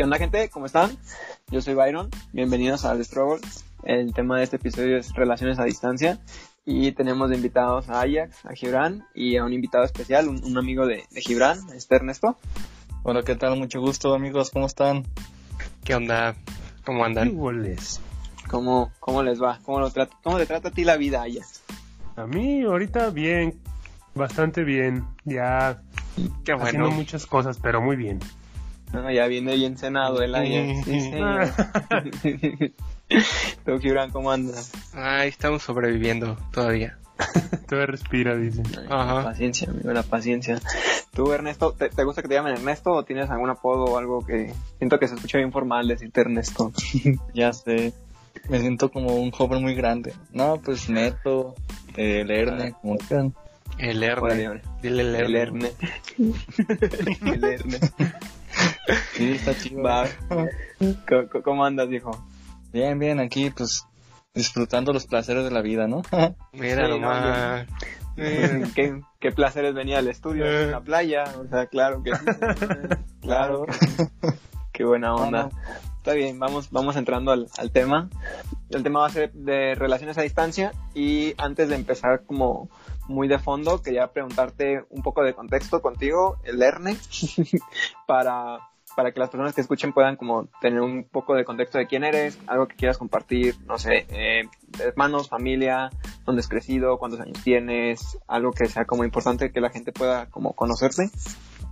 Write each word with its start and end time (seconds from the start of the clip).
¿Qué 0.00 0.04
onda, 0.04 0.16
gente? 0.16 0.48
¿Cómo 0.48 0.64
están? 0.64 0.96
Yo 1.50 1.60
soy 1.60 1.74
Byron. 1.74 2.08
Bienvenidos 2.32 2.86
a 2.86 2.96
The 2.96 3.04
Struggle. 3.04 3.46
El 3.82 4.14
tema 4.14 4.38
de 4.38 4.44
este 4.44 4.56
episodio 4.56 4.96
es 4.96 5.12
relaciones 5.12 5.58
a 5.58 5.64
distancia. 5.64 6.18
Y 6.64 6.92
tenemos 6.92 7.28
de 7.28 7.36
invitados 7.36 7.90
a 7.90 8.00
Ajax, 8.00 8.46
a 8.46 8.54
Gibran 8.54 9.06
y 9.14 9.36
a 9.36 9.44
un 9.44 9.52
invitado 9.52 9.84
especial, 9.84 10.28
un, 10.28 10.42
un 10.42 10.56
amigo 10.56 10.86
de, 10.86 11.04
de 11.10 11.20
Gibran, 11.20 11.58
este 11.74 11.96
Ernesto. 11.96 12.38
Hola, 13.02 13.22
¿qué 13.24 13.36
tal? 13.36 13.58
Mucho 13.58 13.82
gusto, 13.82 14.14
amigos. 14.14 14.50
¿Cómo 14.50 14.64
están? 14.64 15.04
¿Qué 15.84 15.94
onda? 15.94 16.34
¿Cómo 16.86 17.04
andan? 17.04 17.28
Iguales. 17.28 18.00
¿Cómo, 18.48 18.92
cómo 19.00 19.22
les 19.22 19.42
va? 19.42 19.58
¿Cómo, 19.66 19.80
lo 19.80 19.90
trata, 19.90 20.16
¿Cómo 20.22 20.38
te 20.38 20.46
trata 20.46 20.68
a 20.68 20.70
ti 20.70 20.82
la 20.82 20.96
vida, 20.96 21.24
Ajax? 21.24 21.60
A 22.16 22.26
mí 22.26 22.62
ahorita 22.62 23.10
bien, 23.10 23.60
bastante 24.14 24.64
bien. 24.64 25.04
Ya 25.26 25.82
Qué 26.42 26.52
haciendo 26.52 26.86
bueno. 26.86 26.96
muchas 26.96 27.26
cosas, 27.26 27.58
pero 27.62 27.82
muy 27.82 27.96
bien. 27.96 28.18
No, 28.92 29.10
ya 29.10 29.26
viene 29.26 29.54
bien 29.54 29.76
cenado 29.78 30.22
el 30.22 30.34
Ajax. 30.34 30.84
Sí, 30.84 31.00
señor. 31.00 31.48
Tú, 33.64 33.78
Gibran, 33.78 34.10
¿cómo 34.10 34.30
andas? 34.30 34.72
Ay, 34.94 35.28
estamos 35.28 35.62
sobreviviendo 35.62 36.36
todavía. 36.52 36.96
Todavía 37.68 37.86
respira, 37.86 38.34
dice. 38.34 38.62
La 38.88 39.02
Ajá. 39.02 39.24
paciencia, 39.24 39.68
amigo, 39.68 39.92
la 39.92 40.02
paciencia. 40.02 40.58
Tú, 41.12 41.32
Ernesto, 41.32 41.72
¿te, 41.72 41.90
te 41.90 42.04
gusta 42.04 42.22
que 42.22 42.28
te 42.28 42.34
llamen 42.34 42.54
Ernesto 42.54 42.92
o 42.92 43.04
tienes 43.04 43.28
algún 43.30 43.50
apodo 43.50 43.84
o 43.84 43.98
algo 43.98 44.24
que... 44.24 44.54
Siento 44.78 44.98
que 44.98 45.06
se 45.06 45.16
escucha 45.16 45.38
bien 45.38 45.52
formal 45.52 45.86
decirte 45.86 46.22
Ernesto. 46.22 46.72
Ya 47.34 47.52
sé. 47.52 47.92
Me 48.48 48.58
siento 48.60 48.90
como 48.90 49.16
un 49.16 49.30
joven 49.32 49.62
muy 49.62 49.74
grande. 49.74 50.14
No, 50.32 50.56
pues 50.64 50.88
Neto, 50.88 51.54
eh, 51.96 52.24
Lerne, 52.24 52.72
como 52.80 52.96
quieran. 52.96 53.34
El 53.78 54.02
Erne. 54.02 54.62
Dile 54.82 55.02
el 55.02 55.14
El 55.14 55.36
Erne. 55.36 55.72
Erne. 56.18 56.32
El 57.32 57.44
Erne. 57.44 57.78
Sí, 59.12 59.32
está 59.32 59.54
chido. 59.56 59.82
Va. 59.82 60.06
¿Cómo, 61.44 61.64
andas, 61.64 61.88
viejo? 61.88 62.10
Bien, 62.72 62.98
bien, 62.98 63.20
aquí 63.20 63.50
pues 63.50 63.86
disfrutando 64.34 64.92
los 64.92 65.06
placeres 65.06 65.44
de 65.44 65.50
la 65.50 65.60
vida, 65.62 65.86
¿no? 65.86 66.02
Mira 66.52 66.86
Sí, 66.86 66.92
no, 66.92 66.98
nomás. 66.98 67.66
Mira. 68.16 68.68
¿Qué, 68.74 69.00
qué 69.18 69.32
placeres 69.32 69.74
venía 69.74 69.98
al 69.98 70.08
estudio, 70.08 70.44
Eh. 70.44 70.64
en 70.64 70.70
la 70.72 70.80
playa, 70.80 71.24
o 71.38 71.46
sea, 71.48 71.66
claro 71.66 72.02
que 72.02 72.14
sí. 72.14 72.24
claro. 73.22 73.66
Qué 74.72 74.84
buena 74.84 75.14
onda. 75.14 75.44
No, 75.44 75.50
Está 75.98 76.14
bien, 76.14 76.38
vamos, 76.38 76.70
vamos 76.70 76.96
entrando 76.96 77.30
al, 77.30 77.48
al 77.58 77.70
tema. 77.72 78.08
El 78.70 78.82
tema 78.82 79.00
va 79.00 79.06
a 79.06 79.10
ser 79.10 79.32
de 79.32 79.74
relaciones 79.74 80.16
a 80.16 80.22
distancia 80.22 80.72
y 80.94 81.34
antes 81.36 81.68
de 81.68 81.74
empezar 81.74 82.22
como 82.24 82.70
muy 83.10 83.28
de 83.28 83.38
fondo, 83.38 83.82
quería 83.82 84.06
preguntarte 84.12 84.84
un 84.88 85.02
poco 85.02 85.22
de 85.22 85.34
contexto 85.34 85.82
contigo, 85.82 86.38
el 86.44 86.62
Erne, 86.62 86.96
para, 88.06 88.60
para 88.96 89.12
que 89.12 89.20
las 89.20 89.30
personas 89.30 89.54
que 89.54 89.60
escuchen 89.60 89.92
puedan 89.92 90.16
como 90.16 90.48
tener 90.60 90.80
un 90.80 91.04
poco 91.04 91.34
de 91.34 91.44
contexto 91.44 91.78
de 91.78 91.86
quién 91.86 92.04
eres, 92.04 92.38
algo 92.46 92.68
que 92.68 92.76
quieras 92.76 92.98
compartir, 92.98 93.56
no 93.66 93.78
sé, 93.78 94.06
eh, 94.08 94.44
hermanos, 94.78 95.28
familia, 95.28 95.90
dónde 96.24 96.40
has 96.40 96.48
crecido, 96.48 96.98
cuántos 96.98 97.20
años 97.20 97.42
tienes, 97.42 98.18
algo 98.28 98.52
que 98.52 98.66
sea 98.66 98.84
como 98.84 99.04
importante 99.04 99.52
que 99.52 99.60
la 99.60 99.70
gente 99.70 99.92
pueda 99.92 100.26
como 100.30 100.54
conocerte. 100.54 101.10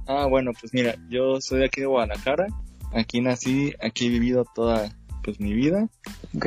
Ah, 0.06 0.26
bueno, 0.26 0.50
pues 0.58 0.74
mira, 0.74 0.96
yo 1.08 1.40
soy 1.40 1.60
de 1.60 1.66
aquí 1.66 1.80
de 1.80 1.86
Guadalajara. 1.86 2.46
Aquí 2.92 3.20
nací, 3.20 3.74
aquí 3.80 4.06
he 4.06 4.08
vivido 4.08 4.44
toda 4.54 4.90
pues 5.22 5.38
mi 5.38 5.52
vida. 5.52 5.88
Ok. 6.34 6.46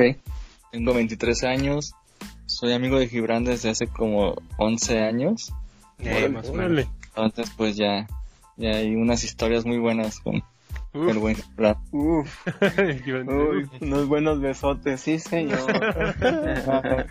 Tengo 0.72 0.92
23 0.92 1.44
años. 1.44 1.94
Soy 2.52 2.72
amigo 2.74 2.98
de 2.98 3.08
Gibran 3.08 3.44
desde 3.44 3.70
hace 3.70 3.86
como 3.86 4.34
11 4.58 5.00
años. 5.00 5.52
Eh, 6.00 6.28
más 6.28 6.48
o 6.48 6.52
menos. 6.52 6.66
Órale. 6.66 6.88
Entonces 7.16 7.50
pues 7.56 7.76
ya, 7.76 8.06
ya 8.56 8.70
hay 8.70 8.94
unas 8.94 9.24
historias 9.24 9.64
muy 9.64 9.78
buenas 9.78 10.20
con 10.20 10.42
el 10.94 11.18
buen 11.18 11.36
Gibran. 11.36 11.76
Uf. 11.92 12.46
Uy, 12.78 13.68
unos 13.80 14.06
buenos 14.08 14.40
besotes, 14.40 15.00
sí, 15.00 15.18
señor. 15.18 15.58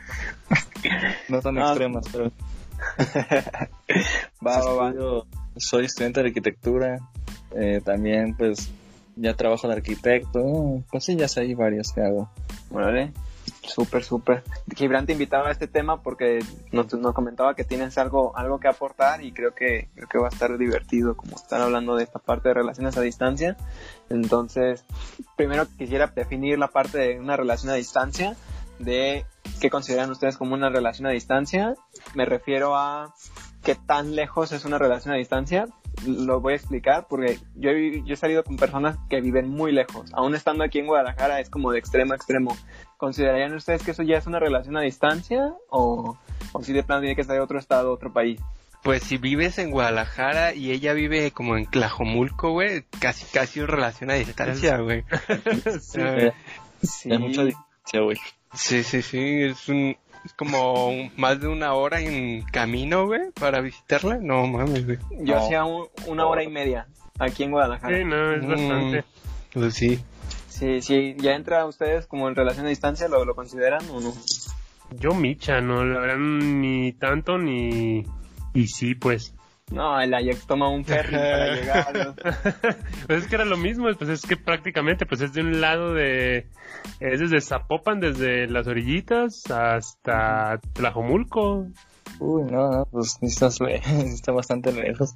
No 1.30 1.40
tan 1.42 1.58
Ah. 1.58 1.70
extremas, 1.70 2.06
pero 2.12 2.32
va, 4.46 4.60
va, 4.62 4.92
va. 4.92 5.24
Soy 5.58 5.86
estudiante 5.86 6.22
de 6.22 6.28
arquitectura. 6.28 7.00
eh, 7.56 7.82
también, 7.84 8.36
pues, 8.36 8.70
ya 9.16 9.34
trabajo 9.36 9.68
de 9.68 9.74
arquitecto. 9.76 10.84
Cosillas 10.90 11.38
hay 11.38 11.54
varias 11.54 11.92
que 11.94 12.02
hago. 12.02 12.30
Órale. 12.72 13.12
Súper, 13.64 14.04
súper. 14.04 14.44
Gibran 14.76 15.06
te 15.06 15.14
invitaba 15.14 15.50
a 15.50 15.52
este 15.52 15.68
tema 15.68 16.02
porque 16.02 16.40
nos, 16.72 16.88
comentaba 17.14 17.54
que 17.56 17.64
tienes 17.64 17.98
algo, 17.98 18.36
algo 18.36 18.60
que 18.60 18.68
aportar 18.68 19.24
y 19.24 19.32
creo 19.32 19.54
que, 19.54 19.90
creo 19.94 20.08
que 20.08 20.18
va 20.18 20.28
a 20.28 20.30
estar 20.30 20.58
divertido 20.58 21.16
como 21.16 21.36
estar 21.36 21.62
hablando 21.62 21.96
de 21.96 22.04
esta 22.04 22.20
parte 22.20 22.50
de 22.50 22.56
relaciones 22.56 22.98
a 22.98 23.02
distancia. 23.02 23.58
Entonces, 24.10 24.84
primero 25.36 25.68
quisiera 25.78 26.08
definir 26.08 26.58
la 26.58 26.70
parte 26.70 26.98
de 26.98 27.20
una 27.20 27.38
relación 27.38 27.72
a 27.72 27.76
distancia, 27.76 28.36
de 28.80 29.26
qué 29.60 29.70
consideran 29.70 30.10
ustedes 30.10 30.38
como 30.38 30.56
una 30.56 30.70
relación 30.70 31.06
a 31.08 31.12
distancia. 31.12 31.76
Me 32.16 32.26
refiero 32.26 32.76
a 32.76 33.14
qué 33.64 33.76
tan 33.76 34.16
lejos 34.16 34.52
es 34.52 34.66
una 34.66 34.80
relación 34.80 35.14
a 35.14 35.18
distancia. 35.18 35.68
Lo 36.08 36.42
voy 36.42 36.54
a 36.54 36.56
explicar 36.56 37.06
porque 37.08 37.38
yo 37.56 37.70
he, 37.70 38.02
yo 38.06 38.14
he 38.14 38.18
salido 38.18 38.44
con 38.44 38.58
personas 38.58 38.98
que 39.08 39.22
viven 39.22 39.50
muy 39.50 39.72
lejos. 39.72 40.12
Aún 40.14 40.34
estando 40.34 40.64
aquí 40.64 40.80
en 40.80 40.88
Guadalajara 40.88 41.40
es 41.40 41.50
como 41.50 41.72
de 41.72 41.78
extremo 41.80 42.14
a 42.14 42.16
extremo. 42.16 42.58
¿Considerarían 43.02 43.56
ustedes 43.56 43.82
que 43.82 43.92
eso 43.92 44.04
ya 44.04 44.18
es 44.20 44.28
una 44.28 44.38
relación 44.38 44.78
a 44.78 44.82
distancia? 44.82 45.52
¿O, 45.72 46.20
o 46.54 46.64
si 46.64 46.72
de 46.72 46.84
plano 46.84 47.02
tiene 47.02 47.16
que 47.16 47.24
ser 47.24 47.34
de 47.34 47.40
otro 47.42 47.58
estado, 47.58 47.92
otro 47.92 48.14
país? 48.14 48.40
Pues 48.84 49.02
si 49.02 49.18
vives 49.18 49.58
en 49.58 49.72
Guadalajara 49.72 50.54
y 50.54 50.70
ella 50.70 50.94
vive 50.94 51.32
como 51.32 51.58
en 51.58 51.66
Tlajomulco, 51.66 52.52
güey, 52.52 52.84
casi 53.00 53.26
casi 53.26 53.60
una 53.60 53.72
relación 53.74 54.12
a 54.12 54.14
distancia, 54.14 54.78
güey. 54.78 55.04
Sí. 55.82 56.00
Eh, 56.00 56.32
Sí. 56.84 57.12
Hay 57.12 57.18
mucha 57.18 57.42
güey. 58.04 58.18
Sí, 58.54 58.84
sí, 58.84 59.02
sí, 59.02 59.44
es 59.46 59.68
un 59.68 59.98
es 60.24 60.34
como 60.34 60.90
un- 60.90 61.12
más 61.18 61.40
de 61.42 61.48
una 61.48 61.74
hora 61.74 62.00
en 62.02 62.44
camino, 62.44 63.08
güey, 63.08 63.32
para 63.32 63.62
visitarla. 63.62 64.18
No 64.22 64.46
mames, 64.46 64.86
güey. 64.86 65.00
Yo 65.22 65.36
No. 65.38 65.42
hacía 65.44 65.64
un- 65.66 65.88
una 66.06 66.28
hora 66.28 66.44
y 66.44 66.50
media 66.50 66.86
aquí 67.18 67.42
en 67.46 67.52
Guadalajara. 67.52 67.98
Sí, 67.98 68.04
no, 68.06 68.32
es 68.34 68.44
Mm. 68.44 68.48
bastante. 68.48 69.04
Pues 69.54 69.74
sí. 69.74 70.00
Sí, 70.62 70.80
sí, 70.84 71.16
¿ya 71.18 71.34
entra 71.34 71.66
ustedes 71.66 72.06
como 72.06 72.28
en 72.28 72.36
relación 72.36 72.68
a 72.68 72.70
distancia? 72.70 73.08
¿Lo, 73.08 73.26
lo 73.26 73.34
consideran 73.34 73.82
o 73.90 74.00
no? 74.00 74.14
Yo 74.92 75.16
micha, 75.16 75.60
no, 75.60 75.84
la 75.84 76.00
verdad, 76.00 76.18
ni 76.20 76.94
tanto 76.94 77.40
ni... 77.40 78.06
Y 78.54 78.68
sí, 78.68 78.94
pues. 78.94 79.34
No, 79.72 80.00
el 80.00 80.14
Ajax 80.14 80.46
toma 80.46 80.70
un 80.70 80.86
ferry 80.86 81.14
para 81.16 81.56
llegar. 81.56 82.14
Pues 83.08 83.24
es 83.24 83.28
que 83.28 83.34
era 83.34 83.46
lo 83.46 83.58
mismo, 83.58 83.88
pues 83.98 84.12
es 84.12 84.22
que 84.22 84.38
prácticamente 84.38 85.08
pues 85.08 85.22
es 85.22 85.34
de 85.34 85.42
un 85.42 85.62
lado 85.62 85.96
de... 85.96 86.48
Es 87.00 87.20
desde 87.20 87.42
Zapopan, 87.42 88.00
desde 88.00 88.46
las 88.46 88.68
orillitas 88.68 89.50
hasta 89.50 90.60
Tlajomulco. 90.74 91.66
Uy, 92.20 92.44
no, 92.44 92.70
no, 92.70 92.86
pues 92.86 93.18
sí 93.20 93.26
está 93.26 94.32
bastante 94.32 94.72
lejos. 94.72 95.16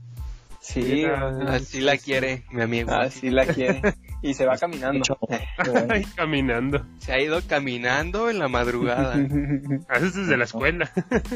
Sí, 0.67 1.05
Así 1.47 1.79
la 1.79 1.95
quiere 1.97 2.43
mi 2.51 2.63
amigo. 2.63 2.91
así 2.91 3.29
la 3.29 3.45
quiere. 3.45 3.81
Y 4.23 4.33
se 4.33 4.47
va 4.47 4.57
caminando. 4.57 5.17
Bueno. 5.21 5.87
Ay, 5.93 6.03
caminando. 6.15 6.83
Se 6.97 7.13
ha 7.13 7.21
ido 7.21 7.39
caminando 7.47 8.31
en 8.31 8.39
la 8.39 8.47
madrugada. 8.47 9.13
Haces 9.89 10.15
desde 10.15 10.37
la 10.37 10.45
escuela. 10.45 10.91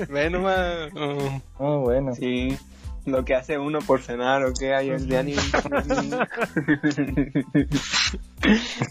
Ve 0.09 0.31
nomás. 0.31 0.89
Oh. 0.95 1.41
Ah, 1.59 1.77
bueno. 1.77 2.15
Sí, 2.15 2.57
lo 3.05 3.23
que 3.23 3.35
hace 3.35 3.59
uno 3.59 3.79
por 3.79 4.01
cenar 4.01 4.43
o 4.43 4.53
qué 4.53 4.73
hay 4.73 4.89
es 4.89 5.07
de 5.07 5.17
ánimo. 5.17 5.41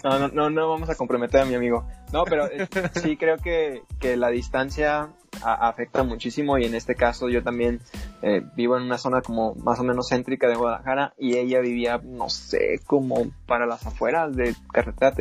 No, 0.04 0.18
no, 0.18 0.28
no, 0.28 0.50
no 0.50 0.68
vamos 0.68 0.90
a 0.90 0.94
comprometer 0.94 1.40
a 1.40 1.44
mi 1.44 1.54
amigo. 1.54 1.86
No, 2.12 2.24
pero 2.24 2.46
eh, 2.46 2.68
sí 3.02 3.16
creo 3.16 3.38
que, 3.38 3.82
que 3.98 4.16
la 4.16 4.28
distancia 4.28 5.08
a- 5.42 5.68
afecta 5.68 6.02
muchísimo 6.02 6.58
y 6.58 6.64
en 6.64 6.74
este 6.74 6.94
caso 6.94 7.28
yo 7.28 7.42
también 7.42 7.80
eh, 8.22 8.42
vivo 8.56 8.76
en 8.76 8.84
una 8.84 8.98
zona 8.98 9.20
como 9.22 9.54
más 9.56 9.78
o 9.80 9.84
menos 9.84 10.08
céntrica 10.08 10.48
de 10.48 10.56
Guadalajara 10.56 11.14
y 11.18 11.36
ella 11.36 11.60
vivía, 11.60 12.00
no 12.04 12.28
sé, 12.28 12.80
como 12.86 13.30
para 13.46 13.66
las 13.66 13.86
afueras 13.86 14.34
de 14.34 14.54
carretera 14.72 15.12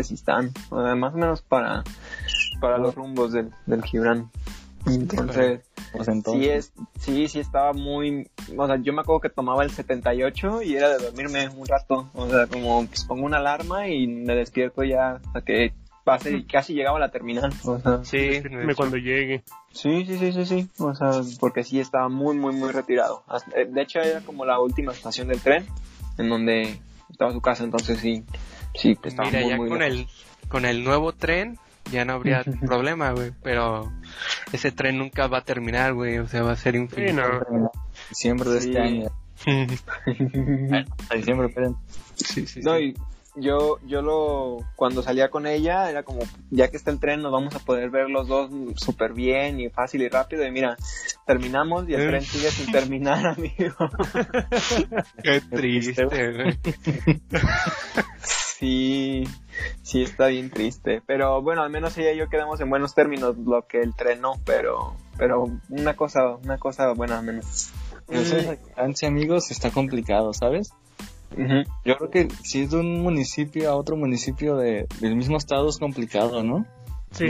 sea, 0.83 0.95
más 0.95 1.13
o 1.13 1.17
menos 1.17 1.41
para, 1.41 1.83
para 2.59 2.77
los 2.77 2.95
rumbos 2.95 3.31
del, 3.33 3.51
del 3.65 3.83
Gibran. 3.83 4.29
Entonces, 4.85 5.61
Pues 5.91 6.07
entonces. 6.07 6.43
Sí, 6.43 6.49
es, 6.49 6.73
sí, 6.99 7.27
sí 7.27 7.39
estaba 7.39 7.73
muy, 7.73 8.29
o 8.55 8.67
sea, 8.67 8.77
yo 8.77 8.93
me 8.93 9.01
acuerdo 9.01 9.19
que 9.21 9.29
tomaba 9.29 9.63
el 9.63 9.71
78 9.71 10.61
y 10.61 10.75
era 10.75 10.89
de 10.89 11.03
dormirme 11.03 11.49
un 11.49 11.67
rato, 11.67 12.09
o 12.13 12.29
sea, 12.29 12.47
como 12.47 12.85
pues, 12.85 13.03
pongo 13.05 13.25
una 13.25 13.37
alarma 13.37 13.87
y 13.89 14.07
me 14.07 14.33
despierto 14.35 14.83
ya 14.83 15.19
hasta 15.25 15.41
que 15.41 15.73
pase 16.07 16.31
y 16.31 16.45
casi 16.45 16.73
llegaba 16.73 16.97
a 16.97 17.01
la 17.01 17.11
terminal, 17.11 17.51
o 17.65 17.79
sea, 17.79 18.03
Sí, 18.05 18.41
cuando 18.77 18.95
llegue. 18.97 19.43
sí, 19.73 20.05
sí, 20.05 20.17
sí, 20.17 20.31
sí, 20.31 20.45
sí, 20.45 20.69
o 20.79 20.95
sea, 20.95 21.11
porque 21.39 21.63
sí 21.65 21.79
estaba 21.81 22.07
muy, 22.07 22.35
muy, 22.37 22.53
muy 22.55 22.71
retirado. 22.71 23.23
Eh, 23.55 23.65
De 23.69 23.81
hecho 23.81 23.99
era 23.99 24.21
como 24.21 24.45
la 24.45 24.59
última 24.59 24.93
estación 24.93 25.27
del 25.27 25.41
tren 25.41 25.65
en 26.17 26.29
donde 26.29 26.79
estaba 27.09 27.33
su 27.33 27.41
casa, 27.41 27.65
entonces 27.65 27.99
sí, 27.99 28.23
sí, 28.73 28.97
estaba 29.03 29.29
Mira, 29.29 29.41
muy, 29.41 29.49
ya 29.49 29.57
muy 29.57 29.69
con 29.69 29.79
lejos. 29.79 29.97
el, 29.99 30.47
con 30.49 30.65
el 30.65 30.83
nuevo 30.85 31.11
tren 31.13 31.57
ya 31.91 32.05
no 32.05 32.13
habría 32.13 32.43
problema, 32.65 33.11
güey. 33.11 33.31
Pero 33.43 33.91
ese 34.53 34.71
tren 34.71 34.97
nunca 34.97 35.27
va 35.27 35.39
a 35.39 35.43
terminar, 35.43 35.93
güey. 35.93 36.17
O 36.19 36.27
sea, 36.27 36.43
va 36.43 36.51
a 36.53 36.55
ser 36.55 36.73
Sí, 36.73 36.79
infinito. 36.79 37.21
no. 37.51 37.71
Diciembre 38.09 38.49
de 38.49 38.61
Sí. 38.61 38.67
este 38.69 38.79
año. 38.81 39.09
A 41.09 41.15
diciembre, 41.15 41.47
esperen. 41.47 41.75
sí, 42.15 42.45
sí, 42.47 42.59
No, 42.61 42.77
sí. 42.77 42.83
y, 42.85 42.93
yo, 43.39 43.79
yo 43.85 44.01
lo, 44.01 44.57
cuando 44.75 45.01
salía 45.01 45.29
con 45.29 45.47
ella, 45.47 45.89
era 45.89 46.03
como, 46.03 46.19
ya 46.49 46.69
que 46.69 46.77
está 46.77 46.91
el 46.91 46.99
tren, 46.99 47.21
nos 47.21 47.31
vamos 47.31 47.55
a 47.55 47.59
poder 47.59 47.89
ver 47.89 48.09
los 48.09 48.27
dos 48.27 48.51
súper 48.75 49.13
bien 49.13 49.59
y 49.59 49.69
fácil 49.69 50.01
y 50.01 50.09
rápido. 50.09 50.45
Y 50.45 50.51
mira, 50.51 50.75
terminamos 51.25 51.87
y 51.87 51.93
el 51.93 52.07
tren 52.07 52.21
sigue 52.23 52.49
sin 52.49 52.71
terminar, 52.71 53.25
amigo. 53.37 53.75
Qué 55.23 55.41
triste, 55.41 56.05
güey. 56.05 56.59
Sí, 58.59 59.23
sí 59.83 60.01
está 60.01 60.27
bien 60.27 60.49
triste. 60.49 61.03
Pero 61.05 61.41
bueno, 61.43 61.61
al 61.61 61.69
menos 61.69 61.95
ella 61.97 62.11
y 62.11 62.17
yo 62.17 62.27
quedamos 62.29 62.59
en 62.59 62.69
buenos 62.69 62.95
términos, 62.95 63.37
lo 63.37 63.67
que 63.67 63.81
el 63.81 63.93
tren 63.95 64.21
no, 64.21 64.33
pero, 64.45 64.95
pero 65.17 65.45
una 65.69 65.95
cosa, 65.95 66.35
una 66.43 66.57
cosa 66.57 66.91
buena 66.93 67.19
al 67.19 67.25
menos. 67.25 67.71
Eso 68.09 68.37
es 68.37 68.49
distancia, 68.49 69.09
amigos, 69.09 69.51
está 69.51 69.69
complicado, 69.69 70.33
¿sabes? 70.33 70.71
Yo 71.85 71.97
creo 71.97 72.09
que 72.09 72.27
si 72.43 72.61
es 72.61 72.71
de 72.71 72.77
un 72.77 73.01
municipio 73.01 73.69
a 73.69 73.75
otro 73.75 73.95
municipio 73.95 74.55
de, 74.57 74.87
del 74.99 75.15
mismo 75.15 75.37
estado 75.37 75.69
es 75.69 75.77
complicado, 75.77 76.43
¿no? 76.43 76.65
Sí, 77.11 77.27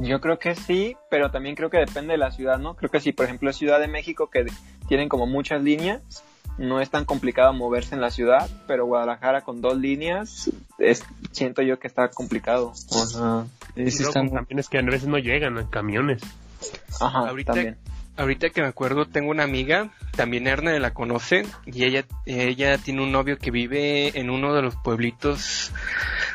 Yo 0.00 0.20
creo 0.20 0.38
que 0.38 0.54
sí, 0.54 0.96
pero 1.08 1.30
también 1.30 1.54
creo 1.54 1.70
que 1.70 1.78
depende 1.78 2.12
de 2.12 2.18
la 2.18 2.30
ciudad, 2.30 2.58
¿no? 2.58 2.74
Creo 2.74 2.90
que 2.90 3.00
si, 3.00 3.12
por 3.12 3.26
ejemplo, 3.26 3.48
es 3.48 3.56
Ciudad 3.56 3.80
de 3.80 3.86
México, 3.88 4.28
que 4.28 4.46
tienen 4.88 5.08
como 5.08 5.26
muchas 5.26 5.62
líneas, 5.62 6.02
no 6.58 6.80
es 6.80 6.90
tan 6.90 7.04
complicado 7.04 7.52
moverse 7.52 7.94
en 7.94 8.00
la 8.00 8.10
ciudad, 8.10 8.50
pero 8.66 8.84
Guadalajara 8.86 9.42
con 9.42 9.60
dos 9.62 9.78
líneas, 9.78 10.50
es, 10.78 11.04
siento 11.30 11.62
yo 11.62 11.78
que 11.78 11.86
está 11.86 12.08
complicado. 12.08 12.72
O 12.90 13.06
sea, 13.06 13.46
está 13.76 14.12
camiones 14.28 14.68
que 14.68 14.78
a 14.78 14.82
veces 14.82 15.08
no 15.08 15.18
llegan 15.18 15.56
a 15.58 15.70
camiones. 15.70 16.22
ajá, 17.00 17.28
Ahorita- 17.28 17.52
también. 17.54 17.78
Ahorita 18.16 18.50
que 18.50 18.60
me 18.60 18.68
acuerdo, 18.68 19.06
tengo 19.06 19.30
una 19.30 19.42
amiga, 19.44 19.90
también 20.14 20.46
Erne 20.46 20.78
la 20.78 20.92
conoce, 20.92 21.46
y 21.64 21.84
ella, 21.84 22.04
ella 22.26 22.76
tiene 22.76 23.02
un 23.02 23.10
novio 23.10 23.38
que 23.38 23.50
vive 23.50 24.18
en 24.18 24.28
uno 24.28 24.52
de 24.54 24.60
los 24.60 24.76
pueblitos 24.76 25.72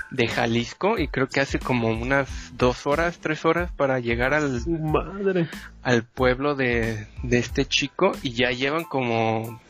de 0.09 0.27
Jalisco, 0.27 0.97
y 0.97 1.07
creo 1.07 1.27
que 1.27 1.39
hace 1.39 1.59
como 1.59 1.89
unas 1.89 2.27
dos 2.57 2.87
horas, 2.87 3.19
tres 3.19 3.45
horas 3.45 3.69
para 3.77 3.99
llegar 3.99 4.33
al, 4.33 4.59
Su 4.61 4.71
madre. 4.71 5.47
al 5.83 6.03
pueblo 6.03 6.55
de, 6.55 7.07
de 7.21 7.37
este 7.37 7.65
chico, 7.65 8.11
y 8.23 8.31
ya 8.31 8.49
llevan 8.49 8.83
como 8.83 9.61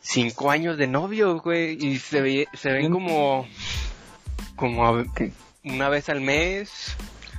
cinco 0.00 0.52
años 0.52 0.78
de 0.78 0.86
novio, 0.86 1.40
güey, 1.40 1.76
y 1.84 1.98
se, 1.98 2.20
ve, 2.22 2.46
se 2.54 2.70
ven 2.70 2.92
como, 2.92 3.48
como 4.54 4.86
a- 4.86 5.04
una 5.64 5.88
vez 5.88 6.08
al 6.08 6.20
mes, 6.20 6.96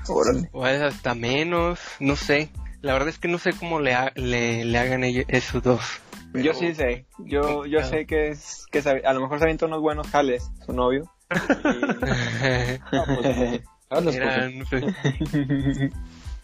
Órale. 0.09 0.49
o 0.51 0.67
es 0.67 0.81
hasta 0.81 1.15
menos, 1.15 1.79
no 2.01 2.17
sé. 2.17 2.49
La 2.81 2.93
verdad 2.93 3.09
es 3.09 3.19
que 3.19 3.27
no 3.27 3.37
sé 3.37 3.53
cómo 3.53 3.79
le, 3.79 3.93
ha- 3.93 4.11
le, 4.15 4.65
le 4.65 4.77
hagan 4.77 5.03
ellos, 5.03 5.25
esos 5.27 5.61
dos. 5.61 6.01
Yo 6.33 6.53
sí 6.53 6.73
sé, 6.73 7.05
yo, 7.19 7.65
yo 7.65 7.83
sé 7.83 8.05
que 8.05 8.29
es, 8.29 8.65
que 8.71 8.79
a 8.79 9.13
lo 9.13 9.19
mejor 9.21 9.37
se 9.39 9.43
avienta 9.45 9.65
unos 9.65 9.81
buenos 9.81 10.07
jales, 10.07 10.49
su 10.65 10.73
novio. 10.73 11.03
Hablas 13.89 14.15
por- 14.15 14.23
Era, 14.23 14.49
no 14.49 14.65
sé. 14.69 14.81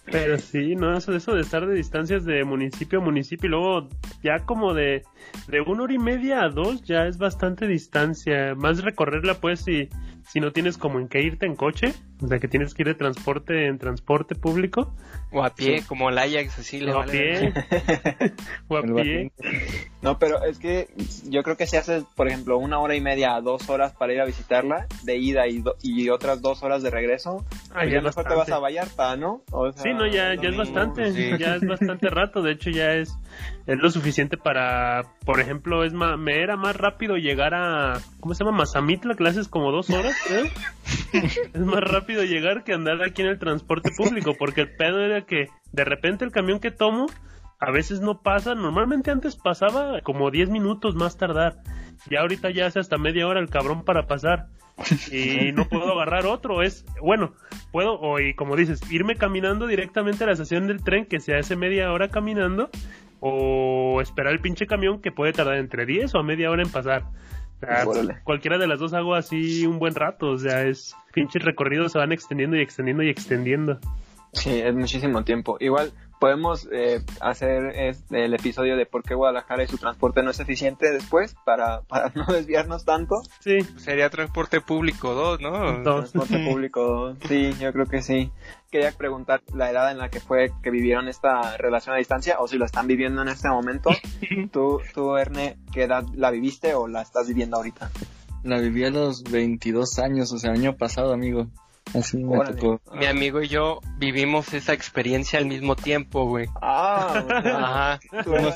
Pero 0.10 0.38
sí, 0.38 0.76
no, 0.76 0.96
eso, 0.98 1.14
eso 1.14 1.34
de 1.36 1.42
estar 1.42 1.66
de 1.68 1.76
distancias 1.76 2.24
de 2.24 2.46
municipio 2.46 3.00
a 3.00 3.02
municipio 3.04 3.48
y 3.48 3.52
luego 3.52 3.90
ya 4.24 4.40
como 4.46 4.74
de, 4.74 5.04
de 5.50 5.60
una 5.60 5.84
hora 5.84 5.94
y 5.94 5.98
media 5.98 6.44
a 6.44 6.50
dos 6.50 6.82
ya 6.84 7.08
es 7.08 7.18
bastante 7.18 7.68
distancia. 7.68 8.56
Más 8.56 8.82
recorrerla 8.84 9.34
pues 9.42 9.62
si, 9.66 9.90
si 10.26 10.40
no 10.40 10.54
tienes 10.54 10.78
como 10.78 11.00
en 11.00 11.10
qué 11.10 11.22
irte 11.24 11.46
en 11.46 11.58
coche, 11.58 11.94
o 12.22 12.28
sea 12.28 12.40
que 12.40 12.48
tienes 12.48 12.74
que 12.74 12.82
ir 12.84 12.88
de 12.88 12.96
transporte 12.96 13.68
en 13.68 13.78
transporte 13.78 14.36
público, 14.36 14.94
O 15.32 15.44
a 15.44 15.50
pie, 15.52 15.84
como 15.88 16.10
el 16.10 16.18
Ajax, 16.18 16.60
así 16.60 16.80
le 16.80 16.92
o 16.94 17.00
a 17.00 17.06
vale. 17.06 17.12
pie, 17.12 17.54
o 18.68 18.78
a 18.78 18.80
el 18.82 18.94
pie. 18.94 19.32
No, 20.02 20.20
pero 20.20 20.44
es 20.44 20.58
que 20.60 20.88
yo 21.28 21.44
creo 21.44 21.58
que 21.58 21.66
si 21.68 21.76
haces, 21.76 22.04
por 22.16 22.28
ejemplo, 22.28 22.58
una 22.58 22.80
hora 22.80 22.96
y 22.96 23.02
media 23.02 23.36
a 23.36 23.42
dos 23.42 23.68
horas 23.70 23.94
para 23.94 24.14
ir 24.14 24.22
a 24.22 24.26
visitarla, 24.26 24.86
de 25.04 25.18
ida 25.18 25.48
y, 25.48 25.60
do- 25.60 25.76
y 25.82 26.10
otras 26.10 26.42
dos 26.42 26.64
horas 26.64 26.84
de 26.84 26.90
regreso, 26.92 27.46
Ah, 27.72 27.82
pues 27.82 27.92
ya 27.94 28.02
mejor 28.02 28.26
te 28.26 28.36
vas 28.36 28.50
a 28.52 28.60
Vallarta, 28.60 29.16
¿no? 29.18 29.42
O 29.52 29.72
sea, 29.72 29.84
Sí, 29.84 29.90
no, 29.94 30.06
ya, 30.08 30.34
ya 30.36 30.50
es 30.50 30.58
bastante, 30.58 31.12
sí. 31.12 31.38
ya 31.40 31.56
es 31.56 31.66
bastante 31.66 32.10
rato, 32.10 32.42
de 32.42 32.52
hecho 32.54 32.70
ya 32.70 32.94
es, 32.94 33.12
es 33.68 33.78
lo 33.80 33.90
suficiente 33.92 34.38
para, 34.38 35.04
por 35.26 35.40
ejemplo, 35.42 35.84
es 35.84 35.94
ma- 35.94 36.16
me 36.18 36.42
era 36.42 36.56
más 36.56 36.76
rápido 36.76 37.18
llegar 37.18 37.54
a, 37.54 38.00
¿cómo 38.22 38.34
se 38.34 38.44
llama? 38.44 38.58
Mazamitla, 38.60 39.16
haces 39.28 39.50
como 39.50 39.72
dos 39.72 39.90
horas, 39.90 40.16
creo. 40.26 40.46
es 41.54 41.60
más 41.60 41.82
rápido 41.82 42.24
llegar 42.24 42.64
que 42.64 42.74
andar 42.74 43.04
aquí 43.04 43.22
en 43.22 43.28
el 43.28 43.40
transporte 43.40 43.92
público, 43.96 44.36
porque 44.40 44.62
el 44.62 44.76
pedo 44.76 45.02
era 45.04 45.26
que 45.26 45.48
de 45.74 45.84
repente 45.84 46.24
el 46.24 46.32
camión 46.32 46.60
que 46.60 46.72
tomo 46.72 47.08
a 47.60 47.72
veces 47.72 48.00
no 48.02 48.22
pasa, 48.22 48.56
normalmente 48.56 49.12
antes 49.12 49.36
pasaba 49.36 50.00
como 50.02 50.32
10 50.32 50.50
minutos 50.50 50.96
más 50.96 51.18
tardar, 51.18 51.58
ya 52.10 52.22
ahorita 52.22 52.52
ya 52.52 52.68
hace 52.68 52.80
hasta 52.80 52.98
media 52.98 53.28
hora 53.28 53.40
el 53.40 53.50
cabrón 53.50 53.84
para 53.84 54.08
pasar 54.08 54.46
y 55.12 55.52
no 55.54 55.68
puedo 55.68 55.92
agarrar 55.92 56.28
otro, 56.28 56.62
es, 56.62 56.86
bueno, 57.02 57.34
puedo, 57.72 58.00
o 58.00 58.20
y 58.20 58.36
como 58.36 58.56
dices, 58.56 58.80
irme 58.92 59.16
caminando 59.16 59.66
directamente 59.66 60.24
a 60.24 60.28
la 60.28 60.34
estación 60.34 60.68
del 60.68 60.84
tren 60.84 61.06
que 61.06 61.20
se 61.20 61.36
hace 61.36 61.56
media 61.56 61.92
hora 61.92 62.10
caminando, 62.10 62.70
o 63.20 64.00
esperar 64.02 64.34
el 64.34 64.40
pinche 64.40 64.68
camión 64.68 65.02
que 65.02 65.12
puede 65.12 65.34
tardar 65.34 65.58
entre 65.58 65.86
10 65.86 66.16
o 66.16 66.20
a 66.20 66.24
media 66.24 66.52
hora 66.52 66.64
en 66.64 66.70
pasar. 66.70 67.04
O 67.58 67.60
sea, 67.60 67.86
cualquiera 68.24 68.58
de 68.58 68.68
las 68.68 68.80
dos 68.80 68.94
hago 68.94 69.16
así 69.16 69.66
un 69.66 69.80
buen 69.80 69.96
rato, 69.96 70.30
o 70.30 70.38
sea, 70.38 70.64
es 70.64 70.96
pinches 71.14 71.44
recorridos 71.44 71.92
se 71.92 71.98
van 71.98 72.12
extendiendo 72.12 72.56
y 72.56 72.62
extendiendo 72.62 73.02
y 73.04 73.10
extendiendo. 73.10 73.80
Sí, 74.34 74.60
es 74.60 74.76
muchísimo 74.76 75.24
tiempo. 75.24 75.58
Igual 75.60 75.92
podemos 76.20 76.68
eh, 76.72 77.02
hacer 77.22 77.76
este, 77.76 78.26
el 78.26 78.34
episodio 78.34 78.76
de 78.76 78.86
por 78.86 79.04
qué 79.04 79.14
Guadalajara 79.14 79.64
y 79.64 79.68
su 79.68 79.78
transporte 79.78 80.24
no 80.24 80.32
es 80.32 80.40
eficiente 80.40 80.92
después 80.92 81.36
para, 81.46 81.82
para 81.88 82.12
no 82.16 82.26
desviarnos 82.26 82.86
tanto. 82.86 83.22
Sí, 83.40 83.60
Sería 83.78 84.10
transporte 84.10 84.62
público 84.62 85.14
2, 85.14 85.42
¿no? 85.42 85.84
Dos. 85.84 86.12
Transporte 86.12 86.46
público, 86.50 87.16
sí, 87.28 87.54
yo 87.60 87.72
creo 87.74 87.86
que 87.86 88.02
sí. 88.02 88.32
Quería 88.72 88.92
preguntar 88.92 89.42
la 89.54 89.72
edad 89.72 89.92
en 89.92 89.98
la 89.98 90.10
que 90.10 90.20
fue 90.20 90.52
que 90.62 90.72
vivieron 90.72 91.08
esta 91.08 91.56
relación 91.58 91.96
a 91.96 92.00
distancia 92.00 92.38
o 92.40 92.48
si 92.48 92.58
lo 92.58 92.66
están 92.66 92.88
viviendo 92.88 93.22
en 93.22 93.30
este 93.30 93.48
momento. 93.50 93.90
¿Tú, 94.52 94.82
tú 94.94 95.16
Erne, 95.16 95.58
qué 95.72 95.84
edad 95.84 96.04
la 96.14 96.32
viviste 96.32 96.74
o 96.76 96.88
la 96.88 97.02
estás 97.02 97.28
viviendo 97.28 97.58
ahorita? 97.58 97.90
La 98.44 98.60
viví 98.60 98.84
a 98.84 98.90
los 98.90 99.24
22 99.24 100.00
años, 100.00 100.32
o 100.32 100.38
sea, 100.38 100.52
año 100.52 100.76
pasado, 100.76 101.14
amigo. 101.14 101.48
Así 101.94 102.18
me 102.18 102.38
Órale. 102.38 102.60
tocó. 102.60 102.82
Mi 102.96 103.06
amigo 103.06 103.42
y 103.42 103.48
yo 103.48 103.80
vivimos 103.98 104.54
esa 104.54 104.74
experiencia 104.74 105.40
al 105.40 105.46
mismo 105.46 105.76
tiempo, 105.76 106.26
güey. 106.26 106.48
Ah, 106.62 107.24
Ajá. 107.30 108.00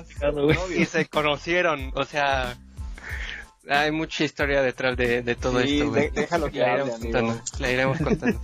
picado, 0.07 0.43
güey. 0.45 0.57
Y 0.77 0.85
se 0.85 1.05
conocieron, 1.07 1.91
o 1.95 2.03
sea, 2.03 2.57
hay 3.69 3.91
mucha 3.91 4.23
historia 4.25 4.61
detrás 4.61 4.97
de, 4.97 5.21
de 5.21 5.35
todo 5.35 5.61
Sí, 5.61 5.77
esto, 5.79 5.89
güey. 5.91 6.09
de- 6.09 6.21
déjalo 6.21 6.51
que 6.51 6.59
la 6.59 6.73
hable, 6.73 6.83
iremos 6.83 6.99
contando, 6.99 7.41
la 7.59 7.71
iremos 7.71 7.97
contando. 7.99 8.39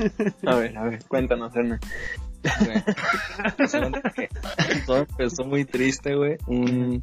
A 0.46 0.56
ver, 0.56 0.78
a 0.78 0.84
ver, 0.86 1.04
cuéntanos, 1.08 1.54
que 1.54 1.78
todo 4.86 4.98
empezó 5.00 5.44
muy 5.44 5.66
triste, 5.66 6.16
güey. 6.16 6.38
Un- 6.48 7.02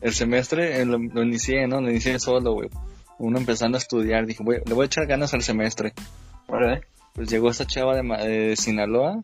El 0.00 0.14
semestre 0.14 0.80
eh, 0.80 0.84
lo, 0.86 0.98
lo 0.98 1.22
inicié, 1.22 1.66
¿no? 1.66 1.80
Lo 1.80 1.90
inicié 1.90 2.18
solo, 2.18 2.54
güey. 2.54 2.70
Uno 3.18 3.38
empezando 3.38 3.76
a 3.76 3.80
estudiar. 3.80 4.26
Dije, 4.26 4.42
güey, 4.42 4.60
le 4.64 4.74
voy 4.74 4.84
a 4.84 4.86
echar 4.86 5.06
ganas 5.06 5.34
al 5.34 5.42
semestre. 5.42 5.92
Órale. 6.46 6.82
Pues 7.18 7.28
llegó 7.30 7.50
esta 7.50 7.66
chava 7.66 7.96
de, 7.96 8.02
Ma- 8.04 8.18
de 8.18 8.54
Sinaloa 8.56 9.20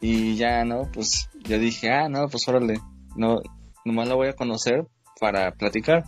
y 0.00 0.34
ya, 0.36 0.64
¿no? 0.64 0.88
Pues 0.92 1.28
yo 1.44 1.58
dije, 1.58 1.90
ah, 1.92 2.08
no, 2.08 2.26
pues 2.28 2.48
órale. 2.48 2.80
No, 3.16 3.40
nomás 3.84 4.08
la 4.08 4.14
voy 4.14 4.28
a 4.28 4.32
conocer 4.32 4.86
para 5.20 5.52
platicar. 5.52 6.04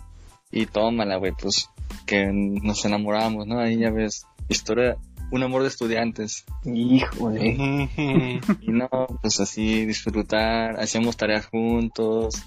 Y 0.51 0.65
tómala, 0.65 1.17
güey, 1.17 1.33
pues 1.39 1.69
que 2.07 2.25
nos 2.33 2.83
enamoramos, 2.85 3.45
¿no? 3.45 3.59
Ahí 3.59 3.77
ya 3.77 3.91
ves, 3.91 4.25
historia, 4.49 4.97
un 5.31 5.43
amor 5.43 5.61
de 5.61 5.67
estudiantes. 5.67 6.43
Híjole. 6.65 7.89
Y 8.61 8.71
no, 8.71 8.89
pues 9.21 9.39
así 9.39 9.85
disfrutar, 9.85 10.79
hacíamos 10.79 11.17
tareas 11.17 11.45
juntos 11.45 12.41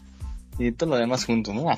y 0.58 0.72
todo 0.72 0.90
lo 0.90 0.96
demás 0.96 1.24
juntos, 1.26 1.54
¿no? 1.54 1.66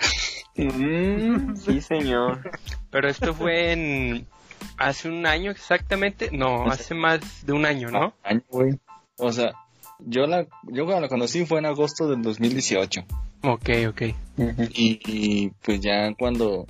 Mm, 0.55 1.57
sí, 1.57 1.81
señor. 1.81 2.51
Pero 2.91 3.09
esto 3.09 3.33
fue 3.33 3.73
en 3.73 4.27
hace 4.77 5.09
un 5.09 5.27
año 5.27 5.51
exactamente, 5.51 6.31
no, 6.33 6.71
hace 6.71 6.95
más 6.95 7.21
de 7.47 7.53
un 7.53 7.67
año, 7.67 7.91
¿no? 7.91 8.15
Año, 8.23 8.43
güey. 8.49 8.79
O 9.17 9.33
sea, 9.33 9.53
yo 9.99 10.27
la, 10.27 10.47
yo 10.65 10.85
cuando 10.85 11.03
la 11.03 11.09
conocí 11.09 11.45
fue 11.47 11.59
en 11.59 11.67
agosto 11.67 12.09
del 12.09 12.23
2018 12.23 13.05
Ok, 13.43 13.69
ok. 13.89 14.03
y, 14.73 15.01
y, 15.07 15.51
pues 15.65 15.81
ya 15.81 16.13
cuando 16.19 16.67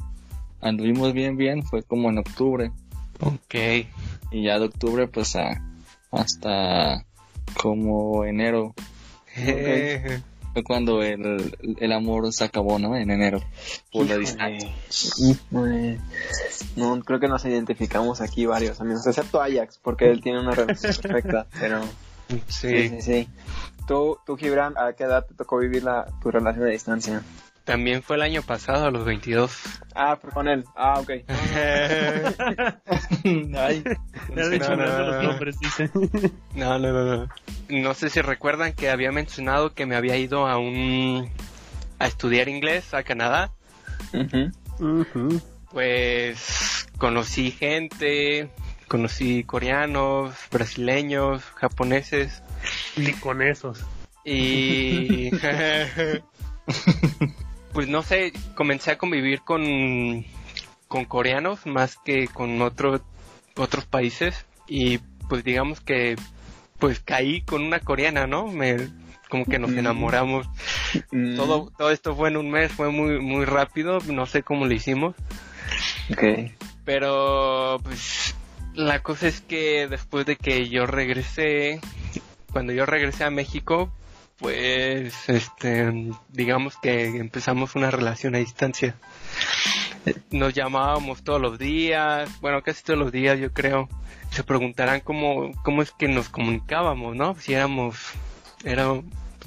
anduvimos 0.61 1.13
bien 1.13 1.37
bien 1.37 1.63
fue 1.63 1.83
como 1.83 2.11
en 2.11 2.19
octubre 2.19 2.71
Ok. 3.21 3.55
y 4.31 4.43
ya 4.43 4.59
de 4.59 4.67
octubre 4.67 5.07
pues 5.07 5.37
a, 5.37 5.61
hasta 6.11 7.05
como 7.55 8.25
enero 8.25 8.75
fue 10.53 10.63
cuando 10.63 11.03
el, 11.03 11.57
el 11.79 11.93
amor 11.93 12.33
se 12.33 12.45
acabó, 12.45 12.79
¿no? 12.79 12.97
En 12.97 13.11
enero 13.11 13.41
por 13.93 14.07
la 14.07 14.19
distancia. 14.19 14.71
Híjole. 15.19 15.99
No, 16.77 17.01
creo 17.03 17.21
que 17.21 17.29
nos 17.29 17.45
identificamos 17.45 18.21
aquí 18.21 18.47
varios 18.47 18.81
amigos, 18.81 19.07
excepto 19.07 19.41
Ajax, 19.41 19.79
porque 19.83 20.11
él 20.11 20.21
tiene 20.21 20.41
una 20.41 20.53
relación 20.53 20.95
perfecta, 21.01 21.47
pero 21.61 21.83
sí, 22.29 22.43
sí. 22.49 22.89
sí, 22.89 23.03
sí. 23.03 23.29
Tú, 23.87 24.19
tú, 24.27 24.37
Gibran, 24.37 24.75
¿a 24.77 24.93
qué 24.93 25.05
edad 25.05 25.27
te 25.27 25.35
tocó 25.35 25.59
vivir 25.59 25.83
la, 25.85 26.07
tu 26.23 26.31
relación 26.31 26.67
a 26.67 26.71
distancia? 26.71 27.23
También 27.65 28.03
fue 28.03 28.17
el 28.17 28.23
año 28.23 28.43
pasado, 28.43 28.87
a 28.87 28.91
los 28.91 29.05
22. 29.05 29.57
Ah, 29.95 30.17
fue 30.21 30.31
con 30.31 30.49
él. 30.49 30.65
Ah, 30.75 30.99
ok. 31.01 31.11
Ay, 33.57 33.85
Ya 34.37 34.49
de 34.49 34.57
hecho, 34.57 34.77
no, 34.77 34.85
no, 34.85 34.99
no, 34.99 35.07
los 35.07 35.17
no. 35.17 35.23
nombres, 35.31 35.59
dice. 35.61 35.91
No, 36.55 36.79
no, 36.79 36.93
no, 36.93 37.05
no. 37.17 37.29
No 37.69 37.95
sé 37.95 38.11
si 38.11 38.21
recuerdan 38.21 38.73
que 38.73 38.91
había 38.91 39.13
mencionado 39.13 39.75
que 39.75 39.87
me 39.87 39.95
había 39.97 40.17
ido 40.17 40.47
a 40.49 40.59
un 40.59 41.31
a 41.99 42.07
estudiar 42.07 42.49
inglés 42.49 42.95
a 42.95 43.03
Canadá. 43.05 43.53
Ujú. 44.13 44.51
Ujú. 45.01 45.41
Pues 45.71 46.89
conocí 46.99 47.53
gente, 47.53 48.51
conocí 48.89 49.45
coreanos, 49.45 50.35
brasileños, 50.51 51.43
japoneses 51.55 52.43
Ni 52.97 53.13
con 53.13 53.41
esos. 53.41 53.85
y 54.25 55.31
pues 57.73 57.89
no 57.89 58.03
sé, 58.03 58.33
comencé 58.55 58.93
a 58.93 58.99
convivir 58.99 59.43
con 59.43 60.25
con 60.89 61.05
coreanos 61.07 61.65
más 61.67 61.97
que 62.05 62.29
con 62.29 62.61
otros 62.61 63.01
otros 63.57 63.87
países 63.87 64.45
y 64.69 64.99
pues 65.29 65.45
digamos 65.45 65.81
que 65.81 66.17
pues 66.79 67.01
caí 67.01 67.43
con 67.43 67.63
una 67.63 67.81
coreana, 67.81 68.27
¿no? 68.27 68.47
Me 68.47 68.77
como 69.29 69.47
que 69.47 69.59
nos 69.59 69.73
enamoramos. 69.73 70.47
Mm, 71.11 71.37
Todo 71.37 71.73
todo 71.79 71.91
esto 71.91 72.15
fue 72.15 72.29
en 72.29 72.37
un 72.37 72.51
mes, 72.51 72.71
fue 72.73 72.91
muy 72.91 73.19
muy 73.19 73.47
rápido, 73.47 73.99
no 74.07 74.27
sé 74.27 74.43
cómo 74.43 74.67
lo 74.67 74.75
hicimos. 74.75 75.15
Ok. 76.11 76.53
Pero, 76.85 77.81
pues, 77.83 78.35
la 78.75 79.03
cosa 79.03 79.29
es 79.29 79.41
que 79.41 79.87
después 79.89 80.27
de 80.27 80.37
que 80.37 80.69
yo 80.69 80.87
regresé, 80.87 81.81
cuando 82.53 82.73
yo 82.73 82.87
regresé 82.87 83.25
a 83.25 83.31
México, 83.31 83.93
pues, 84.43 85.29
este, 85.29 86.11
digamos 86.29 86.77
que 86.77 87.05
empezamos 87.17 87.77
una 87.77 87.91
relación 87.91 88.35
a 88.35 88.39
distancia. 88.39 88.97
Nos 90.31 90.53
llamábamos 90.53 91.23
todos 91.23 91.41
los 91.41 91.59
días, 91.59 92.29
bueno, 92.41 92.61
casi 92.63 92.83
todos 92.83 92.99
los 92.99 93.13
días, 93.13 93.39
yo 93.39 93.53
creo. 93.53 93.89
Se 94.31 94.43
preguntarán 94.43 95.01
cómo, 95.01 95.53
cómo 95.63 95.81
es 95.81 95.93
que 95.93 96.09
nos 96.09 96.29
comunicábamos, 96.29 97.15
¿no? 97.15 97.37
Si 97.37 97.55
éramos, 97.55 97.97
era 98.65 98.89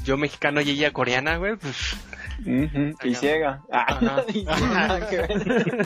yo 0.06 0.18
mexicano 0.18 0.62
y 0.62 0.70
ella 0.70 0.94
coreana, 0.94 1.38
güey, 1.38 1.58
pues, 1.58 1.98
Y 3.04 3.16
ciega. 3.16 3.62
Ah, 3.72 4.24
y 4.28 4.46
ver. 4.46 5.86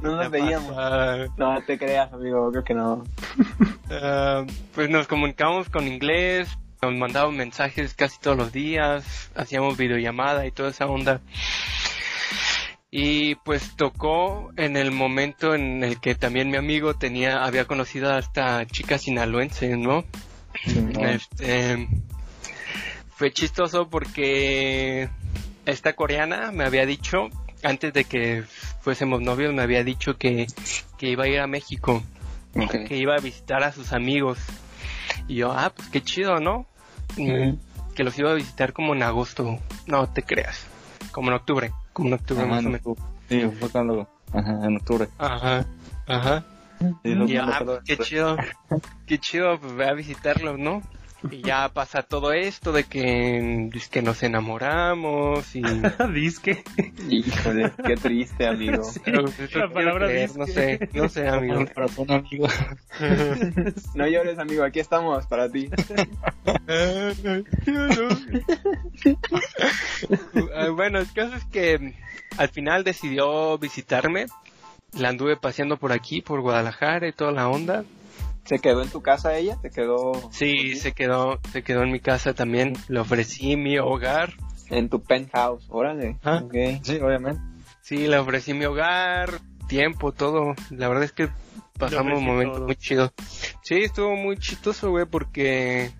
no 0.02 0.16
nos 0.16 0.30
veíamos. 0.30 0.76
No 1.36 1.60
te 1.62 1.78
creas, 1.78 2.12
amigo, 2.12 2.50
creo 2.50 2.64
que 2.64 2.74
no. 2.74 3.04
Ah, 3.90 4.44
pues 4.74 4.90
nos 4.90 5.06
comunicamos 5.06 5.68
con 5.68 5.86
inglés, 5.86 6.48
nos 6.82 6.94
mandaban 6.94 7.36
mensajes 7.36 7.94
casi 7.94 8.18
todos 8.20 8.36
los 8.36 8.52
días, 8.52 9.30
hacíamos 9.34 9.76
videollamada 9.76 10.46
y 10.46 10.50
toda 10.50 10.70
esa 10.70 10.86
onda. 10.86 11.20
Y 12.90 13.34
pues 13.36 13.76
tocó 13.76 14.50
en 14.56 14.76
el 14.76 14.90
momento 14.90 15.54
en 15.54 15.84
el 15.84 16.00
que 16.00 16.14
también 16.14 16.50
mi 16.50 16.56
amigo 16.56 16.94
tenía, 16.94 17.44
había 17.44 17.66
conocido 17.66 18.12
a 18.12 18.18
esta 18.18 18.66
chica 18.66 18.98
sinaloense, 18.98 19.76
¿no? 19.76 20.04
Este, 21.00 21.88
fue 23.10 23.30
chistoso 23.32 23.88
porque 23.88 25.08
esta 25.66 25.92
coreana 25.92 26.50
me 26.50 26.64
había 26.64 26.86
dicho, 26.86 27.28
antes 27.62 27.92
de 27.92 28.04
que 28.04 28.44
fuésemos 28.80 29.20
novios, 29.20 29.52
me 29.52 29.62
había 29.62 29.84
dicho 29.84 30.16
que, 30.16 30.46
que 30.96 31.10
iba 31.10 31.24
a 31.24 31.28
ir 31.28 31.40
a 31.40 31.46
México 31.46 32.02
que 32.86 32.96
iba 32.96 33.14
a 33.14 33.20
visitar 33.20 33.62
a 33.62 33.72
sus 33.72 33.92
amigos. 33.92 34.38
Y 35.26 35.36
yo, 35.36 35.52
ah, 35.52 35.72
pues 35.74 35.88
qué 35.88 36.02
chido, 36.02 36.40
¿no? 36.40 36.66
Mm, 37.16 37.54
Que 37.94 38.04
los 38.04 38.18
iba 38.18 38.30
a 38.30 38.34
visitar 38.34 38.72
como 38.72 38.94
en 38.94 39.02
agosto. 39.02 39.58
No 39.86 40.08
te 40.08 40.22
creas. 40.22 40.66
Como 41.12 41.28
en 41.28 41.34
octubre. 41.34 41.72
Como 41.92 42.08
en 42.08 42.14
octubre 42.14 42.42
Ajá, 42.44 42.50
más 42.50 42.64
o 42.64 42.68
en 42.68 42.72
menos. 42.72 42.98
Sí, 43.28 43.58
fue 43.58 43.68
cuando, 43.70 44.08
ajá, 44.32 44.64
en 44.64 44.76
octubre. 44.76 45.08
Ajá, 45.18 45.66
ajá. 46.06 46.44
Sí, 46.80 47.10
Y 47.10 47.26
yo, 47.32 47.42
ah, 47.42 47.60
pues, 47.64 47.80
qué 47.84 47.98
chido. 47.98 48.36
Qué 49.06 49.18
chido, 49.18 49.58
pues 49.58 49.74
ve 49.74 49.88
a 49.88 49.94
visitarlos, 49.94 50.58
¿no? 50.58 50.82
Y 51.30 51.42
ya 51.42 51.68
pasa 51.68 52.02
todo 52.02 52.32
esto 52.32 52.72
de 52.72 52.84
que, 52.84 53.70
es 53.74 53.88
que 53.88 54.02
nos 54.02 54.22
enamoramos 54.22 55.54
y... 55.56 55.62
Disque. 56.14 56.62
Híjole, 57.08 57.72
qué 57.84 57.96
triste, 57.96 58.46
amigo. 58.46 58.82
Pero, 59.04 59.24
pues, 59.24 59.54
La 59.54 59.68
palabra 59.68 60.06
creer, 60.06 60.28
disque. 60.28 60.38
no 60.38 60.46
sé, 60.46 60.88
no 60.92 61.08
sé, 61.08 61.28
amigo. 61.28 61.64
Para 61.74 61.88
un 61.96 62.10
amigo. 62.12 62.46
No 63.94 64.06
llores, 64.06 64.38
amigo, 64.38 64.64
aquí 64.64 64.80
estamos 64.80 65.26
para 65.26 65.50
ti. 65.50 65.68
Ah, 70.54 70.68
bueno, 70.74 70.98
el 71.00 71.12
caso 71.12 71.34
es 71.36 71.44
que 71.46 71.94
al 72.36 72.48
final 72.48 72.84
decidió 72.84 73.58
visitarme. 73.58 74.26
La 74.92 75.10
anduve 75.10 75.36
paseando 75.36 75.76
por 75.76 75.92
aquí, 75.92 76.22
por 76.22 76.40
Guadalajara 76.40 77.08
y 77.08 77.12
toda 77.12 77.32
la 77.32 77.48
onda. 77.48 77.84
¿Se 78.48 78.60
quedó 78.60 78.82
en 78.82 78.88
tu 78.88 79.02
casa 79.02 79.36
ella? 79.36 79.58
¿Se 79.60 79.68
quedó 79.68 80.12
Sí, 80.32 80.74
se 80.76 80.92
quedó, 80.92 81.38
se 81.52 81.62
quedó 81.62 81.82
en 81.82 81.92
mi 81.92 82.00
casa 82.00 82.32
también. 82.32 82.72
Le 82.88 82.98
ofrecí 82.98 83.56
mi 83.56 83.78
hogar. 83.78 84.32
en 84.70 84.88
tu 84.88 85.02
penthouse? 85.02 85.66
Órale. 85.68 86.16
Ah. 86.24 86.42
Sí, 86.82 86.96
obviamente. 86.96 87.42
Sí, 87.82 88.06
le 88.06 88.16
ofrecí 88.16 88.54
mi 88.54 88.64
hogar, 88.64 89.38
tiempo, 89.66 90.12
todo. 90.12 90.54
La 90.70 90.88
verdad 90.88 91.04
es 91.04 91.12
que 91.12 91.28
pasamos 91.78 92.22
momentos 92.22 92.56
todo. 92.56 92.66
muy 92.68 92.76
chidos. 92.76 93.12
Sí, 93.60 93.82
estuvo 93.82 94.16
muy 94.16 94.38
chistoso, 94.38 94.88
güey, 94.88 95.04
porque 95.04 95.90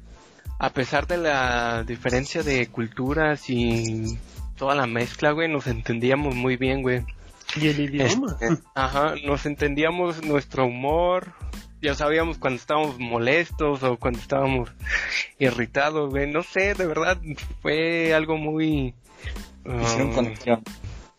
a 0.59 0.71
pesar 0.71 1.07
de 1.07 1.19
la 1.19 1.85
diferencia 1.85 2.43
de 2.43 2.67
culturas 2.69 3.51
y 3.51 4.19
toda 4.57 4.75
la 4.75 4.87
mezcla, 4.87 5.33
güey, 5.33 5.53
nos 5.53 5.67
entendíamos 5.67 6.35
muy 6.35 6.57
bien, 6.57 6.81
güey. 6.81 7.05
Y 7.57 7.69
el 7.69 7.81
idioma. 7.81 8.39
Este, 8.41 8.63
ajá, 8.75 9.17
nos 9.27 9.45
entendíamos 9.45 10.25
nuestro 10.25 10.65
humor. 10.65 11.35
Ya 11.81 11.95
sabíamos 11.95 12.39
cuando 12.39 12.59
estábamos 12.61 12.99
molestos 12.99 13.83
o 13.83 13.97
cuando 13.97 14.19
estábamos 14.19 14.71
irritados, 15.39 16.11
güey. 16.11 16.31
No 16.31 16.43
sé, 16.43 16.75
de 16.75 16.87
verdad, 16.87 17.19
fue 17.63 18.15
algo 18.15 18.37
muy... 18.37 18.95
Hicieron 19.65 20.09
um, 20.09 20.15
conexión. 20.15 20.63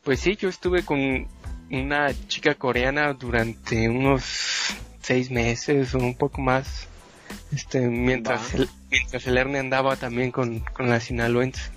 pues 0.03 0.19
sí, 0.19 0.35
yo 0.35 0.49
estuve 0.49 0.83
con 0.83 1.27
una 1.71 2.13
chica 2.27 2.55
coreana 2.55 3.13
durante 3.13 3.87
unos 3.89 4.75
seis 5.01 5.31
meses 5.31 5.93
o 5.95 5.99
un 5.99 6.15
poco 6.15 6.41
más. 6.41 6.87
Este, 7.51 7.87
mientras 7.87 8.53
el, 8.55 8.69
mientras 8.89 9.27
el 9.27 9.37
Erne 9.37 9.59
andaba 9.59 9.95
también 9.95 10.31
con, 10.31 10.59
con 10.59 10.89
la 10.89 10.99
sinaloense. 10.99 11.71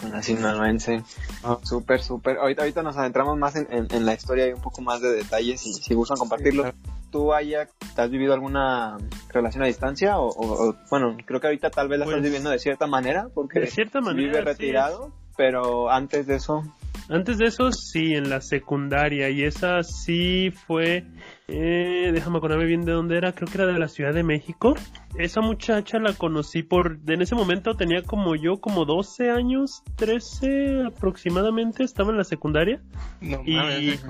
Con 0.00 0.12
la 0.12 0.22
sinaloense. 0.22 1.02
Ah. 1.42 1.58
Súper, 1.62 2.02
súper. 2.02 2.38
Ahorita, 2.38 2.62
ahorita 2.62 2.82
nos 2.82 2.96
adentramos 2.96 3.36
más 3.38 3.56
en, 3.56 3.66
en- 3.70 3.86
en 3.90 4.06
la 4.06 4.14
historia 4.14 4.48
y 4.48 4.52
un 4.52 4.60
poco 4.60 4.80
más 4.82 5.00
de 5.00 5.10
detalles 5.12 5.66
y 5.66 5.72
si 5.74 5.94
gustan 5.94 6.16
compartirlo. 6.18 6.62
claro. 6.62 6.76
¿Tú, 7.10 7.32
Aya, 7.32 7.68
has 7.96 8.10
vivido 8.10 8.34
alguna 8.34 8.98
relación 9.32 9.62
a 9.62 9.66
distancia? 9.66 10.18
O, 10.18 10.28
o- 10.28 10.68
o- 10.70 10.76
bueno, 10.90 11.16
creo 11.24 11.40
que 11.40 11.46
ahorita 11.46 11.70
tal 11.70 11.88
vez 11.88 11.98
la 11.98 12.04
Pues, 12.04 12.16
estás 12.16 12.24
viviendo 12.24 12.50
de 12.50 12.58
cierta 12.58 12.86
manera 12.86 13.28
porque 13.34 13.60
de 13.60 13.66
cierta 13.68 14.00
manera, 14.00 14.26
vive 14.28 14.38
sí. 14.40 14.44
retirado, 14.44 15.12
pero 15.36 15.90
antes 15.90 16.26
de 16.26 16.36
eso... 16.36 16.62
Antes 17.08 17.38
de 17.38 17.46
eso, 17.46 17.70
sí, 17.70 18.14
en 18.14 18.28
la 18.28 18.40
secundaria. 18.40 19.30
Y 19.30 19.44
esa 19.44 19.84
sí 19.84 20.50
fue. 20.66 21.04
Eh, 21.48 22.10
déjame 22.12 22.38
acordarme 22.38 22.64
bien 22.64 22.84
de 22.84 22.90
dónde 22.92 23.16
era. 23.16 23.32
Creo 23.32 23.46
que 23.48 23.56
era 23.62 23.72
de 23.72 23.78
la 23.78 23.86
Ciudad 23.86 24.12
de 24.12 24.24
México. 24.24 24.74
Esa 25.16 25.40
muchacha 25.40 25.98
la 26.00 26.12
conocí 26.12 26.64
por. 26.64 26.98
En 27.06 27.22
ese 27.22 27.36
momento 27.36 27.74
tenía 27.76 28.02
como 28.02 28.34
yo, 28.34 28.56
como 28.60 28.84
12 28.84 29.30
años, 29.30 29.82
13 29.94 30.82
aproximadamente. 30.86 31.84
Estaba 31.84 32.10
en 32.10 32.16
la 32.18 32.24
secundaria. 32.24 32.80
No 33.20 33.42
Y- 33.46 33.54
mames. 33.54 34.04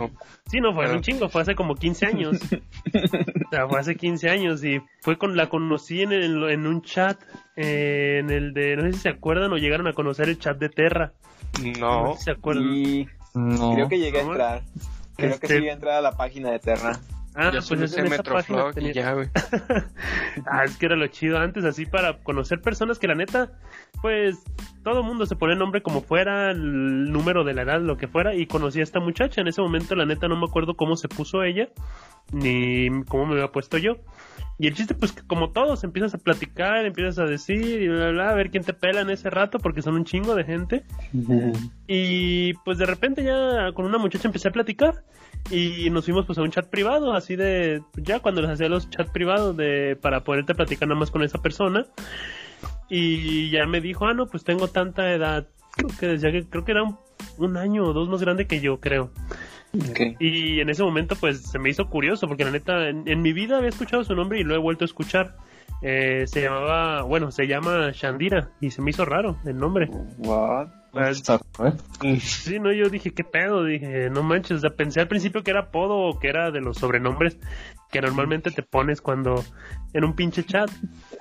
Sí, 0.47 0.61
no, 0.61 0.73
fue 0.73 0.85
hace 0.85 0.93
Claro. 0.93 0.97
un 0.97 1.03
chingo, 1.03 1.29
fue 1.29 1.43
hace 1.43 1.55
como 1.55 1.75
15 1.75 2.07
años. 2.07 2.39
o 2.95 3.51
sea, 3.51 3.69
fue 3.69 3.81
hace 3.81 3.97
15 3.97 4.31
años 4.31 4.65
y 4.65 4.81
fue 5.03 5.19
con 5.19 5.37
la 5.37 5.49
conocí 5.51 6.01
en, 6.03 6.13
el- 6.13 6.49
en 6.51 6.67
un 6.67 6.81
chat, 6.83 7.21
eh, 7.57 8.19
en 8.21 8.31
el 8.31 8.55
de, 8.55 8.77
no 8.77 8.83
sé 8.85 8.93
si 8.95 8.99
se 9.01 9.09
acuerdan 9.11 9.53
o 9.53 9.57
llegaron 9.59 9.87
a 9.89 9.93
conocer 9.93 10.29
el 10.31 10.39
chat 10.39 10.57
de 10.59 10.71
Terra. 10.71 11.13
No. 11.79 12.13
sé 12.13 12.19
si 12.19 12.25
se 12.25 12.31
acuerdan. 12.31 12.65
Y 12.75 13.07
No. 13.35 13.75
creo 13.75 13.89
que 13.89 13.99
llegué 13.99 14.21
a 14.21 14.23
entrar. 14.23 14.63
Creo 15.17 15.29
que 15.31 15.35
Este- 15.35 15.47
sí 15.49 15.55
llegué 15.55 15.71
a 15.71 15.75
entrar 15.75 15.95
a 15.97 16.01
la 16.01 16.13
página 16.13 16.51
de 16.51 16.59
Terra. 16.61 16.99
Ah, 17.39 17.51
pues 17.53 17.71
es 17.83 17.97
en 17.99 18.07
esa 18.07 18.23
página 18.23 18.37
Metroflog 18.65 18.75
tenía- 18.75 18.91
y 18.91 18.95
ya, 18.95 19.13
güey. 19.13 19.29
Ah, 20.47 20.65
es 20.65 20.77
que 20.77 20.87
era 20.87 20.97
lo 20.97 21.07
chido 21.09 21.39
antes, 21.39 21.65
así 21.65 21.87
para 21.87 22.19
conocer 22.19 22.61
personas 22.61 22.99
que 22.99 23.07
la 23.09 23.15
neta, 23.15 23.53
pues 24.03 24.43
todo 24.83 25.01
el 25.01 25.07
mundo 25.07 25.27
se 25.27 25.37
pone 25.37 25.57
nombre 25.57 25.83
como 25.83 26.01
fuera, 26.03 26.51
el 26.51 27.11
número 27.13 27.43
de 27.45 27.55
la 27.55 27.63
edad, 27.63 27.81
lo 27.81 27.97
que 27.97 28.07
fuera, 28.09 28.35
y 28.35 28.47
conocí 28.47 28.81
a 28.81 28.83
esta 28.83 29.01
muchacha. 29.01 29.41
En 29.41 29.49
ese 29.49 29.61
momento, 29.61 29.95
la 29.97 30.07
neta, 30.07 30.29
no 30.29 30.37
me 30.37 30.47
acuerdo 30.47 30.77
cómo 30.77 30.97
se 30.97 31.09
puso 31.09 31.43
ella, 31.43 31.69
ni 32.33 32.89
cómo 33.09 33.27
me 33.27 33.35
había 33.35 33.49
puesto 33.49 33.79
yo. 33.79 33.97
Y 34.59 34.69
el 34.69 34.75
chiste, 34.75 34.95
pues 34.95 35.13
que 35.13 35.27
como 35.27 35.51
todos, 35.51 35.85
empiezas 35.85 36.15
a 36.15 36.19
platicar, 36.19 36.87
empiezas 36.87 37.19
a 37.19 37.25
decir, 37.25 37.83
y 37.83 37.89
bla, 37.89 37.97
bla, 38.05 38.11
bla, 38.13 38.31
a 38.31 38.35
ver 38.35 38.51
quién 38.51 38.63
te 38.65 38.73
pela 38.73 39.01
en 39.03 39.11
ese 39.11 39.29
rato, 39.29 39.59
porque 39.59 39.83
son 39.83 39.95
un 39.95 40.05
chingo 40.05 40.35
de 40.35 40.45
gente. 40.45 40.85
Y 41.87 42.55
pues 42.65 42.79
de 42.79 42.87
repente 42.87 43.23
ya 43.23 43.73
con 43.75 43.85
una 43.85 43.99
muchacha 43.99 44.29
empecé 44.29 44.49
a 44.49 44.53
platicar 44.53 45.03
y 45.51 45.91
nos 45.91 46.05
fuimos 46.05 46.27
pues 46.27 46.39
a 46.39 46.43
un 46.43 46.51
chat 46.51 46.69
privado, 46.69 47.13
así 47.15 47.37
de 47.37 47.83
ya 47.97 48.21
cuando 48.21 48.43
les 48.43 48.51
hacía 48.51 48.69
los 48.69 48.91
chats 48.91 49.11
privados 49.11 49.57
de 49.57 49.97
para 50.01 50.25
poderte 50.25 50.55
platicar 50.55 50.89
nada 50.89 50.99
más 50.99 51.11
con 51.11 51.23
esa 51.23 51.41
persona. 51.41 51.87
Y 52.89 53.51
ya 53.51 53.67
me 53.67 53.81
dijo, 53.81 54.07
"Ah, 54.07 54.15
no, 54.15 54.27
pues 54.27 54.45
tengo 54.45 54.69
tanta 54.69 55.13
edad." 55.13 55.49
Creo 55.77 55.91
que 55.99 56.07
decía 56.07 56.33
que 56.33 56.49
creo 56.49 56.65
que 56.65 56.73
era 56.73 56.83
un 56.83 56.97
un 57.39 57.57
año 57.57 57.85
o 57.85 57.93
dos 57.93 58.09
más 58.09 58.21
grande 58.21 58.47
que 58.47 58.61
yo, 58.61 58.81
creo. 58.81 59.11
Ok. 59.75 60.01
Y 60.21 60.61
en 60.61 60.71
ese 60.71 60.83
momento, 60.83 61.17
pues 61.17 61.43
se 61.43 61.59
me 61.59 61.71
hizo 61.71 61.89
curioso, 61.89 62.27
porque 62.29 62.45
la 62.45 62.51
neta, 62.51 62.89
en, 62.89 63.07
en 63.07 63.23
mi 63.23 63.33
vida 63.33 63.59
había 63.59 63.69
escuchado 63.69 64.05
su 64.05 64.15
nombre 64.15 64.41
y 64.41 64.45
lo 64.45 64.55
he 64.55 64.59
vuelto 64.59 64.85
a 64.85 64.87
escuchar. 64.87 65.37
Eh, 65.83 66.25
se 66.27 66.41
llamaba, 66.41 67.03
bueno, 67.03 67.31
se 67.31 67.47
llama 67.47 67.91
Shandira 67.93 68.51
y 68.61 68.71
se 68.71 68.81
me 68.81 68.91
hizo 68.91 69.05
raro 69.05 69.37
el 69.45 69.59
nombre. 69.59 69.91
What? 70.19 70.69
Pues, 71.57 72.23
Sí, 72.23 72.59
no, 72.59 72.73
yo 72.73 72.89
dije, 72.89 73.13
¿qué 73.13 73.25
pedo? 73.25 73.65
Dije, 73.65 74.11
no 74.11 74.23
manches, 74.23 74.59
o 74.59 74.61
sea, 74.61 74.71
pensé 74.71 75.01
al 75.01 75.09
principio 75.09 75.43
que 75.43 75.51
era 75.51 75.61
apodo 75.61 75.97
o 75.97 76.19
que 76.19 76.29
era 76.29 76.51
de 76.51 76.61
los 76.61 76.79
sobrenombres 76.79 77.39
que 77.91 78.01
normalmente 78.01 78.51
te 78.51 78.63
pones 78.63 79.01
cuando 79.01 79.45
en 79.93 80.05
un 80.05 80.15
pinche 80.15 80.45
chat. 80.45 80.71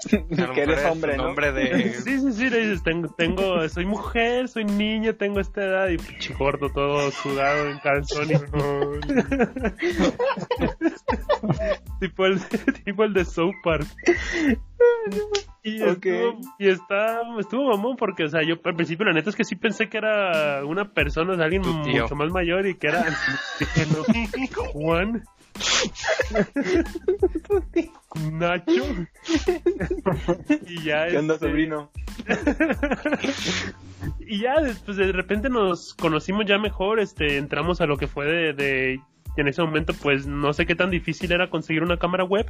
Que 0.10 0.62
eres 0.62 0.80
es 0.80 0.86
hombre, 0.86 1.18
¿no? 1.18 1.26
nombre 1.26 1.52
de... 1.52 1.94
Sí, 2.04 2.20
sí, 2.20 2.34
sí, 2.34 2.50
le 2.50 2.60
dices, 2.60 2.84
tengo, 2.84 3.10
tengo, 3.10 3.68
soy 3.70 3.86
mujer, 3.86 4.48
soy 4.48 4.66
niña, 4.66 5.14
tengo 5.14 5.40
esta 5.40 5.64
edad 5.64 5.90
y 5.90 5.98
pinche 5.98 6.34
gordo 6.34 6.70
todo 6.70 7.12
sudado 7.12 7.70
en 7.70 7.80
calzón 7.80 8.28
y 8.30 8.36
tipo 12.00 12.26
el, 12.26 12.42
tipo 12.84 13.04
el 13.04 13.14
de 13.14 13.26
South 13.26 13.54
Park. 13.64 13.88
Y, 15.64 15.82
estuvo, 15.82 16.40
y 16.60 16.68
está, 16.70 17.22
estuvo 17.40 17.70
mamón 17.72 17.96
porque, 17.98 18.26
o 18.26 18.30
sea, 18.30 18.44
yo 18.44 18.56
al 18.64 18.76
principio 18.76 19.04
la 19.06 19.14
neta 19.14 19.32
es 19.32 19.36
que 19.36 19.44
sí 19.44 19.56
pensé 19.56 19.90
que 19.90 19.98
era 19.98 20.64
una 20.64 20.92
persona, 20.94 21.34
o 21.34 21.36
sea, 21.36 21.46
alguien 21.46 21.64
mucho 21.64 22.16
más 22.16 22.30
mayor 22.32 22.68
y 22.68 22.76
que 22.76 22.88
era 22.88 23.04
Juan. 24.74 25.24
Nacho. 28.32 28.84
y 30.68 30.84
ya 30.84 31.08
¿Qué 31.08 31.18
onda, 31.18 31.34
este, 31.36 31.48
sobrino? 31.48 31.90
y 34.20 34.40
ya 34.42 34.62
después 34.62 34.98
de 34.98 35.12
repente 35.12 35.50
nos 35.50 35.94
conocimos 35.96 36.46
ya 36.46 36.58
mejor, 36.58 37.00
este, 37.00 37.38
entramos 37.38 37.82
a 37.82 37.86
lo 37.86 37.98
que 37.98 38.08
fue 38.08 38.26
de, 38.26 38.54
de- 38.54 39.00
en 39.38 39.48
ese 39.48 39.62
momento 39.62 39.94
pues 40.02 40.28
no 40.28 40.54
sé 40.54 40.66
qué 40.66 40.76
tan 40.76 40.90
difícil 40.90 41.32
era 41.32 41.50
conseguir 41.50 41.84
una 41.84 41.98
cámara 41.98 42.24
web, 42.24 42.46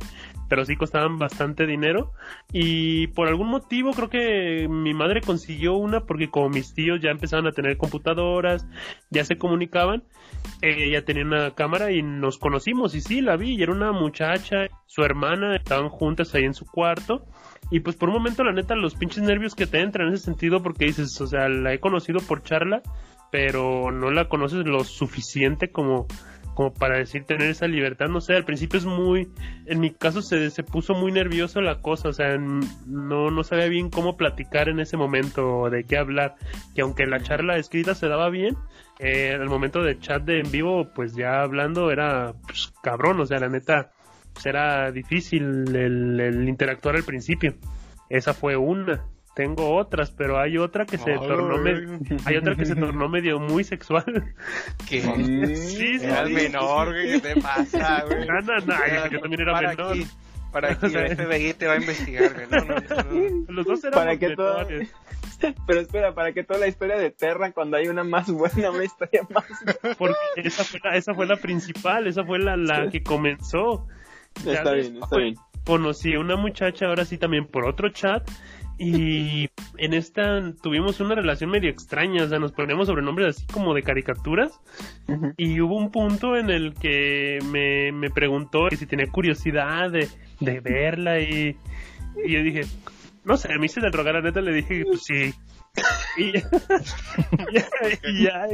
pero 0.49 0.65
sí 0.65 0.75
costaban 0.75 1.17
bastante 1.17 1.65
dinero. 1.65 2.11
Y 2.51 3.07
por 3.07 3.27
algún 3.27 3.47
motivo 3.47 3.91
creo 3.91 4.09
que 4.09 4.67
mi 4.69 4.93
madre 4.93 5.21
consiguió 5.21 5.75
una 5.75 6.01
porque 6.01 6.29
como 6.29 6.49
mis 6.49 6.73
tíos 6.73 6.99
ya 7.01 7.11
empezaban 7.11 7.47
a 7.47 7.51
tener 7.51 7.77
computadoras, 7.77 8.67
ya 9.09 9.25
se 9.25 9.37
comunicaban, 9.37 10.03
ella 10.61 11.03
tenía 11.05 11.23
una 11.23 11.51
cámara 11.51 11.91
y 11.91 12.01
nos 12.01 12.37
conocimos 12.37 12.95
y 12.95 13.01
sí, 13.01 13.21
la 13.21 13.37
vi 13.37 13.55
y 13.55 13.63
era 13.63 13.71
una 13.71 13.91
muchacha, 13.91 14.67
su 14.85 15.03
hermana, 15.03 15.55
estaban 15.55 15.89
juntas 15.89 16.33
ahí 16.35 16.43
en 16.43 16.53
su 16.53 16.65
cuarto. 16.65 17.25
Y 17.71 17.79
pues 17.79 17.95
por 17.95 18.09
un 18.09 18.15
momento, 18.15 18.43
la 18.43 18.53
neta, 18.53 18.75
los 18.75 18.95
pinches 18.95 19.23
nervios 19.23 19.55
que 19.55 19.65
te 19.65 19.81
entran 19.81 20.09
en 20.09 20.13
ese 20.13 20.25
sentido, 20.25 20.61
porque 20.61 20.85
dices, 20.85 21.19
o 21.19 21.27
sea, 21.27 21.49
la 21.49 21.73
he 21.73 21.79
conocido 21.79 22.19
por 22.19 22.43
charla, 22.43 22.81
pero 23.31 23.91
no 23.91 24.11
la 24.11 24.29
conoces 24.29 24.65
lo 24.65 24.83
suficiente 24.83 25.71
como, 25.71 26.07
como 26.55 26.74
para 26.74 26.97
decir 26.97 27.25
tener 27.25 27.50
esa 27.50 27.67
libertad. 27.67 28.07
No 28.07 28.21
sé, 28.21 28.35
al 28.35 28.45
principio 28.45 28.79
es 28.79 28.85
muy, 28.85 29.29
en 29.67 29.79
mi 29.79 29.91
caso 29.91 30.24
se, 30.24 30.50
se 30.50 30.63
puso 30.63 30.95
muy 30.95 31.12
nervioso 31.12 31.62
la 31.62 31.81
cosa, 31.81 32.09
o 32.09 32.13
sea, 32.13 32.38
no, 32.38 33.29
no 33.29 33.43
sabía 33.43 33.67
bien 33.67 33.91
cómo 33.91 34.17
platicar 34.17 34.69
en 34.69 34.79
ese 34.79 34.97
momento, 34.97 35.69
de 35.69 35.83
qué 35.83 35.97
hablar, 35.97 36.35
que 36.74 36.81
aunque 36.81 37.05
la 37.05 37.21
charla 37.21 37.57
escrita 37.57 37.93
se 37.93 38.07
daba 38.07 38.29
bien, 38.29 38.57
eh, 38.97 39.38
al 39.39 39.50
momento 39.50 39.83
de 39.83 40.00
chat 40.00 40.24
de 40.24 40.39
en 40.39 40.50
vivo, 40.50 40.89
pues 40.95 41.13
ya 41.13 41.41
hablando 41.41 41.91
era 41.91 42.33
pues, 42.47 42.74
cabrón, 42.81 43.19
o 43.19 43.25
sea, 43.25 43.39
la 43.39 43.50
neta 43.50 43.91
pues 44.33 44.45
era 44.47 44.91
difícil 44.91 45.75
el, 45.75 46.19
el 46.19 46.50
interactuar 46.50 46.95
al 46.95 47.03
principio. 47.03 47.53
Esa 48.09 48.33
fue 48.33 48.55
una. 48.55 49.05
Tengo 49.35 49.75
otras, 49.75 50.11
pero 50.11 50.39
hay 50.39 50.57
otra 50.57 50.85
que 50.85 50.97
se 50.97 51.13
tornó 51.15 51.57
me- 51.57 51.99
hay 52.25 52.37
otra 52.37 52.55
que 52.55 52.65
se 52.65 52.75
tornó 52.75 53.09
medio 53.09 53.37
muy 53.39 53.63
sexual. 53.65 54.33
que 54.87 55.01
Sí, 55.01 55.55
sí, 55.99 56.05
Eras 56.05 56.27
sí. 56.27 56.33
menor, 56.33 56.87
güey, 56.93 57.11
¿qué 57.11 57.19
te 57.33 57.41
pasa, 57.41 58.03
güey? 58.05 58.25
No, 58.25 58.39
no, 58.41 58.57
no, 58.65 58.74
yo- 58.87 59.07
yo 59.11 59.19
también 59.19 59.41
era 59.41 59.51
para 59.53 59.69
menor. 59.71 59.91
Aquí, 59.91 60.07
para 60.53 60.71
aquí, 60.71 60.85
O 60.85 60.89
sea, 60.89 61.01
el 61.05 61.17
FBI 61.17 61.53
te 61.53 61.67
va 61.67 61.74
a 61.74 61.77
investigar, 61.77 62.33
güey. 62.33 62.48
No, 62.50 62.65
no, 62.65 62.75
no. 62.75 63.45
Los 63.51 63.65
dos 63.65 63.83
éramos 63.83 64.05
Para 64.05 64.17
que 64.17 64.35
todo- 64.35 64.57
menores. 64.65 64.91
Pero 65.67 65.81
espera, 65.81 66.13
para 66.13 66.31
que 66.31 66.43
toda 66.45 66.61
la 66.61 66.67
historia 66.67 66.98
de 66.98 67.11
Terra, 67.11 67.51
cuando 67.51 67.75
hay 67.75 67.89
una 67.89 68.05
más 68.05 68.31
buena, 68.31 68.71
una 68.71 68.85
historia 68.85 69.21
más. 69.29 69.43
Porque 69.98 70.15
esa 70.37 70.63
fue 70.63 70.79
la, 70.81 70.95
esa 70.95 71.13
fue 71.13 71.25
la 71.25 71.35
principal, 71.35 72.07
esa 72.07 72.24
fue 72.24 72.39
la, 72.39 72.55
la 72.55 72.89
que 72.89 73.03
comenzó. 73.03 73.85
Ya 74.45 74.53
Está 74.53 74.71
bien, 74.71 74.98
está 75.03 75.17
bien. 75.17 75.35
Conocí 75.65 76.13
a 76.13 76.19
una 76.19 76.37
muchacha, 76.37 76.85
ahora 76.85 77.03
sí 77.03 77.17
también 77.17 77.48
por 77.48 77.65
otro 77.65 77.89
chat. 77.89 78.29
Y 78.77 79.50
en 79.77 79.94
esta 79.94 80.53
tuvimos 80.61 81.00
una 81.00 81.16
relación 81.16 81.50
medio 81.50 81.70
extraña, 81.70 82.24
o 82.24 82.27
sea, 82.27 82.40
nos 82.40 82.51
poníamos 82.51 82.88
sobrenombres 82.88 83.38
así 83.38 83.46
como 83.48 83.74
de 83.74 83.83
caricaturas. 83.83 84.59
Y 85.38 85.61
hubo 85.61 85.77
un 85.77 85.92
punto 85.92 86.35
en 86.35 86.50
el 86.50 86.74
que 86.74 87.40
me, 87.51 87.92
me 87.92 88.09
preguntó 88.09 88.68
que 88.70 88.75
si 88.75 88.85
tenía 88.85 89.07
curiosidad 89.07 89.92
de, 89.92 90.09
de 90.40 90.59
verla 90.59 91.20
y, 91.20 91.55
y 92.25 92.31
yo 92.31 92.44
dije, 92.44 92.61
no 93.24 93.38
sé, 93.38 93.50
me 93.57 93.66
hice 93.66 93.81
del 93.81 93.94
rogar, 93.94 94.16
la 94.16 94.22
neta 94.22 94.42
le 94.42 94.53
dije, 94.53 94.83
pues 94.85 95.03
sí. 95.03 95.33
Y 96.18 96.31
ya, 96.31 97.70
y 98.03 98.24
ya, 98.24 98.48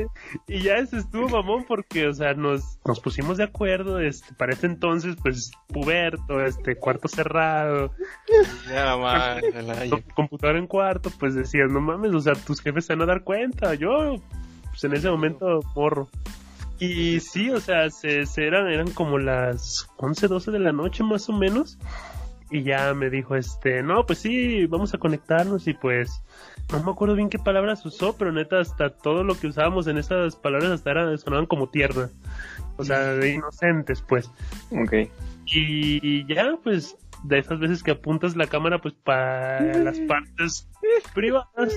y 0.47 0.61
ya 0.61 0.77
eso 0.77 0.97
estuvo 0.97 1.29
mamón 1.29 1.63
porque, 1.67 2.07
o 2.07 2.13
sea, 2.13 2.33
nos, 2.33 2.79
nos 2.85 2.99
pusimos 2.99 3.37
de 3.37 3.43
acuerdo, 3.43 3.99
este, 3.99 4.33
para 4.33 4.53
ese 4.53 4.65
entonces, 4.65 5.15
pues, 5.21 5.51
puberto, 5.67 6.43
este, 6.43 6.75
cuarto 6.75 7.07
cerrado, 7.07 7.91
Ya, 8.67 8.95
con- 9.89 10.01
computadora 10.15 10.57
en 10.59 10.65
cuarto, 10.67 11.11
pues 11.19 11.35
decías, 11.35 11.69
no 11.69 11.81
mames, 11.81 12.13
o 12.15 12.19
sea, 12.19 12.33
tus 12.33 12.61
jefes 12.61 12.85
se 12.85 12.93
van 12.95 13.03
a 13.03 13.05
dar 13.13 13.23
cuenta, 13.23 13.75
yo, 13.75 14.15
pues 14.71 14.83
en 14.83 14.93
ese 14.93 15.09
momento, 15.09 15.59
morro. 15.75 16.09
Y 16.79 17.19
sí, 17.19 17.51
o 17.51 17.59
sea, 17.59 17.91
se, 17.91 18.25
se 18.25 18.47
eran, 18.47 18.67
eran 18.67 18.89
como 18.89 19.19
las 19.19 19.87
11, 19.97 20.27
12 20.27 20.49
de 20.49 20.59
la 20.59 20.71
noche 20.71 21.03
más 21.03 21.29
o 21.29 21.33
menos. 21.33 21.77
Y 22.49 22.63
ya 22.63 22.93
me 22.95 23.09
dijo, 23.09 23.35
este, 23.35 23.81
no, 23.83 24.05
pues 24.05 24.19
sí, 24.19 24.65
vamos 24.65 24.93
a 24.93 24.97
conectarnos 24.97 25.67
y 25.67 25.73
pues, 25.73 26.21
no 26.71 26.83
me 26.83 26.91
acuerdo 26.91 27.15
bien 27.15 27.29
qué 27.29 27.39
palabras 27.39 27.85
usó, 27.85 28.15
pero 28.17 28.31
neta, 28.31 28.59
hasta 28.59 28.89
todo 28.89 29.23
lo 29.23 29.37
que 29.37 29.47
usábamos 29.47 29.87
en 29.87 29.97
esas 29.97 30.35
palabras 30.35 30.71
hasta 30.71 30.91
eran, 30.91 31.17
sonaban 31.17 31.45
como 31.45 31.69
tiernas. 31.69 32.11
O 32.77 32.83
sea, 32.83 33.13
de 33.13 33.33
inocentes, 33.33 34.01
pues. 34.01 34.31
Ok. 34.71 34.93
Y 35.45 36.25
ya, 36.33 36.57
pues, 36.63 36.97
de 37.23 37.39
esas 37.39 37.59
veces 37.59 37.83
que 37.83 37.91
apuntas 37.91 38.35
la 38.35 38.47
cámara, 38.47 38.79
pues, 38.79 38.93
para 38.93 39.77
las 39.79 39.99
partes 40.01 40.67
privadas. 41.13 41.73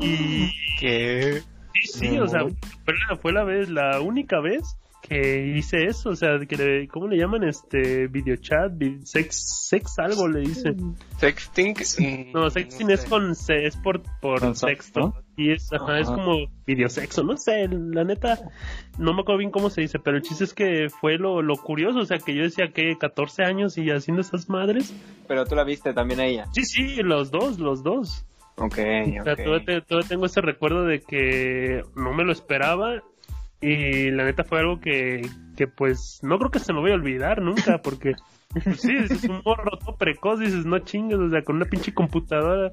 Y 0.00 0.50
¿Qué? 0.78 1.42
sí, 1.82 2.08
sí, 2.08 2.18
o 2.18 2.28
sea, 2.28 2.42
fue 2.84 2.94
la, 3.08 3.16
fue 3.16 3.32
la 3.32 3.44
vez, 3.44 3.68
la 3.68 4.00
única 4.00 4.40
vez 4.40 4.76
que 5.08 5.54
hice 5.56 5.84
eso, 5.86 6.10
o 6.10 6.16
sea, 6.16 6.38
que 6.46 6.56
le- 6.56 6.88
¿cómo 6.88 7.08
le 7.08 7.16
llaman? 7.16 7.44
Este, 7.44 8.06
videochat, 8.08 8.72
vi- 8.76 9.00
sex, 9.04 9.66
sex 9.68 9.98
algo 9.98 10.28
le 10.28 10.40
dicen. 10.40 10.96
¿Sexting? 11.18 11.74
Mm, 11.98 12.32
No, 12.32 12.50
sexting 12.50 12.88
sé. 12.88 12.92
es 12.94 13.04
con, 13.06 13.34
se- 13.34 13.66
es 13.66 13.76
por, 13.76 14.02
por 14.20 14.40
Con 14.40 14.54
texto. 14.54 15.00
¿no? 15.00 15.14
Y 15.36 15.52
es, 15.52 15.72
ajá, 15.72 15.98
es 16.00 16.08
Ajá. 16.08 16.16
como 16.16 16.46
videosexo, 16.66 17.22
no 17.22 17.36
sé, 17.36 17.68
la 17.68 18.04
neta, 18.04 18.38
no 18.98 19.14
me 19.14 19.20
acuerdo 19.20 19.38
bien 19.38 19.50
cómo 19.50 19.70
se 19.70 19.80
dice, 19.82 19.98
pero 19.98 20.16
el 20.16 20.22
chiste 20.22 20.44
es 20.44 20.52
que 20.52 20.88
fue 21.00 21.16
lo, 21.16 21.42
lo 21.42 21.56
curioso, 21.56 22.00
o 22.00 22.04
sea, 22.04 22.18
que 22.18 22.34
yo 22.34 22.42
decía 22.42 22.72
que 22.72 22.96
14 22.98 23.44
años 23.44 23.78
y 23.78 23.88
haciendo 23.90 24.20
esas 24.20 24.48
madres. 24.48 24.92
Pero 25.28 25.44
tú 25.46 25.54
la 25.54 25.64
viste 25.64 25.92
también 25.94 26.20
a 26.20 26.26
ella. 26.26 26.46
Sí, 26.52 26.64
sí, 26.64 26.96
los 27.02 27.30
dos, 27.30 27.58
los 27.58 27.82
dos. 27.82 28.24
Ok, 28.56 28.78
O 29.20 29.22
sea, 29.22 29.32
ok. 29.34 29.44
todavía, 29.44 29.80
todavía 29.82 30.08
tengo 30.08 30.26
ese 30.26 30.40
recuerdo 30.40 30.84
de 30.84 31.00
que 31.00 31.82
no 31.94 32.12
me 32.12 32.24
lo 32.24 32.32
esperaba 32.32 33.00
y 33.60 34.10
la 34.10 34.24
neta 34.24 34.44
fue 34.44 34.60
algo 34.60 34.80
que, 34.80 35.28
que 35.56 35.66
pues 35.66 36.20
no 36.22 36.38
creo 36.38 36.50
que 36.50 36.58
se 36.60 36.72
me 36.72 36.80
voy 36.80 36.92
a 36.92 36.94
olvidar 36.94 37.42
nunca 37.42 37.78
porque 37.82 38.14
pues, 38.64 38.80
sí, 38.80 38.92
es 38.96 39.24
un 39.24 39.42
morro 39.44 39.76
todo 39.78 39.96
precoz, 39.96 40.40
dices, 40.40 40.64
no 40.64 40.78
chingues, 40.80 41.18
o 41.18 41.28
sea, 41.30 41.42
con 41.42 41.56
una 41.56 41.64
pinche 41.66 41.92
computadora. 41.92 42.72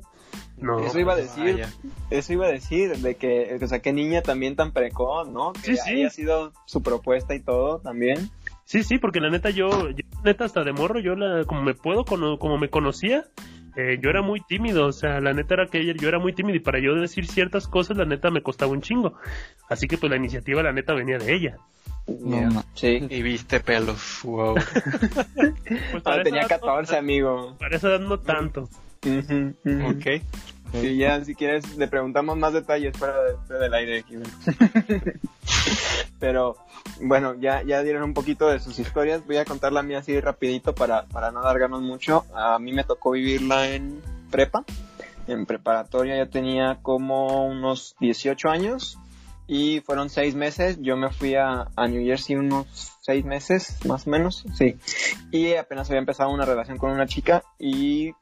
No, 0.57 0.79
Eso 0.79 0.99
iba 0.99 1.13
a 1.13 1.17
decir, 1.17 1.53
Vaya. 1.55 1.69
eso 2.09 2.33
iba 2.33 2.45
a 2.45 2.49
decir, 2.51 2.95
de 2.97 3.15
que, 3.15 3.57
o 3.61 3.67
sea, 3.67 3.79
qué 3.79 3.91
niña 3.91 4.21
también 4.21 4.55
tan 4.55 4.71
precoz, 4.71 5.27
¿no? 5.29 5.51
Que 5.53 5.75
Sí, 5.75 5.77
sí. 5.77 5.91
haya 5.91 6.09
sido 6.09 6.53
su 6.65 6.81
propuesta 6.81 7.35
y 7.35 7.41
todo 7.41 7.79
también. 7.79 8.29
Sí, 8.63 8.83
sí, 8.83 8.97
porque 8.97 9.19
la 9.19 9.29
neta 9.29 9.49
yo, 9.49 9.89
yo 9.89 10.05
neta 10.23 10.45
hasta 10.45 10.63
de 10.63 10.71
morro, 10.71 10.99
yo 10.99 11.15
la, 11.15 11.43
como 11.45 11.61
me 11.61 11.73
puedo, 11.73 12.05
cono- 12.05 12.39
como 12.39 12.57
me 12.57 12.69
conocía, 12.69 13.25
eh, 13.75 13.99
yo 14.01 14.09
era 14.09 14.21
muy 14.21 14.41
tímido, 14.41 14.87
o 14.87 14.91
sea, 14.91 15.19
la 15.21 15.33
neta 15.33 15.53
era 15.55 15.67
que 15.67 15.93
yo 15.93 16.07
era 16.07 16.19
muy 16.19 16.33
tímido 16.33 16.55
y 16.55 16.59
para 16.59 16.79
yo 16.79 16.95
decir 16.95 17.27
ciertas 17.27 17.67
cosas, 17.67 17.97
la 17.97 18.05
neta 18.05 18.29
me 18.31 18.41
costaba 18.41 18.71
un 18.71 18.81
chingo. 18.81 19.13
Así 19.69 19.87
que 19.87 19.97
pues 19.97 20.09
la 20.09 20.17
iniciativa, 20.17 20.61
la 20.63 20.71
neta, 20.73 20.93
venía 20.93 21.17
de 21.17 21.33
ella. 21.33 21.57
Yeah. 22.07 22.63
Sí. 22.75 23.05
Y 23.09 23.21
viste 23.23 23.59
pelos, 23.59 24.19
wow. 24.23 24.55
Pues 25.65 25.95
Ah, 25.95 26.01
para 26.03 26.23
tenía 26.23 26.41
esa 26.41 26.55
edad 26.55 26.61
no- 26.61 26.67
14, 26.67 26.97
amigo. 26.97 27.55
Para 27.59 27.75
esa 27.77 27.87
edad 27.89 27.99
no 27.99 28.19
tanto. 28.19 28.69
Ok. 29.03 30.21
Sí, 30.81 30.97
ya, 30.97 31.23
si 31.23 31.35
quieres, 31.35 31.77
le 31.77 31.87
preguntamos 31.87 32.37
más 32.37 32.53
detalles 32.53 32.97
fuera, 32.97 33.21
de- 33.23 33.37
fuera 33.47 33.61
del 33.63 33.73
aire 33.73 33.99
aquí. 33.99 34.15
Pero, 36.19 36.57
bueno, 37.01 37.35
ya, 37.39 37.61
ya 37.63 37.81
dieron 37.83 38.03
un 38.03 38.13
poquito 38.13 38.47
de 38.47 38.59
sus 38.59 38.79
historias. 38.79 39.25
Voy 39.25 39.37
a 39.37 39.45
contar 39.45 39.71
la 39.73 39.83
mía 39.83 39.99
así 39.99 40.19
rapidito 40.19 40.73
para, 40.73 41.05
para 41.05 41.31
no 41.31 41.39
alargarnos 41.41 41.81
mucho. 41.81 42.25
A 42.33 42.57
mí 42.59 42.71
me 42.73 42.83
tocó 42.83 43.11
vivirla 43.11 43.69
en 43.69 44.01
prepa. 44.31 44.63
En 45.27 45.45
preparatoria 45.45 46.17
ya 46.17 46.27
tenía 46.29 46.79
como 46.81 47.45
unos 47.47 47.95
18 47.99 48.49
años. 48.49 48.97
y 49.47 49.81
fueron 49.81 50.09
seis 50.09 50.35
meses. 50.35 50.77
Yo 50.81 50.95
me 50.97 51.11
fui 51.11 51.35
a, 51.35 51.67
a 51.75 51.87
New 51.87 52.03
Jersey 52.05 52.35
unos 52.35 52.65
seis 53.01 53.23
meses, 53.25 53.77
más 53.85 54.07
o 54.07 54.09
menos, 54.09 54.43
sí. 54.55 54.77
Y 55.31 55.53
apenas 55.53 55.87
había 55.89 55.99
empezado 55.99 56.31
una 56.31 56.45
relación 56.45 56.77
con 56.79 56.89
una 56.91 57.05
chica 57.05 57.43
y 57.59 58.13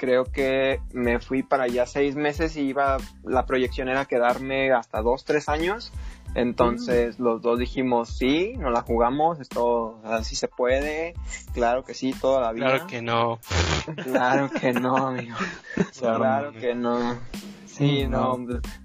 creo 0.00 0.24
que 0.24 0.80
me 0.94 1.20
fui 1.20 1.42
para 1.42 1.64
allá 1.64 1.84
seis 1.84 2.16
meses 2.16 2.56
y 2.56 2.62
iba, 2.62 2.96
la 3.22 3.44
proyección 3.44 3.90
era 3.90 4.06
quedarme 4.06 4.72
hasta 4.72 5.02
dos, 5.02 5.24
tres 5.26 5.50
años. 5.50 5.92
Entonces 6.34 7.18
los 7.18 7.42
dos 7.42 7.58
dijimos, 7.58 8.08
sí, 8.08 8.54
nos 8.56 8.72
la 8.72 8.82
jugamos, 8.82 9.40
esto 9.40 10.00
así 10.04 10.36
se 10.36 10.48
puede, 10.48 11.14
claro 11.52 11.84
que 11.84 11.92
sí, 11.92 12.14
toda 12.18 12.40
la 12.40 12.52
vida. 12.52 12.66
Claro 12.66 12.86
que 12.86 13.02
no. 13.02 13.40
Claro 14.04 14.50
que 14.50 14.72
no, 14.72 14.96
amigo. 14.96 15.36
claro 15.98 16.52
que 16.52 16.74
no. 16.74 17.18
Sí, 17.80 18.06
no. 18.06 18.32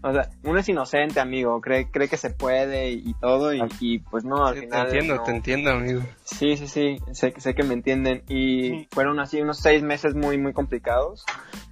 O 0.01 0.13
sea, 0.13 0.29
uno 0.43 0.59
es 0.59 0.69
inocente, 0.69 1.19
amigo. 1.19 1.59
Cree, 1.61 1.91
cree 1.91 2.07
que 2.07 2.17
se 2.17 2.29
puede 2.29 2.91
y, 2.91 3.13
todo. 3.21 3.53
Y, 3.53 3.61
y, 3.79 3.99
pues 3.99 4.23
no, 4.23 4.45
al 4.45 4.55
Sí, 4.55 4.61
final. 4.61 4.81
te 4.87 4.93
entiendo, 4.93 5.15
no. 5.15 5.23
te 5.23 5.31
entiendo, 5.31 5.71
amigo. 5.71 6.01
Sí, 6.23 6.55
sí, 6.57 6.67
sí. 6.67 6.97
Sé, 7.11 7.33
sé 7.37 7.53
que 7.53 7.63
me 7.63 7.73
entienden. 7.73 8.23
Y 8.29 8.87
fueron 8.91 9.19
así 9.19 9.41
unos 9.41 9.59
seis 9.59 9.83
meses 9.83 10.15
muy, 10.15 10.37
muy 10.37 10.53
complicados. 10.53 11.25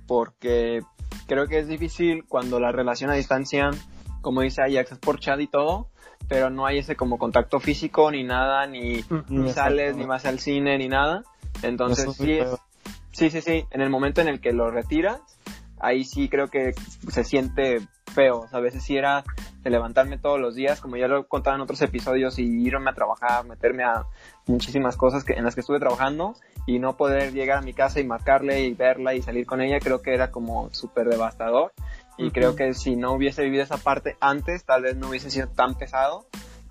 Porque 0.07 0.81
creo 1.27 1.47
que 1.47 1.59
es 1.59 1.67
difícil 1.67 2.25
cuando 2.27 2.59
la 2.59 2.71
relación 2.71 3.09
a 3.09 3.13
distancia, 3.13 3.71
como 4.21 4.41
dice 4.41 4.61
Ajax, 4.61 4.91
es 4.93 4.97
por 4.99 5.19
chat 5.19 5.39
y 5.39 5.47
todo. 5.47 5.89
Pero 6.27 6.49
no 6.49 6.65
hay 6.65 6.79
ese 6.79 6.95
como 6.95 7.17
contacto 7.17 7.59
físico 7.59 8.09
ni 8.11 8.23
nada, 8.23 8.65
ni, 8.67 8.79
ni 9.29 9.47
Exacto. 9.47 9.53
sales, 9.53 9.95
ni 9.95 10.05
vas 10.05 10.25
al 10.25 10.39
cine, 10.39 10.77
ni 10.77 10.87
nada. 10.87 11.23
Entonces 11.61 12.13
sí 12.15 12.33
es. 12.33 12.49
Sí, 13.11 13.29
sí, 13.29 13.41
sí. 13.41 13.65
En 13.71 13.81
el 13.81 13.89
momento 13.89 14.21
en 14.21 14.27
el 14.27 14.39
que 14.41 14.53
lo 14.53 14.71
retiras, 14.71 15.21
ahí 15.83 16.05
sí 16.05 16.29
creo 16.29 16.47
que 16.47 16.73
se 17.09 17.23
siente 17.23 17.81
feo. 18.13 18.39
O 18.39 18.47
sea, 18.47 18.59
a 18.59 18.61
veces 18.61 18.83
sí 18.83 18.95
era 18.97 19.23
de 19.61 19.69
levantarme 19.69 20.17
todos 20.17 20.39
los 20.39 20.55
días, 20.55 20.79
como 20.79 20.97
ya 20.97 21.07
lo 21.07 21.19
he 21.19 21.25
contado 21.25 21.55
en 21.55 21.61
otros 21.61 21.81
episodios, 21.81 22.39
y 22.39 22.43
irme 22.43 22.89
a 22.89 22.93
trabajar, 22.93 23.45
meterme 23.45 23.83
a 23.83 24.05
muchísimas 24.47 24.97
cosas 24.97 25.23
que, 25.23 25.33
en 25.33 25.43
las 25.43 25.55
que 25.55 25.61
estuve 25.61 25.79
trabajando 25.79 26.35
y 26.65 26.79
no 26.79 26.95
poder 26.95 27.33
llegar 27.33 27.59
a 27.59 27.61
mi 27.61 27.73
casa 27.73 27.99
y 27.99 28.05
marcarle 28.05 28.61
y 28.63 28.73
verla 28.73 29.13
y 29.13 29.21
salir 29.21 29.45
con 29.45 29.61
ella, 29.61 29.79
creo 29.79 30.01
que 30.01 30.13
era 30.13 30.31
como 30.31 30.73
súper 30.73 31.07
devastador. 31.07 31.73
Y 32.17 32.31
creo 32.31 32.55
que 32.55 32.73
si 32.73 32.95
no 32.95 33.13
hubiese 33.13 33.43
vivido 33.43 33.63
esa 33.63 33.77
parte 33.77 34.15
antes, 34.19 34.63
tal 34.65 34.83
vez 34.83 34.95
no 34.95 35.09
hubiese 35.09 35.31
sido 35.31 35.47
tan 35.47 35.75
pesado. 35.75 36.25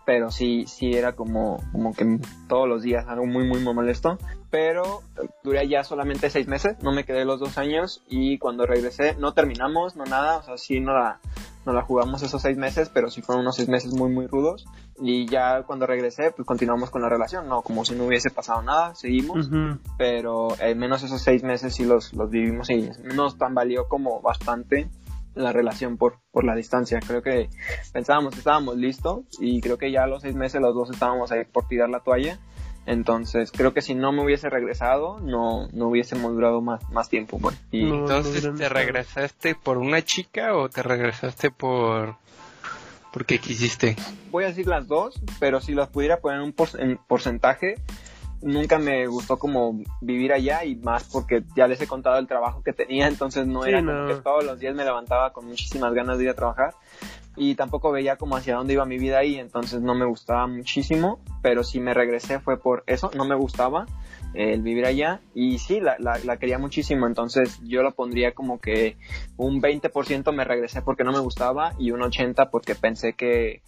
Pero 0.05 0.31
sí, 0.31 0.65
sí 0.67 0.93
era 0.93 1.13
como, 1.13 1.59
como 1.71 1.93
que 1.93 2.19
todos 2.49 2.69
los 2.69 2.83
días 2.83 3.07
algo 3.07 3.27
muy, 3.27 3.47
muy, 3.47 3.61
muy 3.61 3.75
molesto. 3.75 4.19
Pero 4.51 5.03
eh, 5.23 5.29
duré 5.43 5.69
ya 5.69 5.85
solamente 5.85 6.29
seis 6.29 6.49
meses, 6.49 6.77
no 6.83 6.93
me 6.93 7.05
quedé 7.05 7.25
los 7.25 7.41
dos 7.41 7.57
años 7.57 8.03
y 8.09 8.39
cuando 8.39 8.67
regresé 8.67 9.15
no 9.19 9.33
terminamos, 9.33 9.97
no 9.97 10.05
nada, 10.05 10.39
o 10.39 10.43
sea, 10.43 10.59
sí 10.59 10.81
no 10.81 10.93
la, 10.93 11.21
no 11.65 11.73
la 11.73 11.83
jugamos 11.83 12.23
esos 12.23 12.43
seis 12.43 12.59
meses, 12.59 12.91
pero 12.93 13.11
sí 13.11 13.23
fueron 13.23 13.43
unos 13.43 13.57
seis 13.57 13.69
meses 13.69 13.95
muy 13.95 14.11
muy 14.11 14.27
rudos. 14.27 14.67
Y 15.01 15.27
ya 15.27 15.63
cuando 15.63 15.87
regresé 15.87 16.33
pues 16.33 16.47
continuamos 16.47 16.91
con 16.91 17.01
la 17.03 17.09
relación, 17.09 17.49
no 17.49 17.63
como 17.63 17.85
si 17.85 17.95
no 17.95 18.05
hubiese 18.05 18.31
pasado 18.31 18.61
nada, 18.63 18.95
seguimos, 18.95 19.47
Ujú. 19.47 19.79
pero 19.97 20.49
al 20.61 20.77
menos 20.77 21.03
esos 21.03 21.23
seis 21.23 21.43
meses 21.43 21.75
sí 21.75 21.85
los, 21.85 22.13
los 22.13 22.31
vivimos 22.31 22.69
y 22.71 22.91
nos 23.15 23.39
tambaleó 23.39 23.89
como 23.89 24.21
bastante 24.21 24.91
la 25.35 25.53
relación 25.53 25.97
por, 25.97 26.19
por 26.31 26.45
la 26.45 26.55
distancia. 26.55 27.01
Creo 27.07 27.23
que 27.23 27.49
pensábamos 27.93 28.33
que 28.35 28.39
estábamos 28.41 28.77
listos 28.77 29.21
y 29.41 29.61
creo 29.61 29.79
que 29.79 29.91
ya 29.91 30.05
a 30.05 30.07
los 30.07 30.23
seis 30.23 30.35
meses 30.35 30.61
los 30.61 30.75
dos 30.75 30.91
estábamos 30.91 31.33
ahí 31.33 31.45
por 31.45 31.67
tirar 31.69 31.89
la 31.89 32.01
toalla. 32.01 32.39
Entonces 32.85 33.53
creo 33.53 33.73
que 33.73 33.81
si 33.81 33.95
no 33.95 34.11
me 34.11 34.25
hubiese 34.25 34.51
regresado 34.51 35.21
no, 35.21 35.69
no 35.73 35.87
hubiésemos 35.89 36.33
durado 36.35 36.61
más, 36.61 36.83
más 36.91 37.09
tiempo. 37.09 37.39
Bueno, 37.39 37.57
y 37.71 37.85
No. 37.85 37.95
Entonces, 38.01 38.49
¿te 38.57 38.69
regresaste 38.69 39.55
por 39.55 39.79
una 39.79 40.03
chica 40.03 40.57
o 40.57 40.69
te 40.69 40.83
regresaste 40.83 41.51
por 41.53 42.17
porque 43.13 43.39
quisiste? 43.39 43.95
voy 44.31 44.45
a 44.45 44.49
decir 44.49 44.67
las 44.67 44.89
dos, 44.89 45.21
pero 45.39 45.61
si 45.61 45.75
las 45.75 45.89
pudiera 45.91 46.21
poner 46.21 46.41
un 46.41 46.53
por- 46.55 46.81
en 46.81 46.97
porcentaje, 46.97 47.75
nunca 48.43 48.79
me 48.79 49.07
gustó 49.07 49.39
como 49.39 49.81
vivir 50.01 50.33
allá 50.33 50.65
y 50.65 50.77
más 50.77 51.05
porque 51.05 51.45
ya 51.57 51.67
les 51.67 51.81
he 51.81 51.87
contado 51.87 52.19
el 52.19 52.27
trabajo 52.27 52.63
que 52.63 52.73
tenía, 52.73 53.07
entonces 53.09 53.47
no 53.47 53.63
Sí, 53.63 53.71
era 53.71 53.81
no. 53.83 53.93
como 53.93 54.07
que 54.09 54.15
todos 54.23 54.45
los 54.45 54.59
días 54.59 54.75
me 54.75 54.85
levantaba 54.85 55.33
con 55.33 55.47
muchísimas 55.47 55.93
ganas 55.95 56.19
de 56.19 56.25
ir 56.25 56.31
a 56.31 56.35
trabajar 56.35 56.75
y 57.37 57.55
tampoco 57.55 57.91
veía 57.93 58.17
como 58.17 58.37
hacia 58.37 58.57
dónde 58.57 58.75
iba 58.75 58.85
mi 58.85 58.99
vida 58.99 59.19
ahí, 59.19 59.37
entonces 59.39 59.81
no 59.81 59.95
me 59.95 60.05
gustaba 60.05 60.47
muchísimo, 60.47 61.21
pero 61.41 61.65
si 61.65 61.81
me 61.81 61.95
regresé 61.95 62.41
fue 62.41 62.59
por 62.61 62.85
eso, 62.87 63.11
no 63.17 63.25
me 63.25 63.35
gustaba 63.35 63.87
el 64.35 64.63
vivir 64.63 64.87
allá 64.87 65.21
y 65.35 65.59
sí, 65.59 65.81
la, 65.81 65.97
la, 65.99 66.19
la 66.25 66.37
quería 66.39 66.59
muchísimo, 66.59 67.07
entonces 67.07 67.61
yo 67.63 67.83
lo 67.83 67.93
pondría 67.93 68.33
como 68.33 68.61
que 68.61 68.97
un 69.37 69.61
20% 69.61 70.33
me 70.33 70.45
regresé 70.45 70.83
porque 70.83 71.05
no 71.05 71.13
me 71.13 71.21
gustaba 71.21 71.75
y 71.79 71.91
un 71.91 72.01
80% 72.01 72.51
porque 72.51 72.75
pensé 72.75 73.13
que 73.15 73.63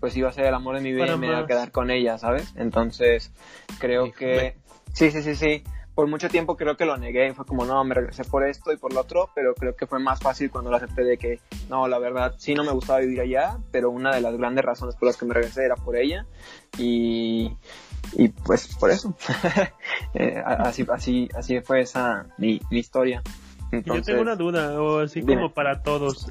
pues 0.00 0.16
iba 0.16 0.28
a 0.28 0.32
ser 0.32 0.46
el 0.46 0.54
amor 0.54 0.76
de 0.76 0.82
mi 0.82 0.92
vida 0.92 1.06
Para 1.06 1.16
y 1.16 1.18
me 1.18 1.26
iba 1.28 1.38
a 1.38 1.46
quedar 1.46 1.70
con 1.70 1.90
ella, 1.90 2.18
¿sabes? 2.18 2.52
Entonces 2.56 3.32
creo 3.78 4.06
Híjole. 4.06 4.14
que 4.16 4.56
sí, 4.92 5.10
sí, 5.10 5.22
sí, 5.22 5.34
sí. 5.36 5.62
Por 5.94 6.08
mucho 6.08 6.28
tiempo 6.30 6.56
creo 6.56 6.76
que 6.76 6.86
lo 6.86 6.96
negué 6.96 7.28
y 7.28 7.32
fue 7.34 7.44
como, 7.44 7.66
no, 7.66 7.84
me 7.84 7.94
regresé 7.94 8.24
por 8.24 8.44
esto 8.44 8.72
y 8.72 8.78
por 8.78 8.94
lo 8.94 9.00
otro, 9.00 9.28
pero 9.34 9.54
creo 9.54 9.76
que 9.76 9.86
fue 9.86 9.98
más 9.98 10.20
fácil 10.20 10.50
cuando 10.50 10.70
lo 10.70 10.76
acepté 10.76 11.04
de 11.04 11.18
que, 11.18 11.38
no, 11.68 11.86
la 11.86 11.98
verdad, 11.98 12.34
sí 12.38 12.54
no 12.54 12.64
me 12.64 12.72
gustaba 12.72 13.00
vivir 13.00 13.20
allá, 13.20 13.58
pero 13.70 13.90
una 13.90 14.12
de 14.14 14.22
las 14.22 14.34
grandes 14.36 14.64
razones 14.64 14.96
por 14.96 15.06
las 15.06 15.18
que 15.18 15.26
me 15.26 15.34
regresé 15.34 15.66
era 15.66 15.76
por 15.76 15.96
ella 15.96 16.26
y, 16.78 17.54
y 18.12 18.28
pues 18.28 18.74
por 18.76 18.90
eso. 18.90 19.16
Eh, 20.14 20.42
así, 20.44 20.84
así, 20.92 21.28
así 21.34 21.60
fue 21.60 21.80
esa 21.80 22.26
mi, 22.36 22.60
mi 22.70 22.80
historia. 22.80 23.22
Yo 23.70 23.78
Entonces, 23.78 24.06
tengo 24.06 24.20
una 24.20 24.36
duda, 24.36 24.80
o 24.82 24.98
así 24.98 25.20
Dime. 25.20 25.36
como 25.36 25.54
para 25.54 25.82
todos, 25.82 26.30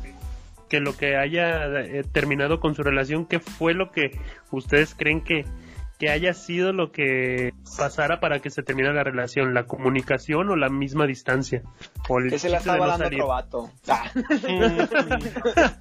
que 0.70 0.80
lo 0.80 0.96
que 0.96 1.18
haya 1.18 1.66
eh, 1.82 2.04
terminado 2.04 2.60
con 2.60 2.76
su 2.76 2.84
relación, 2.84 3.26
¿qué 3.26 3.40
fue 3.40 3.74
lo 3.74 3.92
que 3.92 4.20
ustedes 4.52 4.94
creen 4.94 5.22
que, 5.24 5.46
que 6.02 6.10
haya 6.10 6.34
sido 6.34 6.74
lo 6.74 6.92
que 6.92 7.54
pasara 7.78 8.20
para 8.20 8.40
que 8.40 8.50
se 8.50 8.64
terminara 8.64 8.96
la 8.96 9.04
relación? 9.04 9.54
¿La 9.54 9.68
comunicación 9.68 10.50
o 10.50 10.56
la 10.56 10.68
misma 10.68 11.06
distancia? 11.06 11.62
¿O 12.10 12.18
el 12.18 12.32
que 12.32 12.40
se 12.40 12.50
la 12.50 12.58
chiste 12.58 12.72
de 12.72 12.78
estaba 12.78 12.98
no 12.98 13.04
dando 13.04 13.28
vato. 13.28 13.70
Ah. 13.88 14.10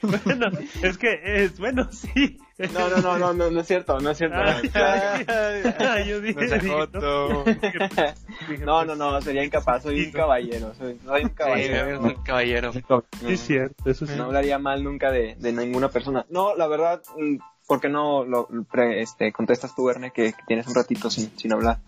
bueno, 0.00 0.46
es 0.80 0.96
que 0.96 1.20
es, 1.24 1.58
bueno, 1.58 1.88
sí. 1.90 2.38
No, 2.72 2.88
no, 2.88 2.98
no, 2.98 3.18
no, 3.18 3.34
no, 3.34 3.50
no 3.50 3.60
es 3.60 3.66
cierto, 3.66 3.98
no 3.98 4.10
es 4.10 4.18
cierto. 4.18 4.36
Ay, 4.36 4.70
ay, 4.74 5.74
ay, 5.80 6.08
yo 6.08 6.20
dije, 6.20 6.60
No 6.92 7.44
dije, 7.44 8.64
No, 8.64 8.84
no, 8.84 8.94
no, 8.94 9.20
sería 9.20 9.42
incapaz, 9.42 9.82
soy 9.82 10.06
un 10.06 10.12
caballero, 10.12 10.72
soy, 10.78 11.00
soy 11.04 11.22
un 11.24 11.30
Sí, 11.30 11.34
caballero. 11.34 11.74
eres 11.74 11.98
un 11.98 12.14
caballero. 12.22 12.72
Sí, 12.72 12.82
es 13.26 13.40
cierto, 13.40 13.90
eso 13.90 14.06
sí. 14.06 14.12
no 14.16 14.26
hablaría 14.26 14.60
mal 14.60 14.84
nunca 14.84 15.10
de, 15.10 15.34
de 15.34 15.52
ninguna 15.52 15.88
persona. 15.88 16.26
No, 16.30 16.54
la 16.54 16.68
verdad, 16.68 17.02
mm, 17.16 17.38
¿por 17.68 17.80
qué 17.80 17.88
no 17.88 18.24
lo 18.24 18.48
pre- 18.68 19.02
este, 19.02 19.30
contestas 19.30 19.74
tú, 19.76 19.84
Verne, 19.84 20.10
que, 20.10 20.32
que 20.32 20.42
tienes 20.46 20.66
un 20.66 20.74
ratito 20.74 21.10
sin, 21.10 21.30
sin 21.38 21.52
hablar? 21.52 21.78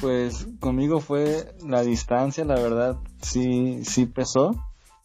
Pues 0.00 0.48
conmigo 0.58 1.00
fue 1.00 1.54
la 1.64 1.82
distancia, 1.82 2.44
la 2.44 2.56
verdad, 2.56 2.96
sí, 3.22 3.84
sí 3.84 4.04
pesó. 4.04 4.56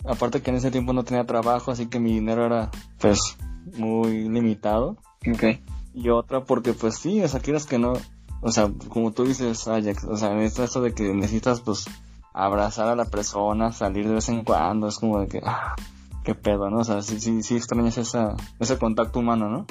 Aparte 0.05 0.41
que 0.41 0.49
en 0.49 0.57
ese 0.57 0.71
tiempo 0.71 0.91
no 0.91 1.03
tenía 1.03 1.25
trabajo, 1.25 1.71
así 1.71 1.85
que 1.85 1.99
mi 1.99 2.13
dinero 2.13 2.45
era, 2.45 2.71
pues, 2.99 3.37
muy 3.77 4.27
limitado. 4.27 4.97
Ok. 5.31 5.59
Y 5.93 6.09
otra 6.09 6.43
porque, 6.43 6.73
pues 6.73 6.97
sí, 6.97 7.21
o 7.21 7.27
sea, 7.27 7.39
quieras 7.39 7.65
que 7.65 7.77
no, 7.77 7.93
o 8.41 8.51
sea, 8.51 8.69
como 8.89 9.11
tú 9.11 9.25
dices, 9.25 9.67
Ajax, 9.67 10.03
o 10.03 10.17
sea, 10.17 10.37
es 10.41 10.57
eso 10.57 10.81
de 10.81 10.93
que 10.93 11.13
necesitas, 11.13 11.61
pues, 11.61 11.85
abrazar 12.33 12.87
a 12.87 12.95
la 12.95 13.05
persona, 13.05 13.71
salir 13.71 14.07
de 14.07 14.15
vez 14.15 14.27
en 14.29 14.43
cuando, 14.43 14.87
es 14.87 14.97
como 14.97 15.19
de 15.19 15.27
que, 15.27 15.41
ah, 15.45 15.75
qué 16.23 16.33
pedo, 16.33 16.71
¿no? 16.71 16.79
O 16.79 16.83
sea, 16.83 17.03
sí, 17.03 17.19
sí, 17.19 17.43
sí 17.43 17.55
extrañas 17.55 17.99
esa, 17.99 18.35
ese 18.59 18.79
contacto 18.79 19.19
humano, 19.19 19.47
¿no? 19.47 19.67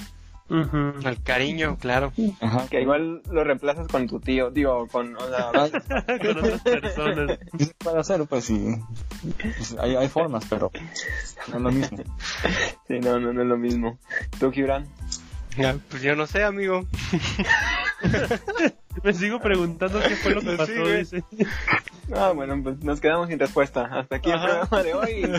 Ujú. 0.53 1.09
El 1.09 1.23
cariño, 1.23 1.79
claro. 1.81 2.13
Ajá. 2.41 2.67
Que 2.69 2.83
igual 2.83 3.23
lo 3.31 3.43
reemplazas 3.43 3.89
con 3.89 4.07
tu 4.07 4.21
tío, 4.21 4.51
digo, 4.51 4.87
con, 4.89 5.17
o 5.17 5.21
sea, 5.21 5.51
Con 6.21 6.39
otras 6.39 6.63
personas. 6.63 7.39
Puede 7.79 7.99
hacer, 7.99 8.27
pues 8.27 8.45
sí. 8.45 8.77
Pues, 9.41 9.77
hay, 9.81 9.97
hay 9.97 10.09
formas, 10.09 10.45
pero 10.51 10.71
no 11.49 11.57
es 11.57 11.63
lo 11.63 11.73
mismo. 11.73 11.99
sí, 12.87 13.01
no, 13.01 13.19
no, 13.19 13.33
no 13.33 13.41
es 13.41 13.49
lo 13.49 13.57
mismo. 13.57 13.99
¿Tú, 14.39 14.53
Gibran? 14.53 14.87
Pues 15.91 16.03
yo 16.03 16.15
no 16.17 16.27
sé, 16.27 16.43
amigo. 16.45 16.87
Me 19.03 19.13
sigo 19.15 19.41
preguntando 19.41 20.01
qué 20.01 20.17
fue 20.17 20.35
lo 20.35 20.41
que 20.41 20.51
Sí, 20.51 20.57
pasó, 20.57 20.73
güey. 20.81 20.99
dice. 20.99 21.25
Ah, 22.15 22.33
bueno, 22.35 22.61
pues 22.63 22.79
nos 22.85 23.01
quedamos 23.01 23.29
sin 23.29 23.39
respuesta. 23.39 23.85
Hasta 23.87 24.17
aquí 24.17 24.31
Ajá. 24.31 24.45
el 24.45 24.51
programa 24.69 24.83
de 24.83 24.95
hoy. 24.95 25.23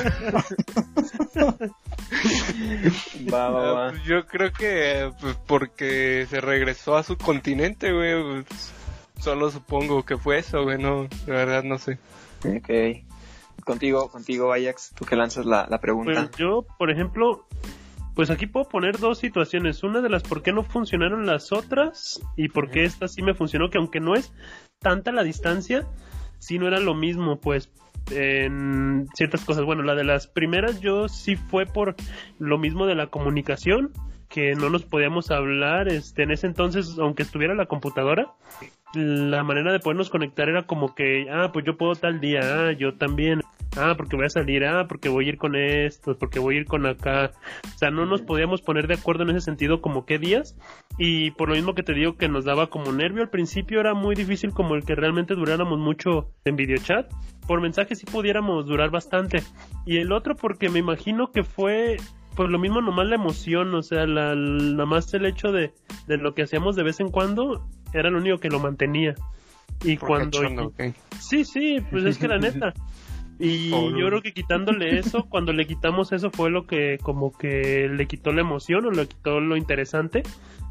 va, 3.32 3.50
va, 3.50 3.70
Ah, 3.70 3.74
va. 3.74 3.90
pues 3.92 4.04
yo 4.04 4.26
creo 4.26 4.52
que 4.52 5.12
pues, 5.22 5.36
porque 5.48 6.26
se 6.30 6.42
regresó 6.42 6.96
a 6.98 7.04
su 7.04 7.18
continente, 7.18 7.92
güey. 7.92 8.44
pues, 8.48 8.72
solo 9.20 9.52
supongo 9.52 10.04
que 10.04 10.18
fue 10.18 10.40
eso, 10.40 10.64
güey. 10.64 10.78
No, 10.78 11.04
de 11.04 11.32
verdad 11.32 11.64
no 11.64 11.78
sé. 11.78 12.00
Ok. 12.46 13.04
Contigo, 13.66 14.10
contigo, 14.12 14.52
Ajax, 14.52 14.92
tú 14.96 15.06
que 15.06 15.16
lanzas 15.16 15.46
la, 15.46 15.68
la 15.70 15.80
pregunta. 15.80 16.28
Pues 16.28 16.38
yo, 16.38 16.66
por 16.78 16.92
ejemplo, 16.92 17.48
pues 18.16 18.30
aquí 18.30 18.48
puedo 18.48 18.68
poner 18.68 19.00
dos 19.00 19.18
situaciones. 19.18 19.84
Una 19.84 20.02
de 20.02 20.10
las 20.10 20.24
por 20.24 20.42
qué 20.42 20.54
no 20.54 20.64
funcionaron 20.64 21.26
las 21.26 21.52
otras 21.52 22.22
y 22.36 22.50
por 22.50 22.70
qué 22.70 22.84
esta 22.84 23.08
sí 23.08 23.22
me 23.22 23.34
funcionó, 23.34 23.70
que 23.70 23.78
aunque 23.78 24.00
no 24.00 24.16
es 24.16 24.34
tanta 24.80 25.12
la 25.12 25.24
distancia, 25.24 25.88
sí 26.40 26.60
no 26.60 26.68
era 26.68 26.80
lo 26.80 26.94
mismo, 26.94 27.40
pues 27.40 27.72
en 28.12 29.08
ciertas 29.14 29.44
cosas. 29.46 29.66
Bueno, 29.66 29.84
la 29.84 29.96
de 29.96 30.04
las 30.04 30.28
primeras 30.28 30.82
yo 30.82 31.08
sí 31.08 31.36
fue 31.36 31.66
por 31.66 31.96
lo 32.40 32.58
mismo 32.58 32.86
de 32.86 32.96
la 32.96 33.08
comunicación, 33.08 33.92
que 34.30 34.56
no 34.56 34.70
nos 34.70 34.84
podíamos 34.84 35.32
hablar, 35.32 35.88
este, 35.88 36.24
en 36.24 36.32
ese 36.32 36.48
entonces, 36.48 36.98
aunque 37.00 37.24
estuviera 37.24 37.54
la 37.56 37.68
computadora, 37.68 38.34
la 38.94 39.44
manera 39.44 39.72
de 39.72 39.80
podernos 39.80 40.10
conectar 40.10 40.50
era 40.50 40.64
como 40.64 40.96
que, 40.96 41.28
ah, 41.32 41.52
pues 41.54 41.66
yo 41.66 41.78
puedo 41.78 41.96
tal 41.96 42.20
día, 42.20 42.42
ah, 42.44 42.72
yo 42.72 42.96
también, 42.96 43.42
ah, 43.78 43.94
porque 43.98 44.16
voy 44.16 44.26
a 44.26 44.30
salir, 44.30 44.66
ah, 44.66 44.88
porque 44.88 45.10
voy 45.10 45.26
a 45.26 45.30
ir 45.30 45.38
con 45.38 45.56
esto, 45.56 46.18
porque 46.18 46.40
voy 46.40 46.56
a 46.56 46.60
ir 46.60 46.66
con 46.66 46.86
acá. 46.86 47.32
O 47.66 47.78
sea, 47.78 47.92
no 47.92 48.06
nos 48.06 48.22
podíamos 48.22 48.62
poner 48.62 48.88
de 48.88 48.96
acuerdo 48.96 49.24
en 49.24 49.32
ese 49.32 49.42
sentido 49.42 49.82
como 49.82 50.06
qué 50.06 50.20
días. 50.20 50.56
Y 50.98 51.32
por 51.32 51.50
lo 51.50 51.56
mismo 51.56 51.76
que 51.76 51.84
te 51.84 51.94
digo 51.94 52.18
que 52.18 52.30
nos 52.30 52.46
daba 52.46 52.68
como 52.68 52.92
nervio 52.92 53.24
al 53.24 53.30
principio, 53.30 53.80
era 53.80 53.94
muy 53.94 54.16
difícil 54.16 54.52
como 54.52 54.76
el 54.76 54.84
que 54.84 54.96
realmente 54.96 55.36
duráramos 55.36 55.80
mucho 55.80 56.32
en 56.46 56.56
videochat. 56.56 57.12
Por 57.48 57.62
mensaje 57.62 57.96
sí 57.96 58.06
pudiéramos 58.06 58.66
durar 58.66 58.90
bastante. 58.90 59.44
Y 59.86 59.98
el 59.98 60.12
otro 60.12 60.36
porque 60.36 60.70
me 60.70 60.80
imagino 60.80 61.32
que 61.32 61.44
fue 61.44 61.98
pues 62.36 62.50
lo 62.50 62.58
mismo 62.58 62.82
nomás 62.82 63.06
la 63.08 63.16
emoción, 63.16 63.76
o 63.76 63.84
sea, 63.84 64.08
la, 64.08 64.34
nada 64.36 64.86
más 64.88 65.14
el 65.14 65.28
hecho 65.28 65.52
de, 65.52 65.72
de 66.08 66.18
lo 66.18 66.34
que 66.34 66.42
hacíamos 66.42 66.76
de 66.76 66.82
vez 66.82 67.00
en 67.00 67.10
cuando 67.10 67.68
era 67.94 68.10
lo 68.10 68.18
único 68.18 68.40
que 68.40 68.50
lo 68.50 68.60
mantenía. 68.60 69.14
Y 69.84 69.98
Por 69.98 70.10
cuando... 70.10 70.40
cachondo, 70.40 70.66
ok. 70.68 70.84
Sí, 71.20 71.46
sí, 71.46 71.78
pues 71.92 72.06
es 72.06 72.18
que 72.18 72.28
la 72.28 72.38
neta. 72.38 72.74
Y 73.40 73.72
Oh, 73.74 73.90
yo 73.98 74.08
creo 74.08 74.22
que 74.22 74.34
quitándole 74.34 74.98
eso, 75.00 75.26
cuando 75.30 75.54
le 75.54 75.66
quitamos 75.68 76.12
eso 76.12 76.30
fue 76.32 76.50
lo 76.50 76.66
que 76.68 76.98
como 77.02 77.36
que 77.38 77.90
le 77.92 78.06
quitó 78.08 78.32
la 78.32 78.42
emoción 78.42 78.86
o 78.86 78.92
le 78.92 79.08
quitó 79.08 79.40
lo 79.40 79.58
interesante, 79.58 80.24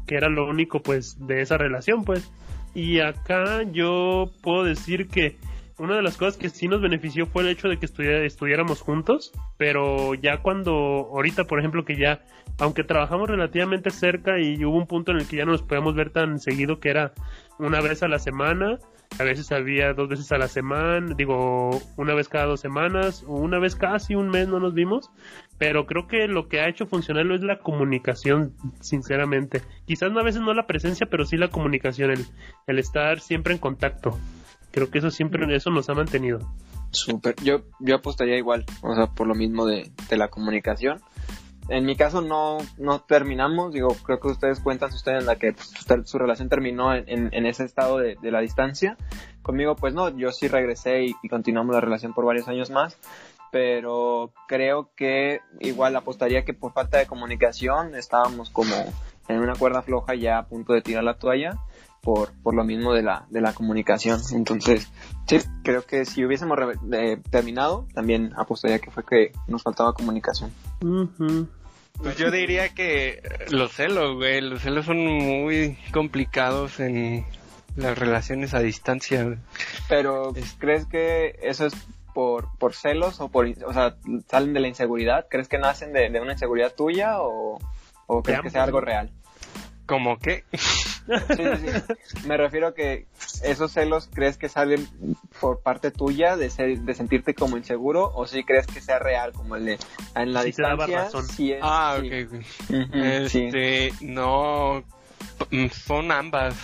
que 0.07 0.15
era 0.15 0.29
lo 0.29 0.47
único 0.47 0.81
pues 0.81 1.17
de 1.27 1.41
esa 1.41 1.57
relación 1.57 2.03
pues. 2.03 2.31
Y 2.75 2.99
acá 3.01 3.63
yo 3.71 4.31
puedo 4.41 4.63
decir 4.63 5.07
que 5.07 5.37
una 5.77 5.95
de 5.95 6.01
las 6.03 6.17
cosas 6.17 6.37
que 6.37 6.49
sí 6.49 6.67
nos 6.67 6.81
benefició 6.81 7.25
fue 7.27 7.43
el 7.43 7.49
hecho 7.49 7.67
de 7.67 7.77
que 7.77 7.85
estudia- 7.85 8.23
estudiáramos 8.23 8.81
juntos, 8.81 9.31
pero 9.57 10.13
ya 10.15 10.37
cuando 10.41 10.71
ahorita 11.11 11.43
por 11.45 11.59
ejemplo 11.59 11.83
que 11.85 11.97
ya 11.97 12.21
aunque 12.59 12.83
trabajamos 12.83 13.27
relativamente 13.29 13.89
cerca 13.89 14.39
y 14.39 14.63
hubo 14.63 14.77
un 14.77 14.85
punto 14.85 15.11
en 15.11 15.17
el 15.17 15.27
que 15.27 15.37
ya 15.37 15.45
no 15.45 15.51
nos 15.53 15.63
podíamos 15.63 15.95
ver 15.95 16.11
tan 16.11 16.39
seguido 16.39 16.79
que 16.79 16.89
era 16.89 17.13
una 17.59 17.81
vez 17.81 18.03
a 18.03 18.07
la 18.07 18.19
semana, 18.19 18.79
a 19.19 19.23
veces 19.23 19.51
había 19.51 19.93
dos 19.93 20.09
veces 20.09 20.31
a 20.31 20.37
la 20.37 20.47
semana, 20.47 21.13
digo, 21.15 21.81
una 21.97 22.13
vez 22.13 22.29
cada 22.29 22.45
dos 22.45 22.59
semanas, 22.59 23.23
o 23.27 23.35
una 23.35 23.59
vez 23.59 23.75
casi 23.75 24.15
un 24.15 24.29
mes 24.29 24.47
no 24.47 24.59
nos 24.59 24.73
vimos, 24.73 25.11
pero 25.57 25.85
creo 25.85 26.07
que 26.07 26.27
lo 26.27 26.47
que 26.47 26.59
ha 26.59 26.67
hecho 26.67 26.87
funcionarlo 26.87 27.35
es 27.35 27.41
la 27.41 27.59
comunicación, 27.59 28.53
sinceramente. 28.79 29.61
Quizás 29.85 30.11
no, 30.11 30.19
a 30.19 30.23
veces 30.23 30.41
no 30.41 30.53
la 30.53 30.67
presencia, 30.67 31.07
pero 31.09 31.25
sí 31.25 31.37
la 31.37 31.49
comunicación, 31.49 32.11
el, 32.11 32.25
el 32.67 32.79
estar 32.79 33.19
siempre 33.19 33.53
en 33.53 33.59
contacto. 33.59 34.17
Creo 34.71 34.89
que 34.89 34.97
eso 34.97 35.11
siempre, 35.11 35.55
eso 35.55 35.69
nos 35.69 35.89
ha 35.89 35.93
mantenido. 35.93 36.39
Súper. 36.89 37.35
Yo, 37.43 37.61
yo 37.79 37.95
apostaría 37.95 38.37
igual, 38.37 38.65
o 38.81 38.95
sea, 38.95 39.07
por 39.07 39.27
lo 39.27 39.35
mismo 39.35 39.65
de, 39.65 39.91
de 40.09 40.17
la 40.17 40.29
comunicación. 40.29 40.99
En 41.69 41.85
mi 41.85 41.95
caso 41.95 42.21
no, 42.21 42.57
no 42.77 42.99
terminamos, 43.01 43.71
digo, 43.73 43.89
creo 44.03 44.19
que 44.19 44.27
ustedes 44.27 44.59
cuentan 44.59 44.89
su 44.91 44.97
historia 44.97 45.19
en 45.19 45.25
la 45.25 45.37
que 45.37 45.53
pues, 45.53 45.73
su, 46.05 46.17
relación 46.17 46.49
terminó 46.49 46.93
en, 46.93 47.05
en- 47.07 47.29
en 47.33 47.45
ese 47.45 47.63
estado 47.63 47.97
de, 47.99 48.17
de 48.21 48.31
la 48.31 48.41
distancia. 48.41 48.97
Conmigo 49.41 49.75
pues 49.75 49.93
no, 49.93 50.09
yo 50.09 50.31
sí 50.31 50.47
regresé 50.47 51.03
y 51.05 51.29
continuamos 51.29 51.73
la 51.73 51.81
relación 51.81 52.13
por 52.13 52.25
varios 52.25 52.47
años 52.47 52.69
más, 52.69 52.97
pero 53.51 54.33
creo 54.47 54.89
que 54.95 55.41
igual 55.59 55.95
apostaría 55.95 56.43
que 56.43 56.53
por 56.53 56.73
falta 56.73 56.97
de 56.97 57.05
comunicación 57.07 57.95
estábamos 57.95 58.49
como 58.49 58.73
en 59.27 59.39
una 59.39 59.53
cuerda 59.55 59.81
floja 59.81 60.15
ya 60.15 60.37
a 60.39 60.45
punto 60.47 60.73
de 60.73 60.81
tirar 60.81 61.03
la 61.03 61.13
toalla 61.17 61.57
por, 62.03 62.33
por 62.43 62.53
lo 62.53 62.63
mismo 62.65 62.93
de 62.93 63.01
la, 63.01 63.25
de 63.29 63.41
la 63.41 63.53
comunicación. 63.53 64.19
Entonces, 64.33 64.89
Sí, 65.25 65.37
creo 65.63 65.83
que 65.85 66.03
si 66.03 66.25
hubiésemos 66.25 66.57
re- 66.57 66.75
eh, 66.91 67.17
terminado, 67.31 67.87
también 67.93 68.33
apostaría 68.35 68.79
que 68.79 68.91
fue 68.91 69.05
que 69.05 69.31
nos 69.47 69.63
faltaba 69.63 69.93
comunicación. 69.93 70.51
Pues 71.97 72.17
yo 72.17 72.29
diría 72.29 72.69
que 72.69 73.21
los 73.49 73.71
celos, 73.71 74.15
güey, 74.17 74.41
los 74.41 74.61
celos 74.61 74.85
son 74.85 74.97
muy 74.97 75.77
complicados 75.93 76.79
en 76.81 77.25
las 77.77 77.97
relaciones 77.97 78.53
a 78.53 78.59
distancia. 78.59 79.23
güey. 79.23 79.37
Pero, 79.87 80.35
Es- 80.35 80.55
¿crees 80.59 80.85
que 80.87 81.39
eso 81.41 81.67
es 81.67 81.73
por, 82.13 82.49
por 82.57 82.73
celos 82.73 83.21
o 83.21 83.29
por, 83.29 83.47
o 83.65 83.73
sea, 83.73 83.95
salen 84.29 84.53
de 84.53 84.59
la 84.59 84.67
inseguridad? 84.67 85.27
¿Crees 85.29 85.47
que 85.47 85.57
nacen 85.57 85.93
de, 85.93 86.09
de 86.09 86.19
una 86.19 86.33
inseguridad 86.33 86.73
tuya 86.75 87.21
o, 87.21 87.59
o 88.07 88.21
crees 88.23 88.41
que 88.41 88.49
sea 88.49 88.63
algo 88.63 88.81
¿no? 88.81 88.85
real? 88.87 89.09
¿Cómo 89.85 90.17
qué? 90.17 90.43
Sí, 90.53 91.43
sí, 91.59 91.67
sí. 92.05 92.27
Me 92.27 92.37
refiero 92.37 92.67
a 92.67 92.73
que 92.73 93.05
esos 93.43 93.73
celos 93.73 94.09
crees 94.13 94.37
que 94.37 94.47
salen 94.47 94.87
por 95.41 95.59
parte 95.61 95.91
tuya 95.91 96.37
de, 96.37 96.49
ser- 96.49 96.79
de 96.79 96.93
sentirte 96.93 97.33
como 97.33 97.57
inseguro 97.57 98.09
o 98.15 98.25
si 98.25 98.43
crees 98.45 98.65
que 98.67 98.79
sea 98.79 98.99
real 98.99 99.33
como 99.33 99.55
el 99.57 99.65
de 99.65 99.79
en 100.15 100.31
la 100.33 100.43
Sí 100.43 100.53
te 100.53 100.61
daba 100.61 100.85
distancia. 100.85 101.03
razón. 101.03 101.27
sí 101.27 101.51
es- 101.51 101.59
Ah, 101.61 101.97
sí. 101.99 102.07
ok, 102.07 102.43
sí, 103.27 103.49
Este, 103.49 103.93
no, 104.01 104.83
mm, 105.51 105.67
son 105.67 106.11
ambas, 106.11 106.55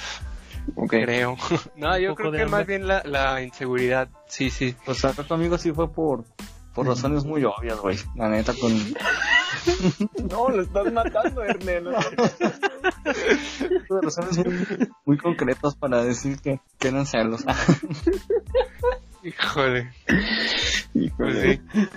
creo. 0.88 1.36
No, 1.76 1.98
yo 1.98 2.16
creo 2.16 2.32
que 2.32 2.46
más 2.46 2.66
bien 2.66 2.88
la, 2.88 3.02
la 3.04 3.42
inseguridad, 3.44 4.08
sí, 4.28 4.50
sí. 4.50 4.76
Pues 4.86 5.04
acá 5.04 5.24
conmigo 5.26 5.58
sí 5.58 5.72
fue 5.74 5.92
por, 5.92 6.24
por 6.74 6.88
razones 6.88 7.26
muy 7.26 7.44
obvias, 7.44 7.80
güey. 7.80 7.98
La 8.16 8.30
neta, 8.30 8.54
con... 8.60 8.72
No, 10.30 10.50
lo 10.50 10.62
estás 10.62 10.92
matando, 10.94 11.44
Ernest. 11.44 11.88
por 13.88 14.04
razones 14.06 14.38
muy, 14.38 14.90
muy 15.06 15.18
concretas 15.18 15.76
para 15.76 16.04
decir 16.04 16.40
que, 16.40 16.62
que 16.78 16.88
eran 16.88 17.06
celos. 17.06 17.44
Híjole, 19.24 19.92
pues 20.06 20.90
Híjole. 20.94 21.62
sí. 21.74 21.88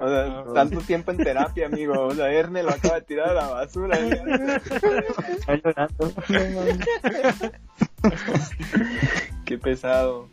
O 0.00 0.08
sea, 0.08 0.44
tanto 0.54 0.80
tiempo 0.80 1.10
en 1.10 1.18
terapia, 1.18 1.66
amigo. 1.66 2.06
O 2.06 2.14
sea, 2.14 2.32
Erne 2.32 2.62
lo 2.62 2.70
acaba 2.70 2.94
de 2.96 3.02
tirar 3.02 3.28
a 3.30 3.34
la 3.34 3.46
basura. 3.48 3.98
Está 3.98 5.56
llorando. 5.62 6.12
Qué 9.44 9.58
pesado. 9.58 10.28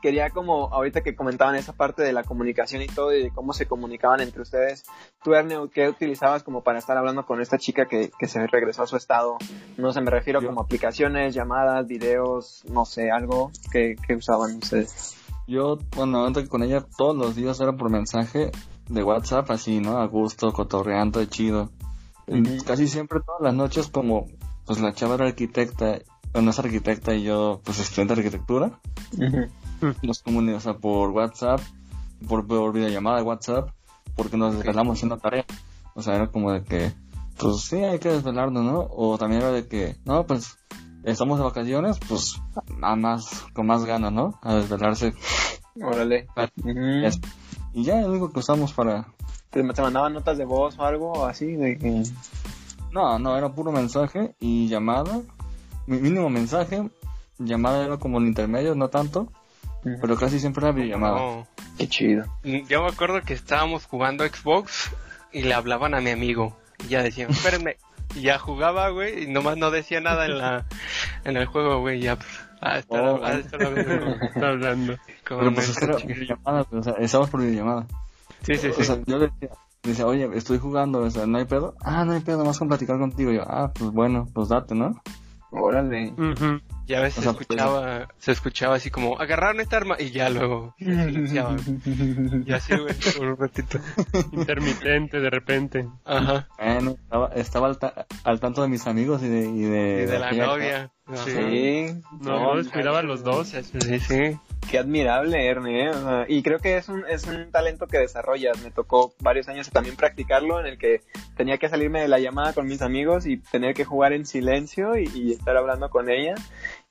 Quería 0.00 0.30
como, 0.30 0.72
ahorita 0.72 1.02
que 1.02 1.16
comentaban 1.16 1.56
esa 1.56 1.72
parte 1.72 2.02
de 2.02 2.12
la 2.12 2.22
comunicación 2.22 2.82
y 2.82 2.86
todo, 2.86 3.12
y 3.12 3.24
de 3.24 3.30
cómo 3.30 3.52
se 3.52 3.66
comunicaban 3.66 4.20
entre 4.20 4.42
ustedes, 4.42 4.84
tú, 5.24 5.34
Erne, 5.34 5.56
¿qué 5.74 5.88
utilizabas 5.88 6.42
como 6.44 6.62
para 6.62 6.78
estar 6.78 6.96
hablando 6.96 7.26
con 7.26 7.40
esta 7.40 7.58
chica 7.58 7.86
que, 7.86 8.10
que 8.18 8.28
se 8.28 8.46
regresó 8.46 8.82
a 8.84 8.86
su 8.86 8.96
estado? 8.96 9.38
No 9.76 9.92
sé, 9.92 10.00
me 10.00 10.10
refiero 10.10 10.40
Yo- 10.40 10.48
como 10.48 10.60
aplicaciones, 10.60 11.34
llamadas, 11.34 11.86
videos, 11.86 12.64
no 12.70 12.84
sé, 12.84 13.10
algo 13.10 13.50
que, 13.72 13.96
que 14.06 14.14
usaban 14.14 14.56
ustedes. 14.56 15.16
Yo, 15.46 15.78
bueno, 15.96 16.26
con 16.48 16.62
ella 16.62 16.84
todos 16.96 17.16
los 17.16 17.34
días 17.34 17.58
era 17.60 17.72
por 17.72 17.90
mensaje 17.90 18.52
de 18.88 19.02
WhatsApp, 19.02 19.50
así, 19.50 19.80
¿no? 19.80 19.98
A 19.98 20.06
gusto, 20.06 20.52
cotorreando, 20.52 21.24
chido. 21.24 21.70
Casi 22.66 22.86
siempre 22.86 23.20
todas 23.24 23.40
las 23.40 23.54
noches 23.54 23.88
como, 23.88 24.26
pues 24.66 24.78
la 24.80 24.92
chava 24.92 25.14
era 25.14 25.26
arquitecta, 25.26 25.98
bueno, 26.34 26.50
es 26.50 26.58
arquitecta 26.58 27.14
y 27.14 27.22
yo, 27.22 27.62
pues 27.64 27.78
estudiante 27.78 28.14
de 28.14 28.20
arquitectura. 28.20 28.78
Nos 30.02 30.22
comunicamos, 30.22 30.66
o 30.66 30.72
sea, 30.72 30.78
por 30.78 31.10
WhatsApp, 31.10 31.60
por, 32.28 32.46
por 32.46 32.72
videollamada 32.72 33.18
de 33.18 33.22
WhatsApp, 33.22 33.70
porque 34.16 34.36
nos 34.36 34.54
desvelamos 34.56 34.96
haciendo 34.98 35.18
tarea. 35.18 35.44
O 35.94 36.02
sea, 36.02 36.14
era 36.16 36.28
como 36.28 36.52
de 36.52 36.62
que, 36.64 36.92
pues 37.38 37.60
sí, 37.62 37.76
hay 37.76 37.98
que 37.98 38.08
desvelarnos, 38.10 38.64
¿no? 38.64 38.88
O 38.90 39.18
también 39.18 39.42
era 39.42 39.52
de 39.52 39.66
que, 39.66 39.96
no, 40.04 40.26
pues 40.26 40.56
estamos 41.04 41.38
de 41.38 41.44
vacaciones, 41.44 41.98
pues 42.08 42.40
a 42.82 42.96
más, 42.96 43.44
con 43.54 43.66
más 43.66 43.84
ganas, 43.84 44.12
¿no? 44.12 44.38
A 44.42 44.54
desvelarse. 44.54 45.14
Órale. 45.80 46.26
Es- 47.04 47.20
Y 47.72 47.84
ya 47.84 47.98
es 48.00 48.04
lo 48.06 48.10
único 48.12 48.32
que 48.32 48.40
usamos 48.40 48.72
para... 48.72 49.06
¿Te, 49.50 49.62
te 49.62 49.82
mandaban 49.82 50.12
notas 50.12 50.36
de 50.38 50.44
voz 50.44 50.76
o 50.78 50.82
algo 50.84 51.24
así? 51.26 51.46
De 51.52 51.78
que... 51.78 52.02
No, 52.92 53.18
no, 53.18 53.36
era 53.36 53.52
puro 53.52 53.70
mensaje 53.70 54.34
y 54.40 54.66
llamada. 54.68 55.20
Mi 55.86 55.98
mínimo 55.98 56.28
mensaje, 56.30 56.90
llamada 57.38 57.84
era 57.84 57.98
como 57.98 58.18
el 58.18 58.26
intermedio, 58.26 58.74
no 58.74 58.88
tanto, 58.88 59.28
pero 59.82 60.16
casi 60.16 60.40
siempre 60.40 60.64
era 60.64 60.72
videollamada. 60.72 61.16
No. 61.16 61.46
Qué 61.76 61.88
chido. 61.88 62.24
Yo 62.42 62.82
me 62.82 62.88
acuerdo 62.88 63.22
que 63.22 63.34
estábamos 63.34 63.86
jugando 63.86 64.26
Xbox 64.26 64.90
y 65.32 65.42
le 65.42 65.54
hablaban 65.54 65.94
a 65.94 66.00
mi 66.00 66.10
amigo. 66.10 66.56
Y 66.84 66.88
ya 66.88 67.02
decían, 67.02 67.30
espérenme. 67.30 67.76
Y 68.14 68.22
ya 68.22 68.38
jugaba, 68.38 68.88
güey, 68.88 69.24
y 69.24 69.26
nomás 69.28 69.56
no 69.58 69.70
decía 69.70 70.00
nada 70.00 70.24
en 70.24 70.38
la 70.38 70.66
en 71.24 71.36
el 71.36 71.46
juego, 71.46 71.80
güey. 71.80 72.00
Ya, 72.00 72.16
pues, 72.16 72.28
ah, 72.60 72.78
estar, 72.78 73.00
Oh, 73.00 73.20
ah, 73.22 73.40
hablando 74.42 74.94
Está 74.94 75.06
Pero 75.38 75.54
pues 75.54 75.68
es 75.68 75.78
que 75.78 76.06
videollamada, 76.06 76.66
o 76.70 76.82
sea, 76.82 76.94
estábamos 76.94 77.30
por 77.30 77.40
videollamada. 77.40 77.86
Sí, 78.42 78.56
sí, 78.56 78.68
O 78.68 78.72
sí. 78.72 78.84
sea, 78.84 78.98
yo 79.04 79.18
le 79.18 79.26
decía, 79.26 79.50
le 79.82 79.90
decía, 79.90 80.06
oye, 80.06 80.28
estoy 80.34 80.58
jugando, 80.58 81.00
o 81.00 81.10
sea, 81.10 81.26
¿no 81.26 81.38
hay 81.38 81.44
pedo? 81.44 81.74
Ah, 81.82 82.04
no 82.04 82.12
hay 82.12 82.20
pedo, 82.20 82.44
más 82.44 82.58
con 82.58 82.68
platicar 82.68 82.98
contigo. 82.98 83.30
Y 83.30 83.36
yo, 83.36 83.42
ah, 83.46 83.72
pues 83.74 83.90
bueno, 83.90 84.26
pues 84.32 84.48
date, 84.48 84.74
¿no? 84.74 85.02
Órale. 85.50 86.12
Ujú. 86.12 86.60
Y 86.86 86.94
a 86.94 87.00
veces 87.00 87.18
O 87.18 87.22
sea, 87.22 87.32
se 87.32 87.38
escuchaba, 87.42 88.08
se 88.18 88.32
escuchaba 88.32 88.74
así 88.76 88.90
como, 88.90 89.18
agarraron 89.20 89.60
esta 89.60 89.76
arma 89.76 89.96
y 89.98 90.10
ya 90.10 90.30
luego 90.30 90.74
se. 90.78 90.84
Y 92.46 92.52
así, 92.52 92.74
güey, 92.76 92.94
por 93.16 93.26
un 93.28 93.36
ratito. 93.36 93.78
Intermitente 94.32 95.20
de 95.20 95.30
repente. 95.30 95.86
Ajá. 96.04 96.48
Bueno, 96.58 96.90
estaba, 96.92 97.28
estaba 97.34 97.66
al, 97.68 97.78
ta- 97.78 98.06
al 98.24 98.40
tanto 98.40 98.62
de 98.62 98.68
mis 98.68 98.86
amigos 98.86 99.22
y 99.22 99.28
de... 99.28 99.40
Y 99.48 99.62
de, 99.62 100.02
Y 100.02 100.06
de 100.06 100.18
la 100.18 100.32
novia. 100.32 100.90
Sí. 101.24 101.86
No, 102.20 102.40
no 102.40 102.56
descuidaba 102.56 103.00
a 103.00 103.02
los 103.02 103.22
dos. 103.22 103.48
Sí, 103.48 104.00
sí. 104.00 104.38
Qué 104.70 104.78
admirable, 104.78 105.46
Erne. 105.46 105.84
¿eh? 105.84 105.90
O 105.90 106.02
sea, 106.02 106.26
y 106.28 106.42
creo 106.42 106.58
que 106.58 106.76
es 106.76 106.88
un, 106.88 107.04
es 107.08 107.24
un 107.26 107.50
talento 107.50 107.86
que 107.86 107.98
desarrollas. 107.98 108.62
Me 108.62 108.70
tocó 108.70 109.14
varios 109.20 109.48
años 109.48 109.70
también 109.70 109.96
practicarlo, 109.96 110.60
en 110.60 110.66
el 110.66 110.78
que 110.78 111.02
tenía 111.36 111.58
que 111.58 111.68
salirme 111.68 112.00
de 112.00 112.08
la 112.08 112.18
llamada 112.18 112.52
con 112.52 112.66
mis 112.66 112.82
amigos 112.82 113.26
y 113.26 113.38
tener 113.38 113.74
que 113.74 113.84
jugar 113.84 114.12
en 114.12 114.26
silencio 114.26 114.96
y, 114.98 115.08
y 115.14 115.32
estar 115.32 115.56
hablando 115.56 115.88
con 115.88 116.10
ella 116.10 116.34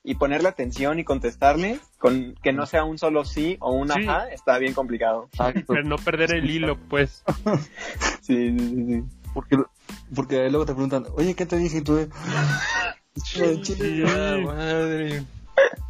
y 0.04 0.16
ponerle 0.16 0.48
atención 0.48 1.00
y 1.00 1.04
contestarle 1.04 1.80
con 1.98 2.34
que 2.42 2.54
no 2.54 2.66
sea 2.66 2.86
un 2.86 2.98
solo 2.98 3.26
sí 3.26 3.58
o 3.60 3.74
un 3.74 3.90
Sí. 3.90 4.08
ajá, 4.08 4.30
está 4.30 4.58
bien 4.58 4.74
complicado. 4.74 5.30
Pero 5.68 5.84
no 5.84 5.98
perder 5.98 6.34
el 6.34 6.50
hilo, 6.50 6.78
pues. 6.90 7.24
Sí, 8.22 8.58
sí, 8.58 8.60
sí, 8.60 8.86
sí. 8.86 9.04
Porque, 9.34 9.58
porque 10.16 10.50
luego 10.50 10.66
te 10.66 10.74
preguntan, 10.74 11.06
oye, 11.16 11.36
¿qué 11.36 11.46
te 11.46 11.58
dije? 11.58 11.80
Y 11.80 11.82
tú 11.82 11.96
de... 11.96 12.10
Chile, 13.24 13.62
chile. 13.62 15.26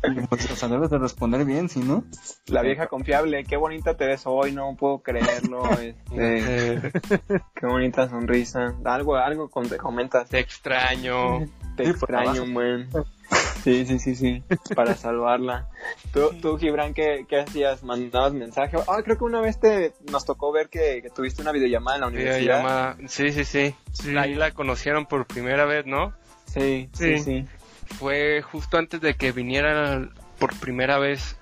Madre. 0.03 0.27
O 0.51 0.55
sea, 0.55 0.69
debes 0.69 0.89
de 0.89 0.97
responder 0.97 1.43
bien, 1.45 1.67
si 1.69 1.79
no? 1.79 2.03
La 2.47 2.61
vieja 2.61 2.87
confiable, 2.87 3.43
qué 3.43 3.57
bonita 3.57 3.95
te 3.97 4.05
ves 4.05 4.23
hoy, 4.25 4.51
no 4.53 4.75
puedo 4.77 4.99
creerlo. 4.99 5.63
Este, 6.15 6.91
qué 7.55 7.65
bonita 7.65 8.09
sonrisa. 8.09 8.73
Algo, 8.85 9.15
algo 9.17 9.49
con- 9.49 9.67
te 9.69 9.77
comentas. 9.77 10.29
te 10.29 10.39
extraño. 10.39 11.39
Te 11.75 11.85
Sí, 11.85 11.93
por 11.93 12.09
extraño, 12.11 12.45
man. 12.45 12.87
Sí, 13.63 13.85
sí, 13.85 13.99
sí, 13.99 14.15
sí. 14.15 14.43
Para 14.75 14.95
salvarla. 14.95 15.67
Tú, 16.13 16.29
tú 16.41 16.57
Gibran, 16.57 16.93
¿qué, 16.93 17.25
qué 17.27 17.41
hacías? 17.41 17.83
¿Mandabas 17.83 18.33
mensaje? 18.33 18.77
Ah, 18.87 19.01
creo 19.03 19.17
que 19.17 19.25
una 19.25 19.41
vez 19.41 19.59
te 19.59 19.93
nos 20.11 20.25
tocó 20.25 20.51
ver 20.53 20.69
que, 20.69 21.01
que 21.01 21.09
tuviste 21.09 21.41
una 21.41 21.51
videollamada 21.51 21.97
en 21.97 22.01
la 22.01 22.07
universidad. 22.07 22.39
Videollamada. 22.39 22.97
Sí, 23.07 23.31
sí, 23.33 23.43
sí, 23.43 23.75
Sí. 23.91 24.17
Ahí 24.17 24.35
la 24.35 24.51
conocieron 24.51 25.05
por 25.05 25.27
primera 25.27 25.65
vez, 25.65 25.85
¿no? 25.85 26.13
Sí, 26.45 26.89
sí, 26.93 27.17
Sí. 27.17 27.23
sí. 27.23 27.45
Fue 27.87 28.41
justo 28.41 28.77
antes 28.77 29.01
de 29.01 29.15
que 29.15 29.31
viniera 29.31 30.09
por 30.39 30.57
primera 30.59 30.97
vez. 30.99 31.37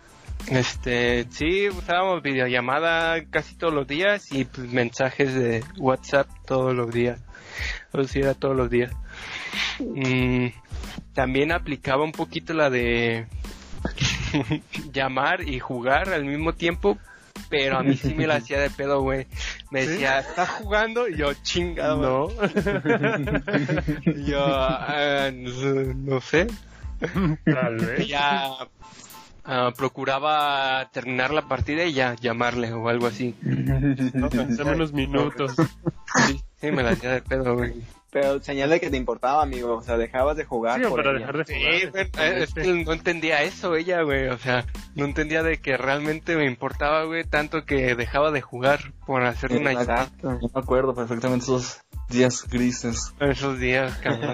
Este, 0.50 1.26
sí, 1.32 1.70
usábamos 1.70 2.22
videollamada 2.22 3.24
casi 3.26 3.56
todos 3.56 3.74
los 3.74 3.88
días 3.88 4.32
y 4.32 4.46
pues, 4.46 4.72
mensajes 4.72 5.34
de 5.34 5.64
WhatsApp 5.78 6.28
todos 6.46 6.76
los 6.76 6.92
días. 6.92 7.20
O 7.92 8.04
sea, 8.04 8.22
era 8.22 8.34
todos 8.34 8.56
los 8.56 8.70
días. 8.70 8.92
Mm, 9.80 10.48
también 11.14 11.52
aplicaba 11.52 12.04
un 12.04 12.12
poquito 12.12 12.54
la 12.54 12.70
de 12.70 13.26
llamar 14.94 15.48
y 15.48 15.60
jugar 15.60 16.10
al 16.10 16.26
mismo 16.26 16.54
tiempo, 16.54 16.98
pero 17.58 17.78
a 17.78 17.84
mí 17.84 17.96
sí 17.96 18.14
me 18.14 18.28
la 18.28 18.36
hacía 18.44 18.60
de 18.60 18.70
pedo, 18.70 19.02
güey. 19.02 19.28
Me 19.72 19.88
decía, 19.88 20.20
¿estás 20.20 20.50
jugando? 20.50 21.08
Y 21.08 21.16
yo, 21.16 21.34
chingado. 21.36 21.98
No. 22.02 22.28
Y 24.06 24.26
yo, 24.26 24.44
"Ah, 24.46 25.30
no 25.34 25.94
no 25.94 26.20
sé. 26.22 26.48
Tal 27.46 27.78
vez. 27.78 28.08
ya 28.08 28.50
ah, 29.46 29.72
procuraba 29.78 30.90
terminar 30.92 31.32
la 31.34 31.48
partida 31.48 31.86
y 31.86 31.94
ya 31.94 32.16
llamarle 32.16 32.74
o 32.74 32.90
algo 32.90 33.08
así. 33.08 33.36
Dame 33.42 34.74
unos 34.74 34.92
minutos. 34.92 35.54
Sí, 36.28 36.42
sí, 36.60 36.72
me 36.72 36.84
la 36.84 36.92
hacía 36.92 37.12
de 37.12 37.22
pedo, 37.22 37.56
güey. 37.56 37.74
Pero 38.16 38.42
señal 38.42 38.70
de 38.70 38.80
que 38.80 38.90
te 38.90 38.96
importaba, 38.96 39.44
amigo. 39.44 39.76
O 39.76 39.82
sea, 39.82 39.98
dejabas 39.98 40.38
de 40.38 40.46
jugar. 40.46 40.80
Sí, 40.80 40.88
por 40.88 41.04
para 41.04 41.10
ella. 41.12 41.20
dejar 41.20 41.38
de 41.40 41.44
Sí, 41.54 41.54
jugar. 41.60 41.92
güey, 41.92 42.04
eh, 42.18 42.44
es 42.44 42.54
que 42.54 42.64
no 42.86 42.94
entendía 42.94 43.44
eso 43.44 43.76
ella, 43.76 44.04
güey. 44.04 44.30
O 44.30 44.38
sea, 44.38 44.66
no 44.96 45.04
entendía 45.04 45.44
de 45.44 45.58
que 45.58 45.76
realmente 45.76 46.38
me 46.38 46.46
importaba, 46.46 47.04
güey, 47.04 47.26
tanto 47.26 47.66
que 47.66 47.94
dejaba 47.96 48.32
de 48.32 48.40
jugar 48.40 48.94
por 49.06 49.24
hacer 49.24 49.52
una 49.52 49.74
llamada 49.74 50.04
Exacto. 50.04 50.40
Yo 50.42 50.50
me 50.56 50.62
acuerdo 50.62 50.96
perfectamente 50.96 51.44
esos 51.44 51.82
días 52.08 52.48
grises. 52.50 53.14
esos 53.20 53.60
días, 53.60 53.98
cabrón. 53.98 54.34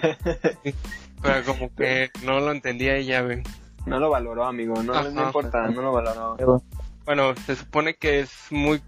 Sí. 0.63 0.75
Pero 1.23 1.43
como 1.45 1.73
que 1.75 2.11
no 2.23 2.39
lo 2.39 2.51
entendía 2.51 2.95
ella, 2.97 3.21
güey. 3.23 3.41
No 3.87 3.99
lo 3.99 4.11
valoró, 4.11 4.45
amigo. 4.45 4.75
No, 4.83 4.93
no 5.09 5.21
Ajá. 5.21 5.23
importa, 5.25 5.67
no 5.69 5.81
lo 5.81 5.91
valoró. 5.91 6.61
Bueno, 7.05 7.33
se 7.47 7.55
supone 7.55 7.95
que 7.95 8.19
es 8.19 8.31
muy 8.51 8.79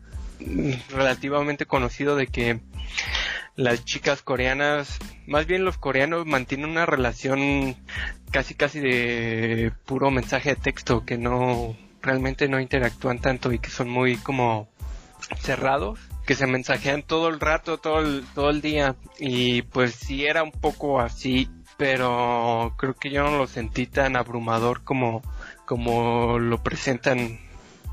relativamente 0.90 1.66
conocido 1.66 2.16
de 2.16 2.28
que 2.28 2.60
las 3.56 3.86
chicas 3.86 4.22
coreanas, 4.22 4.98
más 5.28 5.46
bien 5.46 5.64
los 5.64 5.78
coreanos 5.78 6.26
mantienen 6.26 6.70
una 6.70 6.86
relación 6.86 7.76
casi 8.32 8.56
casi 8.56 8.80
de 8.80 9.72
puro 9.86 10.10
mensaje 10.10 10.50
de 10.50 10.56
texto 10.56 11.06
que 11.06 11.18
no 11.18 11.76
realmente 12.02 12.48
no 12.48 12.60
interactúan 12.60 13.20
tanto 13.20 13.54
y 13.54 13.60
que 13.60 13.70
son 13.70 13.90
muy 13.90 14.18
como 14.18 14.70
cerrados 15.40 16.00
que 16.26 16.36
se 16.36 16.48
mensajean 16.48 17.04
todo 17.04 17.30
el 17.30 17.40
rato 17.40 17.78
todo 17.78 18.00
el, 18.00 18.24
todo 18.34 18.50
el 18.50 18.62
día. 18.62 18.96
Y 19.20 19.62
pues 19.64 19.94
sí 19.94 20.26
era 20.26 20.44
un 20.44 20.52
poco 20.52 21.00
así 21.00 21.50
pero 21.78 22.76
creo 22.78 22.96
que 22.96 23.10
yo 23.10 23.24
no 23.24 23.38
lo 23.38 23.48
sentí 23.48 23.88
tan 23.88 24.16
abrumador 24.16 24.84
como 24.84 25.22
como 25.66 26.40
lo 26.40 26.62
presentan 26.64 27.40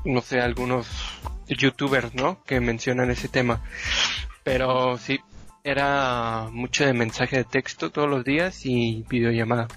no 0.05 0.21
sé 0.21 0.39
algunos 0.41 0.87
youtubers 1.47 2.13
no 2.15 2.43
que 2.43 2.59
mencionan 2.59 3.11
ese 3.11 3.27
tema. 3.27 3.61
Pero 4.43 4.97
sí 4.97 5.19
era 5.63 6.47
mucho 6.51 6.85
de 6.85 6.93
mensaje 6.93 7.37
de 7.37 7.43
texto 7.43 7.91
todos 7.91 8.09
los 8.09 8.23
días 8.23 8.65
y 8.65 9.05
videollamada 9.09 9.67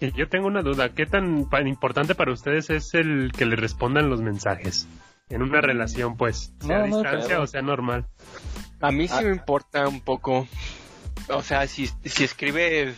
Y 0.00 0.12
yo 0.12 0.28
tengo 0.28 0.46
una 0.46 0.62
duda. 0.62 0.90
¿Qué 0.94 1.06
tan 1.06 1.46
importante 1.66 2.14
para 2.14 2.32
ustedes 2.32 2.70
es 2.70 2.94
el 2.94 3.32
que 3.36 3.46
le 3.46 3.56
respondan 3.56 4.10
los 4.10 4.20
mensajes? 4.20 4.86
En 5.30 5.42
una 5.42 5.60
relación, 5.60 6.16
pues. 6.16 6.52
Sea 6.60 6.84
a 6.84 6.86
No, 6.86 6.98
distancia 6.98 7.40
o 7.40 7.46
sea 7.46 7.62
normal. 7.62 8.06
A 8.80 8.90
mí 8.92 9.08
sí 9.08 9.14
Ah. 9.16 9.22
me 9.22 9.30
importa 9.30 9.88
un 9.88 10.00
poco. 10.02 10.46
O 11.28 11.42
sea, 11.42 11.66
si, 11.66 11.86
si 12.04 12.24
escribes, 12.24 12.96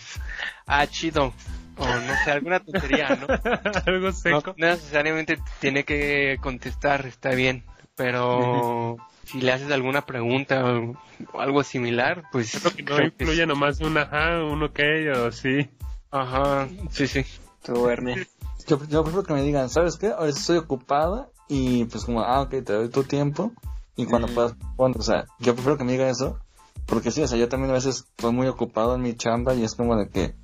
ah, 0.67 0.87
chido, 0.89 1.33
o 1.77 1.87
no 1.87 2.15
sé, 2.25 2.33
alguna 2.33 2.59
tontería, 2.59 3.11
¿no? 3.11 3.27
Algo 3.87 4.07
No, 4.07 4.13
seco. 4.13 4.55
no 4.57 4.67
necesariamente 4.67 5.39
tiene 5.61 5.85
que 5.85 6.39
contestar, 6.41 7.07
está 7.07 7.31
bien. 7.31 7.63
Pero 7.95 8.97
si 9.27 9.41
le 9.41 9.53
haces 9.53 9.71
alguna 9.71 10.07
pregunta 10.07 10.65
o 10.65 10.95
o 11.33 11.41
algo 11.41 11.63
similar, 11.63 12.25
pues. 12.31 12.59
Creo 12.61 12.73
que 12.75 12.83
no 12.83 12.87
creo 12.97 12.99
que 12.99 13.25
incluye 13.25 13.43
sí. 13.43 13.47
nomás 13.49 13.81
un 13.81 13.97
ajá, 13.99 14.45
un 14.45 14.63
ok 14.63 14.81
o 15.19 15.33
sí. 15.33 15.69
Ajá, 16.11 16.69
sí, 16.91 17.07
sí. 17.07 17.25
Tú, 17.63 17.89
Erne. 17.89 18.27
Yo, 18.67 18.79
yo 18.89 19.03
prefiero 19.03 19.23
que 19.25 19.33
me 19.35 19.43
digan, 19.43 19.69
¿sabes 19.69 19.97
qué? 19.97 20.09
Ahora 20.09 20.29
estoy 20.31 20.59
ocupada 20.59 21.29
y 21.49 21.85
pues 21.87 22.05
como, 22.05 22.21
ah, 22.23 22.41
ok, 22.43 22.51
te 22.51 22.73
doy 22.73 22.89
tu 22.89 23.03
tiempo 23.05 23.53
y 23.97 24.07
cuando 24.07 24.29
puedas, 24.29 24.53
respondes. 24.59 25.01
O 25.01 25.05
sea, 25.05 25.25
yo 25.39 25.55
prefiero 25.55 25.79
que 25.79 25.85
me 25.85 25.93
diga 25.93 26.09
eso 26.09 26.39
porque 26.87 27.11
sí, 27.11 27.23
o 27.23 27.27
sea, 27.29 27.39
yo 27.39 27.49
también 27.49 27.71
a 27.71 27.75
veces 27.75 28.05
estoy 28.11 28.33
muy 28.33 28.47
ocupado 28.47 28.95
en 28.95 29.03
mi 29.03 29.15
chamba 29.15 29.55
y 29.55 29.65
es 29.65 29.75
como 29.75 29.97
de 29.97 30.09
que 30.09 30.35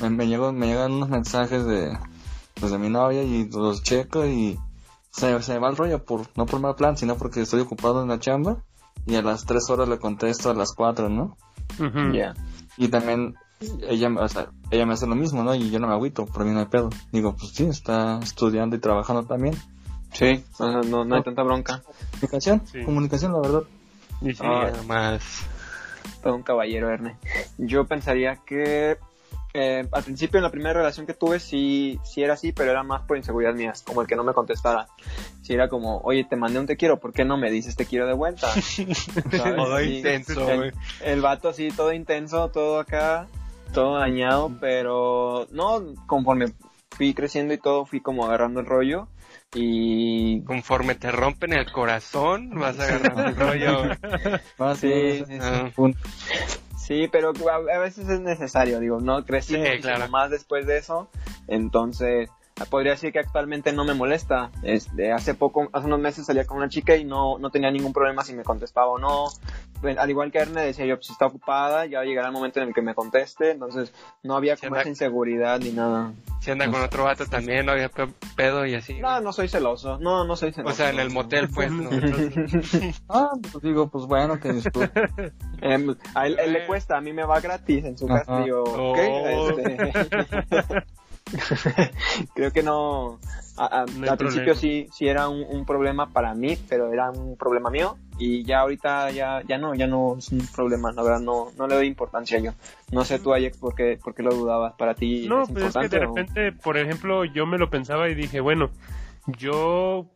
me, 0.00 0.10
me, 0.10 0.26
llego- 0.26 0.52
me 0.52 0.66
llegan 0.66 0.92
unos 0.92 1.08
mensajes 1.10 1.64
de, 1.66 1.96
pues, 2.58 2.72
de 2.72 2.78
mi 2.78 2.88
novia 2.88 3.22
y 3.22 3.48
los 3.50 3.82
checo 3.82 4.26
y 4.26 4.58
se, 5.12 5.40
se 5.42 5.52
me 5.52 5.58
va 5.58 5.68
el 5.68 5.76
rollo 5.76 6.04
por, 6.04 6.26
no 6.36 6.46
por 6.46 6.60
mal 6.60 6.74
plan, 6.74 6.96
sino 6.96 7.16
porque 7.16 7.42
estoy 7.42 7.60
ocupado 7.60 8.02
en 8.02 8.08
la 8.08 8.18
chamba 8.18 8.62
y 9.06 9.14
a 9.14 9.22
las 9.22 9.44
tres 9.44 9.68
horas 9.70 9.88
le 9.88 9.98
contesto 9.98 10.50
a 10.50 10.54
las 10.54 10.72
cuatro, 10.74 11.08
¿no? 11.08 11.36
Ujú. 11.78 12.12
Ya. 12.12 12.34
Y 12.76 12.88
también 12.88 13.34
ella, 13.88 14.08
o 14.18 14.28
sea, 14.28 14.48
ella 14.70 14.86
me 14.86 14.94
hace 14.94 15.06
lo 15.06 15.14
mismo, 15.14 15.42
¿no? 15.44 15.54
Y 15.54 15.70
yo 15.70 15.78
no 15.78 15.86
me 15.86 15.92
agüito, 15.94 16.26
por 16.26 16.44
mí 16.44 16.50
no 16.52 16.60
hay 16.60 16.66
pedo. 16.66 16.90
Digo, 17.12 17.36
pues 17.36 17.52
sí, 17.52 17.64
está 17.64 18.18
estudiando 18.22 18.74
y 18.76 18.80
trabajando 18.80 19.24
también. 19.24 19.54
Sí, 20.12 20.44
o 20.52 20.56
sea, 20.56 20.80
no, 20.82 21.04
no 21.04 21.14
hay 21.16 21.22
tanta 21.22 21.42
bronca. 21.42 21.82
Comunicación, 22.12 22.62
Sí. 22.66 22.82
comunicación, 22.84 23.32
la 23.32 23.40
verdad. 23.40 23.62
Y 24.20 24.34
sí, 24.34 24.42
Nada 24.42 24.82
más. 24.86 25.22
Todo 26.22 26.36
un 26.36 26.42
caballero, 26.42 26.90
Erne. 26.90 27.16
Yo 27.58 27.86
pensaría 27.86 28.36
que 28.46 28.98
eh, 29.54 29.86
al 29.92 30.02
principio 30.02 30.38
en 30.38 30.44
la 30.44 30.50
primera 30.50 30.72
relación 30.74 31.06
que 31.06 31.14
tuve 31.14 31.38
sí, 31.40 31.98
sí 32.04 32.22
era 32.22 32.34
así, 32.34 32.52
pero 32.52 32.70
era 32.70 32.82
más 32.82 33.02
por 33.02 33.16
inseguridad 33.16 33.54
mías, 33.54 33.82
como 33.86 34.00
el 34.02 34.06
que 34.06 34.16
no 34.16 34.24
me 34.24 34.32
contestara. 34.32 34.86
Sí 35.42 35.52
era 35.54 35.68
como, 35.68 35.98
oye, 36.04 36.24
te 36.24 36.36
mandé 36.36 36.58
un 36.60 36.66
te 36.66 36.76
quiero, 36.76 36.98
¿por 37.00 37.12
qué 37.12 37.24
no 37.24 37.36
me 37.36 37.50
dices 37.50 37.76
te 37.76 37.84
quiero 37.86 38.06
de 38.06 38.14
vuelta? 38.14 38.48
Todo 39.30 39.78
Sí, 39.78 39.96
intenso, 39.98 40.48
el- 40.50 40.56
güey. 40.58 40.72
El 41.02 41.20
vato 41.20 41.48
así, 41.50 41.68
todo 41.70 41.92
intenso, 41.92 42.48
todo 42.50 42.78
acá, 42.80 43.26
todo 43.74 43.98
dañado, 43.98 44.52
pero 44.60 45.46
no, 45.50 45.82
conforme 46.06 46.52
fui 46.90 47.14
creciendo 47.14 47.54
y 47.54 47.58
todo, 47.58 47.84
fui 47.86 48.00
como 48.00 48.24
agarrando 48.26 48.60
el 48.60 48.66
rollo 48.66 49.08
y... 49.54 50.42
Conforme 50.44 50.94
te 50.94 51.10
rompen 51.10 51.52
el 51.52 51.70
corazón, 51.72 52.50
vas 52.58 52.78
a 52.78 52.84
agarrar 52.84 53.28
el 53.28 53.36
rollo. 53.36 53.82
Ah, 54.58 54.74
Sí, 54.74 55.24
sí, 55.26 55.34
es 55.34 55.40
Ah. 55.42 55.70
Sí, 56.82 57.08
pero 57.12 57.32
a, 57.48 57.78
veces 57.78 58.08
es 58.08 58.20
necesario, 58.20 58.80
digo, 58.80 59.00
no 59.00 59.24
Sí, 59.40 59.80
claro. 59.80 60.08
más 60.08 60.30
después 60.30 60.66
de 60.66 60.78
eso, 60.78 61.08
entonces 61.46 62.28
podría 62.66 62.92
decir 62.92 63.12
que 63.12 63.18
actualmente 63.20 63.72
no 63.72 63.84
me 63.84 63.94
molesta. 63.94 64.50
Este, 64.62 65.12
hace 65.12 65.34
poco, 65.34 65.68
hace 65.72 65.86
unos 65.86 66.00
meses 66.00 66.26
salía 66.26 66.44
con 66.46 66.58
una 66.58 66.68
chica 66.68 66.96
y 66.96 67.04
no, 67.04 67.38
no 67.38 67.50
tenía 67.50 67.70
ningún 67.70 67.92
problema 67.92 68.22
si 68.24 68.34
me 68.34 68.42
contestaba 68.44 68.88
o 68.88 68.98
no. 68.98 69.26
Al 69.98 70.08
igual 70.10 70.30
que 70.30 70.38
Erne 70.38 70.62
decía 70.62 70.86
yo, 70.86 70.94
pues, 70.96 71.06
si 71.08 71.12
está 71.12 71.26
ocupada, 71.26 71.86
ya 71.86 72.02
llegará 72.04 72.28
el 72.28 72.32
momento 72.32 72.60
en 72.60 72.68
el 72.68 72.74
que 72.74 72.82
me 72.82 72.94
conteste, 72.94 73.50
entonces 73.50 73.92
no 74.22 74.36
había 74.36 74.56
como 74.56 74.68
anda- 74.68 74.80
esa 74.82 74.88
inseguridad 74.90 75.58
ni 75.58 75.70
nada. 75.72 76.12
Si 76.40 76.50
anda 76.52 76.70
con 76.70 76.80
otro 76.82 77.04
vato 77.04 77.26
también, 77.26 77.66
no 77.66 77.72
había 77.72 77.88
pe- 77.88 78.06
pedo 78.36 78.64
y 78.64 78.74
así. 78.76 79.00
No, 79.00 79.20
no 79.20 79.32
soy 79.32 79.48
celoso, 79.48 79.98
no, 79.98 80.24
no 80.24 80.36
soy 80.36 80.52
celoso. 80.52 80.72
O 80.72 80.76
sea, 80.76 80.90
en 80.90 81.00
el 81.00 81.10
motel, 81.10 81.48
pues, 81.52 81.70
no. 81.72 81.90
Ah, 83.08 83.30
pues 83.50 83.62
digo, 83.62 83.88
pues 83.88 84.06
bueno, 84.06 84.38
que 84.38 84.52
disfrute. 84.52 84.92
Em, 85.60 85.94
a 86.14 86.26
él, 86.26 86.36
él 86.40 86.52
le 86.52 86.66
cuesta, 86.66 86.96
a 86.96 87.00
mí 87.00 87.12
me 87.12 87.24
va 87.24 87.38
gratis 87.40 87.84
en 87.84 87.96
su 87.98 88.06
ok, 88.06 88.28
Oh. 88.28 89.50
este, 89.58 89.78
creo 92.34 92.52
que 92.52 92.62
no. 92.62 93.18
a- 93.56 93.82
a- 93.82 93.86
No 93.86 94.04
hay 94.04 94.08
al 94.10 94.18
principio 94.18 94.54
sí, 94.54 94.88
sí 94.92 95.06
era 95.08 95.28
un, 95.28 95.44
un 95.48 95.64
problema 95.64 96.10
para 96.12 96.34
mí, 96.34 96.56
pero 96.68 96.92
era 96.92 97.10
un 97.10 97.36
problema 97.36 97.70
mío. 97.70 97.96
Y 98.18 98.44
ya 98.44 98.60
ahorita 98.60 99.10
ya, 99.10 99.42
ya 99.46 99.58
no, 99.58 99.74
ya 99.74 99.86
no 99.86 100.16
es 100.18 100.30
un 100.30 100.46
problema, 100.54 100.92
la 100.92 101.02
verdad, 101.02 101.20
no, 101.20 101.48
no 101.56 101.66
le 101.66 101.74
doy 101.74 101.86
importancia 101.86 102.38
yo. 102.38 102.52
No 102.92 103.04
sé 103.04 103.18
tú, 103.18 103.32
Ajax, 103.34 103.56
por 103.56 103.74
qué, 103.74 103.98
por 104.02 104.14
qué 104.14 104.22
lo 104.22 104.34
dudabas. 104.34 104.74
¿Para 104.74 104.94
ti 104.94 105.26
No, 105.28 105.42
es 105.42 105.50
pues 105.50 105.64
es 105.64 105.76
que 105.76 105.88
de 105.88 105.96
o- 105.98 106.00
repente, 106.00 106.52
por 106.52 106.76
ejemplo, 106.76 107.24
yo 107.24 107.46
me 107.46 107.58
lo 107.58 107.70
pensaba 107.70 108.08
y 108.08 108.14
dije, 108.14 108.40
bueno, 108.40 108.70
yo 109.26 110.06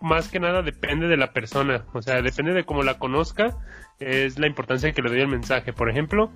más 0.00 0.28
que 0.28 0.40
nada 0.40 0.62
depende 0.62 1.08
de 1.08 1.16
la 1.16 1.32
persona, 1.32 1.84
o 1.92 2.00
sea, 2.00 2.22
depende 2.22 2.52
de 2.54 2.64
cómo 2.64 2.82
la 2.82 2.98
conozca, 2.98 3.56
es 3.98 4.38
la 4.38 4.46
importancia 4.46 4.92
que 4.92 5.02
le 5.02 5.10
doy 5.10 5.20
al 5.20 5.28
mensaje. 5.28 5.72
Por 5.74 5.90
ejemplo, 5.90 6.30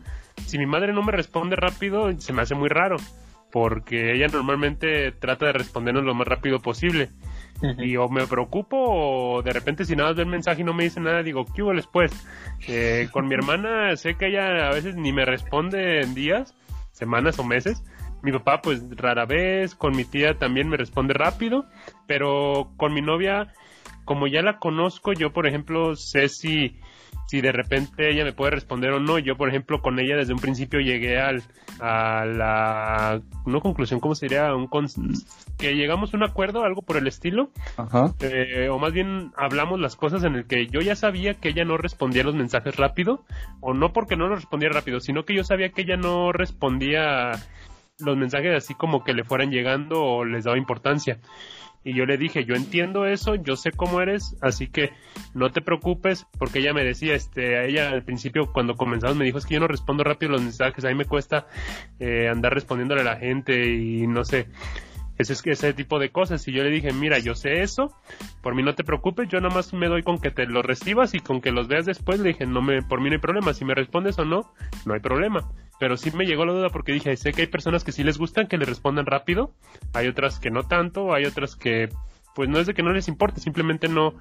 si 0.47 0.59
mi 0.59 0.67
madre 0.67 0.93
no 0.93 1.03
me 1.03 1.13
responde 1.13 1.57
rápido, 1.57 2.13
se 2.21 2.33
me 2.35 2.43
hace 2.43 2.55
muy 2.55 2.69
raro, 2.69 2.97
porque 3.55 4.13
ella 4.13 4.27
normalmente 4.27 5.13
trata 5.13 5.47
de 5.47 5.53
respondernos 5.53 6.03
lo 6.03 6.13
más 6.13 6.27
rápido 6.27 6.59
posible. 6.59 7.11
Y 7.79 7.97
o 7.97 8.09
me 8.09 8.27
preocupo 8.27 8.77
o 8.77 9.43
de 9.43 9.53
repente 9.53 9.85
si 9.85 9.95
nada 9.95 10.09
más 10.09 10.17
ve 10.17 10.23
el 10.25 10.29
mensaje 10.29 10.63
y 10.63 10.65
no 10.65 10.75
me 10.75 10.83
dice 10.83 10.99
nada, 10.99 11.23
digo, 11.23 11.45
¿qué 11.55 11.63
hubo 11.63 11.73
después? 11.73 12.11
Eh, 12.67 13.09
con 13.13 13.29
mi 13.29 13.35
hermana 13.35 13.95
sé 13.95 14.17
que 14.17 14.27
ella 14.27 14.67
a 14.67 14.75
veces 14.75 14.97
ni 14.97 15.13
me 15.13 15.25
responde 15.25 16.01
en 16.01 16.15
días, 16.17 16.53
semanas 16.91 17.39
o 17.39 17.45
meses. 17.45 17.85
Mi 18.25 18.33
papá 18.33 18.61
pues 18.61 18.83
rara 18.97 19.25
vez, 19.25 19.77
con 19.77 19.95
mi 19.95 20.05
tía 20.05 20.37
también 20.37 20.69
me 20.69 20.77
responde 20.77 21.15
rápido, 21.15 21.65
pero 22.09 22.73
con 22.77 22.93
mi 22.93 23.03
novia, 23.03 23.53
como 24.05 24.27
ya 24.27 24.43
la 24.43 24.59
conozco, 24.59 25.13
yo 25.13 25.33
por 25.33 25.47
ejemplo 25.47 25.95
sé 25.95 26.29
si, 26.29 26.81
si 27.27 27.41
de 27.41 27.53
repente 27.53 28.11
ella 28.11 28.25
me 28.25 28.33
puede 28.33 28.53
responder 28.53 28.91
o 28.93 29.01
no. 29.01 29.19
Yo 29.19 29.37
por 29.37 29.49
ejemplo 29.49 29.81
con 29.81 29.99
ella 29.99 30.17
desde 30.17 30.33
un 30.33 30.39
principio 30.39 30.81
llegué 30.81 31.19
al, 31.19 31.43
a 31.81 32.25
la, 32.25 33.21
no 33.47 33.61
conclusión, 33.61 34.01
¿cómo 34.01 34.15
sería? 34.15 34.55
Un 34.55 34.69
cons- 34.69 35.25
que 35.59 35.75
llegamos 35.75 36.13
a 36.13 36.17
un 36.17 36.25
acuerdo, 36.25 36.65
algo 36.65 36.83
por 36.83 36.97
el 36.97 37.07
estilo, 37.07 37.51
Ajá. 37.77 38.13
eh, 38.21 38.69
o 38.71 38.79
más 38.79 38.93
bien 38.93 39.33
hablamos 39.37 39.81
las 39.81 39.97
cosas 39.97 40.25
en 40.25 40.35
el 40.35 40.47
que 40.47 40.67
yo 40.67 40.81
ya 40.81 40.97
sabía 40.97 41.35
que 41.35 41.51
ella 41.51 41.65
no 41.65 41.77
respondía 41.77 42.25
los 42.25 42.35
mensajes 42.35 42.77
rápido, 42.77 43.25
o 43.61 43.73
no 43.75 43.93
porque 43.93 44.17
no 44.17 44.27
los 44.29 44.41
respondía 44.41 44.69
rápido, 44.71 45.01
sino 45.01 45.25
que 45.25 45.35
yo 45.35 45.45
sabía 45.45 45.71
que 45.71 45.83
ella 45.83 45.97
no 45.97 46.33
respondía 46.33 47.33
los 48.01 48.17
mensajes 48.17 48.53
así 48.57 48.75
como 48.75 49.05
que 49.05 49.15
le 49.15 49.23
fueran 49.25 49.51
llegando 49.51 50.03
o 50.03 50.25
les 50.25 50.45
daba 50.45 50.59
importancia. 50.59 51.19
Y 51.85 51.95
yo 51.95 52.07
le 52.07 52.17
dije, 52.17 52.45
yo 52.45 52.55
entiendo 52.55 53.07
eso, 53.07 53.35
yo 53.35 53.57
sé 53.57 53.71
cómo 53.71 54.01
eres, 54.01 54.37
así 54.41 54.69
que 54.69 54.93
no 55.35 55.53
te 55.53 55.61
preocupes, 55.61 56.27
porque 56.39 56.61
ella 56.61 56.73
me 56.73 56.83
decía, 56.83 57.15
este, 57.15 57.59
a 57.59 57.65
ella 57.65 57.91
al 57.91 58.03
principio 58.03 58.51
cuando 58.53 58.75
comenzamos 58.75 59.17
me 59.17 59.25
dijo, 59.27 59.39
es 59.39 59.45
que 59.45 59.55
yo 59.55 59.61
no 59.61 59.69
respondo 59.69 60.03
rápido 60.03 60.33
los 60.33 60.43
mensajes, 60.43 60.85
a 60.85 60.89
mí 60.89 60.95
me 60.95 61.05
cuesta 61.05 61.47
eh, 62.01 62.29
andar 62.29 62.55
respondiéndole 62.55 63.03
a 63.03 63.05
la 63.05 63.17
gente 63.17 63.75
y 63.75 64.07
no 64.07 64.25
sé, 64.25 64.49
ese, 65.19 65.33
es- 65.35 65.47
ese 65.47 65.73
tipo 65.73 65.99
de 65.99 66.11
cosas. 66.11 66.47
Y 66.49 66.53
yo 66.53 66.63
le 66.63 66.71
dije, 66.71 66.93
mira, 66.93 67.19
yo 67.19 67.35
sé 67.35 67.63
eso, 67.63 67.95
por 68.43 68.55
mí 68.55 68.63
no 68.63 68.75
te 68.75 68.85
preocupes, 68.85 69.29
yo 69.29 69.41
nada 69.41 69.55
más 69.55 69.73
me 69.73 69.89
doy 69.89 70.03
con 70.03 70.19
que 70.19 70.31
te 70.31 70.47
los 70.47 70.65
recibas 70.65 71.15
y 71.15 71.21
con 71.21 71.41
que 71.41 71.53
los 71.53 71.69
veas 71.69 71.87
después. 71.87 72.21
Le 72.21 72.29
dije, 72.31 72.47
no 72.47 72.63
me, 72.63 72.83
por 72.83 73.01
mí 73.01 73.09
no 73.11 73.15
hay 73.15 73.21
problema, 73.21 73.55
si 73.55 73.65
me 73.65 73.75
respondes 73.75 74.19
o 74.19 74.25
no, 74.25 74.53
no 74.87 74.95
hay 74.95 75.01
problema. 75.01 75.49
Pero 75.81 75.97
sí 75.97 76.11
me 76.13 76.25
llegó 76.27 76.45
la 76.45 76.53
duda 76.53 76.69
porque 76.71 76.93
dije, 76.93 77.17
sé 77.17 77.33
que 77.33 77.43
hay 77.43 77.49
personas 77.49 77.85
que 77.85 77.93
sí 77.93 78.05
les 78.05 78.19
gustan 78.19 78.47
que 78.47 78.57
le 78.59 78.65
respondan 78.65 79.07
rápido, 79.07 79.53
hay 79.93 80.07
otras 80.09 80.39
que 80.39 80.51
no 80.51 80.63
tanto, 80.63 81.13
hay 81.15 81.25
otras 81.25 81.57
que 81.57 81.89
pues 82.37 82.49
no 82.49 82.59
es 82.59 82.67
de 82.67 82.75
que 82.75 82.83
no 82.83 82.93
les 82.93 83.07
importe, 83.07 83.41
simplemente 83.41 83.87
no, 83.87 84.15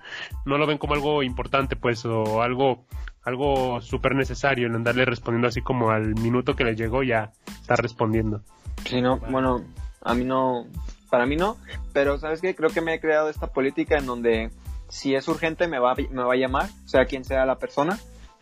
no 0.45 0.59
lo 0.59 0.67
ven 0.67 0.77
como 0.77 0.93
algo 0.93 1.23
importante, 1.23 1.75
pues, 1.75 2.05
o 2.05 2.43
algo, 2.43 2.85
algo 3.23 3.81
súper 3.81 4.13
necesario 4.13 4.67
en 4.67 4.75
andarle 4.75 5.03
respondiendo 5.05 5.47
así 5.47 5.61
como 5.61 5.89
al 5.89 6.13
minuto 6.13 6.55
que 6.55 6.63
le 6.63 6.75
llegó 6.75 7.01
ya 7.01 7.31
está 7.59 7.75
respondiendo. 7.75 8.41
Sí, 8.85 9.01
no, 9.01 9.17
bueno, 9.17 9.63
a 10.03 10.13
mí 10.13 10.23
no, 10.25 10.65
para 11.09 11.25
mí 11.25 11.35
no, 11.35 11.57
pero 11.93 12.17
¿sabes 12.19 12.41
qué? 12.41 12.55
Creo 12.55 12.69
que 12.69 12.81
me 12.81 12.93
he 12.95 12.99
creado 12.99 13.29
esta 13.29 13.47
política 13.47 13.97
en 13.97 14.05
donde 14.05 14.49
si 14.89 15.15
es 15.15 15.27
urgente 15.27 15.67
me 15.67 15.79
va, 15.79 15.91
a- 15.93 15.95
me 16.11 16.23
va 16.23 16.33
a 16.33 16.37
llamar, 16.37 16.69
sea 16.85 17.05
quien 17.05 17.23
sea 17.25 17.45
la 17.45 17.57
persona, 17.57 17.97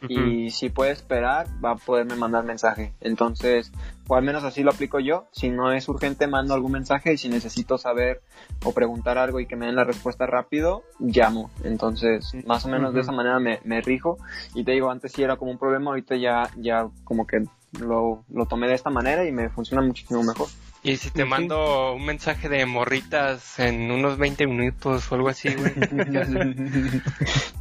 y 0.07 0.49
si 0.49 0.69
puede 0.69 0.89
esperar 0.91 1.45
va 1.63 1.71
a 1.73 1.75
poderme 1.75 2.15
mandar 2.15 2.43
mensaje. 2.43 2.91
Entonces, 3.01 3.71
o 4.07 4.15
al 4.15 4.23
menos 4.23 4.43
así 4.43 4.63
lo 4.63 4.71
aplico 4.71 4.99
yo, 4.99 5.27
si 5.31 5.49
no 5.49 5.71
es 5.71 5.87
urgente 5.87 6.25
mando 6.25 6.55
algún 6.55 6.71
mensaje 6.71 7.13
y 7.13 7.17
si 7.17 7.29
necesito 7.29 7.77
saber 7.77 8.23
o 8.65 8.73
preguntar 8.73 9.19
algo 9.19 9.39
y 9.39 9.45
que 9.45 9.55
me 9.55 9.67
den 9.67 9.75
la 9.75 9.83
respuesta 9.83 10.25
rápido, 10.25 10.81
llamo. 10.99 11.51
Entonces, 11.63 12.31
más 12.47 12.65
o 12.65 12.69
menos 12.69 12.93
de 12.93 12.99
Ujú. 13.01 13.09
esa 13.09 13.11
manera 13.11 13.39
me, 13.39 13.59
me 13.63 13.79
rijo 13.81 14.17
y 14.55 14.63
te 14.63 14.71
digo, 14.71 14.89
antes 14.89 15.11
sí 15.11 15.21
era 15.21 15.37
como 15.37 15.51
un 15.51 15.59
problema, 15.59 15.91
ahorita 15.91 16.15
ya, 16.15 16.49
ya 16.57 16.87
como 17.03 17.27
que 17.27 17.43
lo, 17.79 18.23
lo 18.33 18.45
tomé 18.47 18.67
de 18.67 18.73
esta 18.73 18.89
manera 18.89 19.23
y 19.23 19.31
me 19.31 19.49
funciona 19.49 19.83
muchísimo 19.83 20.23
mejor. 20.23 20.47
Y 20.83 20.97
si 20.97 21.11
te 21.11 21.21
Sí. 21.23 21.29
mando 21.29 21.93
un 21.93 22.03
mensaje 22.05 22.49
de 22.49 22.65
morritas 22.65 23.59
en 23.59 23.91
unos 23.91 24.17
20 24.17 24.47
minutos 24.47 25.11
o 25.11 25.15
algo 25.15 25.29
así, 25.29 25.53
güey. 25.53 25.73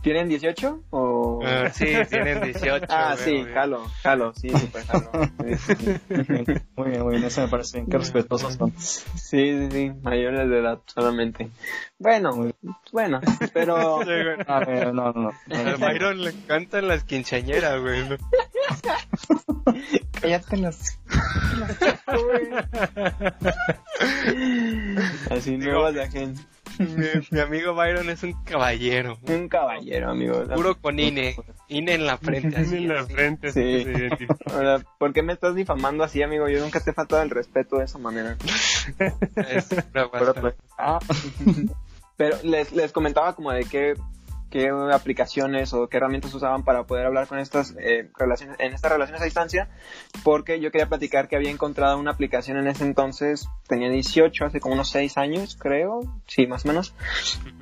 ¿Tienen 0.02 0.28
18? 0.28 0.84
O... 0.90 1.40
Ah, 1.44 1.68
sí, 1.70 1.86
tienen 2.08 2.40
18. 2.42 2.86
Ah, 2.88 3.12
güey, 3.14 3.24
sí, 3.24 3.40
güey. 3.42 3.52
jalo, 3.52 3.84
jalo, 4.02 4.32
sí, 4.34 4.48
super 4.48 4.86
jalo. 4.86 5.10
Sí, 5.44 5.54
sí, 5.56 5.74
sí. 5.76 6.54
Muy 6.76 6.90
bien, 6.90 7.02
muy 7.02 7.10
bien, 7.12 7.24
eso 7.24 7.42
me 7.42 7.48
parece 7.48 7.78
bien. 7.78 7.90
Qué 7.90 7.98
respetuosos 7.98 8.54
son. 8.54 8.72
Sí, 8.78 9.10
sí, 9.16 9.68
sí, 9.70 9.92
mayores 10.02 10.48
de 10.48 10.58
edad 10.58 10.78
solamente. 10.86 11.50
Bueno, 11.98 12.50
bueno, 12.92 13.20
pero 13.52 13.98
Sí, 14.04 14.06
güey. 14.06 14.36
Ah, 14.48 14.62
eh, 14.66 14.90
no, 14.94 15.12
no, 15.12 15.12
no. 15.12 15.32
Al 15.54 15.76
Byron 15.76 16.22
le 16.22 16.30
encantan 16.30 16.88
las 16.88 17.04
quinceañeras, 17.04 17.78
güey. 17.82 18.08
¿no? 18.08 18.16
cállate 20.20 20.56
las... 20.56 20.98
Así 25.30 25.56
gente. 26.08 26.40
Mi, 26.78 27.06
mi 27.30 27.40
amigo 27.40 27.74
Byron 27.74 28.08
es 28.11 28.22
un 28.22 28.32
caballero. 28.44 29.18
Un 29.28 29.48
caballero, 29.48 30.11
amigo. 30.11 30.44
Puro 30.54 30.80
con 30.80 30.98
INE. 30.98 31.36
INE 31.68 31.94
en 31.94 32.06
la 32.06 32.16
frente. 32.16 32.56
así, 32.56 32.76
en 32.76 32.88
la 32.88 33.04
frente 33.04 33.52
Sí. 33.52 33.84
que. 33.84 34.28
Ahora, 34.54 34.80
¿Por 34.98 35.12
qué 35.12 35.22
me 35.22 35.32
estás 35.32 35.54
difamando 35.54 36.04
así, 36.04 36.22
amigo? 36.22 36.48
Yo 36.48 36.61
nunca 36.61 36.80
te 36.80 36.90
he 36.90 36.94
faltado 36.94 37.22
el 37.22 37.30
respeto 37.30 37.78
de 37.78 37.84
esa 37.84 37.98
manera. 37.98 38.36
Es 39.48 39.68
Pero, 39.92 40.11
pues, 40.11 40.54
Ah, 40.78 40.98
Pero 42.16 42.36
les, 42.44 42.72
les 42.72 42.92
comentaba 42.92 43.34
como 43.34 43.52
de 43.52 43.64
qué, 43.64 43.94
qué 44.51 44.70
aplicaciones 44.92 45.72
o 45.72 45.88
qué 45.88 45.96
herramientas 45.96 46.34
usaban 46.34 46.64
para 46.64 46.84
poder 46.84 47.07
hablar 47.07 47.26
con 47.28 47.38
estas 47.38 47.74
eh, 47.78 48.11
relaciones, 48.18 48.57
en 48.59 48.74
estas 48.74 48.92
relaciones 48.92 49.22
a 49.22 49.24
distancia, 49.24 49.68
porque 50.24 50.61
yo 50.61 50.70
quería 50.70 50.88
platicar 50.88 51.28
que 51.28 51.36
había 51.36 51.51
encontrado 51.51 51.98
una 51.98 52.11
aplicación 52.11 52.59
en 52.59 52.66
ese 52.66 52.84
entonces, 52.84 53.48
tenía 53.68 53.88
18, 53.88 54.44
hace 54.44 54.61
como 54.61 54.74
unos 54.74 54.90
6 54.90 55.16
años, 55.18 55.57
creo, 55.59 56.01
sí, 56.26 56.46
más 56.46 56.64
o 56.64 56.68
menos, 56.68 56.94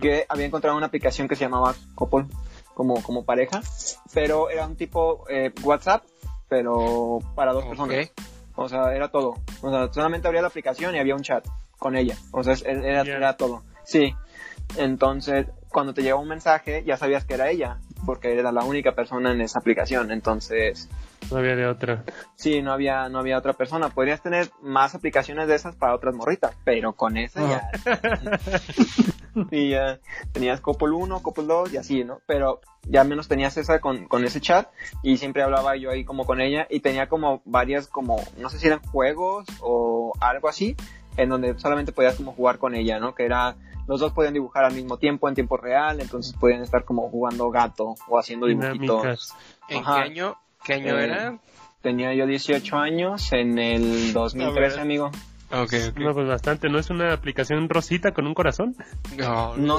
que 0.01 0.25
había 0.29 0.47
encontrado 0.47 0.77
una 0.77 0.87
aplicación 0.87 1.29
que 1.29 1.37
se 1.37 1.45
llamaba 1.45 1.75
Couple, 1.95 2.27
como, 2.75 3.03
como 3.03 3.25
pareja, 3.25 3.61
pero 4.15 4.51
era 4.51 4.67
un 4.67 4.77
tipo 4.77 5.25
eh, 5.29 5.53
WhatsApp, 5.63 6.05
pero 6.49 7.19
para 7.35 7.53
dos 7.53 7.65
personas. 7.67 8.07
Ok. 8.07 8.23
O 8.57 8.69
sea, 8.69 8.95
era 8.95 9.09
todo. 9.09 9.37
O 9.63 9.71
sea, 9.71 9.93
solamente 9.93 10.27
abría 10.27 10.43
la 10.43 10.49
aplicación 10.49 10.95
y 10.95 10.99
había 10.99 11.15
un 11.15 11.23
chat 11.23 11.47
con 11.79 11.97
ella. 11.97 12.17
O 12.33 12.43
sea, 12.43 12.55
era, 12.65 13.05
Ya. 13.05 13.17
era 13.17 13.37
todo. 13.37 13.63
Sí. 13.85 14.15
Entonces, 14.77 15.47
cuando 15.69 15.95
te 15.95 16.03
llegaba 16.03 16.21
un 16.21 16.29
mensaje, 16.29 16.83
ya 16.87 16.97
sabías 16.97 17.25
que 17.25 17.35
era 17.35 17.51
ella, 17.51 17.79
porque 18.07 18.39
era 18.39 18.53
la 18.53 18.65
única 18.65 18.93
persona 18.93 19.33
en 19.33 19.41
esa 19.41 19.59
aplicación. 19.59 20.11
Entonces, 20.13 20.89
No 21.31 21.39
había 21.39 21.57
de 21.57 21.67
otra. 21.67 22.05
sí, 22.37 22.63
no 22.63 22.73
había, 22.73 23.09
no 23.09 23.19
había 23.19 23.39
otra 23.39 23.53
persona. 23.55 23.89
Podrías 23.89 24.23
tener 24.23 24.51
más 24.63 24.95
aplicaciones 24.95 25.49
de 25.49 25.55
esas 25.55 25.75
para 25.77 25.95
otras 25.95 26.15
morritas, 26.15 26.53
pero 26.65 26.93
con 26.93 27.17
esa 27.17 27.41
ya. 27.49 27.71
y 29.51 29.71
ya 29.71 29.99
tenías 30.33 30.61
Couple 30.61 30.91
1, 30.91 31.23
Couple 31.23 31.45
2 31.45 31.73
y 31.73 31.77
así, 31.77 32.05
¿no? 32.05 32.21
Pero 32.27 32.61
ya 32.85 33.03
al 33.03 33.09
menos 33.09 33.29
tenías 33.29 33.57
esa 33.57 33.81
con, 33.81 34.07
con 34.07 34.25
ese 34.25 34.41
chat 34.41 34.69
y 35.03 35.17
siempre 35.19 35.43
hablaba 35.43 35.77
yo 35.77 35.91
ahí 35.91 36.05
como 36.05 36.25
con 36.25 36.41
ella 36.41 36.67
y 36.71 36.81
tenía 36.81 37.09
como 37.09 37.43
varias 37.45 37.89
como, 37.89 38.17
no 38.39 38.49
sé 38.49 38.59
si 38.59 38.67
eran 38.67 38.81
juegos 38.81 39.47
o 39.61 40.13
algo 40.21 40.49
así, 40.49 40.77
en 41.17 41.29
donde 41.29 41.59
solamente 41.59 41.93
podías 41.93 42.17
como 42.17 42.33
jugar 42.33 42.59
con 42.59 42.75
ella, 42.75 42.99
¿no? 43.01 43.15
Que 43.15 43.25
era, 43.25 43.57
los 43.89 43.99
dos 44.01 44.13
podían 44.13 44.35
dibujar 44.35 44.65
al 44.65 44.75
mismo 44.75 44.99
tiempo, 44.99 45.29
en 45.29 45.35
tiempo 45.35 45.57
real, 45.57 46.01
entonces 46.01 46.35
podían 46.39 46.63
estar 46.63 46.85
como 46.85 47.09
jugando 47.11 47.51
gato 47.51 47.95
o 48.07 48.19
haciendo 48.19 48.47
dibujitos. 48.47 49.35
¿En 49.69 49.79
Ajá. 49.79 49.95
qué 49.97 50.01
año? 50.03 50.37
¿Qué 50.65 50.75
año 50.75 50.99
Eh, 50.99 51.05
era? 51.05 51.39
Tenía 51.81 52.13
yo 52.15 52.27
18 52.27 52.77
años 52.77 53.33
en 53.33 53.59
el 53.59 54.13
2013, 54.13 54.61
ver. 54.77 54.81
amigo. 54.81 55.11
Ok, 55.51 55.73
ok. 55.91 55.99
No, 55.99 56.13
pues 56.13 56.29
bastante. 56.29 56.69
¿No 56.69 56.79
es 56.79 56.91
una 56.91 57.13
aplicación 57.13 57.69
rosita 57.69 58.13
con 58.13 58.27
un 58.27 58.35
corazón? 58.35 58.77
No, 59.17 59.57
No, 59.57 59.79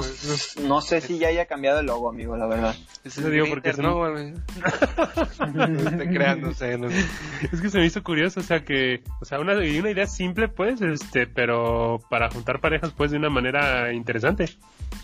no 0.66 0.80
sé 0.80 1.00
si 1.00 1.18
ya 1.18 1.28
haya 1.28 1.46
cambiado 1.46 1.80
el 1.80 1.86
logo, 1.86 2.08
amigo, 2.08 2.36
la 2.36 2.46
verdad. 2.46 2.74
Ese 3.04 3.20
Lo 3.20 3.28
es 3.28 3.32
digo 3.34 3.46
porque 3.48 3.70
es 3.70 3.78
no, 3.78 3.96
güey. 3.98 4.34
No 5.54 5.64
estoy 5.64 6.08
creándose. 6.08 6.76
No. 6.76 6.88
Es 6.88 7.60
que 7.60 7.70
se 7.70 7.78
me 7.78 7.86
hizo 7.86 8.02
curioso, 8.02 8.40
o 8.40 8.42
sea 8.42 8.64
que, 8.64 9.02
o 9.20 9.24
sea, 9.24 9.38
una, 9.38 9.64
y 9.64 9.78
una 9.78 9.90
idea 9.90 10.06
simple, 10.06 10.48
pues, 10.48 10.80
este, 10.80 11.26
pero 11.26 12.00
para 12.10 12.30
juntar 12.30 12.60
parejas, 12.60 12.92
pues, 12.96 13.10
de 13.12 13.18
una 13.18 13.30
manera 13.30 13.92
interesante. 13.92 14.48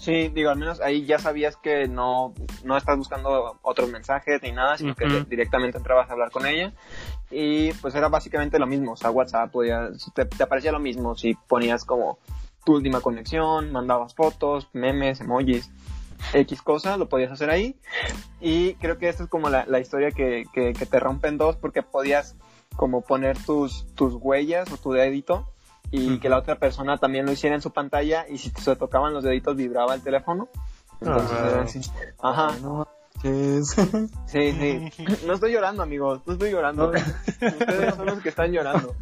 Sí, 0.01 0.29
digo, 0.29 0.51
al 0.51 0.59
menos 0.59 0.81
ahí 0.81 1.05
ya 1.05 1.19
sabías 1.19 1.57
que 1.57 1.89
no, 1.89 2.35
no 2.65 2.77
estás 2.77 2.97
buscando 2.97 3.59
otros 3.63 3.91
mensajes 3.91 4.43
ni 4.43 4.53
nada, 4.53 4.77
sino 4.79 4.95
que 4.95 5.05
Ujú. 5.05 5.25
directamente 5.25 5.79
entrabas 5.79 6.09
a 6.09 6.13
hablar 6.13 6.31
con 6.31 6.47
ella. 6.47 6.73
Y 7.31 7.73
pues 7.75 7.95
era 7.95 8.09
básicamente 8.09 8.59
lo 8.59 8.67
mismo, 8.67 8.93
o 8.93 8.97
sea, 8.97 9.11
WhatsApp 9.11 9.51
podías, 9.51 10.13
te, 10.15 10.25
te 10.25 10.43
aparecía 10.57 10.73
lo 10.73 10.79
mismo 10.81 11.15
si 11.17 11.35
ponías 11.35 11.85
como 11.85 12.19
tu 12.65 12.77
última 12.77 13.03
conexión, 13.03 13.73
mandabas 13.73 14.15
fotos, 14.15 14.69
memes, 14.73 15.21
emojis, 15.21 15.71
X 16.33 16.63
cosa, 16.63 16.97
lo 16.97 17.11
podías 17.11 17.31
hacer 17.31 17.51
ahí. 17.51 17.77
Y 18.41 18.73
creo 18.77 18.97
que 18.97 19.11
esta 19.11 19.25
es 19.25 19.29
como 19.29 19.51
la, 19.51 19.67
la 19.67 19.81
historia 19.81 20.13
que, 20.13 20.47
que, 20.55 20.73
que 20.73 20.87
te 20.87 20.99
rompe 20.99 21.29
en 21.29 21.37
dos 21.37 21.57
porque 21.57 21.83
podías 21.83 22.37
como 22.75 23.03
poner 23.03 23.37
tus, 23.45 23.87
tus 23.95 24.15
huellas 24.15 24.73
o 24.73 24.79
tu 24.79 24.93
dedito 24.93 25.53
y 25.91 26.19
que 26.19 26.31
la 26.31 26.39
otra 26.39 26.59
persona 26.59 26.97
también 26.97 27.27
lo 27.27 27.33
hiciera 27.33 27.55
en 27.55 27.63
su 27.63 27.71
pantalla 27.71 28.27
y 28.27 28.39
si 28.39 28.51
se 28.51 28.77
tocaban 28.77 29.13
los 29.13 29.23
deditos 29.25 29.57
vibraba 29.57 29.95
el 29.95 30.03
teléfono. 30.03 30.49
Entonces 31.03 31.37
Ah. 31.39 31.49
era 31.53 31.63
así. 31.63 31.81
Ajá, 32.23 32.57
No 32.63 32.89
sí, 34.27 34.53
sí. 34.53 35.05
No 35.27 35.35
estoy 35.35 35.53
llorando, 35.53 35.83
amigos, 35.83 36.23
no 36.27 36.33
estoy 36.35 36.51
llorando. 36.51 36.91
Ustedes 36.91 37.95
son 37.95 38.07
los 38.07 38.21
que 38.21 38.29
están 38.29 38.53
llorando. 38.53 38.95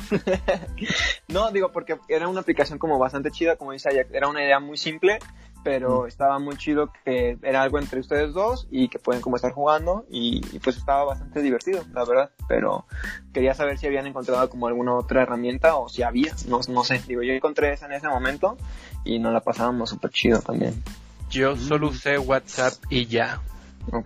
no, 1.28 1.50
digo, 1.50 1.72
porque 1.72 1.98
era 2.08 2.28
una 2.28 2.40
aplicación 2.40 2.78
como 2.78 2.98
bastante 2.98 3.30
chida, 3.30 3.56
como 3.56 3.72
dice 3.72 3.88
Ajax, 3.88 4.12
era 4.12 4.28
una 4.28 4.42
idea 4.42 4.60
muy 4.60 4.76
simple, 4.76 5.18
pero 5.62 6.06
estaba 6.06 6.38
muy 6.38 6.56
chido 6.56 6.92
que 7.04 7.38
era 7.42 7.62
algo 7.62 7.78
entre 7.78 8.00
ustedes 8.00 8.34
dos 8.34 8.68
y 8.70 8.88
que 8.88 8.98
pueden 8.98 9.22
como 9.22 9.36
estar 9.36 9.52
jugando 9.52 10.04
y, 10.10 10.40
y 10.54 10.58
pues 10.58 10.76
estaba 10.76 11.04
bastante 11.04 11.40
divertido, 11.40 11.82
la 11.92 12.04
verdad. 12.04 12.30
Pero 12.48 12.86
quería 13.32 13.54
saber 13.54 13.78
si 13.78 13.86
habían 13.86 14.06
encontrado 14.06 14.48
como 14.50 14.66
alguna 14.66 14.94
otra 14.94 15.22
herramienta 15.22 15.76
o 15.76 15.88
si 15.88 16.02
había, 16.02 16.34
no, 16.48 16.60
no 16.68 16.84
sé. 16.84 17.02
Digo, 17.08 17.22
yo 17.22 17.32
encontré 17.32 17.72
esa 17.72 17.86
en 17.86 17.92
ese 17.92 18.08
momento 18.08 18.56
y 19.04 19.18
nos 19.18 19.32
la 19.32 19.40
pasábamos 19.40 19.90
súper 19.90 20.10
chido 20.10 20.40
también. 20.40 20.82
Yo 21.30 21.56
solo 21.56 21.88
usé 21.88 22.18
WhatsApp 22.18 22.74
y 22.90 23.06
ya. 23.06 23.40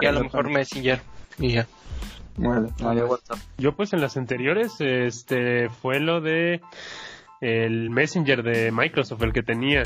Y 0.01 0.07
a 0.07 0.13
lo 0.13 0.23
mejor 0.25 0.51
Messenger 0.51 1.01
y 1.39 1.53
ya. 1.53 1.67
Bueno, 2.37 2.69
No, 2.81 2.95
yo 2.95 3.07
WhatsApp. 3.07 3.39
Yo 3.59 3.73
pues 3.75 3.93
en 3.93 4.01
las 4.01 4.17
anteriores 4.17 4.81
este 4.81 5.69
fue 5.69 5.99
lo 6.01 6.21
de 6.21 6.61
el 7.41 7.91
Messenger 7.91 8.43
de 8.43 8.71
Microsoft 8.73 9.23
el 9.23 9.33
que 9.33 9.43
tenía 9.43 9.83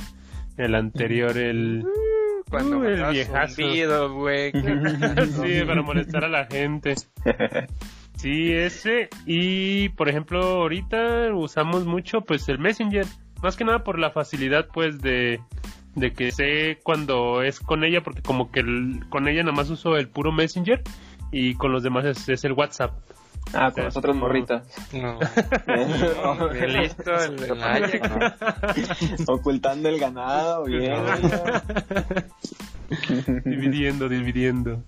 el 0.59 0.75
anterior 0.75 1.37
el 1.39 1.85
Cuando 2.51 2.79
Uh, 2.79 2.85
el 2.85 3.05
viejazo. 3.11 4.15
güey. 4.15 4.53
sí 4.53 5.63
para 5.67 5.83
molestar 5.83 6.25
a 6.25 6.29
la 6.29 6.47
gente 6.47 6.95
sí 8.17 8.53
ese 8.53 9.09
y 9.27 9.89
por 9.91 10.09
ejemplo 10.09 10.43
ahorita 10.43 11.35
usamos 11.35 11.85
mucho 11.87 12.21
pues 12.23 12.49
el 12.49 12.59
Messenger 12.59 13.07
más 13.43 13.57
que 13.57 13.65
nada 13.65 13.83
por 13.83 13.99
la 13.99 14.11
facilidad 14.11 14.69
pues 14.73 15.01
de 15.01 15.41
de 15.95 16.13
que 16.13 16.33
sé 16.33 16.79
cuando 16.83 17.43
es 17.43 17.61
con 17.61 17.85
ella 17.85 18.03
porque 18.03 18.23
como 18.23 18.51
que 18.51 18.61
el- 18.61 19.05
con 19.11 19.29
ella 19.29 19.43
nada 19.43 19.55
más 19.57 19.71
uso 19.71 19.97
el 19.97 20.09
puro 20.09 20.33
Messenger 20.33 20.83
y 21.31 21.55
con 21.55 21.73
los 21.73 21.83
demás 21.83 22.05
es, 22.05 22.29
es 22.29 22.45
el 22.45 22.53
WhatsApp 22.53 22.93
Ah, 23.55 23.71
con 23.73 23.85
los 23.85 23.97
otros 23.97 24.15
morritos. 24.17 24.63
No. 24.93 25.19
Bien 26.53 26.73
listo, 26.81 27.13
el. 27.23 27.53
Ocultando 29.27 29.89
el 29.89 29.99
ganado, 29.99 30.65
bien. 30.65 30.95
dividiendo 33.45 34.09
dividiendo 34.09 34.83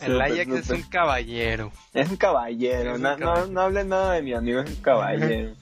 El 0.00 0.20
Ajax 0.20 0.48
es 0.48 0.70
un 0.70 0.82
caballero. 0.82 1.72
Es 1.94 2.10
un 2.10 2.16
caballero. 2.16 2.90
Es 2.92 2.96
un 2.96 3.02
no, 3.02 3.12
no- 3.16 3.18
caballero. 3.18 3.52
no 3.52 3.60
hablen 3.62 3.88
nada 3.88 4.12
de 4.14 4.22
mi 4.22 4.34
amigo, 4.34 4.60
es 4.60 4.70
un 4.70 4.82
caballero. 4.82 5.52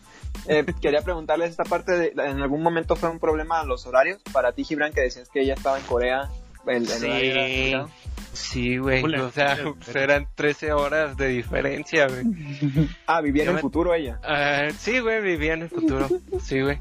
Eh, 0.46 0.64
quería 0.80 1.00
preguntarles 1.02 1.50
esta 1.50 1.64
parte 1.64 1.92
de, 1.92 2.08
¿en 2.16 2.40
algún 2.42 2.62
momento 2.62 2.96
fue 2.96 3.08
un 3.08 3.18
problema 3.18 3.64
los 3.64 3.86
horarios? 3.86 4.20
Para 4.32 4.52
ti, 4.52 4.64
Gibran, 4.64 4.92
que 4.92 5.00
decías 5.02 5.28
que 5.30 5.40
ella 5.40 5.54
estaba 5.54 5.78
en 5.78 5.84
Corea. 5.84 6.28
El, 6.66 6.90
el 6.90 7.04
era 7.04 7.46
Sí. 7.46 7.92
Sí, 8.32 8.78
güey. 8.78 9.04
O 9.16 9.30
sea, 9.30 9.56
pues 9.84 9.94
eran 9.94 10.26
13 10.34 10.72
horas 10.72 11.16
de 11.16 11.28
diferencia, 11.28 12.08
güey. 12.08 12.24
Ah, 13.06 13.20
vivía 13.20 13.42
en 13.44 13.50
el 13.50 13.54
me- 13.56 13.60
futuro 13.60 13.94
ella. 13.94 14.18
Ah, 14.24 14.68
sí, 14.78 14.98
güey, 14.98 15.22
vivía 15.22 15.52
en 15.54 15.62
el 15.62 15.68
futuro. 15.68 16.08
Sí, 16.42 16.60
güey. 16.62 16.76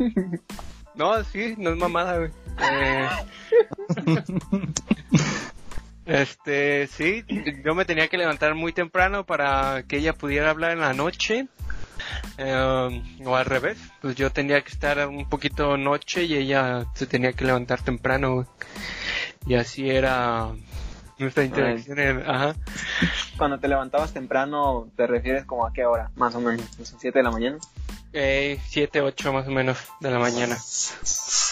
No, 0.95 1.24
sí, 1.26 1.56
no 1.58 1.72
es 1.72 1.78
mamada, 1.78 2.18
güey. 2.18 2.32
Eh, 2.60 3.08
Este, 6.06 6.88
sí, 6.88 7.24
yo 7.64 7.76
me 7.76 7.86
tenía 7.86 8.10
que 8.10 8.18
levantar 8.18 8.56
muy 8.56 8.74
temprano 8.74 9.26
para 9.26 9.84
que 9.88 9.97
ella 9.97 10.14
pudiera 10.14 10.49
hablar 10.49 10.72
en 10.72 10.82
la 10.82 10.93
noche. 10.93 11.47
Eh, 12.38 13.04
o 13.26 13.36
al 13.36 13.45
revés, 13.45 13.78
pues 14.01 14.16
yo 14.16 14.32
tenía 14.32 14.62
que 14.62 14.70
estar 14.72 15.08
un 15.08 15.28
poquito 15.30 15.78
noche 15.78 16.24
y 16.24 16.36
ella 16.36 16.86
se 16.95 17.06
tenía 17.08 17.34
que 17.34 17.45
levantar 17.45 17.82
temprano. 17.82 18.45
Y 19.45 19.56
así 19.56 19.89
era 19.89 20.49
nuestra 21.20 21.43
interacción. 21.43 21.99
en- 21.99 22.30
ajá. 22.30 22.56
Cuando 23.38 23.60
te 23.60 23.68
levantabas 23.68 24.14
temprano, 24.14 24.88
¿te 24.95 25.06
refieres 25.08 25.45
como 25.45 25.66
a 25.66 25.74
qué 25.74 25.86
hora? 25.86 26.12
Más 26.16 26.34
o 26.36 26.39
menos, 26.41 26.66
¿7 26.80 27.12
de 27.20 27.24
la 27.24 27.32
mañana? 27.32 27.58
Eh, 28.16 28.60
7, 28.68 29.01
8 29.01 29.34
más 29.34 29.47
o 29.47 29.51
menos 29.51 29.78
de 29.99 30.12
la 30.12 30.20
mañana. 30.20 30.56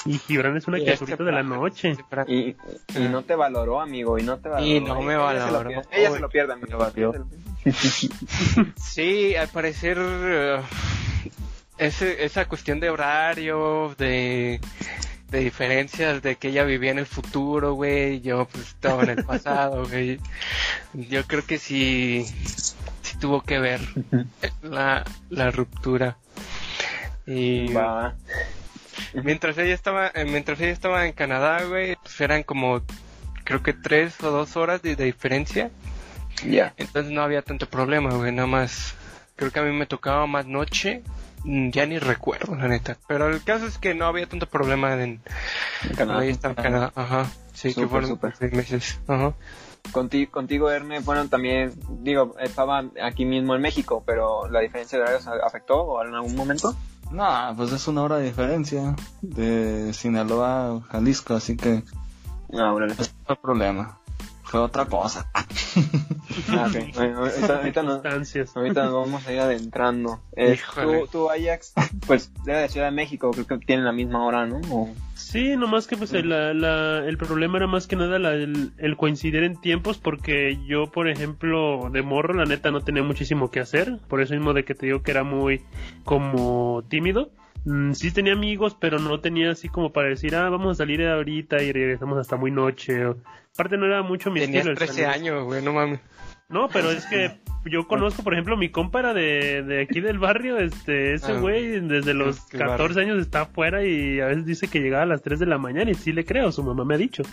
y 0.06 0.18
Gibran 0.20 0.56
es 0.58 0.68
una 0.68 0.78
criaturita 0.78 1.24
de 1.24 1.32
la 1.32 1.42
noche 1.44 1.92
es 1.92 1.98
temprano. 1.98 2.32
Y, 2.32 2.56
y 2.96 3.00
no 3.10 3.24
te 3.24 3.36
valoró, 3.36 3.82
amigo, 3.82 4.18
y 4.20 4.24
no 4.24 4.38
te 4.38 4.50
valoró. 4.50 4.68
Y 4.68 4.80
no 4.80 5.02
me 5.02 5.14
Ella 5.16 5.30
se 5.46 5.52
lo 5.52 5.58
valoró. 5.58 5.70
pierde- 5.70 5.88
Ella 5.92 6.12
se 6.12 6.20
lo 6.20 6.30
pierde, 6.30 6.54
amigo. 6.54 7.14
Sí, 8.82 9.36
al 9.36 9.48
parecer 9.50 9.98
eh, 10.00 10.62
ese, 11.78 12.24
esa 12.26 12.46
cuestión 12.48 12.80
de 12.80 12.90
horario, 12.90 13.96
de, 13.98 14.60
de 15.30 15.40
diferencias, 15.40 16.22
de 16.22 16.36
que 16.36 16.50
ella 16.50 16.64
vivía 16.64 16.92
en 16.92 17.00
el 17.00 17.06
futuro, 17.06 17.74
güey, 17.74 18.22
yo 18.22 18.46
pues 18.46 18.68
estaba 18.70 19.04
en 19.04 19.10
el 19.12 19.24
pasado, 19.26 19.86
güey. 19.90 20.20
Yo 20.94 21.24
creo 21.26 21.46
que 21.46 21.58
sí, 21.58 22.26
sí 23.02 23.18
tuvo 23.20 23.42
que 23.42 23.60
ver 23.60 23.80
la, 24.62 25.04
la 25.30 25.52
ruptura. 25.52 26.18
Y 27.26 27.72
Va. 27.72 28.16
mientras 29.14 29.58
ella 29.58 29.74
estaba, 29.74 30.08
eh, 30.14 30.26
mientras 30.26 30.60
ella 30.60 30.72
estaba 30.72 31.06
en 31.06 31.14
Canadá, 31.14 31.64
güey, 31.64 31.96
pues 32.02 32.20
eran 32.20 32.44
como 32.44 32.82
creo 33.44 33.64
que 33.64 33.74
tres 33.74 34.22
o 34.24 34.32
dos 34.32 34.56
horas 34.58 34.82
de- 34.82 34.96
de 34.96 35.06
diferencia. 35.06 35.70
Ya. 36.48 36.74
Entonces 36.78 37.12
no 37.12 37.22
había 37.22 37.42
tanto 37.42 37.68
problema, 37.68 38.12
güey, 38.14 38.32
nada 38.32 38.48
más. 38.48 38.96
Creo 39.36 39.52
que 39.52 39.60
a 39.60 39.64
mí 39.64 39.72
me 39.74 39.86
tocaba 39.86 40.28
más 40.28 40.46
noche. 40.46 41.04
mm, 41.44 41.70
Ya 41.72 41.86
ni 41.86 41.98
recuerdo, 42.00 42.56
la 42.56 42.68
neta. 42.68 42.98
Pero 43.08 43.28
el 43.30 43.44
caso 43.44 43.66
es 43.66 43.78
que 43.78 43.94
no 43.94 44.06
había 44.06 44.28
tanto 44.28 44.46
problema 44.48 44.94
en 45.02 45.22
Canadá. 45.98 46.20
Ahí 46.20 46.30
está 46.30 46.50
en 46.50 46.56
Canadá. 46.56 46.92
Ajá. 46.96 47.26
Sí, 47.54 47.74
que 47.74 47.88
fueron 47.88 48.10
súper. 48.10 48.36
seis 48.38 48.54
meses. 48.54 49.00
Ajá. 49.08 49.34
Contigo, 49.92 50.32
contigo, 50.32 50.70
Erne, 50.70 51.00
bueno, 51.00 51.28
también, 51.28 51.74
digo, 52.04 52.36
estaba 52.40 52.84
aquí 53.04 53.26
mismo 53.26 53.56
en 53.56 53.62
México, 53.62 54.04
pero 54.06 54.48
la 54.48 54.60
diferencia 54.60 54.98
de 55.00 55.04
horarios 55.04 55.28
afectó 55.28 55.82
o 55.82 56.06
en 56.06 56.14
algún 56.14 56.36
momento. 56.36 56.76
No, 57.10 57.54
pues 57.58 57.72
es 57.74 57.88
una 57.88 58.04
hora 58.04 58.18
de 58.18 58.26
diferencia 58.26 58.96
de 59.22 59.92
Sinaloa 59.94 60.78
a 60.78 60.82
Jalisco, 60.92 61.34
así 61.34 61.58
que 61.58 61.84
No, 62.50 62.76
órale. 62.76 62.94
no 62.96 63.04
hay 63.28 63.36
problema. 63.38 63.98
Fue 64.44 64.60
otra 64.60 64.86
cosa. 64.86 65.30
Ah. 66.50 66.70
Bueno, 66.96 67.20
ahorita, 67.20 67.58
ahorita 67.58 67.84
nos, 67.84 67.94
circunstancias 68.02 68.56
ahorita 68.58 68.84
nos 68.86 68.94
vamos 68.94 69.28
a 69.28 69.34
ir 69.34 69.40
adentrando. 69.40 70.20
Eh, 70.36 70.58
tú, 70.76 71.08
tú, 71.12 71.30
Ajax, 71.30 71.74
pues, 72.08 72.32
de 72.46 72.54
la 72.54 72.68
Ciudad 72.68 72.88
de 72.88 72.92
México, 72.92 73.32
creo 73.32 73.46
que 73.48 73.58
tienen 73.60 73.86
la 73.86 73.92
misma 73.92 74.26
hora, 74.26 74.46
¿no? 74.46 74.60
O- 74.72 74.90
Sí, 75.16 75.56
nomás 75.56 75.88
que 75.88 75.96
pues 75.96 76.12
el, 76.14 76.30
la- 76.30 76.54
la- 76.54 77.06
el 77.08 77.18
problema 77.18 77.58
era 77.58 77.68
más 77.68 77.88
que 77.88 77.96
nada 77.96 78.18
la- 78.20 78.34
el, 78.34 78.72
el 78.80 78.98
coincidir 78.98 79.44
en 79.44 79.56
tiempos 79.62 79.98
porque 80.00 80.58
yo, 80.68 80.92
por 80.92 81.08
ejemplo, 81.08 81.90
de 81.92 82.02
morro, 82.02 82.34
la 82.34 82.46
neta 82.46 82.72
no 82.72 82.82
tenía 82.82 83.04
muchísimo 83.04 83.50
que 83.52 83.60
hacer, 83.60 84.00
por 84.10 84.20
eso 84.22 84.34
mismo 84.34 84.54
de 84.54 84.66
que 84.66 84.74
te 84.76 84.88
digo 84.88 85.04
que 85.04 85.12
era 85.12 85.24
muy 85.24 85.62
como 86.04 86.84
tímido. 86.90 87.30
Mm, 87.66 87.92
sí 87.94 88.12
tenía 88.12 88.34
amigos, 88.34 88.76
pero 88.80 88.98
no 89.00 89.20
tenía 89.20 89.52
así 89.52 89.70
como 89.70 89.92
para 89.94 90.10
decir, 90.10 90.36
ah, 90.36 90.50
vamos 90.50 90.72
a 90.72 90.76
salir 90.84 91.06
ahorita 91.06 91.62
y 91.62 91.72
regresamos 91.72 92.18
hasta 92.18 92.36
muy 92.38 92.52
noche. 92.52 93.06
o- 93.06 93.18
Aparte 93.54 93.78
no 93.78 93.86
era 93.86 94.02
mucho 94.02 94.32
mi 94.32 94.40
Tenías 94.40 94.66
estilo. 94.66 94.72
el 94.72 94.78
13 94.78 94.94
salir. 95.04 95.08
años, 95.10 95.44
güey, 95.46 95.62
no 95.64 95.74
mames. 95.74 96.00
No, 96.52 96.70
pero 96.70 96.92
es 96.92 97.06
que 97.06 97.32
yo 97.66 97.88
conozco, 97.88 98.24
por 98.24 98.34
ejemplo, 98.34 98.58
mi 98.58 98.70
compa 98.70 99.00
era 99.00 99.14
de, 99.14 99.64
de 99.64 99.82
aquí 99.82 100.02
del 100.02 100.20
barrio, 100.20 100.58
este, 100.58 101.14
ese 101.14 101.34
Ah, 101.34 101.40
güey 101.40 101.80
desde 101.80 102.14
los 102.14 102.42
qué 102.46 102.58
14 102.58 103.02
años 103.02 103.20
está 103.20 103.42
afuera 103.42 103.84
y 103.86 104.20
a 104.20 104.28
veces 104.28 104.46
dice 104.46 104.68
que 104.68 104.80
llegaba 104.82 105.04
a 105.04 105.08
las 105.08 105.22
3 105.22 105.40
de 105.40 105.46
la 105.46 105.58
mañana 105.58 105.92
y 105.92 105.96
sí 105.96 106.12
le 106.12 106.26
creo, 106.26 106.52
su 106.52 106.64
mamá 106.64 106.86
me 106.86 106.96
ha 106.96 106.98
dicho. 106.98 107.24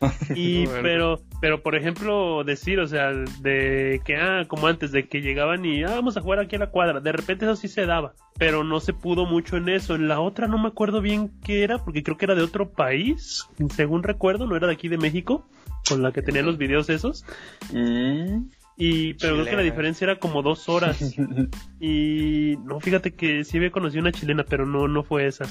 Y, 0.34 0.66
Bueno. 0.66 0.82
pero, 0.82 1.20
pero 1.40 1.62
por 1.62 1.76
ejemplo, 1.76 2.42
decir, 2.42 2.80
o 2.80 2.88
sea, 2.88 3.12
de 3.12 4.00
que, 4.04 4.16
ah, 4.16 4.46
como 4.48 4.66
antes, 4.66 4.90
de 4.90 5.06
que 5.06 5.20
llegaban 5.20 5.64
y, 5.64 5.84
ah, 5.84 5.90
vamos 5.90 6.16
a 6.16 6.20
jugar 6.20 6.40
aquí 6.40 6.56
a 6.56 6.58
la 6.58 6.70
cuadra, 6.70 6.98
de 6.98 7.12
repente 7.12 7.44
eso 7.44 7.54
sí 7.54 7.68
se 7.68 7.86
daba, 7.86 8.12
pero 8.36 8.64
no 8.64 8.80
se 8.80 8.94
pudo 8.94 9.26
mucho 9.26 9.56
en 9.56 9.68
eso. 9.68 9.94
En 9.94 10.08
la 10.08 10.18
otra 10.18 10.48
no 10.48 10.58
me 10.58 10.66
acuerdo 10.66 11.00
bien 11.02 11.30
qué 11.44 11.62
era, 11.62 11.78
porque 11.78 12.02
creo 12.02 12.16
que 12.16 12.24
era 12.24 12.34
de 12.34 12.42
otro 12.42 12.70
país, 12.70 13.48
según 13.76 14.02
recuerdo, 14.02 14.46
no 14.48 14.56
era 14.56 14.66
de 14.66 14.72
aquí 14.72 14.88
de 14.88 14.98
México, 14.98 15.46
con 15.88 16.02
la 16.02 16.12
que 16.12 16.22
tenía 16.22 16.42
los 16.42 16.58
videos 16.58 16.88
esos. 16.88 17.24
Mm. 17.72 18.46
Y, 18.76 19.14
pero 19.14 19.34
creo 19.34 19.46
que 19.46 19.56
la 19.56 19.62
diferencia 19.62 20.06
era 20.06 20.18
como 20.18 20.42
dos 20.42 20.68
horas. 20.68 20.98
Y 21.80 22.56
no, 22.64 22.78
fíjate 22.80 23.12
que 23.12 23.44
sí 23.44 23.56
había 23.56 23.72
conocido 23.72 24.02
una 24.02 24.12
chilena, 24.12 24.44
pero 24.44 24.66
no, 24.66 24.86
no 24.86 25.02
fue 25.02 25.26
esa. 25.26 25.44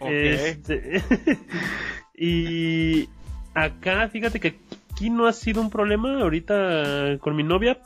Este, 0.00 1.02
Y 2.14 3.08
acá, 3.54 4.06
fíjate 4.08 4.38
que 4.40 4.58
aquí 4.92 5.08
no 5.08 5.26
ha 5.26 5.32
sido 5.32 5.62
un 5.62 5.70
problema 5.70 6.20
ahorita 6.20 7.16
con 7.20 7.34
mi 7.34 7.42
novia, 7.42 7.78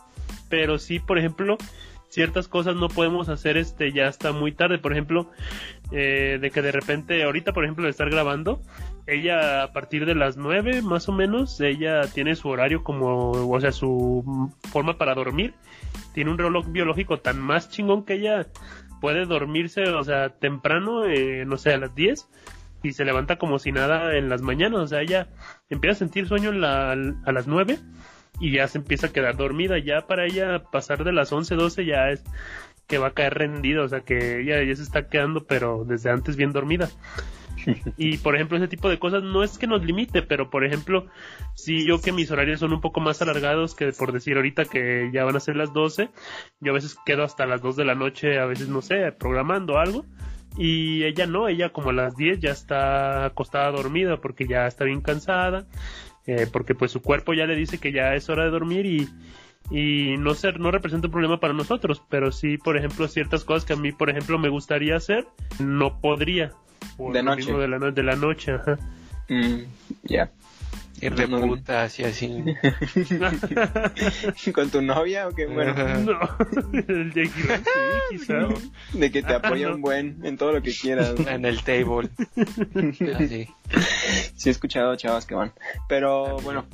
pero 0.49 0.81
sí, 0.81 0.99
por 0.99 1.19
ejemplo, 1.19 1.57
ciertas 2.09 2.49
cosas 2.49 2.75
no 2.75 2.89
podemos 2.89 3.29
hacer 3.29 3.57
este 3.57 3.93
ya 3.93 4.09
está 4.09 4.33
muy 4.33 4.51
tarde. 4.51 4.79
Por 4.79 4.91
ejemplo, 4.91 5.31
eh, 5.93 6.39
de 6.41 6.51
que 6.51 6.63
de 6.63 6.73
repente, 6.73 7.23
ahorita, 7.23 7.53
por 7.53 7.63
ejemplo, 7.63 7.85
de 7.85 7.91
estar 7.91 8.11
grabando, 8.11 8.61
ella 9.07 9.63
a 9.63 9.73
partir 9.73 10.07
de 10.07 10.15
las 10.15 10.37
9 10.37 10.83
más 10.83 11.09
o 11.09 11.13
menos, 11.13 11.61
ella 11.61 12.03
tiene 12.13 12.35
su 12.37 12.49
horario 12.49 12.83
como, 12.83 13.31
o 13.31 13.61
sea, 13.61 13.73
su 13.73 14.51
forma 14.71 14.97
para 14.97 15.15
dormir. 15.15 15.55
Tiene 16.13 16.31
un 16.31 16.39
reloj 16.39 16.67
biológico 16.69 17.19
tan 17.19 17.41
más 17.41 17.69
chingón 17.69 18.05
que 18.05 18.15
ella 18.15 18.47
puede 19.01 19.27
dormirse, 19.27 19.83
o 19.89 20.05
sea, 20.05 20.31
temprano, 20.31 21.05
eh, 21.07 21.45
no 21.47 21.57
sé, 21.57 21.75
a 21.75 21.79
las 21.79 21.95
10 21.95 22.29
y 22.83 22.93
se 22.93 23.05
levanta 23.05 23.37
como 23.37 23.59
si 23.59 23.73
nada 23.73 24.17
en 24.17 24.29
las 24.29 24.43
mañanas. 24.43 24.81
O 24.81 24.87
sea, 24.87 25.01
ella 25.01 25.29
empieza 25.71 25.97
a 25.97 25.99
sentir 25.99 26.29
sueño 26.29 26.51
a 26.51 26.95
las 27.33 27.47
9 27.47 27.79
y 28.41 28.53
ya 28.53 28.69
se 28.69 28.79
empieza 28.79 29.09
a 29.09 29.13
quedar 29.13 29.37
dormida. 29.37 29.79
Ya 29.79 30.07
para 30.07 30.27
ella 30.27 30.63
pasar 30.71 31.05
de 31.05 31.13
las 31.13 31.33
11, 31.33 31.55
12 31.55 31.85
ya 31.85 32.11
es 32.11 32.23
que 32.87 32.99
va 32.99 33.09
a 33.09 33.15
caer 33.15 33.35
rendida, 33.35 33.83
o 33.83 33.89
sea 33.89 34.01
que 34.01 34.41
ella 34.41 34.63
ya 34.63 34.77
se 34.77 34.83
está 34.83 35.09
quedando, 35.09 35.47
pero 35.47 35.85
desde 35.87 36.11
antes 36.11 36.37
bien 36.37 36.53
dormida. 36.53 36.89
Y 37.97 38.19
por 38.19 38.35
ejemplo, 38.35 38.57
ese 38.57 38.69
tipo 38.69 38.89
de 38.89 38.99
cosas 38.99 39.23
no 39.23 39.43
es 39.43 39.59
que 39.59 39.67
nos 39.67 39.85
limite, 39.85 40.23
pero 40.23 40.51
por 40.51 40.65
ejemplo, 40.65 41.07
si 41.55 41.87
yo 41.87 42.01
que 42.01 42.13
mis 42.13 42.31
horarios 42.31 42.61
son 42.61 42.73
un 42.73 42.81
poco 42.81 43.01
más 43.01 43.23
alargados 43.23 43.75
que 43.75 43.93
por 43.93 44.13
decir 44.13 44.37
ahorita 44.37 44.65
que 44.65 45.11
ya 45.13 45.25
van 45.25 45.37
a 45.37 45.41
ser 45.41 45.57
las 45.57 45.73
12, 45.73 46.11
yo 46.61 46.73
a 46.73 46.75
veces 46.75 46.97
quedo 47.05 47.25
hasta 47.25 47.47
las 47.47 47.63
2 47.63 47.77
de 47.77 47.85
la 47.85 47.95
noche, 47.95 48.39
a 48.39 48.47
veces 48.47 48.69
no 48.69 48.83
sé, 48.83 49.13
programando 49.13 49.79
algo. 49.79 50.05
Y 50.57 51.03
ella 51.05 51.27
no, 51.27 51.49
ella 51.49 51.71
como 51.71 51.91
a 51.91 51.95
las 51.95 52.17
10 52.17 52.41
ya 52.41 52.51
está 52.51 53.25
acostada 53.25 53.73
dormida 53.73 54.21
porque 54.21 54.47
ya 54.47 54.67
está 54.67 54.85
bien 54.85 55.01
cansada, 55.01 55.67
eh, 56.27 56.47
porque 56.53 56.75
pues 56.75 56.93
su 56.93 57.03
cuerpo 57.03 57.35
ya 57.35 57.47
le 57.47 57.57
dice 57.57 57.79
que 57.79 57.93
ya 57.93 58.15
es 58.15 58.29
hora 58.29 58.45
de 58.45 58.51
dormir 58.51 58.87
y, 58.87 59.09
y 59.71 60.17
no 60.19 60.35
ser 60.35 60.61
no 60.61 60.71
representa 60.71 61.07
un 61.07 61.13
problema 61.13 61.41
para 61.41 61.55
nosotros 61.55 62.03
pero 62.09 62.33
sí 62.33 62.59
por 62.59 62.77
ejemplo 62.77 63.09
ciertas 63.09 63.45
cosas 63.45 63.65
que 63.65 63.73
a 63.73 63.77
mí 63.77 63.93
por 63.93 64.11
ejemplo 64.11 64.39
me 64.39 64.49
gustaría 64.49 64.97
hacer 64.97 65.27
no 65.59 66.01
podría 66.01 66.53
de 66.99 67.23
noche. 67.23 67.53
de 67.53 67.69
la, 67.69 67.79
de 67.79 68.03
la 68.03 68.17
noche 68.17 68.53
ajá. 68.53 68.79
Mm, 69.29 69.63
ya. 70.03 70.31
Y 71.01 71.09
reputas 71.09 71.99
y 71.99 72.05
así 72.05 72.45
con 74.55 74.71
tu 74.71 74.81
novia 74.81 75.29
o 75.29 75.33
qué 75.33 75.47
bueno. 75.47 75.75
No 75.99 76.19
el 76.73 77.11
de 77.13 77.27
sí, 77.27 77.33
quizá. 78.11 78.47
de 78.93 79.11
que 79.11 79.23
te 79.23 79.35
apoya 79.35 79.71
un 79.71 79.81
buen 79.81 80.21
en 80.23 80.39
todo 80.39 80.53
lo 80.53 80.63
que 80.63 80.73
quieras. 80.73 81.15
En 81.27 81.45
el 81.45 81.63
table. 81.63 82.11
Así. 83.17 83.49
Sí 84.37 84.49
he 84.49 84.53
escuchado 84.53 84.95
chavas 84.97 85.27
que 85.27 85.35
van 85.35 85.53
pero 85.89 86.39
bueno. 86.39 86.65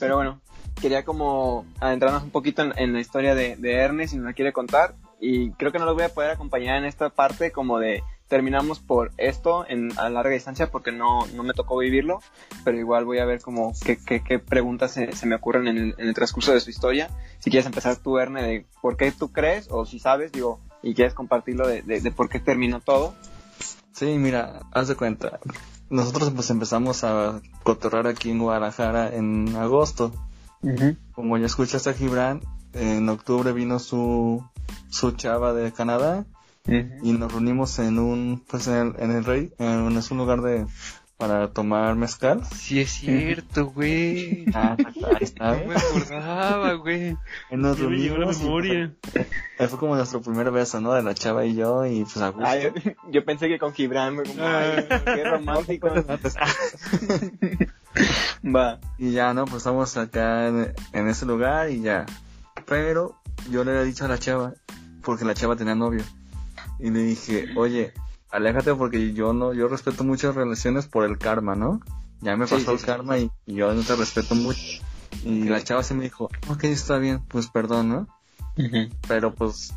Pero 0.00 0.16
bueno 0.16 0.40
quería 0.80 1.04
como 1.04 1.64
adentrarnos 1.80 2.22
un 2.22 2.30
poquito 2.30 2.62
en, 2.62 2.92
la 2.92 3.00
historia 3.00 3.34
de, 3.34 3.56
de 3.56 3.74
Ernest, 3.74 4.12
si 4.12 4.16
nos 4.16 4.26
la 4.26 4.32
quiere 4.32 4.52
contar. 4.52 4.94
Y 5.20 5.52
creo 5.52 5.70
que 5.70 5.78
no 5.78 5.84
los 5.84 5.94
voy 5.94 6.04
a 6.04 6.08
poder 6.08 6.30
acompañar 6.30 6.78
en 6.78 6.84
esta 6.84 7.10
parte 7.10 7.52
como 7.52 7.78
de 7.78 8.02
terminamos 8.32 8.80
por 8.80 9.12
esto 9.18 9.66
en, 9.68 9.92
a 9.98 10.08
larga 10.08 10.30
distancia 10.30 10.70
porque 10.70 10.90
no, 10.90 11.26
no 11.34 11.42
me 11.42 11.52
tocó 11.52 11.76
vivirlo, 11.76 12.20
pero 12.64 12.78
igual 12.78 13.04
voy 13.04 13.18
a 13.18 13.26
ver 13.26 13.42
como 13.42 13.74
qué, 13.84 13.98
qué, 13.98 14.38
preguntas 14.38 14.92
se, 14.92 15.12
se, 15.12 15.26
me 15.26 15.34
ocurren 15.34 15.68
en 15.68 15.76
el, 15.76 15.94
en 15.98 16.08
el, 16.08 16.14
transcurso 16.14 16.54
de 16.54 16.60
su 16.60 16.70
historia. 16.70 17.10
Si 17.40 17.50
quieres 17.50 17.66
empezar 17.66 17.96
tú, 17.96 18.16
Erne, 18.16 18.42
de 18.42 18.66
por 18.80 18.96
qué 18.96 19.12
tú 19.12 19.32
crees 19.32 19.68
o 19.70 19.84
si 19.84 19.98
sabes, 19.98 20.32
digo, 20.32 20.60
y 20.82 20.94
quieres 20.94 21.12
compartirlo 21.12 21.68
de, 21.68 21.82
de, 21.82 22.00
de 22.00 22.10
por 22.10 22.30
qué 22.30 22.40
terminó 22.40 22.80
todo. 22.80 23.14
Sí, 23.92 24.16
mira, 24.16 24.60
haz 24.72 24.88
de 24.88 24.94
cuenta. 24.94 25.38
Nosotros 25.90 26.30
pues 26.34 26.48
empezamos 26.48 27.04
a 27.04 27.42
cotorrar 27.62 28.06
aquí 28.06 28.30
en 28.30 28.38
Guadalajara 28.38 29.14
en 29.14 29.54
agosto 29.56 30.10
como 31.12 31.38
ya 31.38 31.46
escuchaste 31.46 31.90
a 31.90 31.94
Gibran, 31.94 32.40
en 32.72 33.08
octubre 33.08 33.52
vino 33.52 33.78
su, 33.78 34.44
su 34.90 35.12
chava 35.12 35.52
de 35.52 35.72
Canadá 35.72 36.24
y 36.66 37.12
nos 37.12 37.32
reunimos 37.32 37.78
en 37.78 37.98
un, 37.98 38.44
pues 38.48 38.68
en 38.68 38.94
el, 38.98 39.24
Rey, 39.24 39.52
en, 39.58 39.96
es 39.96 40.10
un 40.10 40.18
lugar 40.18 40.42
de, 40.42 40.66
para 41.16 41.52
tomar 41.52 41.96
mezcal. 41.96 42.44
Sí 42.46 42.80
es 42.80 42.90
cierto, 42.90 43.66
güey. 43.66 44.46
Ah, 44.54 44.76
ahí 44.76 45.18
está. 45.20 45.52
No 45.62 45.66
me 45.68 45.74
acordaba, 45.76 46.72
güey. 46.74 47.16
Nos 47.50 47.78
reunimos. 47.78 48.40
memoria. 48.40 48.94
Pues, 49.56 49.70
fue 49.70 49.78
como 49.78 49.96
nuestro 49.96 50.20
primer 50.20 50.50
beso, 50.50 50.80
¿no? 50.80 50.92
De 50.94 51.02
la 51.02 51.14
chava 51.14 51.44
y 51.44 51.54
yo 51.54 51.86
y 51.86 52.02
pues 52.02 52.16
a 52.18 52.30
gusto. 52.30 52.48
Ah, 52.48 52.56
yo, 53.10 53.24
pensé 53.24 53.48
que 53.48 53.58
con 53.58 53.72
Gibran, 53.72 54.16
como, 54.16 54.34
ay, 54.38 54.86
qué 55.04 55.24
romántico. 55.24 55.88
Va. 58.54 58.80
Y 58.98 59.12
ya, 59.12 59.34
¿no? 59.34 59.44
Pues 59.44 59.58
estamos 59.58 59.96
acá 59.96 60.48
en, 60.48 61.08
ese 61.08 61.26
lugar 61.26 61.70
y 61.70 61.80
ya. 61.80 62.06
Pero 62.66 63.20
yo 63.50 63.64
le 63.64 63.72
había 63.72 63.82
dicho 63.84 64.04
a 64.04 64.08
la 64.08 64.18
chava, 64.18 64.54
porque 65.02 65.24
la 65.24 65.34
chava 65.34 65.56
tenía 65.56 65.74
novio. 65.74 66.04
Y 66.78 66.90
le 66.90 67.00
dije, 67.00 67.48
oye, 67.56 67.92
aléjate 68.30 68.74
porque 68.74 69.12
yo 69.12 69.32
no, 69.32 69.52
yo 69.52 69.68
respeto 69.68 70.04
muchas 70.04 70.34
relaciones 70.34 70.86
por 70.86 71.04
el 71.04 71.18
karma, 71.18 71.54
¿no? 71.54 71.80
Ya 72.20 72.36
me 72.36 72.46
pasó 72.46 72.72
el 72.72 72.80
karma 72.80 73.18
Y, 73.18 73.30
yo 73.46 73.72
no 73.74 73.82
te 73.82 73.96
respeto 73.96 74.34
mucho. 74.34 74.82
Y 75.24 75.44
la 75.44 75.62
chava 75.62 75.82
se 75.82 75.94
me 75.94 76.04
dijo, 76.04 76.30
ok, 76.48 76.64
está 76.64 76.98
bien, 76.98 77.20
pues 77.28 77.48
perdón, 77.48 77.88
¿no? 77.88 78.08
Pero 79.08 79.34
pues 79.34 79.74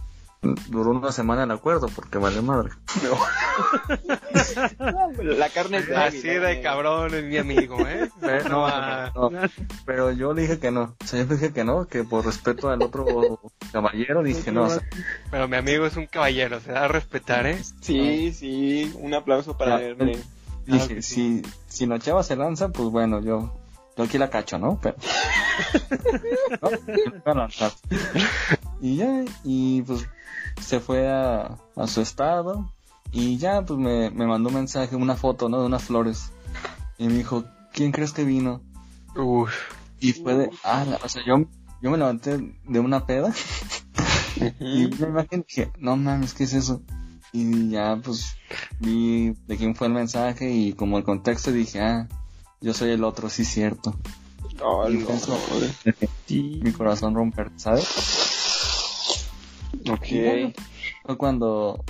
duró 0.68 0.92
una 0.92 1.12
semana 1.12 1.44
el 1.44 1.52
acuerdo 1.52 1.88
porque 1.94 2.18
vale 2.18 2.42
madre. 2.42 2.72
la 5.20 5.50
carne 5.50 5.78
es 5.78 5.90
Así 5.90 6.28
de 6.28 6.62
cabrón 6.62 7.14
es 7.14 7.24
mi 7.24 7.38
amigo, 7.38 7.78
¿eh? 7.88 8.10
No, 8.50 8.68
Pero 9.86 10.12
yo 10.12 10.34
le 10.34 10.44
dije 10.44 10.60
que 10.60 10.72
no. 10.72 10.96
O 11.02 11.06
sea, 11.06 11.22
yo 11.22 11.28
le 11.28 11.36
dije 11.36 11.54
que 11.54 11.64
no, 11.64 11.88
que 11.88 12.04
por 12.04 12.26
respeto 12.26 12.70
al 12.70 12.82
otro 12.82 13.40
caballero 13.72 14.24
dije 14.24 14.52
no. 14.52 14.68
Pero 15.32 15.48
mi 15.48 15.58
amigo 15.58 15.86
es 15.86 15.98
un 15.98 16.08
caballero, 16.08 16.60
se 16.60 16.72
da 16.72 16.86
a 16.86 16.88
respetar, 16.88 17.46
¿eh? 17.48 17.62
Sí, 17.82 18.34
sí, 18.34 18.94
un 19.00 19.14
aplauso 19.14 19.58
para 19.58 19.82
él. 19.82 20.22
Dije, 20.66 21.02
si, 21.02 21.42
si 21.68 21.86
la 21.86 22.00
chava 22.00 22.24
se 22.24 22.36
lanza, 22.36 22.70
pues 22.70 22.90
bueno, 22.90 23.22
yo 23.22 23.54
yo 23.98 24.04
aquí 24.04 24.18
la 24.18 24.30
cacho, 24.30 24.60
¿no? 24.60 24.80
Pero... 24.82 24.98
y 28.82 28.98
ya, 28.98 29.24
y 29.44 29.82
pues 29.84 30.06
se 30.62 30.80
fue 30.80 31.08
a, 31.08 31.58
a 31.76 31.88
su 31.88 32.02
estado 32.02 32.72
y 33.12 33.38
ya 33.38 33.64
pues 33.64 33.80
me, 33.80 34.10
me, 34.12 34.26
mandó 34.26 34.50
un 34.50 34.56
mensaje, 34.56 34.96
una 34.96 35.16
foto, 35.16 35.50
¿no? 35.50 35.60
De 35.60 35.66
unas 35.68 35.84
flores. 35.84 36.32
Y 36.98 37.08
me 37.08 37.14
dijo, 37.14 37.46
¿quién 37.74 37.92
crees 37.92 38.12
que 38.12 38.24
vino? 38.24 38.62
Uf. 39.16 39.54
Y 40.00 40.14
fue 40.14 40.36
de, 40.36 40.50
ah, 40.64 40.86
o 41.04 41.10
sea, 41.10 41.24
yo, 41.26 41.46
yo 41.82 41.92
me 41.92 41.98
levanté 41.98 42.56
de 42.68 42.80
una 42.80 43.06
peda 43.06 43.34
y 44.60 44.88
la 44.88 45.08
imagen 45.08 45.46
dije, 45.48 45.72
no 45.80 45.96
mames, 45.96 46.34
¿qué 46.34 46.44
es 46.44 46.54
eso? 46.54 46.82
Y 47.32 47.70
ya 47.70 48.00
pues 48.04 48.36
vi 48.80 49.34
de 49.48 49.58
quién 49.58 49.76
fue 49.76 49.88
el 49.88 49.94
mensaje 49.94 50.52
y 50.52 50.74
como 50.74 50.98
el 50.98 51.04
contexto 51.04 51.52
dije, 51.52 51.82
ah, 51.82 52.08
yo 52.62 52.74
soy 52.74 52.92
el 52.92 53.04
otro, 53.04 53.30
sí 53.30 53.46
cierto. 53.46 53.96
Oh, 54.64 54.88
no, 54.88 55.08
Mi 56.30 56.72
corazón 56.72 57.14
romper, 57.14 57.52
¿sabes? 57.58 58.25
Ok. 59.90 60.54
fue 61.06 61.18
cuando 61.18 61.84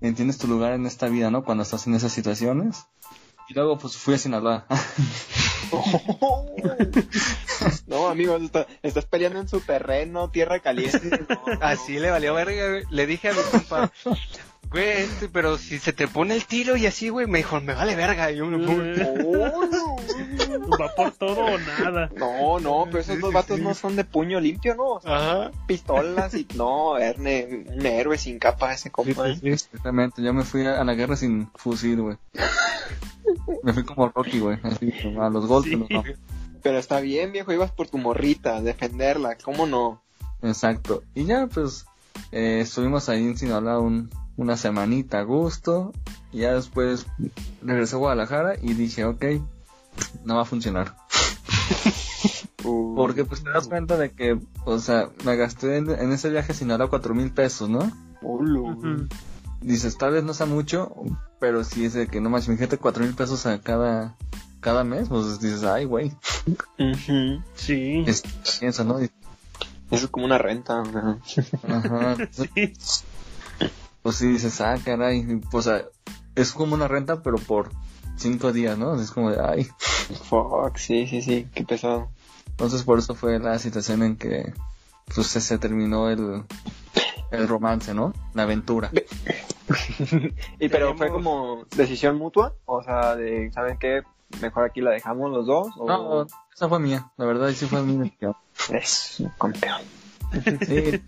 entiendes 0.00 0.38
tu 0.38 0.46
lugar 0.46 0.72
en 0.72 0.86
esta 0.86 1.08
vida, 1.08 1.30
¿no? 1.30 1.44
Cuando 1.44 1.62
estás 1.62 1.86
en 1.86 1.94
esas 1.94 2.12
situaciones. 2.12 2.86
Y 3.48 3.54
luego 3.54 3.78
pues 3.78 3.96
fui 3.96 4.14
a 4.14 4.18
Sinaloa. 4.18 4.66
no, 7.86 8.08
amigos, 8.08 8.42
estás 8.82 9.06
peleando 9.06 9.40
en 9.40 9.48
su 9.48 9.60
terreno, 9.60 10.30
tierra 10.30 10.60
caliente. 10.60 11.00
Así 11.60 11.98
le 11.98 12.10
valió 12.10 12.34
verga, 12.34 12.86
le 12.90 13.06
dije 13.06 13.30
a 13.30 13.32
mi 13.32 13.40
compa, 13.50 13.90
Güey, 14.70 15.02
este, 15.02 15.28
pero 15.28 15.56
si 15.56 15.78
se 15.78 15.94
te 15.94 16.08
pone 16.08 16.34
el 16.34 16.44
tiro 16.44 16.76
y 16.76 16.84
así, 16.84 17.08
güey, 17.08 17.26
me 17.26 17.38
dijo, 17.38 17.58
me 17.60 17.72
vale 17.72 17.96
verga. 17.96 18.30
Y 18.30 18.42
uno, 18.42 18.58
Va 20.80 20.94
por 20.94 21.12
todo 21.12 21.44
o 21.44 21.58
nada. 21.58 22.10
No, 22.16 22.60
no, 22.60 22.84
pero 22.86 22.98
esos 22.98 23.20
dos 23.20 23.32
vatos 23.32 23.58
no 23.60 23.74
son 23.74 23.96
de 23.96 24.04
puño 24.04 24.40
limpio, 24.40 24.74
¿no? 24.74 24.98
Ajá. 25.04 25.50
Pistolas 25.66 26.34
y 26.34 26.46
no, 26.56 26.98
Erne, 26.98 27.66
un 27.68 27.86
héroe 27.86 28.18
sin 28.18 28.38
capa 28.38 28.72
ese 28.72 28.90
compa. 28.90 29.28
¿eh? 29.28 29.38
Exactamente, 29.42 30.22
yo 30.22 30.32
me 30.32 30.44
fui 30.44 30.66
a 30.66 30.84
la 30.84 30.94
guerra 30.94 31.16
sin 31.16 31.50
fusil, 31.54 32.00
güey. 32.00 32.16
me 33.62 33.72
fui 33.72 33.84
como 33.84 34.08
Rocky, 34.08 34.40
güey, 34.40 34.58
así, 34.62 34.92
a 35.18 35.28
los 35.28 35.46
golpes, 35.46 35.78
¿no? 35.78 35.86
Pero 36.62 36.78
está 36.78 37.00
bien, 37.00 37.32
viejo, 37.32 37.52
ibas 37.52 37.70
por 37.70 37.88
tu 37.88 37.98
morrita, 37.98 38.60
defenderla, 38.60 39.36
¿cómo 39.36 39.66
no? 39.66 40.02
Exacto. 40.42 41.02
Y 41.14 41.24
ya, 41.24 41.46
pues, 41.46 41.86
eh, 42.32 42.60
estuvimos 42.62 43.08
ahí 43.08 43.24
en 43.24 43.36
Sinaloa 43.36 43.78
un, 43.78 44.10
una 44.36 44.56
semanita 44.56 45.20
a 45.20 45.22
gusto. 45.22 45.92
Y 46.32 46.38
ya 46.38 46.54
después 46.54 47.06
regresé 47.62 47.96
a 47.96 47.98
Guadalajara 47.98 48.54
y 48.60 48.74
dije, 48.74 49.04
ok, 49.04 49.24
no 50.24 50.36
va 50.36 50.42
a 50.42 50.46
funcionar. 50.46 50.96
Porque 52.96 53.24
pues 53.24 53.42
te 53.42 53.50
das 53.50 53.68
cuenta 53.68 53.96
de 53.96 54.10
que, 54.10 54.38
o 54.64 54.78
sea, 54.78 55.10
me 55.24 55.36
gasté 55.36 55.76
en, 55.76 56.12
ese 56.12 56.28
viaje 56.28 56.52
sin 56.52 56.70
ahora 56.70 56.88
cuatro 56.88 57.14
mil 57.14 57.30
pesos, 57.30 57.68
¿no? 57.68 57.90
dices, 59.60 59.96
tal 59.96 60.12
vez 60.12 60.24
no 60.24 60.34
sea 60.34 60.46
mucho, 60.46 60.94
pero 61.40 61.64
si 61.64 61.84
es 61.84 61.94
de 61.94 62.06
que 62.06 62.20
no 62.20 62.30
más, 62.30 62.46
imagínate 62.46 62.78
cuatro 62.78 63.04
mil 63.04 63.14
pesos 63.14 63.46
a 63.46 63.60
cada, 63.60 64.16
cada 64.60 64.84
mes, 64.84 65.08
pues 65.08 65.40
dices, 65.40 65.62
ay, 65.64 65.84
güey. 65.84 66.12
Sí. 67.54 68.04
es, 68.06 68.22
piensa, 68.60 68.84
¿no? 68.84 68.98
Eso 68.98 69.10
es 69.90 70.08
como 70.08 70.26
una 70.26 70.38
renta. 70.38 70.82
¿no? 70.82 71.20
Ajá, 71.68 72.16
Sí. 72.32 72.72
pues 74.02 74.16
sí 74.16 74.26
dices, 74.28 74.60
ah, 74.60 74.76
caray, 74.84 75.18
y, 75.18 75.36
pues 75.36 75.68
ah, 75.68 75.82
es 76.34 76.52
como 76.52 76.74
una 76.74 76.88
renta, 76.88 77.22
pero 77.22 77.38
por 77.38 77.70
cinco 78.18 78.52
días, 78.52 78.76
¿no? 78.78 79.00
Es 79.00 79.10
como 79.10 79.30
de, 79.30 79.40
ay. 79.40 79.68
Fuck, 80.28 80.76
sí, 80.76 81.06
sí, 81.06 81.22
sí, 81.22 81.48
qué 81.54 81.64
pesado. 81.64 82.08
Entonces 82.50 82.82
por 82.82 82.98
eso 82.98 83.14
fue 83.14 83.38
la 83.38 83.58
situación 83.58 84.02
en 84.02 84.16
que, 84.16 84.52
pues 85.14 85.26
se, 85.28 85.40
se 85.40 85.58
terminó 85.58 86.10
el, 86.10 86.42
el 87.30 87.48
romance, 87.48 87.94
¿no? 87.94 88.12
La 88.34 88.44
aventura. 88.44 88.90
y 90.58 90.68
pero 90.68 90.96
fue 90.96 91.10
como 91.10 91.64
decisión 91.76 92.16
mutua, 92.16 92.54
o 92.64 92.82
sea, 92.82 93.16
de, 93.16 93.50
¿saben 93.52 93.78
qué? 93.78 94.02
Mejor 94.42 94.64
aquí 94.64 94.80
la 94.80 94.90
dejamos 94.90 95.30
los 95.30 95.46
dos. 95.46 95.68
O... 95.78 95.86
No, 95.86 96.26
esa 96.54 96.68
fue 96.68 96.78
mía, 96.78 97.10
la 97.16 97.26
verdad, 97.26 97.50
sí 97.50 97.66
fue 97.66 97.82
mía. 97.82 98.12
Es 98.70 99.20
un 99.20 99.30
campeón. 99.38 99.82
Sí, 100.66 101.02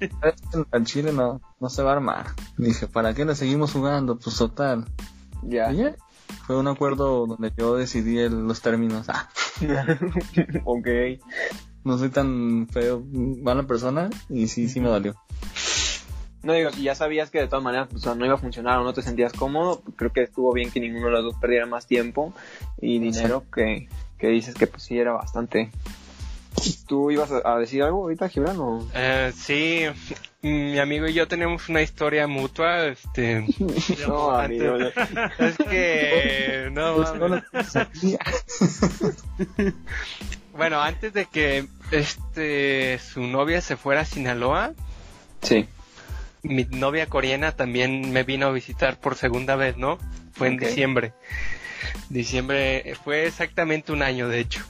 al 0.71 0.85
Chile 0.85 1.13
no, 1.13 1.41
no 1.61 1.69
se 1.69 1.83
va 1.83 1.91
a 1.91 1.95
armar. 1.95 2.27
Dije, 2.57 2.87
¿para 2.87 3.13
qué 3.13 3.25
le 3.25 3.35
seguimos 3.35 3.73
jugando? 3.73 4.19
Pues 4.19 4.37
total. 4.37 4.87
Ya. 5.43 5.73
Y 5.73 5.77
ya, 5.79 5.97
Fue 6.47 6.57
un 6.57 6.69
acuerdo 6.69 7.27
donde 7.27 7.53
yo 7.57 7.77
decidí 7.77 8.19
el- 8.19 8.47
los 8.47 8.61
términos. 8.61 9.09
Ah, 9.09 9.29
ok. 10.65 10.89
no 11.85 11.99
soy 11.99 12.09
tan 12.11 12.67
feo, 12.69 13.03
mala 13.13 13.63
persona 13.65 14.11
y 14.29 14.49
sí, 14.49 14.69
sí 14.69 14.81
me 14.81 14.89
dolió. 14.89 15.15
No 16.43 16.55
digo, 16.55 16.71
si 16.73 16.83
ya 16.85 16.95
sabías 16.95 17.31
que 17.31 17.39
de 17.39 17.49
todas 17.49 17.63
maneras 17.63 17.89
pues, 17.91 18.05
no 18.17 18.25
iba 18.25 18.35
a 18.35 18.39
funcionar 18.39 18.79
o 18.79 18.85
no 18.85 18.95
te 18.95 19.03
sentías 19.03 19.33
cómodo, 19.35 19.83
creo 19.97 20.11
que 20.13 20.23
estuvo 20.23 20.53
bien 20.55 20.71
que 20.71 20.81
ninguno 20.81 21.07
de 21.07 21.13
los 21.13 21.25
dos 21.25 21.35
perdiera 21.41 21.67
más 21.67 21.87
tiempo 21.87 22.33
y 22.81 22.99
dinero 22.99 23.45
que, 23.55 23.89
que 24.19 24.29
dices 24.29 24.55
que 24.55 24.67
pues 24.67 24.83
sí 24.83 24.99
era 24.99 25.13
bastante. 25.13 25.71
¿Tú 26.87 27.11
ibas 27.11 27.31
a, 27.31 27.43
a 27.55 27.59
decir 27.59 27.83
algo 27.83 28.03
ahorita, 28.03 28.29
Gibran? 28.31 28.57
O... 28.59 28.87
Eh, 28.95 29.33
sí, 29.37 29.83
mi 30.43 30.79
amigo 30.79 31.07
y 31.07 31.13
yo 31.13 31.29
tenemos 31.29 31.69
una 31.69 31.83
historia 31.83 32.27
mutua, 32.27 32.87
este, 32.87 33.47
No, 34.09 34.31
antes- 34.37 34.63
amigo, 34.63 34.77
es 35.39 35.57
que, 35.59 36.71
no 36.73 36.97
mames. 36.99 37.43
Bueno, 40.57 40.81
antes 40.83 41.13
de 41.15 41.25
que 41.27 41.67
este 41.91 42.99
su 42.99 43.23
novia 43.23 43.61
se 43.61 43.77
fuera 43.77 44.03
a 44.03 44.05
Sinaloa, 44.05 44.73
Sí. 45.43 45.67
mi 46.43 46.65
novia 46.65 47.07
coreana 47.07 47.53
también 47.53 48.13
me 48.13 48.25
vino 48.25 48.47
a 48.49 48.53
visitar 48.53 48.99
por 48.99 49.15
segunda 49.15 49.57
vez, 49.57 49.77
¿no? 49.79 49.99
Fue 50.33 50.49
en 50.49 50.59
diciembre. 50.59 51.13
Diciembre 52.11 52.95
fue 53.05 53.27
exactamente 53.27 53.93
un 53.93 54.03
año, 54.03 54.29
de 54.29 54.41
hecho. 54.41 54.63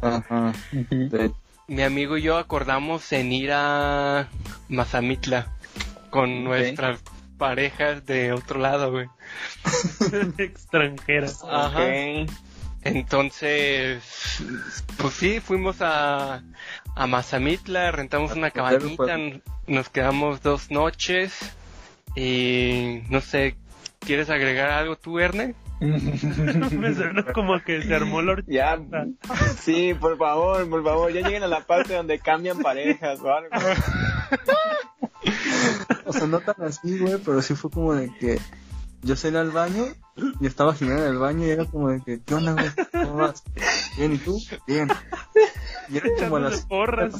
Ajá. 0.00 0.52
De- 0.72 1.30
Mi 1.68 1.82
amigo 1.82 2.16
y 2.16 2.22
yo 2.22 2.38
acordamos 2.38 3.12
en 3.12 3.30
ir 3.32 3.50
a 3.52 4.28
Mazamitla 4.68 5.54
con 6.10 6.42
nuestras 6.42 7.00
parejas 7.36 8.04
de 8.06 8.32
otro 8.32 8.58
lado, 8.58 8.90
güey. 8.90 9.06
Extranjera. 10.38 11.28
Ajá. 11.48 11.78
Ok. 11.78 12.30
Entonces, 12.84 14.02
pues 14.96 15.14
sí, 15.14 15.40
fuimos 15.40 15.82
a, 15.82 16.42
a 16.94 17.06
Mazamitla, 17.06 17.90
rentamos 17.90 18.32
una 18.32 18.50
pues, 18.50 18.52
cabañita, 18.54 19.14
n- 19.14 19.42
nos 19.66 19.90
quedamos 19.90 20.42
dos 20.42 20.70
noches 20.70 21.34
y 22.14 23.02
no 23.10 23.20
sé, 23.20 23.56
¿quieres 23.98 24.30
agregar 24.30 24.70
algo 24.70 24.96
tú, 24.96 25.18
Erne? 25.18 25.54
Me 25.80 26.94
suena 26.94 27.24
como 27.32 27.62
que 27.62 27.82
se 27.82 27.94
armó 27.94 28.20
la 28.20 28.42
Ya, 28.46 28.80
sí, 29.60 29.94
por 29.94 30.18
favor, 30.18 30.68
por 30.68 30.82
favor, 30.82 31.12
ya 31.12 31.20
lleguen 31.20 31.44
a 31.44 31.48
la 31.48 31.60
parte 31.60 31.94
donde 31.94 32.18
cambian 32.18 32.58
parejas 32.58 33.20
o 33.20 33.32
algo. 33.32 33.50
O 36.04 36.12
sea, 36.12 36.26
no 36.26 36.40
tan 36.40 36.62
así, 36.62 36.98
güey, 36.98 37.18
pero 37.24 37.42
sí 37.42 37.54
fue 37.54 37.70
como 37.70 37.94
de 37.94 38.10
que 38.18 38.38
yo 39.02 39.16
salí 39.16 39.36
al 39.36 39.50
baño 39.50 39.84
y 40.40 40.46
estaba 40.46 40.74
Jimena 40.74 41.02
en 41.02 41.08
el 41.08 41.18
baño 41.18 41.46
y 41.46 41.50
era 41.50 41.64
como 41.64 41.90
de 41.90 42.02
que, 42.02 42.22
¿qué 42.22 42.34
onda, 42.34 42.52
güey? 42.52 42.70
¿Cómo 42.92 43.16
vas? 43.16 43.42
Bien, 43.96 44.14
¿y 44.14 44.18
tú? 44.18 44.38
Bien. 44.66 44.88
Y 45.88 45.96
era 45.96 46.08
como 46.18 46.36
a 46.36 46.40
las 46.40 46.66
porras. 46.66 47.14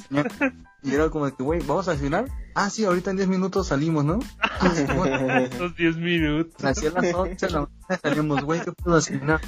Y 0.83 0.95
era 0.95 1.11
como 1.11 1.27
de 1.27 1.33
que, 1.33 1.43
güey, 1.43 1.61
¿vamos 1.61 1.89
a 1.89 1.93
desayunar? 1.93 2.27
Ah, 2.55 2.71
sí, 2.71 2.85
ahorita 2.85 3.11
en 3.11 3.17
10 3.17 3.29
minutos 3.29 3.69
salimos, 3.69 4.05
¿no? 4.05 4.19
Ah. 4.41 5.49
Los 5.59 5.77
10 5.77 5.97
minutos. 5.97 6.65
Así 6.65 6.87
a 6.87 6.91
las 6.91 7.15
11 7.15 7.47
de 7.47 7.53
la 7.53 7.61
mañana 7.61 8.01
salimos, 8.03 8.43
güey, 8.43 8.61
¿qué 8.61 8.73
puedo 8.73 8.97
desayunar? 8.97 9.41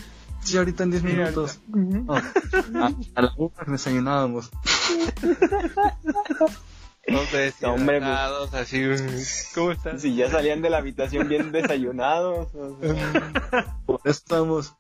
Sí, 0.43 0.57
ahorita 0.57 0.85
en 0.85 0.91
10 0.91 1.03
minutos. 1.03 1.61
No, 1.69 2.15
a, 2.15 2.93
a 3.15 3.23
la 3.23 3.33
una 3.37 3.53
desayunábamos. 3.67 4.51
Todos 7.11 7.33
No, 7.61 7.75
hombre, 7.75 7.99
pues. 8.01 8.11
así, 8.55 8.83
¿cómo 9.55 9.73
estás? 9.73 10.01
Si 10.03 10.15
ya 10.15 10.31
salían 10.31 10.63
de 10.63 10.71
la 10.71 10.79
habitación 10.79 11.29
bien 11.29 11.53
desayunados. 11.53 12.49
o 12.55 12.77
sea. 12.81 13.77
Por 13.87 14.01
eso 14.05 14.11
estamos. 14.11 14.75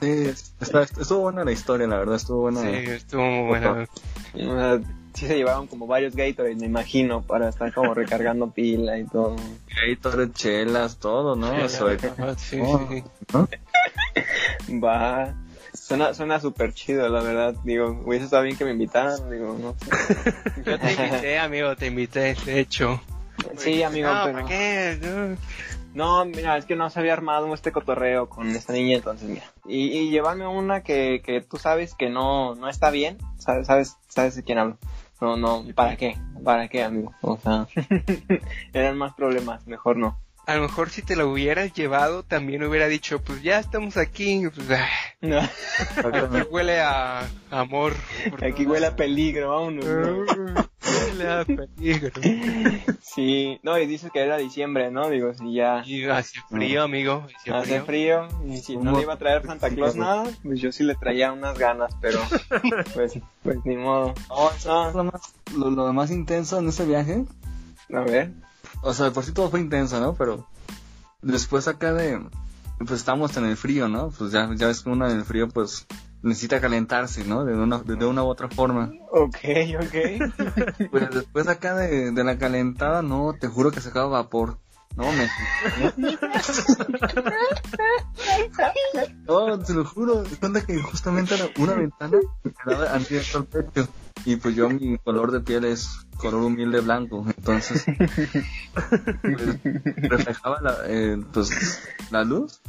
sí, 0.00 0.30
está- 0.60 0.82
estuvo 0.82 1.20
buena 1.20 1.44
la 1.44 1.52
historia, 1.52 1.86
la 1.86 1.98
verdad, 1.98 2.16
estuvo 2.16 2.40
buena. 2.42 2.60
Sí, 2.62 2.66
estuvo 2.68 3.22
muy 3.22 3.44
sea, 4.58 4.80
sí 5.14 5.26
se 5.26 5.36
llevaban 5.36 5.66
como 5.66 5.86
varios 5.86 6.14
Gatorade, 6.16 6.56
me 6.56 6.66
imagino, 6.66 7.22
para 7.22 7.48
estar 7.50 7.72
como 7.72 7.94
recargando 7.94 8.50
pila 8.50 8.98
y 8.98 9.04
todo. 9.04 9.36
Todo 10.02 10.26
chelas, 10.28 10.98
todo, 10.98 11.36
¿no? 11.36 11.52
Eso, 11.54 11.88
Ajá, 11.88 12.34
Sí, 12.36 12.58
Oh. 12.62 12.86
sí, 12.90 13.00
sí. 13.00 13.04
¿no? 13.32 13.48
Va. 14.82 15.34
Suena, 15.74 16.14
suena 16.14 16.40
súper 16.40 16.72
chido, 16.72 17.08
la 17.08 17.20
verdad. 17.20 17.54
Digo, 17.64 18.00
hubiese 18.04 18.24
estado 18.26 18.44
bien 18.44 18.56
que 18.56 18.64
me 18.64 18.70
invitaran. 18.70 19.28
Digo, 19.28 19.58
no 19.60 19.74
sé. 19.74 20.16
Yo 20.64 20.78
te 20.78 20.92
invité, 20.92 21.38
amigo, 21.38 21.76
te 21.76 21.86
invité, 21.88 22.34
de 22.46 22.60
hecho. 22.60 23.00
Sí, 23.56 23.82
amigo, 23.82 24.08
no, 24.08 24.20
pero. 24.24 24.34
¿para 24.34 24.48
qué? 24.48 24.98
No. 25.02 25.36
No, 25.94 26.24
mira, 26.24 26.56
es 26.56 26.64
que 26.64 26.74
no 26.74 26.90
se 26.90 26.98
había 26.98 27.12
armado 27.12 27.52
este 27.54 27.70
cotorreo 27.70 28.28
con 28.28 28.50
esta 28.50 28.72
niña, 28.72 28.96
entonces 28.96 29.28
mira. 29.28 29.44
Y, 29.64 29.96
y 29.96 30.10
llevarme 30.10 30.46
una 30.46 30.82
que, 30.82 31.22
que 31.24 31.40
tú 31.40 31.56
sabes 31.56 31.94
que 31.94 32.10
no, 32.10 32.56
no 32.56 32.68
está 32.68 32.90
bien, 32.90 33.18
sabes, 33.38 33.68
sabes, 33.68 33.96
sabes 34.08 34.34
de 34.34 34.42
quién 34.42 34.58
hablo. 34.58 34.76
No, 35.20 35.36
no, 35.36 35.64
¿para 35.74 35.96
qué? 35.96 36.18
¿Para 36.42 36.68
qué, 36.68 36.82
amigo? 36.82 37.14
O 37.22 37.38
sea, 37.38 37.68
eran 38.72 38.98
más 38.98 39.14
problemas, 39.14 39.66
mejor 39.68 39.96
no. 39.96 40.18
A 40.46 40.56
lo 40.56 40.62
mejor 40.62 40.90
si 40.90 41.00
te 41.00 41.16
lo 41.16 41.30
hubieras 41.30 41.72
llevado, 41.72 42.22
también 42.22 42.62
hubiera 42.64 42.86
dicho, 42.86 43.18
pues 43.22 43.42
ya 43.42 43.58
estamos 43.58 43.96
aquí, 43.96 44.42
pues, 44.54 44.68
ah, 44.72 44.86
No, 45.22 45.38
aquí 45.40 46.42
huele 46.50 46.80
a 46.80 47.26
amor. 47.50 47.94
aquí 48.42 48.64
todo. 48.64 48.72
huele 48.74 48.86
a 48.86 48.94
peligro, 48.96 49.50
vámonos. 49.50 49.84
¿no? 49.86 50.64
Huele 50.84 51.28
a 51.32 51.44
peligro. 51.46 52.10
Sí, 53.00 53.58
no, 53.62 53.78
y 53.78 53.86
dices 53.86 54.10
que 54.12 54.20
era 54.20 54.36
diciembre, 54.36 54.90
¿no? 54.90 55.08
Digo, 55.08 55.32
si 55.32 55.54
ya 55.54 55.82
Y 55.86 56.04
hace 56.04 56.40
frío, 56.50 56.82
amigo. 56.82 57.26
Hace 57.50 57.80
frío. 57.80 58.28
frío, 58.28 58.28
y 58.46 58.58
si 58.58 58.76
no 58.76 58.92
le 58.92 59.02
iba 59.02 59.14
a 59.14 59.18
traer 59.18 59.46
Santa 59.46 59.70
Claus 59.70 59.96
nada, 59.96 60.24
pues 60.42 60.60
yo 60.60 60.72
sí 60.72 60.84
le 60.84 60.94
traía 60.94 61.32
unas 61.32 61.58
ganas, 61.58 61.90
pero 62.02 62.20
pues, 62.94 63.18
pues 63.42 63.58
ni 63.64 63.76
modo. 63.78 64.12
No, 64.28 64.50
eso 64.50 64.88
es 64.90 64.94
lo 64.94 65.04
más, 65.04 65.22
lo, 65.56 65.70
lo 65.70 65.90
más 65.94 66.10
intenso 66.10 66.58
en 66.58 66.68
ese 66.68 66.84
viaje. 66.84 67.24
A 67.92 68.00
ver. 68.00 68.30
O 68.84 68.94
sea, 68.94 69.06
de 69.06 69.10
por 69.12 69.24
sí 69.24 69.32
todo 69.32 69.50
fue 69.50 69.60
intenso, 69.60 69.98
¿no? 69.98 70.14
Pero 70.14 70.46
después 71.22 71.66
acá 71.68 71.92
de, 71.92 72.20
pues 72.78 72.92
estamos 72.92 73.36
en 73.36 73.46
el 73.46 73.56
frío, 73.56 73.88
¿no? 73.88 74.10
Pues 74.10 74.30
ya, 74.30 74.48
ya 74.54 74.66
ves 74.66 74.82
que 74.82 74.90
uno 74.90 75.08
en 75.08 75.16
el 75.16 75.24
frío, 75.24 75.48
pues 75.48 75.86
necesita 76.22 76.60
calentarse, 76.60 77.24
¿no? 77.24 77.44
De 77.44 77.54
una, 77.54 77.78
de, 77.78 77.96
de 77.96 78.06
una 78.06 78.22
u 78.22 78.26
otra 78.26 78.48
forma. 78.48 78.92
Ok, 79.10 79.36
ok. 79.80 80.88
Pues 80.90 81.10
después 81.10 81.48
acá 81.48 81.74
de, 81.74 82.10
de 82.10 82.24
la 82.24 82.38
calentada, 82.38 83.02
no, 83.02 83.34
te 83.38 83.48
juro 83.48 83.70
que 83.70 83.80
sacaba 83.80 84.06
vapor. 84.06 84.58
No, 84.96 85.04
me... 85.12 85.28
No, 89.26 89.58
te 89.58 89.72
lo 89.74 89.84
juro. 89.84 90.22
Es 90.22 90.38
cuenta 90.38 90.64
que 90.64 90.80
justamente 90.80 91.34
era 91.34 91.48
una 91.58 91.74
ventana 91.74 92.18
que 92.42 92.52
quedaba 92.52 92.92
abierta 92.94 93.38
al 93.38 93.44
pecho. 93.46 93.88
Y 94.24 94.36
pues 94.36 94.54
yo 94.54 94.70
mi 94.70 94.96
color 94.98 95.32
de 95.32 95.40
piel 95.40 95.64
es 95.64 95.88
color 96.16 96.42
humilde 96.44 96.80
blanco. 96.80 97.26
Entonces, 97.36 97.84
pues, 99.22 99.58
reflejaba 99.96 100.60
la, 100.62 100.76
eh, 100.86 101.18
pues, 101.32 101.50
la 102.10 102.24
luz. 102.24 102.60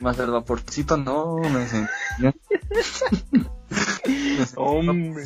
Más 0.00 0.18
el 0.18 0.30
vaporcito, 0.30 0.96
no, 0.96 1.36
me 1.38 1.66
sentía... 1.68 2.34
me 2.68 2.82
sentía- 4.46 4.56
Hombre. 4.56 5.24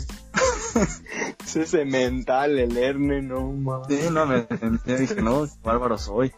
Ese 1.44 1.66
cemental, 1.66 2.58
el 2.58 2.76
Erne, 2.76 3.22
no 3.22 3.42
mames. 3.52 3.88
Sí, 3.88 4.08
no, 4.10 4.26
me 4.26 4.46
sentía, 4.58 4.96
dije, 4.96 5.20
no, 5.22 5.44
qué 5.44 5.50
bárbaro 5.62 5.98
soy. 5.98 6.32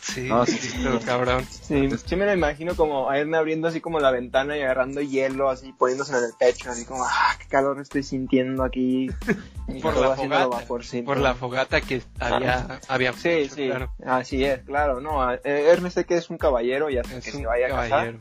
Sí, 0.00 0.22
Sí, 0.22 0.28
No, 0.28 0.46
sí, 0.46 0.56
sí, 0.56 0.82
todo 0.82 1.00
cabrón. 1.00 1.44
Sí, 1.48 1.90
sí 2.04 2.16
me 2.16 2.24
lo 2.24 2.32
imagino 2.32 2.74
como 2.74 3.10
a 3.10 3.18
Erne 3.18 3.36
abriendo 3.36 3.68
así 3.68 3.80
como 3.80 4.00
la 4.00 4.10
ventana 4.10 4.56
y 4.56 4.62
agarrando 4.62 5.02
hielo, 5.02 5.50
así 5.50 5.72
poniéndose 5.74 6.16
en 6.16 6.24
el 6.24 6.32
pecho, 6.38 6.70
así 6.70 6.86
como, 6.86 7.04
ah, 7.04 7.36
qué 7.38 7.46
calor 7.46 7.78
estoy 7.80 8.02
sintiendo 8.02 8.64
aquí. 8.64 9.10
Y 9.68 9.82
Por 9.82 9.94
la 9.98 10.16
fogata. 10.16 10.64
Por 11.04 11.18
la 11.18 11.34
fogata 11.34 11.82
que 11.82 12.00
había, 12.18 12.80
había 12.88 13.12
Sí, 13.12 13.28
hecho, 13.28 13.54
sí, 13.54 13.66
claro. 13.66 13.92
así 14.06 14.42
es, 14.42 14.60
claro, 14.60 15.02
no, 15.02 15.30
eh, 15.30 15.40
Erne 15.44 15.90
sé 15.90 16.06
que 16.06 16.16
es 16.16 16.30
un 16.30 16.38
caballero 16.38 16.88
y 16.88 16.96
hasta 16.96 17.18
Es 17.18 17.24
que 17.26 17.32
un 17.32 17.42
se 17.42 17.46
vaya 17.46 17.66
a 17.66 17.68
casar, 17.68 17.88
caballero. 17.90 18.18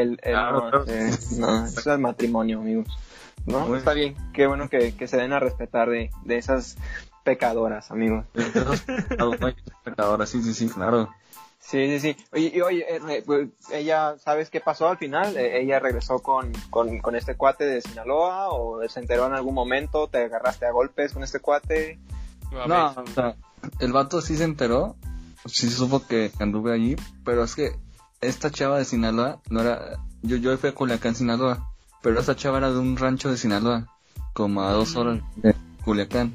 Él 0.00 0.18
Claro, 0.22 0.70
no, 0.70 0.84
eh, 0.86 1.08
eso 1.08 1.94
es 1.94 1.98
matrimonio, 1.98 2.60
amigos. 2.60 2.88
¿No? 3.46 3.74
Está 3.76 3.92
bien, 3.92 4.16
qué 4.32 4.46
bueno 4.46 4.68
que, 4.68 4.94
que 4.94 5.08
se 5.08 5.16
den 5.16 5.32
a 5.32 5.40
respetar 5.40 5.90
de, 5.90 6.10
de 6.24 6.36
esas 6.36 6.76
pecadoras, 7.24 7.90
amigos. 7.90 8.24
Ahora 9.96 10.26
sí, 10.26 10.42
sí, 10.42 10.54
sí, 10.54 10.68
claro. 10.68 11.10
Sí, 11.58 11.98
sí, 11.98 12.00
sí. 12.00 12.24
Oye, 12.32 12.52
y 12.54 12.60
oye, 12.60 12.84
eh, 12.88 13.22
pues, 13.24 13.48
ella, 13.72 14.16
¿sabes 14.18 14.50
qué 14.50 14.60
pasó 14.60 14.88
al 14.88 14.98
final? 14.98 15.36
Eh, 15.36 15.62
¿Ella 15.62 15.78
regresó 15.78 16.18
con, 16.18 16.52
con, 16.70 16.98
con 16.98 17.14
este 17.14 17.36
cuate 17.36 17.64
de 17.64 17.80
Sinaloa 17.80 18.50
o 18.50 18.86
se 18.88 19.00
enteró 19.00 19.26
en 19.26 19.34
algún 19.34 19.54
momento? 19.54 20.08
¿Te 20.08 20.24
agarraste 20.24 20.66
a 20.66 20.72
golpes 20.72 21.12
con 21.12 21.22
este 21.22 21.40
cuate? 21.40 21.98
No, 22.66 22.90
o 22.90 23.06
sea, 23.14 23.36
el 23.78 23.92
vato 23.92 24.20
sí 24.20 24.36
se 24.36 24.44
enteró, 24.44 24.96
sí 25.46 25.70
supo 25.70 26.04
que 26.06 26.30
anduve 26.38 26.74
allí, 26.74 26.96
pero 27.24 27.44
es 27.44 27.54
que 27.54 27.72
esta 28.22 28.50
chava 28.50 28.78
de 28.78 28.84
Sinaloa 28.84 29.40
no 29.50 29.60
era, 29.60 29.98
yo, 30.22 30.36
yo 30.36 30.56
fui 30.56 30.70
a 30.70 30.74
Culiacán, 30.74 31.14
Sinaloa, 31.14 31.68
pero 32.02 32.18
esta 32.18 32.36
chava 32.36 32.58
era 32.58 32.70
de 32.70 32.78
un 32.78 32.96
rancho 32.96 33.30
de 33.30 33.36
Sinaloa, 33.36 33.88
como 34.32 34.62
a 34.62 34.72
dos 34.72 34.96
horas 34.96 35.20
de 35.36 35.54
Culiacán. 35.84 36.34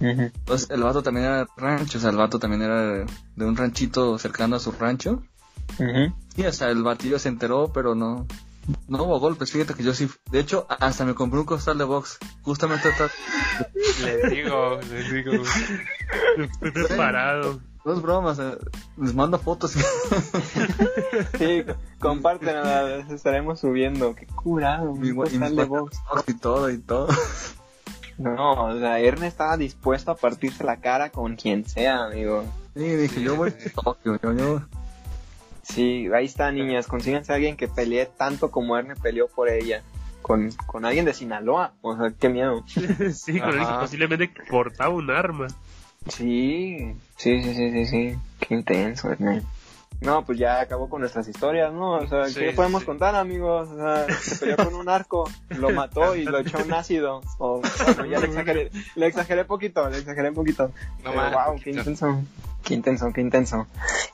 Entonces 0.00 0.70
el 0.70 0.82
vato 0.82 1.02
también 1.02 1.26
era 1.26 1.38
de 1.38 1.46
rancho, 1.56 1.98
o 1.98 2.00
sea, 2.00 2.10
el 2.10 2.16
vato 2.16 2.38
también 2.38 2.62
era 2.62 3.04
de, 3.36 3.44
un 3.44 3.56
ranchito 3.56 4.18
cercano 4.18 4.56
a 4.56 4.60
su 4.60 4.72
rancho. 4.72 5.22
Y 6.36 6.44
o 6.44 6.52
sea, 6.52 6.70
el 6.70 6.82
batillo 6.82 7.18
se 7.18 7.28
enteró, 7.28 7.70
pero 7.72 7.94
no, 7.94 8.26
no 8.86 9.02
hubo 9.02 9.20
golpes, 9.20 9.52
fíjate 9.52 9.74
que 9.74 9.82
yo 9.82 9.92
sí, 9.92 10.08
de 10.30 10.40
hecho, 10.40 10.66
hasta 10.68 11.04
me 11.04 11.14
compré 11.14 11.40
un 11.40 11.46
costal 11.46 11.78
de 11.78 11.84
box, 11.84 12.18
justamente 12.42 12.88
esta, 12.88 13.10
les 14.02 14.30
digo, 14.30 14.78
les 14.90 15.12
digo. 15.12 15.32
Estoy 16.38 16.70
preparado. 16.70 17.60
No 17.88 17.94
es 17.94 18.02
broma, 18.02 18.30
o 18.30 18.34
sea, 18.34 18.56
les 18.98 19.14
mando 19.14 19.38
fotos. 19.38 19.74
Sí, 21.38 21.64
compártenos, 21.98 22.64
las 22.64 23.10
estaremos 23.10 23.60
subiendo. 23.60 24.14
Qué 24.14 24.26
curado, 24.26 24.94
Mi 24.94 25.12
postal 25.12 25.56
de 25.56 25.64
box. 25.64 25.98
y 26.26 26.34
todo, 26.34 26.70
y 26.70 26.78
todo. 26.78 27.08
No, 28.18 28.64
o 28.66 28.78
sea, 28.78 28.98
Erne 29.00 29.26
estaba 29.26 29.56
dispuesto 29.56 30.10
a 30.10 30.16
partirse 30.16 30.64
la 30.64 30.80
cara 30.80 31.10
con 31.10 31.36
quien 31.36 31.64
sea, 31.64 32.04
amigo. 32.04 32.44
Sí, 32.74 32.82
dije, 32.82 33.22
yo 33.22 33.36
voy 33.36 33.50
a 33.50 33.82
Tokio, 33.82 34.18
yo, 34.22 34.32
yo. 34.32 34.60
Sí, 35.62 36.08
ahí 36.14 36.26
está, 36.26 36.50
niñas. 36.52 36.86
Consíganse 36.86 37.32
a 37.32 37.36
alguien 37.36 37.56
que 37.56 37.68
pelee 37.68 38.06
tanto 38.06 38.50
como 38.50 38.76
Erne 38.76 38.96
peleó 38.96 39.28
por 39.28 39.48
ella. 39.48 39.82
Con, 40.22 40.50
con 40.66 40.84
alguien 40.84 41.04
de 41.04 41.14
Sinaloa. 41.14 41.72
O 41.80 41.96
sea, 41.96 42.12
qué 42.18 42.28
miedo. 42.28 42.64
Sí, 43.14 43.38
con 43.40 43.52
que 43.52 43.60
Ajá. 43.60 43.80
posiblemente 43.80 44.30
portaba 44.50 44.90
un 44.94 45.10
arma. 45.10 45.46
Sí, 46.08 46.94
sí, 47.16 47.42
sí, 47.42 47.54
sí, 47.54 47.70
sí, 47.72 47.86
sí. 47.86 48.18
Qué 48.40 48.54
intenso. 48.54 49.10
No, 50.00 50.24
pues 50.24 50.38
ya 50.38 50.60
acabó 50.60 50.88
con 50.88 51.00
nuestras 51.00 51.26
historias, 51.26 51.72
¿no? 51.72 51.92
O 51.96 52.06
sea, 52.06 52.28
Sí, 52.28 52.40
¿qué 52.40 52.52
podemos 52.52 52.82
sí. 52.82 52.86
contar, 52.86 53.16
amigos? 53.16 53.68
O 53.68 53.76
sea, 53.76 54.06
se 54.14 54.36
peleó 54.36 54.56
con 54.56 54.74
un 54.74 54.88
arco, 54.88 55.28
lo 55.50 55.70
mató 55.72 56.14
y 56.14 56.24
lo 56.24 56.38
echó 56.38 56.58
un 56.64 56.72
ácido. 56.72 57.20
O, 57.38 57.60
bueno, 57.60 58.06
ya 58.06 58.20
le 58.20 58.26
exageré, 58.26 58.70
le 58.94 59.06
exageré 59.06 59.44
poquito, 59.44 59.88
le 59.90 59.98
exageré 59.98 60.28
un 60.28 60.36
poquito. 60.36 60.70
No 61.02 61.10
Pero, 61.10 61.30
wow, 61.32 61.60
qué 61.62 61.70
intenso. 61.70 62.22
Qué 62.64 62.74
intenso, 62.74 63.12
qué 63.12 63.20
intenso. 63.20 63.66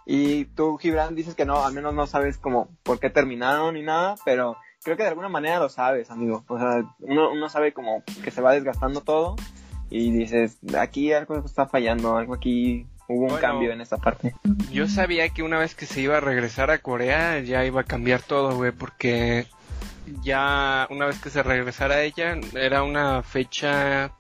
Y 0.07 0.47
tú, 0.47 0.78
Gibran, 0.78 1.14
dices 1.14 1.34
que 1.34 1.45
no, 1.45 1.64
al 1.64 1.74
menos 1.74 1.92
no 1.92 2.07
sabes 2.07 2.38
como 2.38 2.68
por 2.82 2.99
qué 2.99 3.11
terminaron 3.11 3.74
ni 3.74 3.82
nada, 3.82 4.14
pero 4.24 4.57
creo 4.82 4.97
que 4.97 5.03
de 5.03 5.11
alguna 5.11 5.28
manera 5.28 5.59
lo 5.59 5.68
sabes, 5.68 6.11
amigo. 6.11 6.45
O 6.49 6.59
sea, 6.59 6.84
uno, 7.01 7.30
uno 7.30 7.49
sabe 7.51 7.72
como 7.74 8.03
que 8.22 8.30
se 8.30 8.40
va 8.40 8.53
desgastando 8.53 9.01
todo 9.03 9.36
y 9.97 10.11
dices, 10.11 10.59
aquí 10.76 11.12
algo 11.12 11.38
está 11.45 11.66
fallando, 11.66 12.16
algo 12.16 12.34
aquí 12.34 12.84
hubo 13.07 13.22
un 13.22 13.28
Bueno. 13.28 13.40
cambio 13.40 13.70
en 13.72 13.80
esta 13.80 13.97
parte. 13.97 14.34
Yo 14.72 14.88
sabía 14.88 15.28
que 15.28 15.45
una 15.45 15.59
vez 15.61 15.76
que 15.76 15.86
se 15.86 16.01
iba 16.01 16.16
a 16.16 16.20
regresar 16.20 16.72
a 16.72 16.78
Corea 16.78 17.38
ya 17.38 17.64
iba 17.64 17.82
a 17.82 17.84
cambiar 17.84 18.20
todo, 18.20 18.57
güey, 18.57 18.72
porque 18.72 19.47
ya 20.22 20.88
una 20.90 21.07
vez 21.07 21.20
que 21.20 21.30
se 21.30 21.45
regresara 21.45 22.03
ella 22.03 22.36
era 22.55 22.82
una 22.82 23.22
fecha 23.22 24.11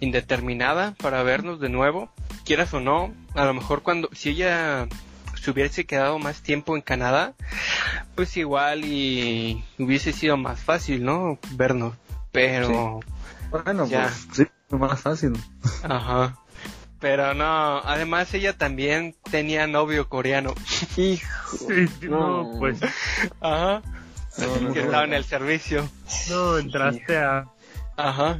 indeterminada 0.00 0.94
para 1.00 1.22
vernos 1.22 1.58
de 1.60 1.70
nuevo, 1.70 2.10
quieras 2.44 2.72
o 2.74 2.80
no, 2.80 3.14
a 3.34 3.44
lo 3.46 3.54
mejor 3.54 3.82
cuando 3.82 4.08
si 4.12 4.30
ella 4.30 4.88
se 5.40 5.50
hubiese 5.50 5.86
quedado 5.86 6.18
más 6.18 6.42
tiempo 6.42 6.76
en 6.76 6.82
Canadá, 6.82 7.32
pues 8.14 8.36
igual 8.36 8.84
y 8.84 9.64
hubiese 9.78 10.12
sido 10.12 10.36
más 10.36 10.60
fácil, 10.60 11.02
¿no? 11.02 11.38
Vernos, 11.52 11.94
pero 12.30 13.00
Bueno, 13.50 13.86
Ya. 13.86 14.02
pues 14.02 14.26
sí, 14.32 14.42
es 14.42 14.78
más 14.78 15.00
fácil. 15.00 15.32
ajá. 15.82 16.36
Pero 17.00 17.32
no, 17.32 17.78
además 17.78 18.32
ella 18.34 18.56
también 18.58 19.14
tenía 19.30 19.66
novio 19.66 20.08
coreano. 20.08 20.54
Hijo. 20.96 21.56
Sí, 21.56 21.88
no, 22.08 22.42
No. 22.52 22.58
pues 22.58 22.78
Ajá. 23.40 23.82
No, 24.38 24.46
no, 24.60 24.72
que 24.72 24.80
no. 24.80 24.84
estaba 24.86 25.04
en 25.04 25.14
el 25.14 25.24
servicio. 25.24 25.88
no 26.30 26.58
entraste 26.58 27.16
a. 27.18 27.46
Ajá. 27.96 28.36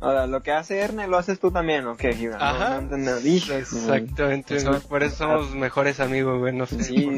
Ahora, 0.00 0.26
lo 0.26 0.42
que 0.42 0.52
hace 0.52 0.80
Erne 0.80 1.06
lo 1.06 1.16
haces 1.16 1.38
tú 1.40 1.50
también, 1.52 1.86
¿o 1.86 1.96
qué, 1.96 2.12
Gibran? 2.14 2.38
No- 2.38 2.44
Ajá. 2.44 2.80
No. 2.80 3.16
Exactamente. 3.16 4.58
Por 4.88 5.02
eso 5.02 5.16
somos 5.16 5.54
mejores 5.54 6.00
amigos, 6.00 6.38
güey. 6.38 6.52
No 6.54 6.66
sé. 6.66 6.82
Sí. 6.84 7.08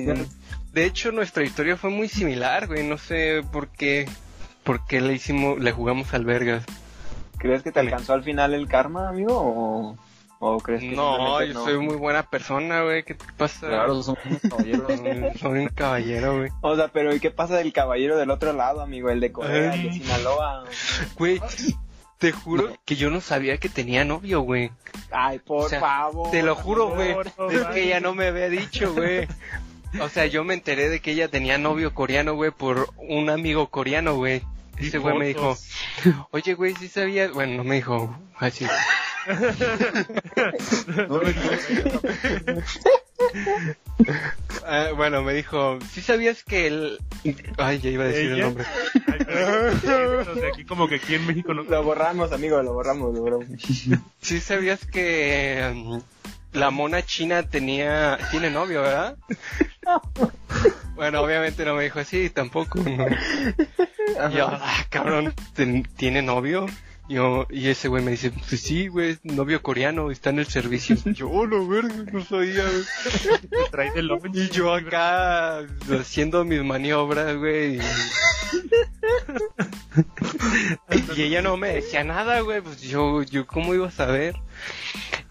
De 0.72 0.84
hecho, 0.84 1.10
nuestra 1.12 1.44
historia 1.44 1.76
fue 1.76 1.90
muy 1.90 2.08
similar, 2.08 2.66
güey. 2.66 2.86
No 2.86 2.98
sé 2.98 3.42
por 3.52 3.68
qué. 3.68 4.08
¿Por 4.64 4.86
qué 4.86 5.00
le 5.00 5.12
hicimos, 5.14 5.58
le 5.60 5.72
jugamos 5.72 6.12
albergas? 6.14 6.64
¿Crees 7.44 7.62
que 7.62 7.72
te 7.72 7.80
alcanzó 7.80 8.14
al 8.14 8.22
final 8.22 8.54
el 8.54 8.66
karma, 8.68 9.10
amigo? 9.10 9.34
¿O, 9.36 9.96
o 10.38 10.58
crees 10.60 10.80
que 10.80 10.92
No, 10.92 11.42
yo 11.44 11.52
no? 11.52 11.64
soy 11.64 11.76
muy 11.78 11.94
buena 11.96 12.22
persona, 12.22 12.82
güey. 12.84 13.02
¿Qué 13.04 13.12
te 13.14 13.24
pasa? 13.36 13.68
Claro, 13.68 13.94
unos 14.00 14.16
caballeros. 14.48 14.92
Soy- 14.98 15.38
Soy 15.38 15.58
un 15.60 15.68
caballero, 15.68 16.38
güey. 16.38 16.50
O 16.62 16.74
sea, 16.74 16.88
pero 16.88 17.14
¿y 17.14 17.20
qué 17.20 17.30
pasa 17.30 17.56
del 17.58 17.74
caballero 17.74 18.16
del 18.16 18.30
otro 18.30 18.54
lado, 18.54 18.80
amigo? 18.80 19.10
El 19.10 19.20
de 19.20 19.30
Corea, 19.30 19.74
el 19.74 19.82
de. 19.82 19.92
Sinaloa. 19.92 20.64
Güey, 21.18 21.38
te 22.16 22.32
juro 22.32 22.70
que 22.86 22.96
yo 22.96 23.10
no 23.10 23.20
sabía 23.20 23.58
que 23.58 23.68
tenía 23.68 24.06
novio, 24.06 24.40
güey. 24.40 24.70
Ay, 25.10 25.38
por 25.38 25.66
O 25.66 25.68
sea, 25.68 25.80
favor. 25.80 26.30
Te 26.30 26.42
lo 26.42 26.54
juro, 26.54 26.88
güey. 26.94 27.14
Es 27.50 27.66
que 27.74 27.82
ella 27.84 28.00
no 28.00 28.14
me 28.14 28.28
había 28.28 28.48
dicho, 28.48 28.94
güey. 28.94 29.28
O 30.00 30.08
sea, 30.08 30.24
yo 30.26 30.44
me 30.44 30.54
enteré 30.54 30.88
de 30.88 31.00
que 31.00 31.10
ella 31.12 31.28
tenía 31.28 31.58
novio 31.58 31.92
coreano, 31.94 32.34
güey, 32.34 32.50
por 32.52 32.88
un 32.96 33.28
amigo 33.28 33.68
coreano, 33.68 34.14
güey. 34.16 34.42
Y 34.78 34.88
Ese 34.88 34.98
güey 34.98 35.16
me 35.18 35.26
dijo, 35.28 35.56
oye, 36.30 36.54
güey, 36.54 36.74
¿sí 36.74 36.88
sabías? 36.88 37.32
Bueno, 37.32 37.56
no 37.58 37.64
me 37.64 37.76
dijo 37.76 38.16
así. 38.38 38.66
No, 40.86 41.06
no, 41.06 41.20
Ah, 44.66 44.88
bueno, 44.96 45.22
me 45.22 45.32
dijo, 45.34 45.78
¿sí 45.92 46.00
sabías 46.00 46.42
que 46.44 46.66
el... 46.66 46.98
Ay, 47.58 47.78
ya 47.80 47.90
iba 47.90 48.04
a 48.04 48.08
decir 48.08 48.32
el 48.32 48.40
nombre. 48.40 48.64
Ay, 49.06 49.18
pero- 49.24 50.20
o 50.20 50.34
sea, 50.34 50.48
aquí 50.52 50.64
como 50.64 50.88
que 50.88 50.96
aquí 50.96 51.14
en 51.14 51.26
México 51.26 51.54
no. 51.54 51.62
Lo 51.62 51.82
borramos, 51.82 52.32
amigo, 52.32 52.62
lo 52.62 52.72
borramos, 52.74 53.14
lo 53.14 53.20
borramos. 53.20 53.46
¿Sí 54.20 54.40
sabías 54.40 54.84
que 54.86 55.70
mm, 55.74 55.98
la 56.54 56.70
mona 56.70 57.02
china 57.02 57.42
tenía... 57.42 58.18
tiene 58.30 58.50
novio, 58.50 58.82
verdad? 58.82 59.16
Bueno, 60.94 61.22
obviamente 61.22 61.64
no 61.64 61.74
me 61.74 61.82
dijo 61.82 61.98
así, 61.98 62.30
tampoco. 62.30 62.78
¿no? 62.78 63.06
Y 64.30 64.36
yo, 64.36 64.46
ah, 64.48 64.86
cabrón, 64.90 65.34
¿ten- 65.52 65.82
¿tiene 65.96 66.22
novio? 66.22 66.66
Yo, 67.08 67.48
y 67.50 67.66
ese 67.68 67.88
güey 67.88 68.02
me 68.02 68.12
dice, 68.12 68.30
pues 68.30 68.60
sí, 68.60 68.86
güey, 68.86 69.18
novio 69.24 69.60
coreano, 69.60 70.12
está 70.12 70.30
en 70.30 70.38
el 70.38 70.46
servicio. 70.46 70.96
Yo, 71.12 71.28
oh, 71.28 71.48
no, 71.48 71.66
verga, 71.66 71.92
no 72.12 72.24
sabía, 72.24 72.62
güey. 72.62 72.84
Y 74.34 74.48
yo 74.50 74.72
acá 74.72 75.66
haciendo 75.98 76.44
mis 76.44 76.62
maniobras, 76.62 77.36
güey. 77.36 77.78
Y, 77.78 77.80
y 81.20 81.22
ella 81.22 81.42
no 81.42 81.56
me 81.56 81.74
decía 81.74 82.04
nada, 82.04 82.40
güey. 82.40 82.60
Pues 82.60 82.80
yo, 82.82 83.22
yo, 83.22 83.46
¿cómo 83.48 83.74
iba 83.74 83.88
a 83.88 83.90
saber? 83.90 84.36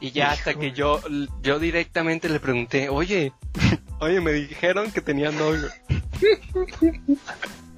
Y 0.04 0.12
ya 0.12 0.32
hasta 0.32 0.54
que 0.56 0.74
yo, 0.74 1.02
yo 1.42 1.60
directamente 1.60 2.28
le 2.28 2.42
pregunté, 2.42 2.90
oye, 2.90 3.32
oye, 4.00 4.20
me 4.20 4.34
dijeron 4.34 4.92
que 4.92 5.00
tenía 5.00 5.32
novio. 5.32 5.70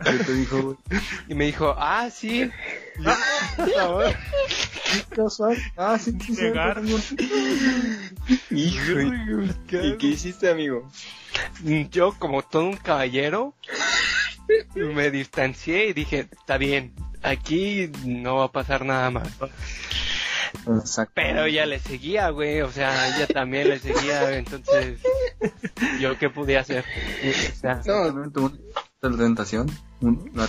¿Qué 0.04 0.12
te 0.26 0.34
dijo, 0.34 0.60
güey? 0.62 0.78
Y 1.28 1.36
me 1.36 1.46
dijo, 1.46 1.76
ah, 1.78 2.10
sí. 2.12 2.50
Y 2.98 3.04
yo, 3.04 3.12
"Por 3.58 3.72
favor". 3.76 4.16
Ah, 5.78 6.00
sí, 6.00 6.18
sí. 6.26 6.34
Hijo. 8.50 9.00
¿Y 9.84 9.98
qué 9.98 10.08
hiciste, 10.08 10.50
amigo? 10.50 10.90
Yo, 11.92 12.16
como 12.18 12.42
todo 12.42 12.64
un 12.64 12.78
caballero, 12.78 13.54
me 14.74 15.12
distancié 15.12 15.90
y 15.90 15.94
dije, 15.94 16.28
está 16.32 16.58
bien, 16.58 16.92
aquí 17.22 17.92
no 18.04 18.38
va 18.38 18.46
a 18.46 18.52
pasar 18.52 18.84
nada 18.84 19.12
más. 19.12 19.28
Exacto. 20.68 21.14
Pero 21.16 21.46
ella 21.46 21.66
le 21.66 21.80
seguía, 21.80 22.30
güey, 22.30 22.62
o 22.62 22.72
sea, 22.72 23.16
ella 23.16 23.28
también 23.28 23.70
le 23.70 23.80
seguía, 23.80 24.38
entonces 24.38 25.00
yo 26.00 26.18
qué 26.18 26.30
podía 26.30 26.62
hacer. 26.62 26.84
O 27.54 27.56
sea, 27.56 27.82
No, 27.86 28.12
tentación. 29.12 29.70
La 30.34 30.48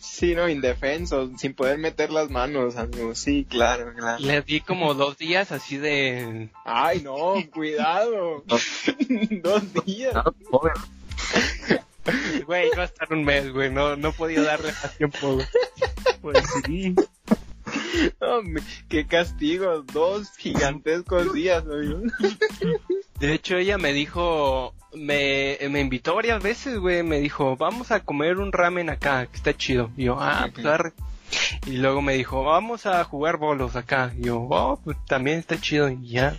Sí, 0.00 0.34
no, 0.34 0.48
indefenso, 0.48 1.30
sin 1.38 1.54
poder 1.54 1.78
meter 1.78 2.10
las 2.10 2.30
manos, 2.30 2.76
amigo. 2.76 3.14
Sí, 3.14 3.46
claro, 3.48 3.92
claro. 3.94 4.18
le 4.18 4.42
di 4.42 4.60
como 4.60 4.94
dos 4.94 5.16
días 5.16 5.52
así 5.52 5.76
de... 5.76 6.50
Ay, 6.64 7.02
no, 7.02 7.34
cuidado. 7.52 8.44
Dos 9.42 9.84
días. 9.84 10.12
Ah, 10.14 10.30
joven. 10.50 10.72
Güey, 12.46 12.68
iba 12.72 12.82
a 12.82 12.86
estar 12.86 13.12
un 13.12 13.24
mes, 13.24 13.52
güey. 13.52 13.70
No, 13.70 13.96
no 13.96 14.12
podía 14.12 14.42
darle 14.42 14.72
más 14.72 14.96
tiempo, 14.96 15.34
güey. 15.34 15.46
Pues 16.20 16.38
sí. 16.64 16.94
No, 18.20 18.42
me- 18.42 18.60
qué 18.88 19.06
castigo. 19.06 19.82
Dos 19.92 20.36
gigantescos 20.36 21.32
días, 21.34 21.64
amigo. 21.64 22.02
De 23.20 23.34
hecho, 23.34 23.56
ella 23.56 23.78
me 23.78 23.92
dijo, 23.92 24.74
me, 24.94 25.58
me 25.70 25.80
invitó 25.80 26.14
varias 26.14 26.42
veces, 26.42 26.78
güey, 26.78 27.02
me 27.02 27.20
dijo, 27.20 27.56
vamos 27.56 27.90
a 27.90 28.00
comer 28.00 28.38
un 28.38 28.52
ramen 28.52 28.90
acá, 28.90 29.26
que 29.26 29.36
está 29.36 29.56
chido. 29.56 29.90
Y 29.96 30.04
yo, 30.04 30.16
ah, 30.20 30.48
pues 30.52 30.66
arre. 30.66 30.92
Y 31.66 31.72
luego 31.76 32.00
me 32.00 32.14
dijo, 32.14 32.42
vamos 32.44 32.86
a 32.86 33.02
jugar 33.04 33.36
bolos 33.36 33.76
acá. 33.76 34.12
Y 34.18 34.26
yo, 34.26 34.46
oh, 34.50 34.80
pues 34.82 34.96
también 35.06 35.38
está 35.38 35.60
chido. 35.60 35.88
Y 35.90 36.08
ya, 36.10 36.36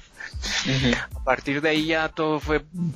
a 1.16 1.24
partir 1.24 1.62
de 1.62 1.70
ahí 1.70 1.86
ya 1.88 2.10
todo 2.10 2.40
fue 2.40 2.64
mm, 2.72 2.92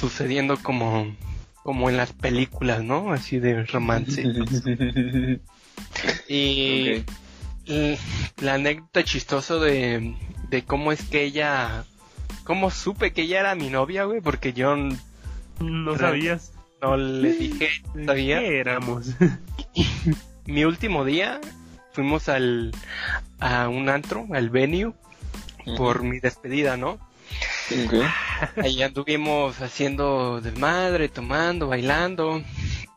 sucediendo 0.00 0.58
como, 0.62 1.16
como 1.62 1.88
en 1.88 1.96
las 1.96 2.12
películas, 2.12 2.82
¿no? 2.82 3.12
Así 3.12 3.38
de 3.38 3.64
romance. 3.64 4.24
Y. 6.28 7.04
l- 7.68 7.98
la 8.40 8.54
anécdota 8.54 9.04
chistosa 9.04 9.56
de, 9.56 10.14
de 10.48 10.64
cómo 10.64 10.92
es 10.92 11.02
que 11.02 11.22
ella, 11.24 11.84
cómo 12.44 12.70
supe 12.70 13.12
que 13.12 13.22
ella 13.22 13.40
era 13.40 13.54
mi 13.54 13.68
novia, 13.70 14.04
güey, 14.04 14.20
porque 14.20 14.52
yo 14.52 14.74
No 15.60 15.96
sabías 15.98 16.52
no 16.80 16.96
le 16.96 17.32
dije 17.32 17.70
todavía. 17.92 18.38
qué 18.38 18.60
éramos. 18.60 19.08
Mi 20.46 20.64
último 20.64 21.04
día 21.04 21.40
fuimos 21.92 22.28
al, 22.28 22.72
a 23.40 23.68
un 23.68 23.88
antro, 23.88 24.26
al 24.32 24.48
venue, 24.50 24.94
por 25.76 26.02
mi 26.02 26.20
despedida, 26.20 26.76
¿no? 26.76 26.92
Ok. 27.84 27.94
Ahí 28.62 28.82
anduvimos 28.82 29.60
haciendo 29.60 30.40
desmadre, 30.40 31.08
tomando, 31.10 31.66
bailando. 31.68 32.42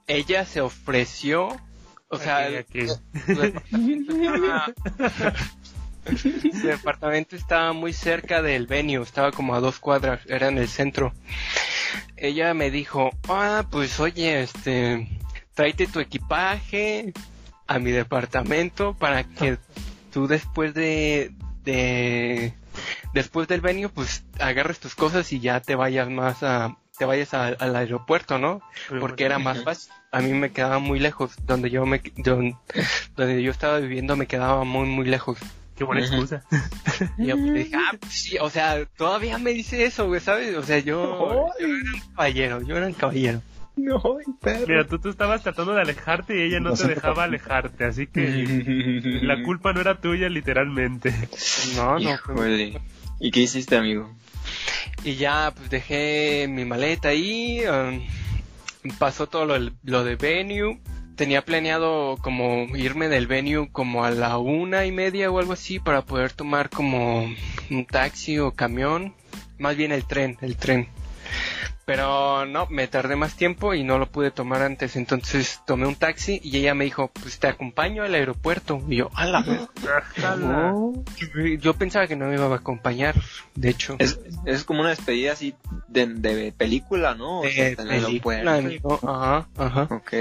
Ella 0.07 0.45
se 0.45 0.61
ofreció, 0.61 1.49
o 2.11 2.17
sea, 2.17 2.49
departamento 3.25 4.13
estaba- 4.13 4.73
su 6.05 6.67
departamento 6.67 7.35
estaba 7.35 7.73
muy 7.73 7.93
cerca 7.93 8.41
del 8.41 8.67
venue, 8.67 9.01
estaba 9.01 9.31
como 9.31 9.55
a 9.55 9.59
dos 9.59 9.79
cuadras, 9.79 10.19
era 10.27 10.47
en 10.47 10.57
el 10.57 10.67
centro. 10.67 11.13
Ella 12.17 12.53
me 12.53 12.71
dijo, 12.71 13.11
ah, 13.29 13.65
pues 13.69 13.99
oye, 13.99 14.41
este, 14.41 15.07
tráete 15.53 15.87
tu 15.87 15.99
equipaje 15.99 17.13
a 17.67 17.79
mi 17.79 17.91
departamento 17.91 18.93
para 18.95 19.23
que 19.23 19.57
tú 20.11 20.27
después 20.27 20.73
de, 20.73 21.31
de, 21.63 22.53
después 23.13 23.47
del 23.47 23.61
venue, 23.61 23.89
pues 23.89 24.23
agarres 24.39 24.79
tus 24.79 24.95
cosas 24.95 25.31
y 25.33 25.39
ya 25.39 25.59
te 25.61 25.75
vayas 25.75 26.09
más 26.09 26.43
a, 26.43 26.77
te 27.01 27.05
vayas 27.05 27.33
a- 27.33 27.47
al 27.47 27.75
aeropuerto, 27.75 28.37
¿no? 28.37 28.61
porque 28.99 29.23
era 29.25 29.39
más 29.39 29.63
fácil. 29.63 29.91
A 30.11 30.21
mí 30.21 30.33
me 30.33 30.51
quedaba 30.51 30.77
muy 30.77 30.99
lejos, 30.99 31.33
donde 31.47 31.71
yo 31.71 31.83
me, 31.87 31.99
don- 32.17 32.55
donde 33.15 33.41
yo 33.41 33.49
estaba 33.49 33.79
viviendo 33.79 34.15
me 34.15 34.27
quedaba 34.27 34.63
muy 34.65 34.87
muy 34.87 35.07
lejos. 35.07 35.39
Qué 35.75 35.83
buena 35.83 36.01
excusa. 36.05 36.43
Y 37.17 37.25
yo 37.25 37.37
dije, 37.37 37.71
ah, 37.75 37.95
pues 37.99 38.13
sí, 38.13 38.37
o 38.39 38.51
sea, 38.51 38.85
todavía 38.97 39.39
me 39.39 39.49
dice 39.49 39.83
eso, 39.83 40.05
güey, 40.05 40.21
¿sabes? 40.21 40.55
O 40.55 40.61
sea, 40.61 40.77
yo, 40.77 41.49
yo 41.59 41.65
era 41.65 41.73
un 41.73 42.01
caballero, 42.15 42.61
yo 42.61 42.77
era 42.77 42.85
un 42.85 42.93
caballero. 42.93 43.41
No, 43.77 43.99
perro. 44.39 44.67
Mira, 44.67 44.85
tú, 44.85 44.99
tú 44.99 45.09
estabas 45.09 45.41
tratando 45.41 45.73
de 45.73 45.81
alejarte 45.81 46.37
y 46.37 46.41
ella 46.43 46.59
no 46.59 46.69
No 46.69 46.75
te 46.75 46.87
dejaba 46.87 47.23
alejarte, 47.23 47.83
así 47.85 48.05
que 48.05 48.21
la 49.23 49.41
culpa 49.41 49.73
no 49.73 49.81
era 49.81 49.99
tuya 49.99 50.29
literalmente. 50.29 51.11
No, 51.75 51.97
no. 51.97 51.99
Híjole. 52.13 52.79
¿Y 53.19 53.31
qué 53.31 53.39
hiciste, 53.39 53.75
amigo? 53.75 54.13
Y 55.03 55.15
ya, 55.15 55.53
pues 55.55 55.69
dejé 55.69 56.47
mi 56.47 56.65
maleta 56.65 57.09
ahí, 57.09 57.61
um, 57.65 58.01
pasó 58.99 59.27
todo 59.27 59.45
lo, 59.45 59.71
lo 59.83 60.03
de 60.03 60.15
venue. 60.15 60.79
Tenía 61.15 61.43
planeado 61.43 62.17
como 62.21 62.75
irme 62.75 63.07
del 63.07 63.27
venue 63.27 63.69
como 63.71 64.05
a 64.05 64.11
la 64.11 64.37
una 64.37 64.85
y 64.85 64.91
media 64.91 65.29
o 65.29 65.39
algo 65.39 65.53
así 65.53 65.79
para 65.79 66.03
poder 66.03 66.31
tomar 66.31 66.69
como 66.69 67.29
un 67.69 67.85
taxi 67.85 68.39
o 68.39 68.51
camión. 68.51 69.13
Más 69.59 69.75
bien 69.75 69.91
el 69.91 70.05
tren, 70.05 70.37
el 70.41 70.57
tren. 70.57 70.87
Pero 71.91 72.45
no, 72.45 72.67
me 72.69 72.87
tardé 72.87 73.17
más 73.17 73.35
tiempo 73.35 73.73
y 73.73 73.83
no 73.83 73.97
lo 73.97 74.05
pude 74.09 74.31
tomar 74.31 74.61
antes. 74.61 74.95
Entonces 74.95 75.59
tomé 75.67 75.87
un 75.87 75.95
taxi 75.95 76.39
y 76.41 76.55
ella 76.55 76.73
me 76.73 76.85
dijo, 76.85 77.11
pues 77.21 77.37
te 77.37 77.47
acompaño 77.47 78.03
al 78.03 78.15
aeropuerto. 78.15 78.81
Y 78.87 78.95
yo, 78.95 79.09
a 79.13 79.25
la. 79.25 79.39
Ajala. 79.97 80.73
Yo 81.59 81.73
pensaba 81.73 82.07
que 82.07 82.15
no 82.15 82.27
me 82.27 82.35
iba 82.35 82.45
a 82.45 82.55
acompañer, 82.55 83.15
de 83.55 83.71
hecho. 83.71 83.97
Es, 83.99 84.21
es 84.45 84.63
como 84.63 84.79
una 84.79 84.91
despedida 84.91 85.33
así 85.33 85.53
de, 85.89 86.07
de 86.07 86.53
película, 86.53 87.13
¿no? 87.13 87.41
O 87.41 87.43
sea, 87.49 87.65
de 87.65 87.71
el 87.71 87.75
película, 87.75 88.53
aeropuerto. 88.53 88.53
amigo. 88.53 88.99
Ajá, 89.03 89.47
ajá. 89.57 89.87
Ok. 89.93 90.13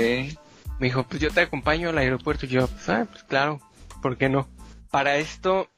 Me 0.80 0.88
dijo, 0.88 1.04
pues 1.04 1.22
yo 1.22 1.30
te 1.30 1.42
acompaño 1.42 1.90
al 1.90 1.98
aeropuerto. 1.98 2.46
Y 2.46 2.48
yo, 2.48 2.66
pues, 2.66 2.88
ah, 2.88 3.06
pues 3.08 3.22
claro, 3.22 3.60
¿por 4.02 4.16
qué 4.16 4.28
no? 4.28 4.48
Para 4.90 5.18
esto, 5.18 5.68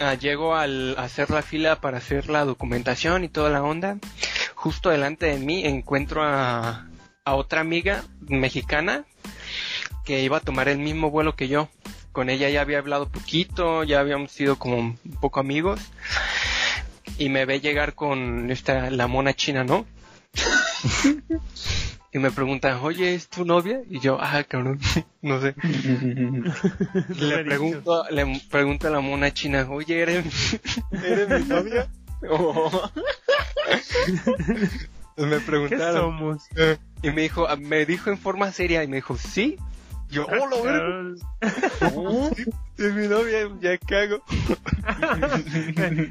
ah, 0.00 0.14
llego 0.14 0.56
al 0.56 0.98
a 0.98 1.04
hacer 1.04 1.30
la 1.30 1.42
fila 1.42 1.80
para 1.80 1.98
hacer 1.98 2.28
la 2.28 2.44
documentación 2.44 3.22
y 3.22 3.28
toda 3.28 3.48
la 3.50 3.62
onda. 3.62 3.96
Justo 4.60 4.90
delante 4.90 5.24
de 5.24 5.38
mí 5.38 5.64
encuentro 5.64 6.22
a, 6.22 6.86
a 7.24 7.34
otra 7.34 7.62
amiga 7.62 8.04
mexicana 8.20 9.06
que 10.04 10.22
iba 10.22 10.36
a 10.36 10.40
tomar 10.40 10.68
el 10.68 10.76
mismo 10.76 11.10
vuelo 11.10 11.34
que 11.34 11.48
yo. 11.48 11.70
Con 12.12 12.28
ella 12.28 12.50
ya 12.50 12.60
había 12.60 12.76
hablado 12.76 13.08
poquito, 13.08 13.84
ya 13.84 14.00
habíamos 14.00 14.32
sido 14.32 14.56
como 14.56 14.76
un 14.76 14.98
poco 15.18 15.40
amigos. 15.40 15.80
Y 17.16 17.30
me 17.30 17.46
ve 17.46 17.60
llegar 17.60 17.94
con 17.94 18.50
esta, 18.50 18.90
la 18.90 19.06
mona 19.06 19.32
china, 19.32 19.64
¿no? 19.64 19.86
y 22.12 22.18
me 22.18 22.30
pregunta, 22.30 22.82
oye, 22.82 23.14
¿es 23.14 23.30
tu 23.30 23.46
novia? 23.46 23.80
Y 23.88 24.00
yo, 24.00 24.18
ah, 24.20 24.44
cabrón, 24.44 24.78
no 25.22 25.40
sé. 25.40 25.54
Le 27.18 27.44
pregunto, 27.44 28.04
le 28.10 28.40
pregunto 28.50 28.88
a 28.88 28.90
la 28.90 29.00
mona 29.00 29.32
china, 29.32 29.66
oye, 29.70 30.02
¿eres, 30.02 30.60
¿eres 31.02 31.28
mi 31.30 31.48
novia? 31.48 31.88
Oh. 32.28 32.90
me 35.16 35.38
¿Qué 35.38 35.40
preguntaron. 35.40 36.18
somos? 36.18 36.48
Y 37.02 37.10
me 37.10 37.22
dijo, 37.22 37.46
me 37.58 37.86
dijo 37.86 38.10
en 38.10 38.18
forma 38.18 38.52
seria, 38.52 38.84
y 38.84 38.88
me 38.88 38.96
dijo, 38.96 39.16
sí. 39.16 39.56
Yo, 40.10 40.26
oh, 40.26 40.46
lo 40.48 40.62
verga, 40.64 41.14
es 42.78 42.80
mi 42.94 43.06
novia, 43.06 43.48
ya 43.60 43.78
cago. 43.78 44.24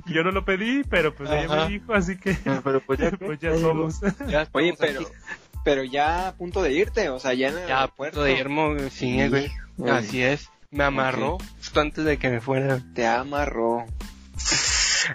Yo 0.06 0.24
no 0.24 0.32
lo 0.32 0.46
pedí, 0.46 0.86
pero 0.86 1.14
pues 1.14 1.30
ella 1.30 1.46
Ajá. 1.46 1.66
me 1.66 1.74
dijo, 1.74 1.94
así 1.94 2.18
que 2.18 2.38
Pero 2.64 2.80
pues 2.80 2.98
ya, 2.98 3.12
pues 3.20 3.40
ya 3.40 3.58
somos. 3.58 4.00
ya 4.30 4.48
Oye, 4.54 4.74
pero, 4.80 5.02
pero 5.66 5.84
ya 5.84 6.30
a 6.30 6.34
punto 6.34 6.64
de 6.64 6.72
irte, 6.72 7.10
o 7.10 7.20
sea, 7.20 7.34
ya 7.34 7.50
en 7.50 7.58
el 7.58 7.68
Ya 7.68 7.84
a 7.84 7.88
punto 7.90 8.24
de 8.24 8.38
irme, 8.38 8.90
sí, 8.90 9.28
güey. 9.28 9.52
Así 9.92 10.24
es. 10.24 10.50
Me 10.72 10.86
amarró 10.86 11.38
justo 11.58 11.82
antes 11.82 12.06
de 12.06 12.18
que 12.18 12.30
me 12.30 12.40
fuera. 12.40 12.80
Te 12.94 13.06
amarró. 13.06 13.86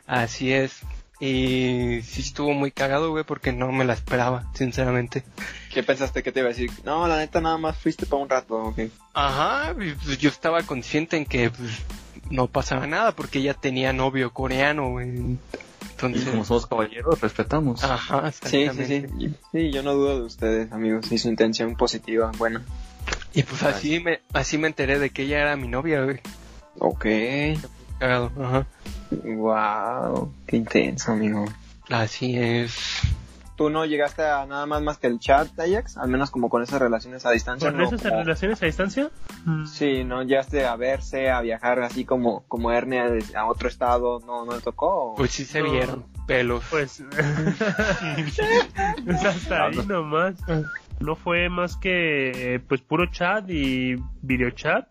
Así 0.06 0.52
es. 0.52 0.80
Y 1.20 2.00
sí 2.02 2.20
estuvo 2.22 2.52
muy 2.52 2.70
cagado, 2.72 3.10
güey, 3.10 3.24
porque 3.24 3.52
no 3.52 3.70
me 3.72 3.84
la 3.84 3.94
esperaba, 3.94 4.44
sinceramente. 4.54 5.24
¿Qué 5.72 5.82
pensaste 5.82 6.22
que 6.22 6.32
te 6.32 6.40
iba 6.40 6.48
a 6.48 6.52
decir? 6.52 6.70
No, 6.84 7.06
la 7.06 7.16
neta 7.16 7.40
nada 7.40 7.56
más 7.56 7.78
fuiste 7.78 8.04
para 8.04 8.22
un 8.22 8.28
rato, 8.28 8.56
ok. 8.56 8.80
Ajá, 9.14 9.74
y, 9.80 9.92
pues, 9.92 10.18
yo 10.18 10.28
estaba 10.28 10.62
consciente 10.64 11.16
en 11.16 11.24
que 11.24 11.50
pues, 11.50 11.70
no 12.30 12.48
pasaba 12.48 12.86
nada 12.86 13.12
porque 13.12 13.38
ella 13.38 13.54
tenía 13.54 13.92
novio 13.92 14.32
coreano, 14.32 14.90
güey. 14.90 15.08
Y 15.08 15.38
Entonces, 15.90 16.28
como 16.28 16.44
somos 16.44 16.66
caballeros, 16.66 17.20
respetamos. 17.20 17.84
ajá, 17.84 18.32
Sí, 18.32 18.68
sí, 18.76 18.84
sí. 18.84 19.34
Sí, 19.52 19.70
yo 19.70 19.82
no 19.82 19.94
dudo 19.94 20.18
de 20.18 20.26
ustedes, 20.26 20.72
amigos. 20.72 21.10
Y 21.12 21.18
su 21.18 21.28
intención 21.28 21.76
positiva, 21.76 22.32
buena. 22.36 22.62
Y 23.32 23.44
pues 23.44 23.62
así 23.62 24.00
me, 24.00 24.20
así 24.32 24.58
me 24.58 24.66
enteré 24.66 24.98
de 24.98 25.10
que 25.10 25.22
ella 25.22 25.40
era 25.40 25.56
mi 25.56 25.68
novia, 25.68 26.02
güey. 26.02 26.20
Ok. 26.78 27.06
Cagado, 27.98 28.32
ajá. 28.40 28.66
Wow, 29.22 30.32
qué 30.46 30.56
intenso, 30.56 31.12
amigo. 31.12 31.44
Así 31.90 32.36
es. 32.38 33.00
¿Tú 33.56 33.70
no 33.70 33.84
llegaste 33.86 34.22
a 34.24 34.46
nada 34.46 34.66
más 34.66 34.82
más 34.82 34.98
que 34.98 35.06
el 35.06 35.20
chat, 35.20 35.48
Ajax? 35.60 35.96
Al 35.96 36.08
menos 36.08 36.32
como 36.32 36.48
con 36.50 36.62
esas 36.64 36.80
relaciones 36.80 37.24
a 37.24 37.30
distancia. 37.30 37.70
¿Con 37.70 37.78
¿no? 37.78 37.84
esas 37.86 38.02
Como- 38.02 38.16
relaciones 38.22 38.60
a 38.60 38.66
distancia? 38.66 39.10
Mm. 39.44 39.66
Sí, 39.66 40.02
no 40.02 40.24
llegaste 40.24 40.66
a 40.66 40.74
verse, 40.74 41.30
a 41.30 41.40
viajar 41.40 41.78
así 41.80 42.04
como, 42.04 42.42
como 42.48 42.72
Erne 42.72 43.00
a, 43.36 43.46
otro 43.46 43.68
estado, 43.68 44.20
no, 44.26 44.44
no 44.44 44.56
le 44.56 44.60
tocó. 44.60 45.14
Pues 45.16 45.30
sí 45.30 45.44
se 45.44 45.62
No. 45.62 45.70
vieron 45.70 46.04
pelos. 46.26 46.64
Pues, 46.68 47.04
pues 49.04 49.24
hasta 49.24 49.66
ahí 49.66 49.76
nomás. 49.86 50.34
No 51.00 51.16
fue 51.16 51.48
más 51.48 51.76
que 51.76 52.60
pues 52.68 52.80
puro 52.80 53.06
chat 53.06 53.48
y 53.50 53.96
videochat. 54.22 54.86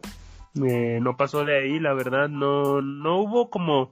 Eh, 0.64 1.00
no 1.02 1.18
pasó 1.18 1.44
de 1.46 1.58
ahí, 1.64 1.80
la 1.80 1.94
verdad, 1.94 2.30
no, 2.30 2.82
no 2.82 3.18
hubo 3.18 3.50
como, 3.50 3.92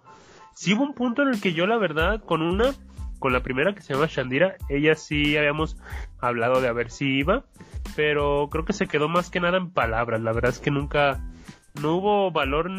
sí 0.54 0.74
hubo 0.74 0.84
un 0.84 0.93
punto 0.93 1.22
en 1.22 1.30
el 1.30 1.41
que 1.41 1.54
yo 1.54 1.68
la 1.68 1.78
verdad 1.78 2.22
con 2.24 2.41
una 2.41 2.74
con 3.22 3.34
la 3.34 3.43
primera 3.43 3.76
que 3.76 3.82
se 3.82 3.93
llama 3.93 4.08
Shandira, 4.10 4.56
ella 4.68 4.95
sí 4.95 5.38
habíamos 5.38 5.78
hablado 6.20 6.60
de 6.60 6.68
a 6.68 6.74
ver 6.74 6.89
si 6.89 7.20
iba, 7.20 7.45
pero 7.95 8.49
creo 8.52 8.66
que 8.66 8.74
se 8.74 8.88
quedó 8.88 9.10
más 9.10 9.30
que 9.30 9.39
nada 9.39 9.58
en 9.58 9.70
palabras. 9.70 10.22
La 10.22 10.34
verdad 10.34 10.49
es 10.49 10.58
que 10.60 10.72
nunca, 10.72 11.24
no 11.80 11.97
hubo 11.97 12.32
valor 12.32 12.70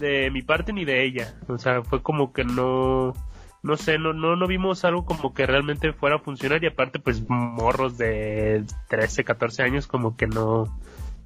de 0.00 0.30
mi 0.32 0.42
parte 0.42 0.72
ni 0.72 0.84
de 0.84 1.04
ella. 1.04 1.34
O 1.46 1.56
sea, 1.56 1.82
fue 1.82 2.02
como 2.02 2.32
que 2.32 2.42
no, 2.42 3.14
no 3.62 3.76
sé, 3.76 3.96
no, 3.96 4.12
no, 4.12 4.34
no 4.34 4.46
vimos 4.48 4.84
algo 4.84 5.04
como 5.04 5.34
que 5.34 5.46
realmente 5.46 5.92
fuera 5.92 6.16
a 6.16 6.18
funcionar 6.18 6.62
y 6.64 6.66
aparte 6.66 6.98
pues 6.98 7.22
morros 7.28 7.96
de 7.96 8.64
13, 8.88 9.22
14 9.22 9.62
años 9.62 9.86
como 9.86 10.16
que 10.16 10.26
no, 10.26 10.64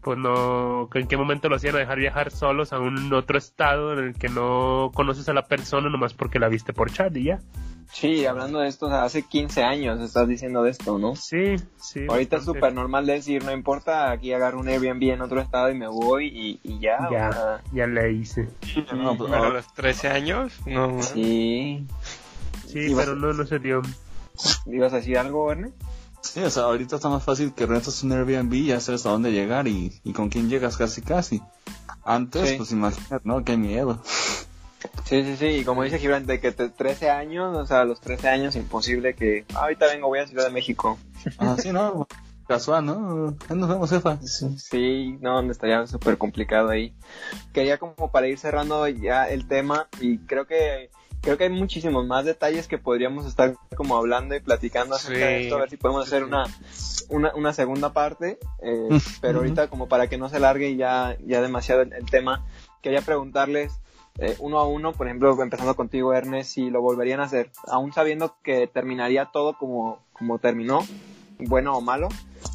pues 0.07 0.19
no, 0.19 0.89
en 0.95 1.09
qué 1.09 1.17
momento 1.17 1.49
lo 1.49 1.57
hacían 1.57 1.75
a 1.75 1.79
dejar 1.81 1.99
viajar 1.99 2.31
solos 2.31 2.73
a 2.73 2.79
un 2.79 3.13
otro 3.13 3.37
estado 3.37 3.93
en 3.93 3.99
el 3.99 4.15
que 4.15 4.29
no 4.29 4.93
conoces 4.95 5.29
a 5.29 5.33
la 5.33 5.47
persona 5.47 5.91
nomás 5.91 6.15
porque 6.15 6.39
la 6.39 6.47
viste 6.47 6.73
por 6.73 6.93
chat 6.93 7.17
y 7.17 7.25
ya. 7.25 7.41
Sí, 7.93 8.25
hablando 8.25 8.61
de 8.61 8.69
esto, 8.69 8.87
hace 8.87 9.23
15 9.23 9.65
años 9.65 10.01
estás 10.01 10.29
diciendo 10.29 10.63
de 10.63 10.71
esto, 10.71 10.97
¿no? 11.01 11.17
Sí, 11.17 11.57
sí. 11.77 12.07
Ahorita 12.09 12.37
es 12.37 12.45
súper 12.45 12.73
normal 12.73 13.05
decir, 13.05 13.45
no 13.45 13.51
importa, 13.51 14.13
aquí 14.13 14.33
agarro 14.33 14.61
un 14.61 14.69
Airbnb 14.69 15.03
en 15.11 15.23
otro 15.23 15.41
estado 15.41 15.73
y 15.73 15.75
me 15.75 15.89
voy 15.89 16.29
y, 16.29 16.61
y 16.63 16.79
ya. 16.79 17.09
Ya, 17.11 17.63
ya 17.73 17.89
le 17.89 18.13
hice. 18.13 18.49
No, 18.95 19.19
pues, 19.19 19.33
a 19.33 19.49
los 19.49 19.75
13 19.75 20.07
años, 20.07 20.53
no. 20.67 21.03
Sí. 21.03 21.85
Sí, 22.65 22.95
pero 22.95 23.17
no, 23.17 23.33
no 23.33 23.45
se 23.45 23.59
dio. 23.59 23.83
¿Ibas 24.67 24.93
a 24.93 24.97
decir 24.99 25.19
algo, 25.19 25.47
Verne? 25.47 25.73
Sí, 26.33 26.41
o 26.43 26.51
sea, 26.51 26.65
ahorita 26.65 26.97
está 26.97 27.09
más 27.09 27.23
fácil 27.23 27.53
que 27.55 27.67
rentas 27.67 28.03
un 28.03 28.13
Airbnb 28.13 28.53
y 28.55 28.67
ya 28.67 28.81
sabes 28.81 29.07
a 29.07 29.11
dónde 29.11 29.33
llegar 29.33 29.69
y, 29.69 30.01
y 30.05 30.13
con 30.13 30.29
quién 30.29 30.49
llegas 30.49 30.77
casi 30.77 31.01
casi. 31.03 31.43
Antes, 32.05 32.51
Sí. 32.51 32.55
pues 32.57 32.71
imagínate, 32.73 33.21
¿no? 33.25 33.45
Qué 33.45 33.57
miedo. 33.57 34.03
Sí, 35.05 35.23
sí, 35.25 35.37
sí, 35.37 35.47
y 35.47 35.65
como 35.65 35.83
dice 35.83 35.99
Gibran, 35.99 36.27
de 36.27 36.41
que 36.41 36.53
te, 36.53 36.69
13 36.69 37.11
años, 37.11 37.57
o 37.57 37.67
sea, 37.67 37.81
a 37.81 37.85
los 37.85 38.01
13 38.01 38.29
años 38.29 38.55
imposible 38.57 39.15
que, 39.15 39.45
"Ah, 39.55 39.63
ahorita 39.63 39.87
vengo, 39.87 40.09
voy 40.09 40.19
a 40.21 40.27
Ciudad 40.27 40.45
de 40.45 40.51
México. 40.53 40.99
Ah, 41.39 41.57
sí, 41.61 41.73
¿no? 41.73 42.07
Casual, 42.47 42.85
¿no? 42.87 43.35
Nos 43.49 43.69
vemos, 43.69 43.91
jefa. 43.91 44.19
Sí, 44.23 45.17
no, 45.21 45.43
me 45.43 45.51
estaría 45.51 45.85
súper 45.89 46.17
complicado 46.19 46.69
ahí. 46.71 46.95
Quería 47.53 47.79
como 47.79 48.13
para 48.13 48.29
ir 48.29 48.39
cerrando 48.39 48.87
ya 48.87 49.29
el 49.29 49.49
tema 49.49 49.89
y 50.01 50.19
creo 50.19 50.47
que 50.47 50.91
creo 51.21 51.37
que 51.37 51.45
hay 51.45 51.51
muchísimos 51.51 52.07
más 52.07 52.25
detalles 52.25 52.69
que 52.69 52.79
podríamos 52.79 53.27
estar 53.27 53.55
como 53.77 53.97
hablando 53.97 54.35
y 54.35 54.41
platicando 54.41 54.95
acerca 54.95 55.27
de 55.27 55.39
Sí, 55.39 55.45
esto, 55.45 55.57
a 55.57 55.61
ver 55.61 55.71
si 55.71 55.77
podemos 55.77 56.07
hacer 56.07 56.25
una, 56.25 56.45
una, 57.09 57.35
una 57.35 57.53
segunda 57.53 57.93
parte, 57.93 58.39
eh, 58.63 58.89
pero 59.21 59.39
ahorita 59.39 59.69
como 59.69 59.89
para 59.89 60.09
que 60.09 60.19
no 60.19 60.29
se 60.29 60.41
largue 60.41 60.77
ya, 60.77 61.17
ya 61.25 61.41
demasiado 61.41 61.83
el, 61.83 61.93
el 61.93 62.07
tema, 62.07 62.45
quería 62.83 63.03
preguntarles 63.03 63.81
eh, 64.19 64.35
uno 64.39 64.59
a 64.59 64.67
uno, 64.67 64.93
por 64.93 65.07
ejemplo, 65.07 65.41
empezando 65.43 65.77
contigo, 65.77 66.15
Ernest, 66.15 66.51
si 66.51 66.71
lo 66.71 66.81
volverían 66.81 67.21
a 67.21 67.25
hacer, 67.25 67.51
aún 67.69 67.93
sabiendo 67.93 68.35
que 68.43 68.67
terminaría 68.67 69.27
todo 69.27 69.59
como, 69.59 69.99
como 70.13 70.39
terminó, 70.39 70.81
bueno 71.39 71.75
o 71.75 71.83
malo, 71.83 72.09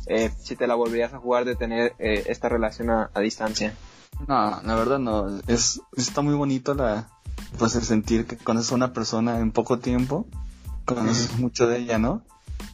eh, 0.07 0.32
si 0.39 0.55
te 0.55 0.66
la 0.66 0.76
volverías 0.76 1.14
a 1.14 1.20
jugar 1.20 1.45
de 1.45 1.55
tener 1.55 1.93
eh, 1.99 2.24
esta 2.28 2.49
relación 2.49 2.89
a, 2.89 3.12
a 3.14 3.20
distancia. 3.20 3.76
No, 4.28 4.62
la 4.64 4.76
verdad 4.76 4.99
no. 4.99 5.39
Es, 5.47 5.82
está 5.95 6.22
muy 6.22 6.34
bonito 6.34 6.74
la, 6.74 7.07
pues 7.57 7.75
el 7.75 7.84
sentir 7.84 8.25
que 8.25 8.38
conoces 8.38 8.71
a 8.71 8.75
una 8.75 8.93
persona 8.93 9.39
en 9.39 9.51
poco 9.51 9.79
tiempo, 9.79 10.25
conoces 10.86 11.38
mucho 11.38 11.67
de 11.67 11.79
ella, 11.79 11.97
¿no? 11.99 12.23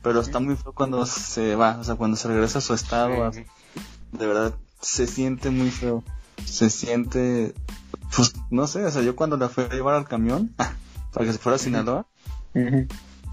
Pero 0.04 0.22
está 0.22 0.40
muy 0.40 0.56
feo 0.56 0.74
cuando 0.74 1.06
se 1.06 1.56
va, 1.56 1.78
o 1.80 1.84
sea, 1.84 1.96
cuando 1.96 2.18
se 2.18 2.28
regresa 2.28 2.60
a 2.60 2.62
su 2.62 2.74
estado, 2.74 3.24
a- 3.26 3.32
de 3.32 4.28
verdad, 4.28 4.54
se 4.82 5.08
siente 5.08 5.50
muy 5.50 5.72
feo. 5.72 6.04
Se 6.46 6.70
siente, 6.70 7.54
pues, 8.16 8.34
no 8.52 8.68
sé, 8.68 8.86
o 8.86 8.92
sea, 8.92 9.02
yo 9.02 9.16
cuando 9.16 9.38
la 9.38 9.50
fui 9.50 9.64
a 9.66 9.70
llevar 9.70 9.96
al 9.96 10.08
camión, 10.08 10.54
para 11.14 11.26
que 11.26 11.34
se 11.34 11.40
fuera 11.40 11.56
a 11.56 11.60
Sinaloa, 11.60 12.06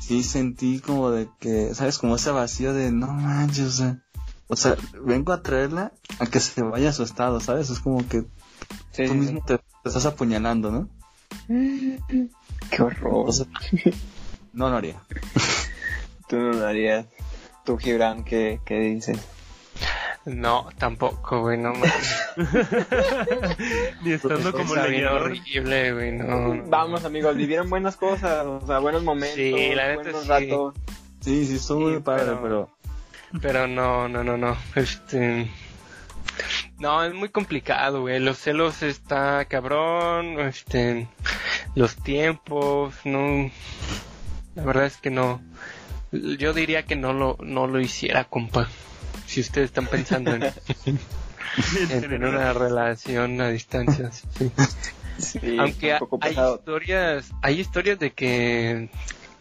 sí 0.00 0.22
sentí 0.22 0.80
como 0.80 1.10
de 1.10 1.28
que, 1.38 1.74
¿sabes? 1.74 1.98
Como 1.98 2.16
ese 2.16 2.30
vacío 2.30 2.72
de, 2.74 2.90
no 2.92 3.08
manches, 3.08 3.66
o 3.66 3.70
sea, 3.72 4.02
o 4.48 4.56
sea, 4.56 4.76
vengo 5.04 5.32
a 5.32 5.42
traerla 5.42 5.92
a 6.18 6.26
que 6.26 6.40
se 6.40 6.62
vaya 6.62 6.90
a 6.90 6.92
su 6.92 7.02
estado, 7.02 7.40
¿sabes? 7.40 7.70
Es 7.70 7.80
como 7.80 8.06
que 8.08 8.22
Sí, 8.92 9.06
tú 9.06 9.12
sí, 9.12 9.14
mismo 9.14 9.42
te, 9.44 9.58
te 9.58 9.64
estás 9.88 10.06
apuñalando, 10.06 10.70
¿no? 10.70 10.88
Qué 12.70 12.82
horror. 12.82 13.30
No 14.52 14.70
lo 14.70 14.76
haría. 14.76 15.00
Tú 16.28 16.36
no 16.36 16.52
lo 16.52 16.64
harías. 16.66 17.06
Tú, 17.64 17.76
Gibran, 17.76 18.22
¿qué, 18.22 18.60
qué 18.64 18.78
dices? 18.78 19.18
No, 20.26 20.68
tampoco, 20.78 21.40
güey, 21.40 21.58
no. 21.58 21.72
Ni 24.02 24.12
estando 24.12 24.52
como 24.52 24.76
leñador. 24.76 25.22
horrible, 25.22 25.92
güey, 25.92 26.12
no. 26.12 26.54
no. 26.54 26.62
Vamos, 26.68 27.04
amigos, 27.04 27.36
vivieron 27.36 27.68
buenas 27.68 27.96
cosas, 27.96 28.46
o 28.46 28.64
sea, 28.66 28.78
buenos 28.78 29.02
momentos, 29.02 29.34
Sí, 29.36 29.74
la 29.74 29.94
buenos 29.96 30.22
sí. 30.22 30.28
ratos. 30.28 30.74
Sí, 31.20 31.46
sí, 31.46 31.56
estuvo 31.56 31.80
muy 31.80 31.94
Sí, 31.96 32.00
padre, 32.00 32.24
pero- 32.40 32.40
pero... 32.42 32.70
Pero 33.42 33.66
no, 33.66 34.08
no, 34.08 34.22
no, 34.22 34.36
no. 34.36 34.56
Este. 34.76 35.50
No, 36.78 37.04
es 37.04 37.14
muy 37.14 37.28
complicado, 37.28 38.02
güey. 38.02 38.18
Los 38.20 38.38
celos 38.38 38.82
está 38.82 39.44
cabrón. 39.46 40.40
Este. 40.40 41.08
Los 41.74 41.96
tiempos, 41.96 42.94
no. 43.04 43.50
La 44.54 44.64
verdad 44.64 44.86
es 44.86 44.96
que 44.96 45.10
no. 45.10 45.40
Yo 46.12 46.52
diría 46.52 46.84
que 46.84 46.96
no 46.96 47.12
lo, 47.12 47.36
no 47.40 47.66
lo 47.66 47.80
hiciera, 47.80 48.24
compa. 48.24 48.68
Si 49.26 49.40
ustedes 49.40 49.66
están 49.66 49.86
pensando 49.86 50.34
en, 50.34 50.42
en 50.86 52.00
tener 52.00 52.24
una 52.24 52.52
relación 52.52 53.40
a 53.40 53.48
distancia. 53.48 54.10
sí. 54.12 54.50
Sí, 55.18 55.56
Aunque 55.58 55.96
hay 56.20 56.36
historias, 56.54 57.30
hay 57.40 57.60
historias 57.60 57.98
de 57.98 58.12
que 58.12 58.90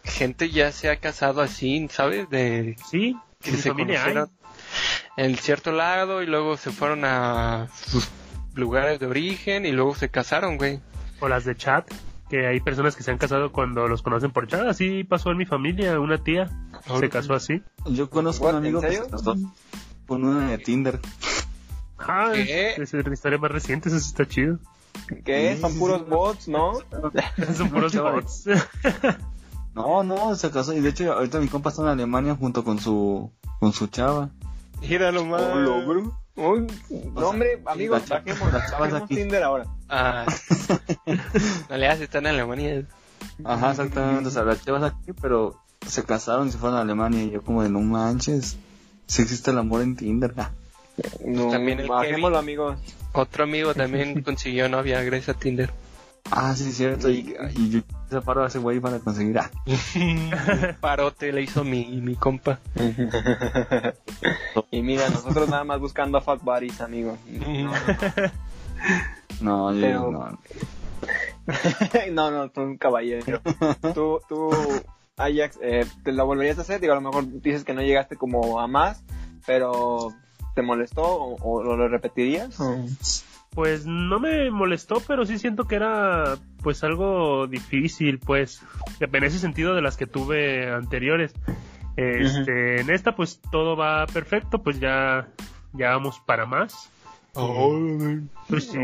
gente 0.04 0.50
ya 0.50 0.72
se 0.72 0.90
ha 0.90 0.98
casado 0.98 1.42
así, 1.42 1.88
¿sabes? 1.90 2.30
De 2.30 2.76
Sí, 2.90 3.18
que 3.42 3.52
se 3.54 3.72
conocieron 3.72 4.30
en 5.18 5.36
cierto 5.38 5.72
lado 5.72 6.22
y 6.22 6.26
luego 6.26 6.58
se 6.58 6.72
fueron 6.72 7.06
a 7.06 7.68
sus 7.74 8.08
lugares 8.56 9.00
de 9.00 9.08
origen 9.08 9.66
y 9.66 9.72
luego 9.72 9.96
se 9.96 10.10
casaron, 10.10 10.58
güey. 10.58 10.80
O 11.20 11.28
las 11.28 11.46
de 11.46 11.56
chat, 11.56 11.90
que 12.30 12.48
hay 12.48 12.60
personas 12.60 12.96
que 12.96 13.04
se 13.04 13.12
han 13.12 13.18
casado 13.18 13.52
cuando 13.52 13.88
los 13.88 14.02
conocen 14.02 14.32
por 14.32 14.48
chat. 14.48 14.68
Así 14.68 15.04
pasó 15.04 15.32
en 15.32 15.38
mi 15.38 15.46
familia, 15.46 16.00
una 16.00 16.18
tía 16.18 16.50
se 17.00 17.10
casó 17.10 17.34
así. 17.34 17.62
Yo 17.86 18.10
conozco 18.10 18.46
What, 18.46 18.54
un 18.56 18.58
amigo 18.58 18.80
¿en 18.80 18.86
que 18.86 18.92
serio? 18.92 19.06
se 19.06 19.12
casó 19.12 19.36
con 20.08 20.24
una 20.26 20.50
de 20.50 20.58
Tinder. 20.58 21.00
Ah, 21.98 22.32
¿Qué? 22.34 22.72
esa 22.72 22.98
es 23.00 23.08
la 23.08 23.14
historia 23.14 23.38
más 23.38 23.52
reciente, 23.52 23.88
eso 23.90 24.00
sí 24.00 24.08
está 24.08 24.28
chido. 24.28 24.60
¿Qué? 25.24 25.58
Son 25.62 25.78
puros 25.80 26.08
bots, 26.10 26.48
¿no? 26.48 26.74
Son 27.56 27.70
puros 27.70 27.96
bots. 27.96 28.46
No, 29.74 30.04
no, 30.04 30.36
se 30.36 30.52
casó. 30.52 30.74
Y 30.74 30.82
de 30.82 30.90
hecho, 30.90 31.14
ahorita 31.14 31.40
mi 31.40 31.48
compa 31.48 31.70
está 31.70 31.82
en 31.84 31.88
Alemania 31.88 32.36
junto 32.36 32.64
con 32.64 32.80
su, 32.80 33.32
con 33.60 33.72
su 33.74 33.88
chava. 33.88 34.30
Mira 34.88 35.12
nomás. 35.12 35.42
Hola, 35.42 35.86
bro. 35.86 36.20
Uy, 36.36 36.68
no, 37.14 37.30
hombre, 37.30 37.62
amigos, 37.66 38.02
la 38.10 38.24
chava- 38.24 38.24
bajemos, 38.26 38.52
bajemos 38.54 39.02
aquí. 39.04 39.16
Tinder 39.16 39.44
ahora. 39.44 39.66
Ah. 39.88 40.26
no 41.70 41.78
le 41.78 41.88
hace, 41.88 42.06
están 42.06 42.26
en 42.26 42.34
Alemania. 42.34 42.86
Ajá, 43.44 43.72
exactamente. 43.72 44.28
O 44.30 44.32
sea, 44.32 44.44
las 44.44 44.64
chavas 44.66 44.84
aquí, 44.84 45.14
pero 45.22 45.56
se 45.88 46.04
casaron 46.04 46.48
y 46.48 46.52
se 46.52 46.58
fueron 46.58 46.78
a 46.78 46.82
Alemania. 46.82 47.24
Y 47.24 47.30
yo 47.32 47.42
como 47.44 47.62
de, 47.64 47.70
no 47.70 47.80
manches, 47.82 48.58
si 49.06 49.22
existe 49.22 49.52
el 49.52 49.60
amor 49.60 49.82
en 49.84 49.96
Tinder. 49.96 50.34
Ah, 50.38 50.50
No, 51.26 51.50
También 51.50 51.80
el 51.80 51.88
bajémoslo, 51.88 52.38
amigos. 52.38 52.78
Otro 53.14 53.44
amigo 53.44 53.76
también 53.76 54.22
consiguió 54.24 54.68
novia 54.70 55.02
gracias 55.04 55.36
a 55.36 55.40
Tinder. 55.40 55.72
Ah, 56.32 56.56
sí, 56.56 56.70
es 56.70 56.78
cierto. 56.78 57.10
Y, 57.10 57.36
y 57.56 57.70
yo 57.70 57.82
se 58.10 58.22
paro 58.22 58.44
a 58.44 58.48
ese 58.48 58.60
güey 58.60 58.80
para 58.80 59.00
conseguir. 59.00 59.38
Ah, 59.40 59.52
Parote 60.82 61.32
le 61.32 61.42
hizo 61.44 61.64
mi, 61.64 61.86
mi 62.02 62.16
compa. 62.16 62.60
y 64.72 64.82
mira, 64.82 65.10
nosotros 65.10 65.50
nada 65.50 65.64
más 65.64 65.80
buscando 65.80 66.18
a 66.18 66.22
fuck 66.22 66.42
buddies, 66.44 66.82
amigos. 66.82 67.20
no, 69.42 69.74
yo 69.74 69.82
Pero- 69.82 70.12
no. 70.12 70.40
no, 72.14 72.32
no, 72.32 72.50
tú 72.50 72.62
un 72.62 72.78
caballero. 72.78 73.42
Tú, 73.94 74.22
tú, 74.30 74.50
Ajax, 75.18 75.60
eh, 75.62 75.86
¿te 76.04 76.14
lo 76.14 76.26
volverías 76.26 76.58
a 76.58 76.62
hacer? 76.62 76.80
Digo, 76.80 76.94
a 76.94 76.96
lo 76.96 77.02
mejor 77.02 77.26
dices 77.42 77.66
que 77.66 77.74
no 77.74 77.82
llegaste 77.82 78.16
como 78.16 78.62
a 78.62 78.68
más, 78.68 79.04
pero 79.46 80.14
¿te 80.56 80.62
molestó 80.62 81.04
o, 81.04 81.36
o 81.60 81.64
lo 81.76 81.88
repetirías? 81.90 82.58
Pues 83.54 83.86
no 83.86 84.20
me 84.20 84.50
molestó, 84.50 85.02
pero 85.08 85.26
sí 85.26 85.38
siento 85.38 85.66
que 85.66 85.76
era 85.76 86.38
pues 86.62 86.84
algo 86.84 87.46
difícil, 87.48 88.20
pues, 88.20 88.64
en 89.00 89.24
ese 89.24 89.38
sentido 89.38 89.76
de 89.76 89.82
las 89.82 89.96
que 89.98 90.08
tuve 90.08 90.72
anteriores. 90.72 91.34
Este, 91.96 92.82
en 92.82 92.90
esta 92.90 93.16
pues 93.16 93.40
todo 93.52 93.76
va 93.78 94.08
perfecto, 94.08 94.64
pues 94.64 94.80
ya, 94.80 95.28
ya 95.74 95.90
vamos 95.92 96.20
para 96.26 96.46
más. 96.48 96.90
Pues 98.50 98.68
sí. 98.68 98.80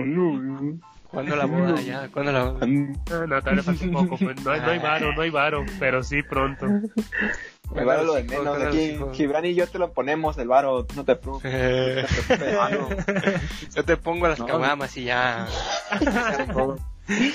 ¿Cuándo 1.12 1.36
la 1.36 1.46
boda 1.46 1.82
ya? 1.82 2.08
¿Cuándo 2.10 2.32
la 2.32 2.44
boda? 2.44 2.60
Ah, 2.62 3.26
no, 3.28 3.42
todavía 3.42 3.64
falta 3.64 3.86
un 3.86 3.92
poco, 3.92 4.18
pues 4.18 4.44
no 4.46 4.52
hay, 4.52 4.62
no 4.62 4.68
hay 4.68 4.80
varo, 4.80 5.14
no 5.14 5.22
hay 5.22 5.30
varo, 5.32 5.66
pero 5.80 6.04
sí 6.04 6.22
pronto. 6.22 6.68
El 7.76 7.86
varo 7.86 8.04
lo 8.04 8.14
de 8.16 8.24
menos. 8.24 8.62
Aquí. 8.62 8.98
Gibran 9.14 9.46
y 9.46 9.54
yo 9.56 9.68
te 9.68 9.78
lo 9.80 9.92
ponemos, 9.94 10.38
el 10.38 10.48
varo, 10.48 10.86
no 10.96 11.06
te 11.06 11.16
preocupes. 11.18 11.52
Eh, 11.54 12.06
no 12.30 12.36
te 12.38 12.38
preocupes. 12.38 13.42
Yo 13.76 13.86
te 13.86 13.98
pongo 13.98 14.28
las 14.28 14.40
No. 14.40 14.46
caguamas 14.48 14.96
y 14.98 15.04
ya. 15.06 15.48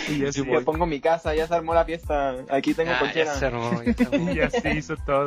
Y 0.08 0.20
ya, 0.20 0.32
Sí, 0.32 0.44
se, 0.44 0.44
que 0.44 0.60
pongo 0.60 0.86
mi 0.86 1.00
casa, 1.00 1.34
ya 1.34 1.48
se 1.48 1.54
armó 1.54 1.74
la 1.74 1.84
fiesta. 1.84 2.36
Aquí 2.48 2.74
tengo 2.74 2.92
Ah, 2.92 3.00
cochera. 3.00 3.24
ya 3.32 3.34
se 3.34 3.46
armó, 3.46 3.82
ya 3.82 3.92
se 3.94 4.04
armó. 4.04 4.32
ya 4.34 4.48
se 4.50 4.72
hizo 4.74 4.96
todo. 5.04 5.26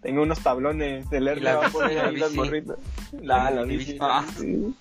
Tengo 0.00 0.22
unos 0.22 0.40
tablones. 0.40 1.04
Y 1.12 1.16
Erne 1.16 1.36
la 1.36 1.56
va 1.56 1.60
a 1.60 1.66
bici, 1.66 1.72
poner 1.78 1.96
la 2.18 2.26
bici. 2.28 2.36
morritas. 2.36 2.76
La, 3.20 3.50
la 3.50 3.62
bici. 3.64 3.84
bici. 3.92 3.98
Ah, 4.00 4.24
sí. 4.38 4.74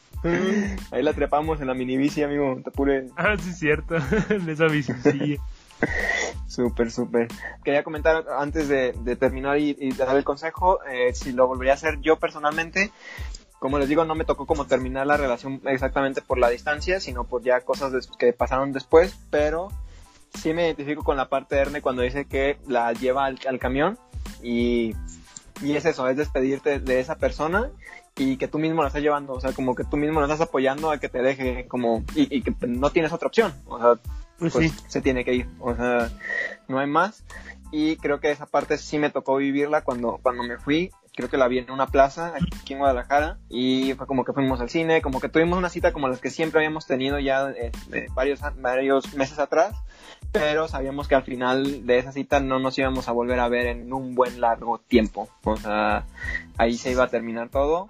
Ahí 0.91 1.03
la 1.03 1.11
trepamos 1.13 1.59
en 1.59 1.67
la 1.67 1.73
mini 1.73 1.97
bici, 1.97 2.23
amigo. 2.23 2.61
Te 2.63 2.69
apure. 2.69 3.07
Ah, 3.17 3.35
sí, 3.37 3.49
es 3.49 3.59
cierto. 3.59 3.95
En 4.29 4.47
esa 4.49 4.67
bicicilla. 4.67 5.41
Súper, 6.47 6.91
súper. 6.91 7.27
Quería 7.63 7.83
comentar 7.83 8.25
antes 8.37 8.67
de, 8.67 8.93
terminar 9.15 9.57
y, 9.57 9.75
y 9.79 9.91
dar 9.93 10.15
el 10.15 10.23
consejo, 10.23 10.79
eh, 10.83 11.13
si 11.13 11.31
lo 11.31 11.47
volvería 11.47 11.73
a 11.73 11.75
hacer 11.75 11.99
yo 12.01 12.17
personalmente, 12.17 12.91
como 13.61 13.77
les 13.77 13.87
digo, 13.87 14.05
no 14.05 14.15
me 14.15 14.25
tocó 14.25 14.47
como 14.47 14.65
terminar 14.65 15.05
la 15.05 15.17
relación 15.17 15.61
exactamente 15.65 16.21
por 16.21 16.39
la 16.39 16.49
distancia, 16.49 16.99
sino 16.99 17.25
por 17.25 17.43
ya 17.43 17.61
cosas 17.61 18.07
que 18.17 18.33
pasaron 18.33 18.73
después, 18.73 19.15
pero 19.29 19.69
sí 20.33 20.51
me 20.53 20.65
identifico 20.65 21.03
con 21.03 21.15
la 21.15 21.29
parte 21.29 21.55
de 21.55 21.61
Erne 21.61 21.81
cuando 21.81 22.01
dice 22.01 22.25
que 22.25 22.57
la 22.67 22.91
lleva 22.93 23.25
al, 23.25 23.39
al 23.47 23.59
camión 23.59 23.99
y, 24.41 24.95
y 25.61 25.75
es 25.75 25.85
eso, 25.85 26.07
es 26.09 26.17
despedirte 26.17 26.79
de 26.79 26.99
esa 26.99 27.15
persona 27.17 27.69
y 28.17 28.37
que 28.37 28.47
tú 28.47 28.57
mismo 28.57 28.81
la 28.81 28.87
estás 28.87 29.03
llevando, 29.03 29.33
o 29.33 29.39
sea, 29.39 29.53
como 29.53 29.75
que 29.75 29.83
tú 29.83 29.95
mismo 29.95 30.19
la 30.19 30.25
estás 30.25 30.41
apoyando 30.41 30.91
a 30.91 30.97
que 30.97 31.09
te 31.09 31.21
deje 31.21 31.67
como 31.67 32.03
y, 32.15 32.35
y 32.35 32.41
que 32.41 32.55
no 32.67 32.89
tienes 32.89 33.13
otra 33.13 33.27
opción, 33.27 33.53
o 33.67 33.77
sea, 33.77 33.99
Pues, 34.41 34.53
pues 34.53 34.71
sí. 34.71 34.77
se 34.87 35.01
tiene 35.01 35.23
que 35.23 35.35
ir, 35.35 35.47
o 35.59 35.75
sea, 35.75 36.09
no 36.67 36.79
hay 36.79 36.87
más. 36.87 37.23
Y 37.71 37.97
creo 37.97 38.19
que 38.19 38.31
esa 38.31 38.47
parte 38.47 38.79
sí 38.79 38.97
me 38.97 39.11
tocó 39.11 39.35
vivirla 39.35 39.83
cuando, 39.83 40.19
cuando 40.23 40.41
me 40.41 40.57
fui. 40.57 40.89
Creo 41.15 41.29
que 41.29 41.37
la 41.37 41.47
vi 41.47 41.59
en 41.59 41.69
una 41.69 41.85
plaza 41.85 42.33
aquí 42.35 42.73
en 42.73 42.79
Guadalajara 42.79 43.37
y 43.49 43.93
fue 43.93 44.07
como 44.07 44.25
que 44.25 44.33
fuimos 44.33 44.59
al 44.59 44.69
cine, 44.69 45.03
como 45.03 45.19
que 45.19 45.29
tuvimos 45.29 45.59
una 45.59 45.69
cita 45.69 45.93
como 45.93 46.07
las 46.07 46.19
que 46.19 46.31
siempre 46.31 46.59
habíamos 46.59 46.87
tenido 46.87 47.19
ya 47.19 47.51
eh, 47.51 47.71
eh, 47.91 48.07
varios, 48.15 48.39
varios 48.57 49.13
meses 49.13 49.37
atrás, 49.37 49.75
pero 50.31 50.67
sabíamos 50.67 51.07
que 51.07 51.15
al 51.15 51.23
final 51.23 51.85
de 51.85 51.99
esa 51.99 52.11
cita 52.11 52.39
no 52.39 52.57
nos 52.59 52.79
íbamos 52.79 53.07
a 53.09 53.11
volver 53.11 53.39
a 53.41 53.47
ver 53.47 53.67
en 53.67 53.93
un 53.93 54.15
buen 54.15 54.41
largo 54.41 54.79
tiempo. 54.79 55.29
O 55.43 55.55
sea, 55.55 56.07
ahí 56.57 56.77
se 56.77 56.91
iba 56.91 57.03
a 57.03 57.09
terminar 57.09 57.49
todo 57.49 57.89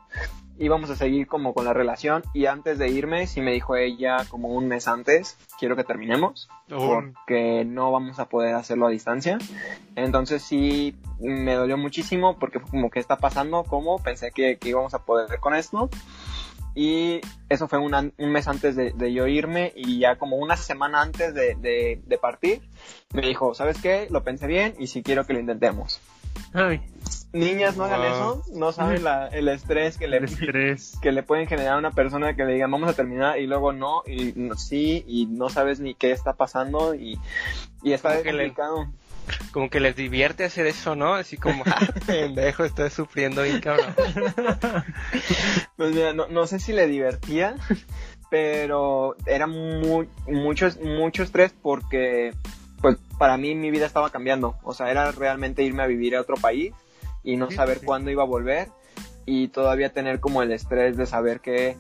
íbamos 0.62 0.90
a 0.90 0.96
seguir 0.96 1.28
como 1.28 1.54
con 1.54 1.66
la 1.66 1.74
relación 1.74 2.24
y 2.34 2.46
antes 2.46 2.78
de 2.78 2.90
irme 2.90 3.28
sí 3.28 3.42
me 3.42 3.52
dijo 3.52 3.76
ella 3.76 4.26
como 4.30 4.50
un 4.50 4.68
mes 4.68 4.88
antes 4.88 5.38
quiero 5.60 5.76
que 5.76 5.84
terminemos 5.84 6.48
porque 6.88 7.66
no 7.66 7.92
vamos 7.92 8.20
a 8.20 8.30
poder 8.30 8.56
hacerlo 8.56 8.88
a 8.88 8.90
distancia 8.92 9.38
entonces 9.96 10.42
sí 10.42 10.96
me 11.20 11.56
dolió 11.56 11.78
muchísimo 11.78 12.38
porque 12.40 12.60
fue 12.60 12.70
como 12.70 12.90
que 12.90 13.00
está 13.00 13.18
pasando 13.18 13.64
como 13.64 13.98
pensé 14.02 14.32
que, 14.32 14.58
que 14.58 14.70
íbamos 14.70 14.94
a 14.94 15.00
poder 15.04 15.40
con 15.40 15.54
esto 15.56 15.90
y 16.74 17.20
eso 17.50 17.68
fue 17.68 17.80
un, 17.80 18.14
mes 18.18 18.48
antes 18.48 18.78
de, 18.78 18.92
de 18.92 19.12
yo 19.12 19.28
irme 19.28 19.74
y 19.76 20.00
ya 20.00 20.16
como 20.18 20.38
una 20.38 20.56
semana 20.56 21.02
antes 21.02 21.34
de, 21.34 21.56
de- 21.56 22.02
de 22.06 22.18
partir 22.18 22.62
me 23.14 23.24
dijo 23.24 23.54
sabes 23.54 23.82
qué 23.82 24.08
lo 24.10 24.24
pensé 24.24 24.48
bien 24.48 24.76
y 24.80 24.88
si 24.88 25.04
quiero 25.04 25.26
que 25.26 25.34
lo 25.34 25.40
intentemos 25.40 26.00
Ay, 26.54 26.82
niñas 27.34 27.78
no 27.78 27.86
hagan 27.86 28.02
Wow. 28.02 28.10
eso 28.10 28.44
no 28.54 28.72
saben 28.74 29.04
la- 29.06 29.28
el 29.28 29.48
estrés 29.48 29.98
que 29.98 30.08
le 30.08 30.18
el 30.18 30.24
estrés. 30.26 30.98
que 31.02 31.12
le 31.12 31.24
pueden 31.24 31.48
generar 31.48 31.76
a 31.76 31.78
una 31.78 31.92
persona 31.92 32.36
que 32.36 32.44
le 32.44 32.54
digan 32.54 32.70
vamos 32.72 32.90
a 32.90 32.94
terminar 32.94 33.40
y 33.40 33.48
luego 33.48 33.72
no 33.72 34.04
y 34.06 34.34
no- 34.36 34.56
sí 34.58 35.04
y 35.08 35.28
no 35.28 35.50
sabes 35.50 35.80
ni 35.80 35.94
qué 35.96 36.12
está 36.12 36.34
pasando 36.34 36.94
y, 36.94 37.18
y 37.84 37.94
está 37.94 38.10
Como 38.12 38.24
que 38.24 38.34
le- 38.34 38.44
complicado 38.54 38.88
Como 39.54 39.70
que 39.70 39.80
les 39.80 39.96
divierte 39.96 40.44
hacer 40.44 40.66
eso, 40.68 40.96
¿no? 40.96 41.14
Así 41.14 41.38
como, 41.38 41.64
"Ah, 41.68 41.80
pendejo, 42.06 42.66
estoy 42.66 42.90
sufriendo 42.90 43.44
bien, 43.44 43.62
cabrón. 43.62 43.96
pues 45.78 45.94
mira 45.96 46.14
no, 46.14 46.28
no 46.28 46.48
sé 46.48 46.60
si 46.60 46.74
le 46.74 46.88
divertía 46.88 47.56
pero 48.30 49.16
era 49.26 49.46
muy 49.48 50.08
mucho 50.28 50.68
mucho 50.84 51.24
estrés 51.24 51.54
porque 51.62 52.34
pues 52.82 52.98
para 53.18 53.38
mí 53.38 53.56
mi 53.56 53.72
vida 53.72 53.86
estaba 53.86 54.10
cambiando. 54.10 54.58
O 54.64 54.74
sea 54.74 54.90
era 54.92 55.12
realmente 55.12 55.64
irme 55.64 55.84
a 55.84 55.88
vivir 55.88 56.16
a 56.16 56.22
otro 56.22 56.36
país 56.36 56.74
y 57.24 57.38
no 57.38 57.52
saber 57.52 57.82
cuándo 57.84 58.12
iba 58.12 58.24
a 58.24 58.28
volver 58.28 58.70
y 59.26 59.50
todavía 59.50 59.94
tener 59.94 60.20
como 60.20 60.42
el 60.42 60.52
estrés 60.52 60.98
de 60.98 61.06
saber 61.06 61.40
que 61.40 61.78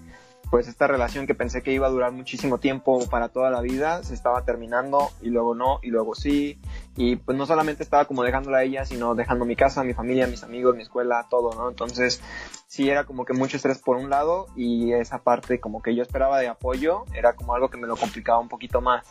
pues 0.51 0.67
esta 0.67 0.85
relación 0.85 1.25
que 1.27 1.33
pensé 1.33 1.63
que 1.63 1.71
iba 1.71 1.87
a 1.87 1.89
durar 1.89 2.11
muchísimo 2.11 2.57
tiempo 2.57 3.07
para 3.09 3.29
toda 3.29 3.49
la 3.49 3.61
vida 3.61 4.03
se 4.03 4.13
estaba 4.13 4.43
terminando 4.43 5.09
y 5.21 5.29
luego 5.29 5.55
no 5.55 5.79
y 5.81 5.87
luego 5.87 6.13
sí. 6.13 6.59
Y 6.97 7.15
pues 7.15 7.37
no 7.37 7.45
solamente 7.45 7.83
estaba 7.83 8.03
como 8.03 8.21
dejándola 8.21 8.57
a 8.57 8.63
ella 8.63 8.83
sino 8.83 9.15
dejando 9.15 9.45
mi 9.45 9.55
casa, 9.55 9.81
mi 9.85 9.93
familia, 9.93 10.27
mis 10.27 10.43
amigos, 10.43 10.75
mi 10.75 10.81
escuela, 10.81 11.25
todo, 11.29 11.55
¿no? 11.55 11.69
Entonces 11.69 12.21
sí 12.67 12.89
era 12.89 13.05
como 13.05 13.23
que 13.23 13.31
mucho 13.31 13.55
estrés 13.55 13.79
por 13.79 13.95
un 13.95 14.09
lado 14.09 14.47
y 14.57 14.91
esa 14.91 15.23
parte 15.23 15.61
como 15.61 15.81
que 15.81 15.95
yo 15.95 16.03
esperaba 16.03 16.37
de 16.39 16.49
apoyo 16.49 17.05
era 17.13 17.31
como 17.31 17.55
algo 17.55 17.69
que 17.69 17.77
me 17.77 17.87
lo 17.87 17.95
complicaba 17.95 18.39
un 18.39 18.49
poquito 18.49 18.81
más. 18.81 19.07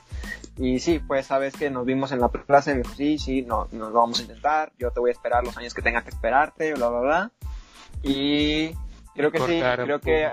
Y 0.58 0.78
sí, 0.80 0.98
pues 0.98 1.24
sabes 1.24 1.56
que 1.56 1.70
nos 1.70 1.86
vimos 1.86 2.12
en 2.12 2.20
la 2.20 2.28
plaza 2.28 2.72
y 2.72 2.74
me 2.74 2.82
dijo 2.82 2.94
sí, 2.94 3.18
sí, 3.18 3.40
no, 3.40 3.66
nos 3.72 3.92
lo 3.92 3.98
vamos 3.98 4.18
a 4.18 4.22
intentar, 4.22 4.72
yo 4.78 4.90
te 4.90 5.00
voy 5.00 5.08
a 5.08 5.14
esperar 5.14 5.42
los 5.42 5.56
años 5.56 5.72
que 5.72 5.80
tenga 5.80 6.02
que 6.02 6.10
esperarte, 6.10 6.74
bla, 6.74 6.90
bla, 6.90 7.00
bla. 7.00 7.30
Y 8.02 8.74
creo 9.14 9.32
que 9.32 9.38
sí, 9.38 9.62
creo 9.84 10.00
que 10.00 10.28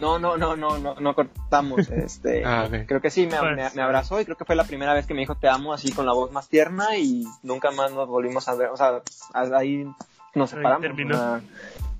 no, 0.00 0.18
no, 0.18 0.36
no, 0.36 0.56
no, 0.56 0.78
no, 0.78 0.94
no 0.96 1.14
cortamos. 1.14 1.88
Este, 1.90 2.44
Ah, 2.44 2.68
creo 2.86 3.00
que 3.00 3.10
sí, 3.10 3.26
me, 3.26 3.38
Pues, 3.38 3.56
me- 3.56 3.70
me 3.74 3.82
abrazó 3.82 4.20
y 4.20 4.24
creo 4.24 4.36
que 4.36 4.44
fue 4.44 4.56
la 4.56 4.64
primera 4.64 4.94
vez 4.94 5.06
que 5.06 5.14
me 5.14 5.20
dijo 5.20 5.34
te 5.36 5.48
amo 5.48 5.72
así 5.72 5.92
con 5.92 6.06
la 6.06 6.12
voz 6.12 6.32
más 6.32 6.48
tierna 6.48 6.96
y 6.96 7.24
nunca 7.42 7.70
más 7.70 7.92
nos 7.92 8.08
volvimos 8.08 8.48
a 8.48 8.54
ver. 8.54 8.68
O 8.68 8.76
sea, 8.76 9.00
ahí 9.34 9.84
nos 10.34 10.52
Ahí 10.52 10.58
separamos. 10.58 10.82
terminó. 10.82 11.14
o 11.14 11.18
sea, 11.18 11.40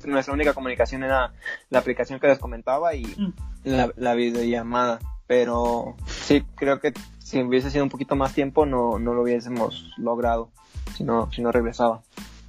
nuestra 0.04 0.34
única 0.34 0.52
comunicación 0.54 1.04
era 1.04 1.32
la 1.70 1.78
aplicación 1.78 2.18
que 2.18 2.26
les 2.28 2.38
comentaba 2.38 2.94
y 2.94 3.04
Mm. 3.04 3.32
la, 3.64 3.90
la 3.96 4.14
videollamada. 4.14 4.98
Pero 5.28 5.94
sí, 6.06 6.42
creo 6.56 6.80
que 6.80 6.92
si 7.18 7.40
hubiese 7.42 7.70
sido 7.70 7.84
un 7.84 7.90
poquito 7.90 8.16
más 8.16 8.34
tiempo 8.34 8.66
no, 8.66 8.98
no 8.98 9.14
lo 9.14 9.22
hubiésemos 9.22 9.92
logrado 9.96 10.50
si 10.96 11.04
no, 11.04 11.30
si 11.32 11.40
no 11.42 11.52
regresaba. 11.52 12.02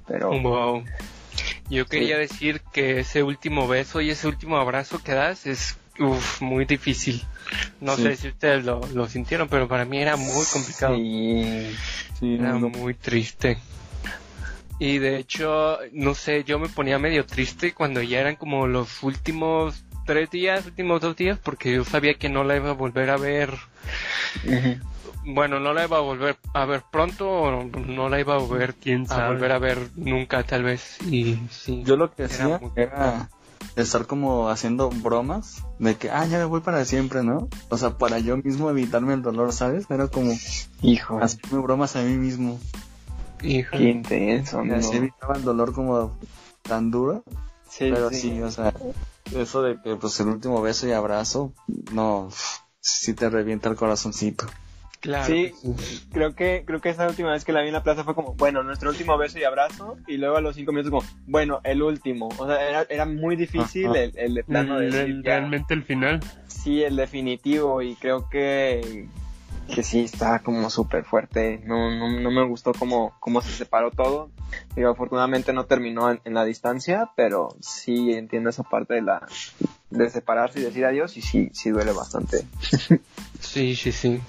Pero 0.06 0.30
Wow. 0.42 0.84
Yo 1.70 1.86
quería 1.86 2.18
decir 2.18 2.60
que 2.72 3.00
ese 3.00 3.22
último 3.22 3.66
beso 3.66 4.00
y 4.00 4.10
ese 4.10 4.26
último 4.28 4.58
abrazo 4.58 5.02
que 5.02 5.12
das 5.12 5.46
es 5.46 5.76
uf, 5.98 6.40
muy 6.42 6.64
difícil. 6.66 7.22
No 7.80 7.96
Sí. 7.96 8.02
sé 8.02 8.16
si 8.16 8.28
ustedes 8.28 8.64
lo, 8.64 8.80
lo 8.92 9.08
sintieron, 9.08 9.48
pero 9.48 9.66
para 9.68 9.84
mí 9.84 9.98
era 9.98 10.16
muy 10.16 10.44
complicado. 10.52 10.94
sí, 10.96 11.74
sí, 12.20 12.34
Era 12.34 12.52
no- 12.54 12.68
muy 12.68 12.94
triste. 12.94 13.58
Y 14.78 14.98
de 14.98 15.18
hecho, 15.18 15.78
no 15.92 16.14
sé, 16.14 16.44
yo 16.44 16.58
me 16.58 16.68
ponía 16.68 16.98
medio 16.98 17.24
triste 17.24 17.72
cuando 17.72 18.02
ya 18.02 18.20
eran 18.20 18.36
como 18.36 18.66
los 18.66 19.02
últimos 19.02 19.84
tres 20.04 20.30
días, 20.30 20.66
últimos 20.66 21.00
dos 21.00 21.16
días, 21.16 21.38
porque 21.42 21.72
yo 21.72 21.84
sabía 21.84 22.14
que 22.14 22.28
no 22.28 22.44
la 22.44 22.56
iba 22.56 22.70
a 22.70 22.74
volver 22.74 23.08
a 23.10 23.16
ver. 23.16 23.50
Ujú. 24.44 24.76
Bueno, 25.26 25.58
no 25.60 25.72
la 25.72 25.84
iba 25.84 25.96
a 25.96 26.00
volver 26.00 26.36
a 26.52 26.64
ver 26.66 26.82
pronto 26.90 27.28
o 27.30 27.64
no 27.64 28.08
la 28.08 28.20
iba 28.20 28.34
a 28.34 28.38
volver 28.38 28.74
¿Quién 28.74 29.04
a 29.04 29.06
sabe? 29.08 29.28
volver 29.28 29.52
a 29.52 29.58
ver 29.58 29.90
nunca, 29.96 30.42
tal 30.42 30.62
vez. 30.64 30.98
Y 31.10 31.38
sí. 31.50 31.82
Yo 31.84 31.96
lo 31.96 32.10
que 32.12 32.24
Era 32.24 32.34
hacía 32.34 32.58
muy- 32.58 32.72
era 32.76 33.30
estar 33.76 34.06
como 34.06 34.50
haciendo 34.50 34.90
bromas 34.90 35.62
de 35.78 35.96
que, 35.96 36.10
ah, 36.10 36.26
ya 36.26 36.38
me 36.38 36.44
voy 36.44 36.60
para 36.60 36.84
siempre, 36.84 37.22
¿no? 37.22 37.48
O 37.70 37.78
sea, 37.78 37.96
para 37.96 38.18
yo 38.18 38.36
mismo 38.36 38.68
evitarme 38.70 39.14
el 39.14 39.22
dolor, 39.22 39.52
¿sabes? 39.52 39.86
Era 39.90 40.08
como 40.08 40.32
Hijo, 40.82 41.18
hacerme 41.20 41.58
bromas 41.60 41.96
a 41.96 42.02
mí 42.02 42.16
mismo. 42.16 42.60
Hijo. 43.42 43.76
qué 43.76 43.84
intenso, 43.90 44.58
Y 44.58 44.60
amigo. 44.60 44.76
así 44.76 44.96
evitaba 44.96 45.36
el 45.36 45.42
dolor 45.44 45.72
como 45.74 46.16
tan 46.62 46.90
duro. 46.90 47.24
Sí, 47.68 47.90
Pero 47.90 48.10
sí. 48.10 48.16
sí, 48.20 48.42
o 48.42 48.50
sea, 48.50 48.72
eso 49.34 49.62
de 49.62 49.80
que 49.82 49.96
pues 49.96 50.18
el 50.20 50.28
último 50.28 50.62
beso 50.62 50.86
y 50.86 50.92
abrazo, 50.92 51.52
no, 51.92 52.28
sí 52.80 53.14
te 53.14 53.28
revienta 53.30 53.68
el 53.68 53.76
corazoncito. 53.76 54.46
Claro. 55.04 55.26
Sí, 55.26 55.52
creo 56.12 56.34
que 56.34 56.64
creo 56.66 56.80
que 56.80 56.88
esa 56.88 57.06
última 57.06 57.30
vez 57.32 57.44
que 57.44 57.52
la 57.52 57.60
vi 57.60 57.66
en 57.66 57.74
la 57.74 57.82
plaza 57.82 58.04
fue 58.04 58.14
como, 58.14 58.32
bueno, 58.36 58.62
nuestro 58.62 58.88
último 58.88 59.18
beso 59.18 59.38
y 59.38 59.44
abrazo, 59.44 59.98
y 60.06 60.16
luego 60.16 60.38
a 60.38 60.40
los 60.40 60.56
cinco 60.56 60.72
minutos 60.72 60.90
como, 60.90 61.04
bueno, 61.26 61.60
el 61.62 61.82
último. 61.82 62.30
O 62.38 62.46
sea, 62.46 62.66
era, 62.66 62.86
era 62.88 63.04
muy 63.04 63.36
difícil 63.36 63.84
Ajá. 63.90 63.98
el, 64.00 64.12
el 64.16 64.32
de 64.34 64.44
plano 64.44 64.78
de 64.78 64.86
El- 64.86 64.92
decir, 64.92 65.16
ya, 65.22 65.38
realmente 65.40 65.74
el 65.74 65.84
final. 65.84 66.20
sí, 66.48 66.82
el 66.82 66.96
definitivo, 66.96 67.82
y 67.82 67.96
creo 67.96 68.30
que 68.30 69.06
que 69.74 69.82
sí 69.82 70.00
está 70.00 70.38
como 70.40 70.68
súper 70.70 71.04
fuerte. 71.04 71.60
No, 71.66 71.90
no, 71.90 72.20
no 72.20 72.30
me 72.30 72.46
gustó 72.46 72.72
cómo, 72.72 73.14
cómo 73.20 73.42
se 73.42 73.50
separó 73.50 73.90
todo. 73.90 74.30
Digo, 74.76 74.90
afortunadamente 74.90 75.52
no 75.52 75.64
terminó 75.66 76.10
en, 76.10 76.20
en 76.24 76.32
la 76.34 76.44
distancia, 76.46 77.10
pero 77.16 77.48
sí 77.60 78.12
entiendo 78.12 78.48
esa 78.50 78.62
parte 78.62 78.94
de 78.94 79.02
la 79.02 79.26
de 79.90 80.10
separarse 80.10 80.60
y 80.60 80.64
decir 80.64 80.84
adiós 80.84 81.16
y 81.16 81.22
sí, 81.22 81.50
sí 81.52 81.70
duele 81.70 81.92
bastante. 81.92 82.46
Sí, 83.40 83.76
sí, 83.76 83.92
sí. 83.92 84.20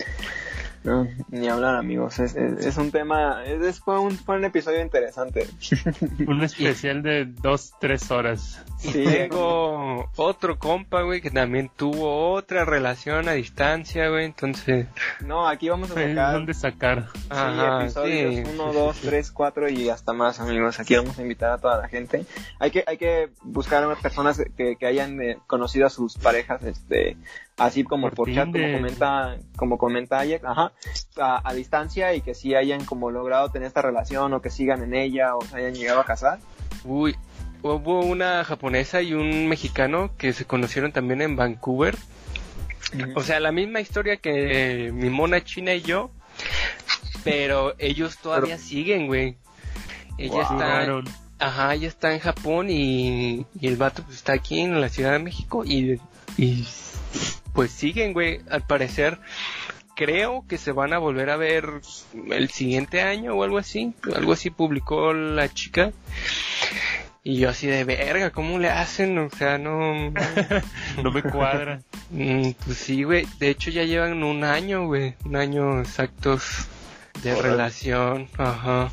No, 0.86 1.08
ni 1.30 1.48
hablar 1.48 1.76
amigos, 1.76 2.20
es, 2.20 2.36
es, 2.36 2.64
es 2.64 2.78
un 2.78 2.92
tema, 2.92 3.44
es, 3.44 3.80
fue, 3.80 4.00
un, 4.00 4.12
fue 4.12 4.38
un 4.38 4.46
episodio 4.46 4.82
interesante. 4.82 5.48
Un 6.28 6.44
especial 6.44 7.02
de 7.02 7.26
dos, 7.26 7.74
tres 7.80 8.12
horas. 8.12 8.64
Sí. 8.78 9.04
tengo 9.04 10.10
otro 10.16 10.60
compa, 10.60 11.02
güey, 11.02 11.22
que 11.22 11.32
también 11.32 11.72
tuvo 11.76 12.34
otra 12.34 12.66
relación 12.66 13.28
a 13.28 13.32
distancia, 13.32 14.10
güey. 14.10 14.26
Entonces, 14.26 14.86
No, 15.22 15.48
aquí 15.48 15.70
vamos 15.70 15.90
a 15.90 15.96
sacar 15.96 16.34
dónde 16.34 16.54
sacar. 16.54 17.10
sí, 17.14 17.20
ajá, 17.32 17.82
episodios 17.82 18.36
sí, 18.36 18.44
1, 18.54 18.72
sí, 18.72 18.78
2, 18.78 18.96
sí. 18.96 19.08
3, 19.08 19.32
4 19.32 19.70
y 19.70 19.90
hasta 19.90 20.14
más, 20.14 20.40
amigos. 20.40 20.80
Aquí 20.80 20.96
vamos 20.96 21.18
a 21.18 21.22
invitar 21.24 21.52
a 21.52 21.58
toda 21.58 21.82
la 21.82 21.88
gente. 21.88 22.26
Hay 22.60 22.70
que, 22.70 22.84
hay 22.86 22.98
que 22.98 23.30
buscar 23.42 23.84
a 23.84 23.96
personas 23.96 24.40
que, 24.56 24.76
que 24.76 24.86
hayan 24.86 25.20
eh, 25.20 25.38
conocido 25.48 25.88
a 25.88 25.90
sus 25.90 26.16
parejas, 26.18 26.64
este, 26.64 27.18
así 27.58 27.84
como 27.84 28.08
Por 28.10 28.16
por, 28.16 28.34
chat, 28.34 28.52
como 28.52 28.72
comenta, 28.74 29.38
como 29.56 29.78
comenta 29.78 30.20
Ajax, 30.20 30.44
ajá, 30.46 30.74
a, 31.18 31.42
a 31.50 31.54
distancia 31.54 32.14
y 32.14 32.22
que 32.22 32.34
sí 32.34 32.54
hayan 32.56 32.84
como 32.86 33.12
logrado 33.12 33.50
tener 33.52 33.68
esta 33.68 33.82
relación 33.82 34.34
o 34.34 34.42
que 34.42 34.50
sigan 34.50 34.84
en 34.84 34.94
ella 34.94 35.36
o 35.36 35.42
se 35.42 35.58
hayan 35.58 35.74
llegado 35.74 36.00
a 36.02 36.06
casar. 36.06 36.40
Uy, 36.84 37.16
hubo 37.62 38.02
una 38.02 38.44
japonesa 38.44 39.02
y 39.02 39.14
un 39.14 39.48
mexicano 39.48 40.12
que 40.18 40.34
se 40.34 40.46
conocieron 40.46 40.92
también 40.92 41.22
en 41.22 41.36
Vancouver. 41.36 41.96
O 43.16 43.22
sea, 43.22 43.40
la 43.40 43.52
misma 43.52 43.82
historia 43.82 44.18
que 44.18 44.92
mi 44.94 45.10
mona 45.10 45.44
china 45.44 45.74
y 45.74 45.82
yo, 45.82 46.12
pero 47.24 47.74
ellos 47.80 48.18
todavía 48.20 48.58
siguen, 48.58 49.08
güey. 49.08 49.38
Ella 50.18 50.34
Wow. 50.34 50.42
está, 50.44 51.04
ajá, 51.40 51.74
ella 51.74 51.88
está 51.88 52.14
en 52.14 52.20
Japón 52.20 52.70
y, 52.70 53.46
y 53.60 53.68
el 53.68 53.76
vato 53.76 54.04
pues, 54.04 54.18
está 54.18 54.34
aquí 54.34 54.62
en 54.62 54.80
la 54.80 54.88
Ciudad 54.90 55.14
de 55.14 55.20
México 55.20 55.66
y, 55.66 56.00
y 56.38 56.66
pues 57.56 57.72
siguen, 57.72 58.14
güey. 58.14 58.42
Al 58.50 58.62
parecer, 58.62 59.20
creo 59.96 60.46
que 60.48 60.58
se 60.58 60.72
van 60.72 60.94
a 60.94 60.98
volver 61.00 61.30
a 61.30 61.38
ver 61.38 61.70
el 62.30 62.50
siguiente 62.50 63.02
año 63.02 63.34
o 63.34 63.44
algo 63.44 63.58
así. 63.58 63.94
Algo 64.16 64.34
así 64.34 64.50
publicó 64.52 65.14
la 65.14 65.52
chica. 65.54 65.92
Y 67.24 67.38
yo 67.40 67.50
así 67.50 67.66
de 67.66 67.84
verga, 67.86 68.30
¿cómo 68.30 68.60
le 68.60 68.70
hacen? 68.70 69.18
O 69.18 69.30
sea, 69.32 69.58
no... 69.58 70.12
No 71.02 71.12
me 71.14 71.24
cuadra. 71.24 71.82
Mm, 72.12 72.52
pues 72.64 72.78
sí, 72.78 73.02
güey. 73.04 73.26
De 73.40 73.50
hecho 73.50 73.72
ya 73.72 73.84
llevan 73.84 74.22
un 74.22 74.44
año, 74.44 74.86
güey. 74.86 75.16
Un 75.26 75.36
año 75.36 75.82
exactos 75.82 76.68
de 77.24 77.34
relación. 77.42 78.28
Ajá. 78.38 78.92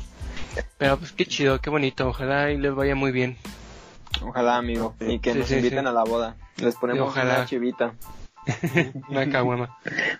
Pero 0.79 0.97
pues 0.97 1.11
qué 1.11 1.25
chido, 1.27 1.61
qué 1.61 1.69
bonito. 1.69 2.07
Ojalá 2.07 2.51
y 2.51 2.57
les 2.57 2.73
vaya 2.73 2.95
muy 2.95 3.11
bien. 3.11 3.37
Ojalá, 4.21 4.57
amigo, 4.57 4.95
y 4.99 5.19
que 5.19 5.33
Sí, 5.33 5.39
nos 5.39 5.47
sí, 5.47 5.55
inviten 5.55 5.81
sí. 5.81 5.85
a 5.87 5.91
la 5.91 6.03
boda. 6.03 6.35
Les 6.57 6.75
ponemos 6.75 7.09
ojalá. 7.09 7.35
una 7.37 7.45
chivita. 7.45 7.93
Una 9.09 9.29
caguama. 9.29 9.77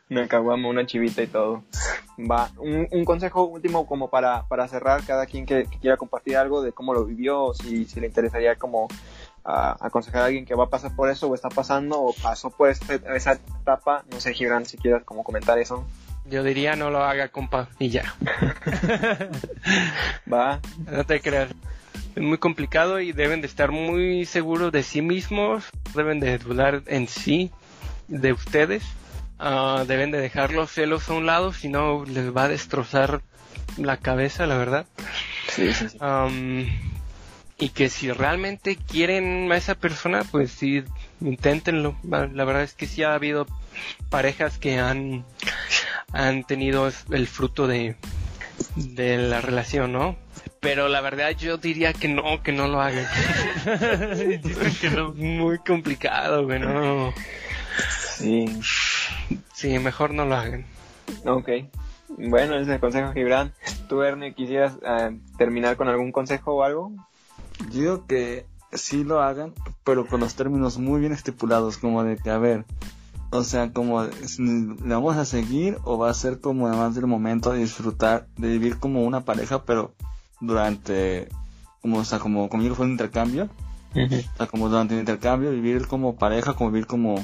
Una 0.10 0.28
caguama, 0.28 0.70
una 0.70 0.86
chivita 0.86 1.22
y 1.22 1.28
todo. 1.28 1.64
Va, 2.20 2.50
un, 2.58 2.88
un 2.91 3.06
consejo 3.06 3.44
último 3.44 3.86
como 3.86 4.10
para, 4.10 4.48
para 4.48 4.68
cerrar, 4.68 5.04
cada 5.06 5.26
quien 5.26 5.45
que, 5.45 5.66
que 5.66 5.80
quiera 5.80 5.98
compartir 5.98 6.38
algo 6.38 6.62
de 6.62 6.72
cómo 6.72 6.94
lo 6.94 7.06
vivió, 7.06 7.54
si, 7.54 7.86
si 7.86 8.00
le 8.00 8.08
interesaría 8.08 8.56
como 8.56 8.88
ah, 9.44 9.76
aconsejar 9.82 10.22
a 10.22 10.26
alguien 10.26 10.45
que 10.45 10.56
va 10.56 10.66
a 10.66 10.70
pasar 10.70 10.95
por 10.95 11.10
eso 11.10 11.28
o 11.28 11.36
está 11.36 11.50
pasando 11.50 12.00
o 12.02 12.14
pasó 12.14 12.50
por 12.52 12.70
este- 12.70 13.02
esa 13.16 13.34
etapa, 13.34 14.04
no 14.12 14.20
sé, 14.20 14.34
Gibran, 14.34 14.66
si 14.66 14.78
quieres 14.78 15.04
como 15.04 15.24
comentar 15.24 15.58
eso. 15.58 15.86
Yo 16.26 16.41
diría 16.44 16.76
no 16.78 16.90
lo 16.90 17.04
haga, 17.04 17.28
compa. 17.30 17.68
Y 17.80 17.90
ya. 17.90 18.16
Va, 20.32 20.60
No 20.90 21.04
te 21.06 21.20
creas. 21.20 21.50
Es 22.16 22.22
muy 22.22 22.38
complicado 22.38 23.00
y 23.00 23.12
deben 23.12 23.41
de 23.41 23.48
estar 23.48 23.72
muy 23.72 24.26
seguros 24.26 24.72
de 24.72 24.84
sí 24.84 25.02
mismos. 25.02 25.66
Deben 25.95 26.20
de 26.20 26.38
dudar 26.38 26.84
en 26.86 27.08
sí, 27.08 27.52
de 28.08 28.34
ustedes. 28.34 28.84
Ah, 29.40 29.84
deben 29.88 30.12
de 30.12 30.20
dejar 30.20 30.54
los 30.54 30.72
celos 30.72 31.10
a 31.10 31.14
un 31.14 31.26
lado, 31.26 31.54
si 31.54 31.68
no 31.68 32.06
les 32.06 32.36
va 32.36 32.46
a 32.46 32.48
destrozar 32.48 33.22
la 33.78 33.98
cabeza, 33.98 34.46
la 34.46 34.58
verdad. 34.58 34.86
sí, 35.50 35.74
sí, 35.74 35.90
sí. 35.90 35.98
Am, 36.00 36.68
y 37.58 37.70
que 37.70 37.90
si 37.90 38.12
realmente 38.12 38.76
quieren 38.76 39.52
a 39.52 39.58
esa 39.58 39.76
persona, 39.76 40.24
pues 40.24 40.52
sí, 40.52 40.84
inténtenlo. 41.22 41.96
La 42.04 42.28
la 42.28 42.46
verdad 42.46 42.64
es 42.64 42.74
que 42.74 42.88
sí 42.88 43.04
ha 43.04 43.14
habido 43.14 43.48
parejas 44.10 44.58
que 44.58 44.80
han, 44.80 45.26
han 46.12 46.44
tenido 46.44 46.92
el 47.12 47.28
fruto 47.28 47.68
de, 47.68 47.96
de 48.76 49.18
la 49.18 49.42
relación, 49.42 49.94
¿no? 49.94 50.18
Pero 50.60 50.88
la 50.88 51.02
verdad 51.02 51.32
yo 51.32 51.58
diría 51.58 51.94
que 51.94 52.08
no, 52.08 52.42
que 52.42 52.54
no 52.54 52.68
lo 52.68 52.82
hagan. 52.82 53.06
Dicen 54.44 54.76
que 54.80 54.90
no. 54.90 55.14
Muy 55.14 55.60
complicado, 55.60 56.46
güey, 56.46 56.60
no. 56.60 57.14
Sí, 58.18 58.45
Sí, 59.54 59.80
mejor 59.80 60.14
no 60.14 60.26
lo 60.26 60.36
hagan. 60.36 60.66
ok. 61.26 61.50
Bueno, 62.18 62.56
ese 62.56 62.64
es 62.64 62.70
el 62.70 62.80
consejo, 62.80 63.14
Gibran. 63.14 63.54
¿Tú, 63.88 64.04
Erne, 64.04 64.34
quisieras 64.34 64.74
eh, 64.86 65.18
terminar 65.38 65.78
con 65.78 65.88
algún 65.88 66.12
consejo 66.12 66.54
o 66.54 66.64
algo? 66.64 66.91
Yo 67.72 67.80
digo 67.80 68.06
que 68.08 68.45
sí 68.72 69.04
lo 69.04 69.22
hagan, 69.22 69.54
pero 69.84 70.06
con 70.06 70.20
los 70.20 70.36
términos 70.36 70.78
muy 70.78 71.00
bien 71.00 71.12
estipulados, 71.12 71.78
como 71.78 72.04
de 72.04 72.18
que, 72.18 72.30
a 72.30 72.38
ver, 72.38 72.66
o 73.32 73.44
sea, 73.44 73.72
como, 73.72 74.04
¿le 74.04 74.94
vamos 74.94 75.18
a 75.18 75.26
seguir 75.26 75.78
o 75.84 75.98
va 75.98 76.10
a 76.10 76.14
ser 76.14 76.40
como 76.40 76.68
además 76.68 76.94
del 76.95 77.08
momento 77.08 77.52
de 77.52 77.60
disfrutar, 77.60 78.28
de 78.38 78.48
vivir 78.48 78.78
como 78.78 79.04
una 79.04 79.22
pareja, 79.22 79.64
pero 79.64 79.94
durante, 80.40 81.30
como, 81.82 81.98
o 81.98 82.06
sea, 82.06 82.20
como 82.20 82.48
conmigo 82.50 82.76
fue 82.76 82.86
un 82.86 82.91
intercambio, 82.91 83.50
o 83.95 84.38
sea, 84.38 84.48
como 84.48 84.70
durante 84.70 84.94
el 84.94 85.00
intercambio, 85.00 85.52
vivir 85.52 85.88
como 85.88 86.16
pareja, 86.16 86.54
como 86.54 86.72
vivir 86.72 86.86
como, 86.86 87.16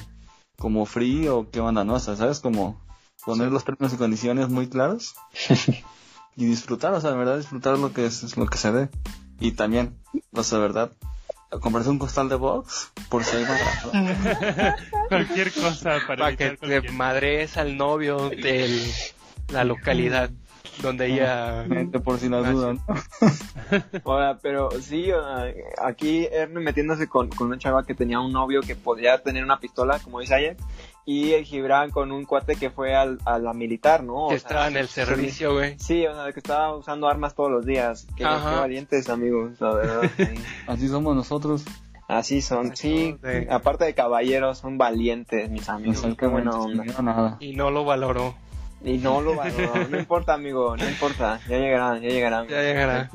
como 0.60 0.86
free 0.86 1.27
o 1.27 1.49
qué 1.49 1.60
onda, 1.60 1.84
¿no? 1.84 1.95
O 1.95 1.99
sea, 1.99 2.15
¿sabes? 2.15 2.40
Como 2.40 2.80
poner 3.26 3.52
los 3.52 3.64
términos 3.64 3.94
y 3.94 3.98
condiciones 3.98 4.49
muy 4.49 4.68
claros 4.68 5.15
y 6.36 6.45
disfrutar, 6.45 6.94
o 6.94 7.02
sea, 7.02 7.11
de 7.11 7.18
verdad 7.18 7.38
disfrutar 7.38 7.80
lo 7.80 7.91
que 7.94 8.06
es, 8.06 8.23
es 8.23 8.38
lo 8.38 8.45
que 8.45 8.57
se 8.57 8.72
dé. 8.72 8.90
Y 9.40 9.53
también, 9.53 9.98
o 10.34 10.44
sea, 10.44 10.60
de 10.60 10.64
verdad, 10.64 10.91
comprarse 11.61 11.90
un 11.90 11.98
costal 11.98 12.30
de 12.30 12.36
box 12.36 12.91
por 13.10 13.23
si 13.23 13.38
hay 13.38 13.45
más. 13.45 14.76
Cualquier 15.10 15.52
cosa 15.53 15.98
para 16.06 16.36
Para 16.36 16.36
que 16.36 16.52
te 16.52 16.91
madres 16.91 17.57
al 17.57 17.77
novio 17.77 18.30
de 18.30 18.91
la 19.49 19.64
localidad 19.64 20.30
donde 20.81 21.07
ella... 21.07 21.65
por 22.03 22.19
si 22.19 22.30
la 22.30 22.41
dudan. 22.49 22.80
Ahora, 24.06 24.38
pero 24.41 24.69
sí, 24.81 25.10
aquí 25.84 26.27
Erne 26.31 26.60
metiéndose 26.60 27.07
con, 27.07 27.30
con 27.30 27.48
una 27.48 27.57
chava 27.57 27.86
que 27.86 27.94
tenía 27.95 28.19
un 28.19 28.31
novio 28.31 28.61
que 28.61 28.76
podía 28.76 29.22
tener 29.22 29.44
una 29.44 29.60
pistola, 29.60 29.99
como 29.99 30.19
dice 30.19 30.36
Ajax, 30.36 30.64
y 31.06 31.34
el 31.34 31.44
Gibran 31.44 31.90
con 31.91 32.11
un 32.11 32.26
cuate 32.26 32.56
que 32.56 32.69
fue 32.69 32.95
al, 32.95 33.19
a 33.26 33.40
la 33.40 33.53
militar, 33.53 34.03
¿no? 34.03 34.27
O 34.27 34.30
que 34.30 34.40
sea, 34.40 34.48
estaba 34.48 34.68
en 34.68 34.77
el 34.77 34.88
servicio, 34.88 35.53
güey. 35.53 35.77
Sí, 35.80 36.06
o 36.06 36.14
sea, 36.14 36.31
que 36.31 36.40
estaba 36.40 36.76
usando 36.76 37.07
armas 37.07 37.34
todos 37.36 37.52
los 37.52 37.65
días. 37.65 38.07
Que, 38.15 38.23
valientes, 38.23 39.10
amigos, 39.10 39.60
la 39.60 39.73
verdad. 39.73 40.02
sí. 40.18 40.23
Así 40.68 40.88
somos 40.88 41.15
nosotros. 41.15 41.65
Así 42.07 42.41
son, 42.41 42.76
sí. 42.76 43.15
de- 43.22 43.48
Aparte 43.52 43.86
de 43.86 43.94
caballeros, 43.94 44.57
son 44.60 44.77
valientes, 44.77 45.49
mis 45.49 45.69
amigos. 45.69 46.06
Qué 46.18 46.27
buena 46.27 46.52
onda. 46.52 46.84
nada. 47.02 47.38
Y 47.40 47.56
no 47.56 47.69
lo 47.69 47.86
valoró. 47.86 48.36
Y 48.84 48.98
no 48.98 49.22
lo 49.22 49.36
valoró. 49.36 49.88
No 49.90 50.00
importa, 50.00 50.34
amigo, 50.34 50.76
no 50.78 50.88
importa. 50.88 51.40
Ya 51.48 51.58
llegará, 51.58 51.98
ya 52.00 52.10
llegará. 52.10 52.46
Ya 52.48 52.62
llegará. 52.62 53.10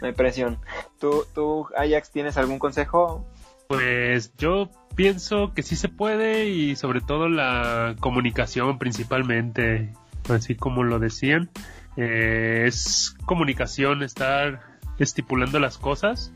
No 0.00 0.06
hay 0.06 0.12
presión. 0.12 0.58
¿Tú, 0.98 1.24
tú, 1.34 1.66
Ajax, 1.76 2.10
tienes 2.10 2.36
algún 2.36 2.58
consejo? 2.58 3.26
Pues 3.68 4.32
yo 4.36 4.70
pienso 4.94 5.52
que 5.54 5.62
sí 5.62 5.76
se 5.76 5.88
puede 5.88 6.46
y 6.48 6.76
sobre 6.76 7.00
todo 7.00 7.28
la 7.28 7.94
comunicación 8.00 8.78
principalmente, 8.78 9.92
así 10.28 10.56
como 10.56 10.82
lo 10.82 10.98
decían, 10.98 11.50
eh, 11.96 12.64
es 12.66 13.14
comunicación, 13.26 14.02
estar 14.02 14.60
estipulando 14.98 15.58
las 15.58 15.78
cosas, 15.78 16.32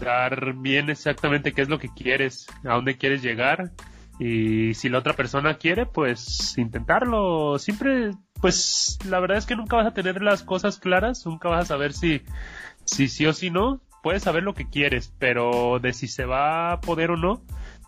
dar 0.00 0.54
bien 0.54 0.90
exactamente 0.90 1.52
qué 1.52 1.62
es 1.62 1.68
lo 1.68 1.78
que 1.78 1.88
quieres, 1.88 2.46
a 2.64 2.74
dónde 2.74 2.96
quieres 2.96 3.22
llegar 3.22 3.70
y 4.20 4.74
si 4.74 4.90
la 4.90 4.98
otra 4.98 5.14
persona 5.14 5.54
quiere, 5.54 5.86
pues 5.86 6.58
intentarlo. 6.58 7.58
Siempre, 7.58 8.10
pues 8.42 8.98
la 9.08 9.18
verdad 9.18 9.38
es 9.38 9.46
que 9.46 9.56
nunca 9.56 9.76
vas 9.76 9.86
a 9.86 9.94
tener 9.94 10.20
las 10.20 10.42
cosas 10.42 10.78
claras, 10.78 11.24
nunca 11.24 11.48
vas 11.48 11.62
a 11.62 11.68
saber 11.68 11.94
si, 11.94 12.20
si 12.84 13.08
sí 13.08 13.24
o 13.24 13.32
si 13.32 13.48
no. 13.48 13.80
Puedes 14.02 14.22
saber 14.22 14.42
lo 14.42 14.52
que 14.52 14.68
quieres, 14.68 15.14
pero 15.18 15.78
de 15.78 15.94
si 15.94 16.06
se 16.06 16.26
va 16.26 16.72
a 16.72 16.80
poder 16.82 17.10
o 17.10 17.16
no, 17.16 17.42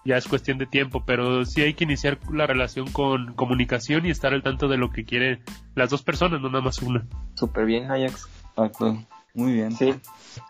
ya 0.07 0.17
es 0.17 0.27
cuestión 0.27 0.57
de 0.57 0.65
tiempo. 0.65 1.05
Pero 1.05 1.45
sí 1.45 1.61
hay 1.61 1.75
que 1.75 1.85
iniciar 1.85 2.19
la 2.33 2.47
relación 2.47 2.91
con 2.91 3.35
comunicación 3.35 4.07
y 4.07 4.11
estar 4.11 4.33
al 4.33 4.43
tanto 4.43 4.69
de 4.69 4.79
lo 4.79 4.91
que 4.91 5.05
quieren 5.05 5.43
las 5.75 5.91
dos 5.91 6.03
personas, 6.03 6.41
no 6.41 6.49
nada 6.49 6.65
más 6.65 6.81
una. 6.81 7.07
Súper 7.35 7.67
bien, 7.67 7.91
Ajax. 7.91 8.27
Exacto. 8.57 9.07
Muy 9.35 9.53
bien. 9.53 9.73
Sí, 9.73 9.95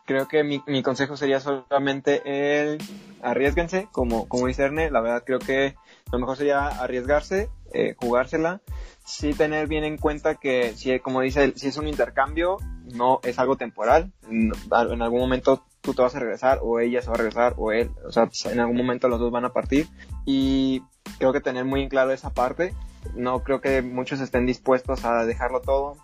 creo 0.06 0.26
que 0.26 0.42
mi, 0.42 0.62
mi 0.66 0.82
consejo 0.82 1.16
sería 1.16 1.40
solamente 1.40 2.22
el 2.24 2.78
arriesguense, 3.22 3.88
como, 3.92 4.28
como 4.28 4.48
dice 4.48 4.64
Erne, 4.64 4.90
la 4.90 5.00
verdad 5.00 5.22
creo 5.24 5.38
que 5.38 5.76
lo 6.10 6.18
mejor 6.18 6.36
sería 6.36 6.66
arriesgarse, 6.66 7.48
eh, 7.72 7.94
jugársela, 7.96 8.60
sí 9.04 9.34
tener 9.34 9.68
bien 9.68 9.84
en 9.84 9.96
cuenta 9.96 10.34
que 10.34 10.74
si, 10.74 10.98
como 11.00 11.20
dice, 11.20 11.44
él, 11.44 11.54
si 11.56 11.68
es 11.68 11.76
un 11.76 11.86
intercambio, 11.86 12.59
no 12.92 13.20
es 13.22 13.38
algo 13.38 13.56
temporal, 13.56 14.12
en, 14.28 14.52
en 14.90 15.02
algún 15.02 15.20
momento 15.20 15.64
tú 15.80 15.94
te 15.94 16.02
vas 16.02 16.14
a 16.14 16.20
regresar, 16.20 16.59
o 16.62 16.80
ella 16.80 17.00
se 17.02 17.09
va 17.09 17.14
a 17.14 17.18
regresar, 17.18 17.54
o 17.56 17.72
él, 17.72 17.90
o 18.04 18.12
sea, 18.12 18.28
en 18.50 18.60
algún 18.60 18.76
momento 18.76 19.09
los 19.09 19.20
dos 19.20 19.30
van 19.30 19.44
a 19.44 19.52
partir, 19.52 19.88
y 20.26 20.82
creo 21.18 21.32
que 21.32 21.40
tener 21.40 21.64
muy 21.64 21.82
en 21.82 21.88
claro 21.88 22.12
esa 22.12 22.30
parte, 22.30 22.74
no 23.14 23.42
creo 23.42 23.60
que 23.60 23.82
muchos 23.82 24.20
estén 24.20 24.46
dispuestos 24.46 25.04
a 25.04 25.24
dejarlo 25.24 25.60
todo, 25.60 25.96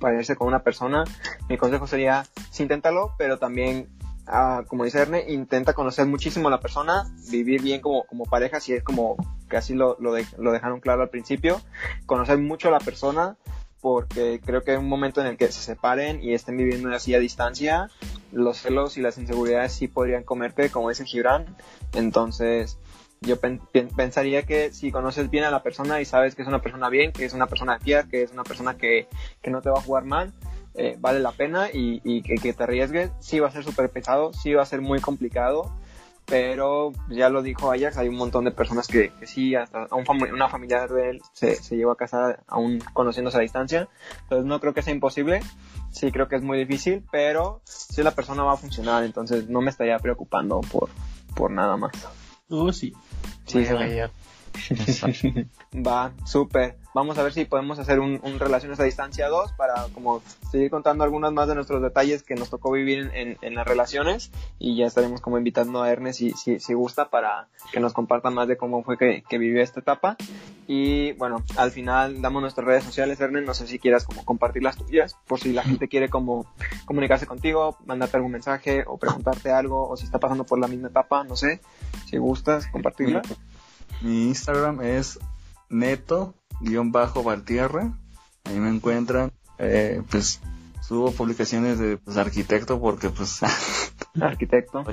para 0.00 0.18
irse 0.18 0.34
con 0.34 0.48
una 0.48 0.62
persona, 0.64 1.04
mi 1.48 1.56
consejo 1.56 1.86
sería, 1.86 2.24
sí, 2.50 2.64
inténtalo, 2.64 3.14
pero 3.18 3.38
también 3.38 3.88
ah, 4.26 4.62
como 4.68 4.84
dice 4.84 5.00
Erne, 5.00 5.24
intenta 5.28 5.72
conocer 5.72 6.06
muchísimo 6.06 6.48
a 6.48 6.50
la 6.50 6.60
persona, 6.60 7.04
vivir 7.30 7.62
bien 7.62 7.80
como, 7.80 8.04
como 8.04 8.24
pareja, 8.24 8.60
si 8.60 8.72
es 8.72 8.82
como 8.82 9.16
que 9.48 9.56
así 9.56 9.74
lo, 9.74 9.96
lo, 10.00 10.12
de- 10.12 10.26
lo 10.38 10.52
dejaron 10.52 10.80
claro 10.80 11.02
al 11.02 11.08
principio, 11.10 11.60
conocer 12.06 12.38
mucho 12.38 12.68
a 12.68 12.70
la 12.70 12.78
persona, 12.78 13.36
porque 13.80 14.40
creo 14.44 14.62
que 14.62 14.74
en 14.74 14.80
un 14.80 14.88
momento 14.88 15.20
en 15.20 15.26
el 15.26 15.36
que 15.36 15.50
se 15.50 15.60
separen 15.62 16.22
y 16.22 16.34
estén 16.34 16.56
viviendo 16.56 16.94
así 16.94 17.14
a 17.14 17.18
distancia, 17.18 17.90
los 18.30 18.58
celos 18.58 18.96
y 18.98 19.00
las 19.00 19.18
inseguridades 19.18 19.72
sí 19.72 19.88
podrían 19.88 20.22
comerte, 20.22 20.70
como 20.70 20.90
dice 20.90 21.04
Gibran. 21.04 21.46
Entonces, 21.94 22.78
yo 23.22 23.38
pen- 23.38 23.60
pen- 23.72 23.88
pensaría 23.94 24.44
que 24.44 24.72
si 24.72 24.90
conoces 24.90 25.28
bien 25.30 25.44
a 25.44 25.50
la 25.50 25.62
persona 25.62 26.00
y 26.00 26.04
sabes 26.04 26.34
que 26.34 26.42
es 26.42 26.48
una 26.48 26.62
persona 26.62 26.88
bien, 26.88 27.12
que 27.12 27.24
es 27.26 27.34
una 27.34 27.46
persona 27.46 27.74
de 27.78 27.84
fiar, 27.84 28.08
que 28.08 28.22
es 28.22 28.32
una 28.32 28.44
persona 28.44 28.76
que, 28.76 29.08
que 29.42 29.50
no 29.50 29.60
te 29.60 29.68
va 29.70 29.78
a 29.78 29.82
jugar 29.82 30.04
mal, 30.04 30.32
eh, 30.74 30.96
vale 30.98 31.20
la 31.20 31.32
pena 31.32 31.68
y, 31.70 32.00
y 32.02 32.22
que, 32.22 32.36
que 32.36 32.52
te 32.54 32.62
arriesgues. 32.62 33.10
Sí 33.20 33.38
va 33.38 33.48
a 33.48 33.52
ser 33.52 33.62
súper 33.64 33.90
pesado, 33.90 34.32
sí 34.32 34.54
va 34.54 34.62
a 34.62 34.66
ser 34.66 34.80
muy 34.80 35.00
complicado, 35.00 35.70
pero 36.24 36.92
ya 37.10 37.28
lo 37.28 37.42
dijo 37.42 37.70
Ajax, 37.70 37.98
hay 37.98 38.08
un 38.08 38.16
montón 38.16 38.44
de 38.44 38.52
personas 38.52 38.86
que, 38.86 39.10
que 39.18 39.26
sí, 39.26 39.54
hasta 39.54 39.80
un 39.90 40.06
fami- 40.06 40.32
una 40.32 40.48
familiar 40.48 40.88
de 40.88 41.10
él 41.10 41.22
se, 41.32 41.56
se 41.56 41.76
llevó 41.76 41.90
a 41.92 41.96
casa 41.96 42.38
aún 42.46 42.78
conociéndose 42.94 43.36
a 43.36 43.40
distancia, 43.40 43.88
entonces 44.22 44.46
no 44.46 44.60
creo 44.60 44.72
que 44.72 44.80
sea 44.82 44.94
imposible, 44.94 45.42
sí 45.90 46.10
creo 46.12 46.28
que 46.28 46.36
es 46.36 46.42
muy 46.42 46.56
difícil, 46.56 47.04
pero 47.10 47.60
sí 47.64 48.02
la 48.02 48.12
persona 48.12 48.44
va 48.44 48.52
a 48.52 48.56
funcionar, 48.56 49.04
entonces 49.04 49.48
no 49.48 49.60
me 49.60 49.70
estaría 49.70 49.98
preocupando 49.98 50.60
por, 50.60 50.88
por 51.34 51.50
nada 51.50 51.76
más. 51.76 51.92
Oh, 52.48 52.72
sí. 52.72 52.92
Sí, 53.46 53.58
Vaya, 53.58 53.74
vaya. 53.74 54.10
Va, 55.86 56.12
súper. 56.24 56.76
Vamos 56.92 57.18
a 57.18 57.22
ver 57.22 57.32
si 57.32 57.44
podemos 57.44 57.78
hacer 57.78 58.00
un, 58.00 58.20
Relaciones 58.38 58.80
a 58.80 58.84
Distancia 58.84 59.28
2 59.28 59.52
para 59.52 59.86
como 59.94 60.22
seguir 60.50 60.70
contando 60.70 61.04
algunos 61.04 61.32
más 61.32 61.46
de 61.46 61.54
nuestros 61.54 61.80
detalles 61.82 62.24
que 62.24 62.34
nos 62.34 62.50
tocó 62.50 62.72
vivir 62.72 63.10
en, 63.14 63.54
las 63.54 63.66
relaciones 63.66 64.32
y 64.58 64.76
ya 64.76 64.86
estaremos 64.86 65.20
como 65.20 65.38
invitando 65.38 65.82
a 65.82 65.90
Ernest 65.90 66.18
si, 66.18 66.32
si, 66.32 66.58
si 66.58 66.74
gusta 66.74 67.10
para 67.10 67.48
que 67.72 67.78
nos 67.78 67.92
comparta 67.92 68.30
más 68.30 68.48
de 68.48 68.56
cómo 68.56 68.82
fue 68.82 68.98
que, 68.98 69.22
que 69.28 69.38
vivió 69.38 69.62
esta 69.62 69.80
etapa. 69.80 70.16
Y 70.66 71.12
bueno, 71.12 71.44
al 71.56 71.70
final 71.70 72.22
damos 72.22 72.42
nuestras 72.42 72.66
redes 72.66 72.84
sociales, 72.84 73.20
Ernest, 73.20 73.46
no 73.46 73.54
sé 73.54 73.66
si 73.66 73.78
quieras 73.78 74.04
como 74.04 74.24
compartir 74.24 74.62
las 74.62 74.76
tuyas 74.76 75.16
por 75.26 75.38
si 75.38 75.52
la 75.52 75.62
gente 75.62 75.88
quiere 75.88 76.08
como 76.08 76.46
comunicarse 76.86 77.26
contigo, 77.26 77.76
mandarte 77.86 78.16
algún 78.16 78.32
mensaje 78.32 78.84
o 78.86 78.96
preguntarte 78.96 79.50
algo 79.50 79.88
o 79.88 79.96
si 79.96 80.04
está 80.04 80.18
pasando 80.18 80.44
por 80.44 80.58
la 80.58 80.68
misma 80.68 80.88
etapa, 80.88 81.24
no 81.24 81.36
sé, 81.36 81.60
si 82.08 82.18
gustas 82.18 82.66
compartirla. 82.68 83.22
Mi 84.00 84.28
Instagram 84.28 84.80
es 84.82 85.18
neto-valtierra. 85.68 87.92
Ahí 88.44 88.58
me 88.58 88.70
encuentran. 88.70 89.32
Eh, 89.58 90.02
pues 90.10 90.40
subo 90.80 91.12
publicaciones 91.12 91.78
de 91.78 91.98
pues, 91.98 92.16
arquitecto 92.16 92.80
porque 92.80 93.10
pues 93.10 93.42
Arquitecto. 94.20 94.84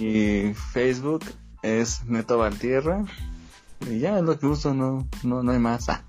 Mi 0.00 0.54
Facebook 0.54 1.24
es 1.62 2.04
neto 2.06 2.38
valtierra. 2.38 3.04
Y 3.88 3.98
ya 3.98 4.18
es 4.18 4.24
lo 4.24 4.38
que 4.38 4.46
uso, 4.46 4.74
no, 4.74 5.08
no, 5.22 5.42
no 5.42 5.52
hay 5.52 5.58
más. 5.58 5.88
Ah, 5.88 6.04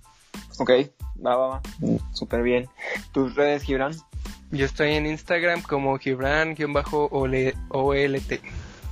Ok, 0.59 0.69
va, 1.25 1.35
va, 1.35 1.47
va. 1.47 1.61
Súper 2.13 2.43
bien. 2.43 2.69
¿Tus 3.11 3.33
redes, 3.35 3.63
Gibran? 3.63 3.95
Yo 4.51 4.65
estoy 4.65 4.91
en 4.91 5.07
Instagram 5.07 5.63
como 5.63 5.97
Gibran-OLT. 5.97 6.61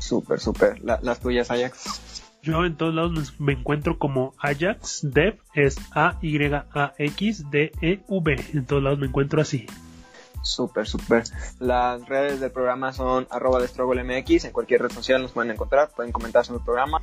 Súper, 0.01 0.39
súper. 0.39 0.83
La- 0.83 0.99
las 1.01 1.19
tuyas, 1.19 1.51
Ajax. 1.51 2.21
Yo 2.43 2.65
en 2.65 2.75
todos 2.75 2.93
lados 2.95 3.35
me 3.39 3.53
encuentro 3.53 3.99
como 3.99 4.33
Ajax 4.39 5.01
Dev, 5.03 5.37
es 5.53 5.77
A-Y-A-X-D-E-V. 5.91 8.35
En 8.53 8.65
todos 8.65 8.83
lados 8.83 8.99
me 8.99 9.07
encuentro 9.07 9.41
así. 9.41 9.65
Súper, 10.43 10.87
súper. 10.87 11.23
Las 11.59 12.07
redes 12.07 12.39
del 12.39 12.51
programa 12.51 12.93
son 12.93 13.27
arroba 13.29 13.59
MX. 13.59 14.45
En 14.45 14.51
cualquier 14.51 14.81
red 14.81 14.91
social 14.91 15.21
nos 15.21 15.31
pueden 15.31 15.51
encontrar. 15.51 15.91
Pueden 15.95 16.11
comentar 16.11 16.45
sobre 16.45 16.59
el 16.59 16.65
programa. 16.65 17.01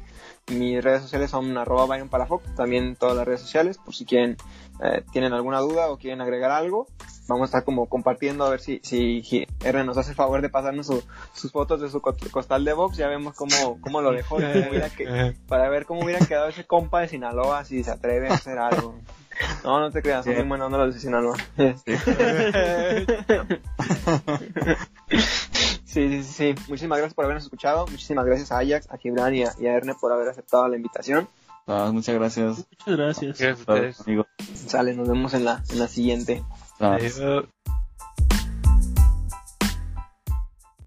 Mis 0.51 0.83
redes 0.83 1.03
sociales 1.03 1.31
son 1.31 1.57
arroba 1.57 1.87
Byron 1.87 2.09
Palafox. 2.09 2.55
También 2.57 2.97
todas 2.97 3.17
las 3.17 3.27
redes 3.27 3.41
sociales. 3.41 3.79
Por 3.79 3.95
si 3.95 4.05
quieren, 4.05 4.37
eh, 4.83 5.05
tienen 5.13 5.33
alguna 5.35 5.61
duda 5.61 5.91
o 5.91 5.99
quieren 5.99 6.21
agregar 6.21 6.51
algo. 6.51 6.89
Vamos 7.29 7.43
a 7.43 7.47
estar 7.47 7.65
como 7.65 7.87
compartiendo 7.89 8.45
a 8.47 8.51
ver 8.51 8.61
si, 8.61 8.81
si 8.83 9.47
R 9.63 9.85
nos 9.85 9.99
hace 9.99 10.11
el 10.11 10.17
favor 10.17 10.41
de 10.41 10.49
pasarnos 10.49 10.87
su- 10.87 11.05
sus 11.35 11.53
fotos 11.53 11.81
de 11.81 11.91
su 11.91 12.01
co- 12.01 12.17
costal 12.31 12.65
de 12.65 12.73
box. 12.73 12.97
Ya 12.97 13.07
vemos 13.07 13.35
cómo, 13.37 13.79
cómo 13.83 14.01
lo 14.01 14.13
dejó. 14.13 14.37
cómo 14.37 14.71
que- 14.97 15.37
para 15.47 15.69
ver 15.69 15.85
cómo 15.85 16.03
hubiera 16.03 16.25
quedado 16.27 16.49
ese 16.49 16.65
compa 16.67 17.03
de 17.03 17.09
Sinaloa 17.09 17.65
si 17.67 17.85
se 17.85 17.91
atreve 17.91 18.29
a 18.31 18.35
hacer 18.35 18.59
algo. 18.59 18.95
No, 19.65 19.81
no 19.81 19.91
te 19.91 20.03
creas, 20.03 20.25
son 20.25 20.35
muy 20.35 20.45
buenos 20.45 20.71
los 20.71 20.95
de 20.95 21.01
Sinaloa. 21.01 21.37
Sí, 25.85 26.09
sí, 26.09 26.23
sí, 26.23 26.23
sí. 26.23 26.55
Muchísimas 26.69 26.99
gracias 26.99 27.15
por 27.15 27.25
habernos 27.25 27.45
escuchado. 27.45 27.87
Muchísimas 27.87 28.25
gracias 28.27 28.53
a 28.53 28.59
Ajax, 28.59 28.91
a 28.91 28.99
Gibran 28.99 29.35
y 29.35 29.45
a, 29.45 29.53
y 29.59 29.67
a 29.67 29.75
Erne 29.75 29.95
por 29.95 30.13
haber 30.13 30.29
aceptado 30.29 30.69
la 30.69 30.77
invitación. 30.77 31.29
ah, 31.67 31.91
muchas 31.93 32.15
gracias. 32.15 32.67
Muchas 32.87 32.97
gracias. 32.97 33.39
Gracias 33.39 33.69
a 33.69 33.73
ustedes. 33.73 34.05
Sale, 34.67 34.95
nos 34.95 35.09
vemos 35.09 35.35
en 35.35 35.45
la, 35.45 35.63
en 35.71 35.79
la 35.79 35.89
siguiente. 35.89 36.43
Adiós. 36.79 37.21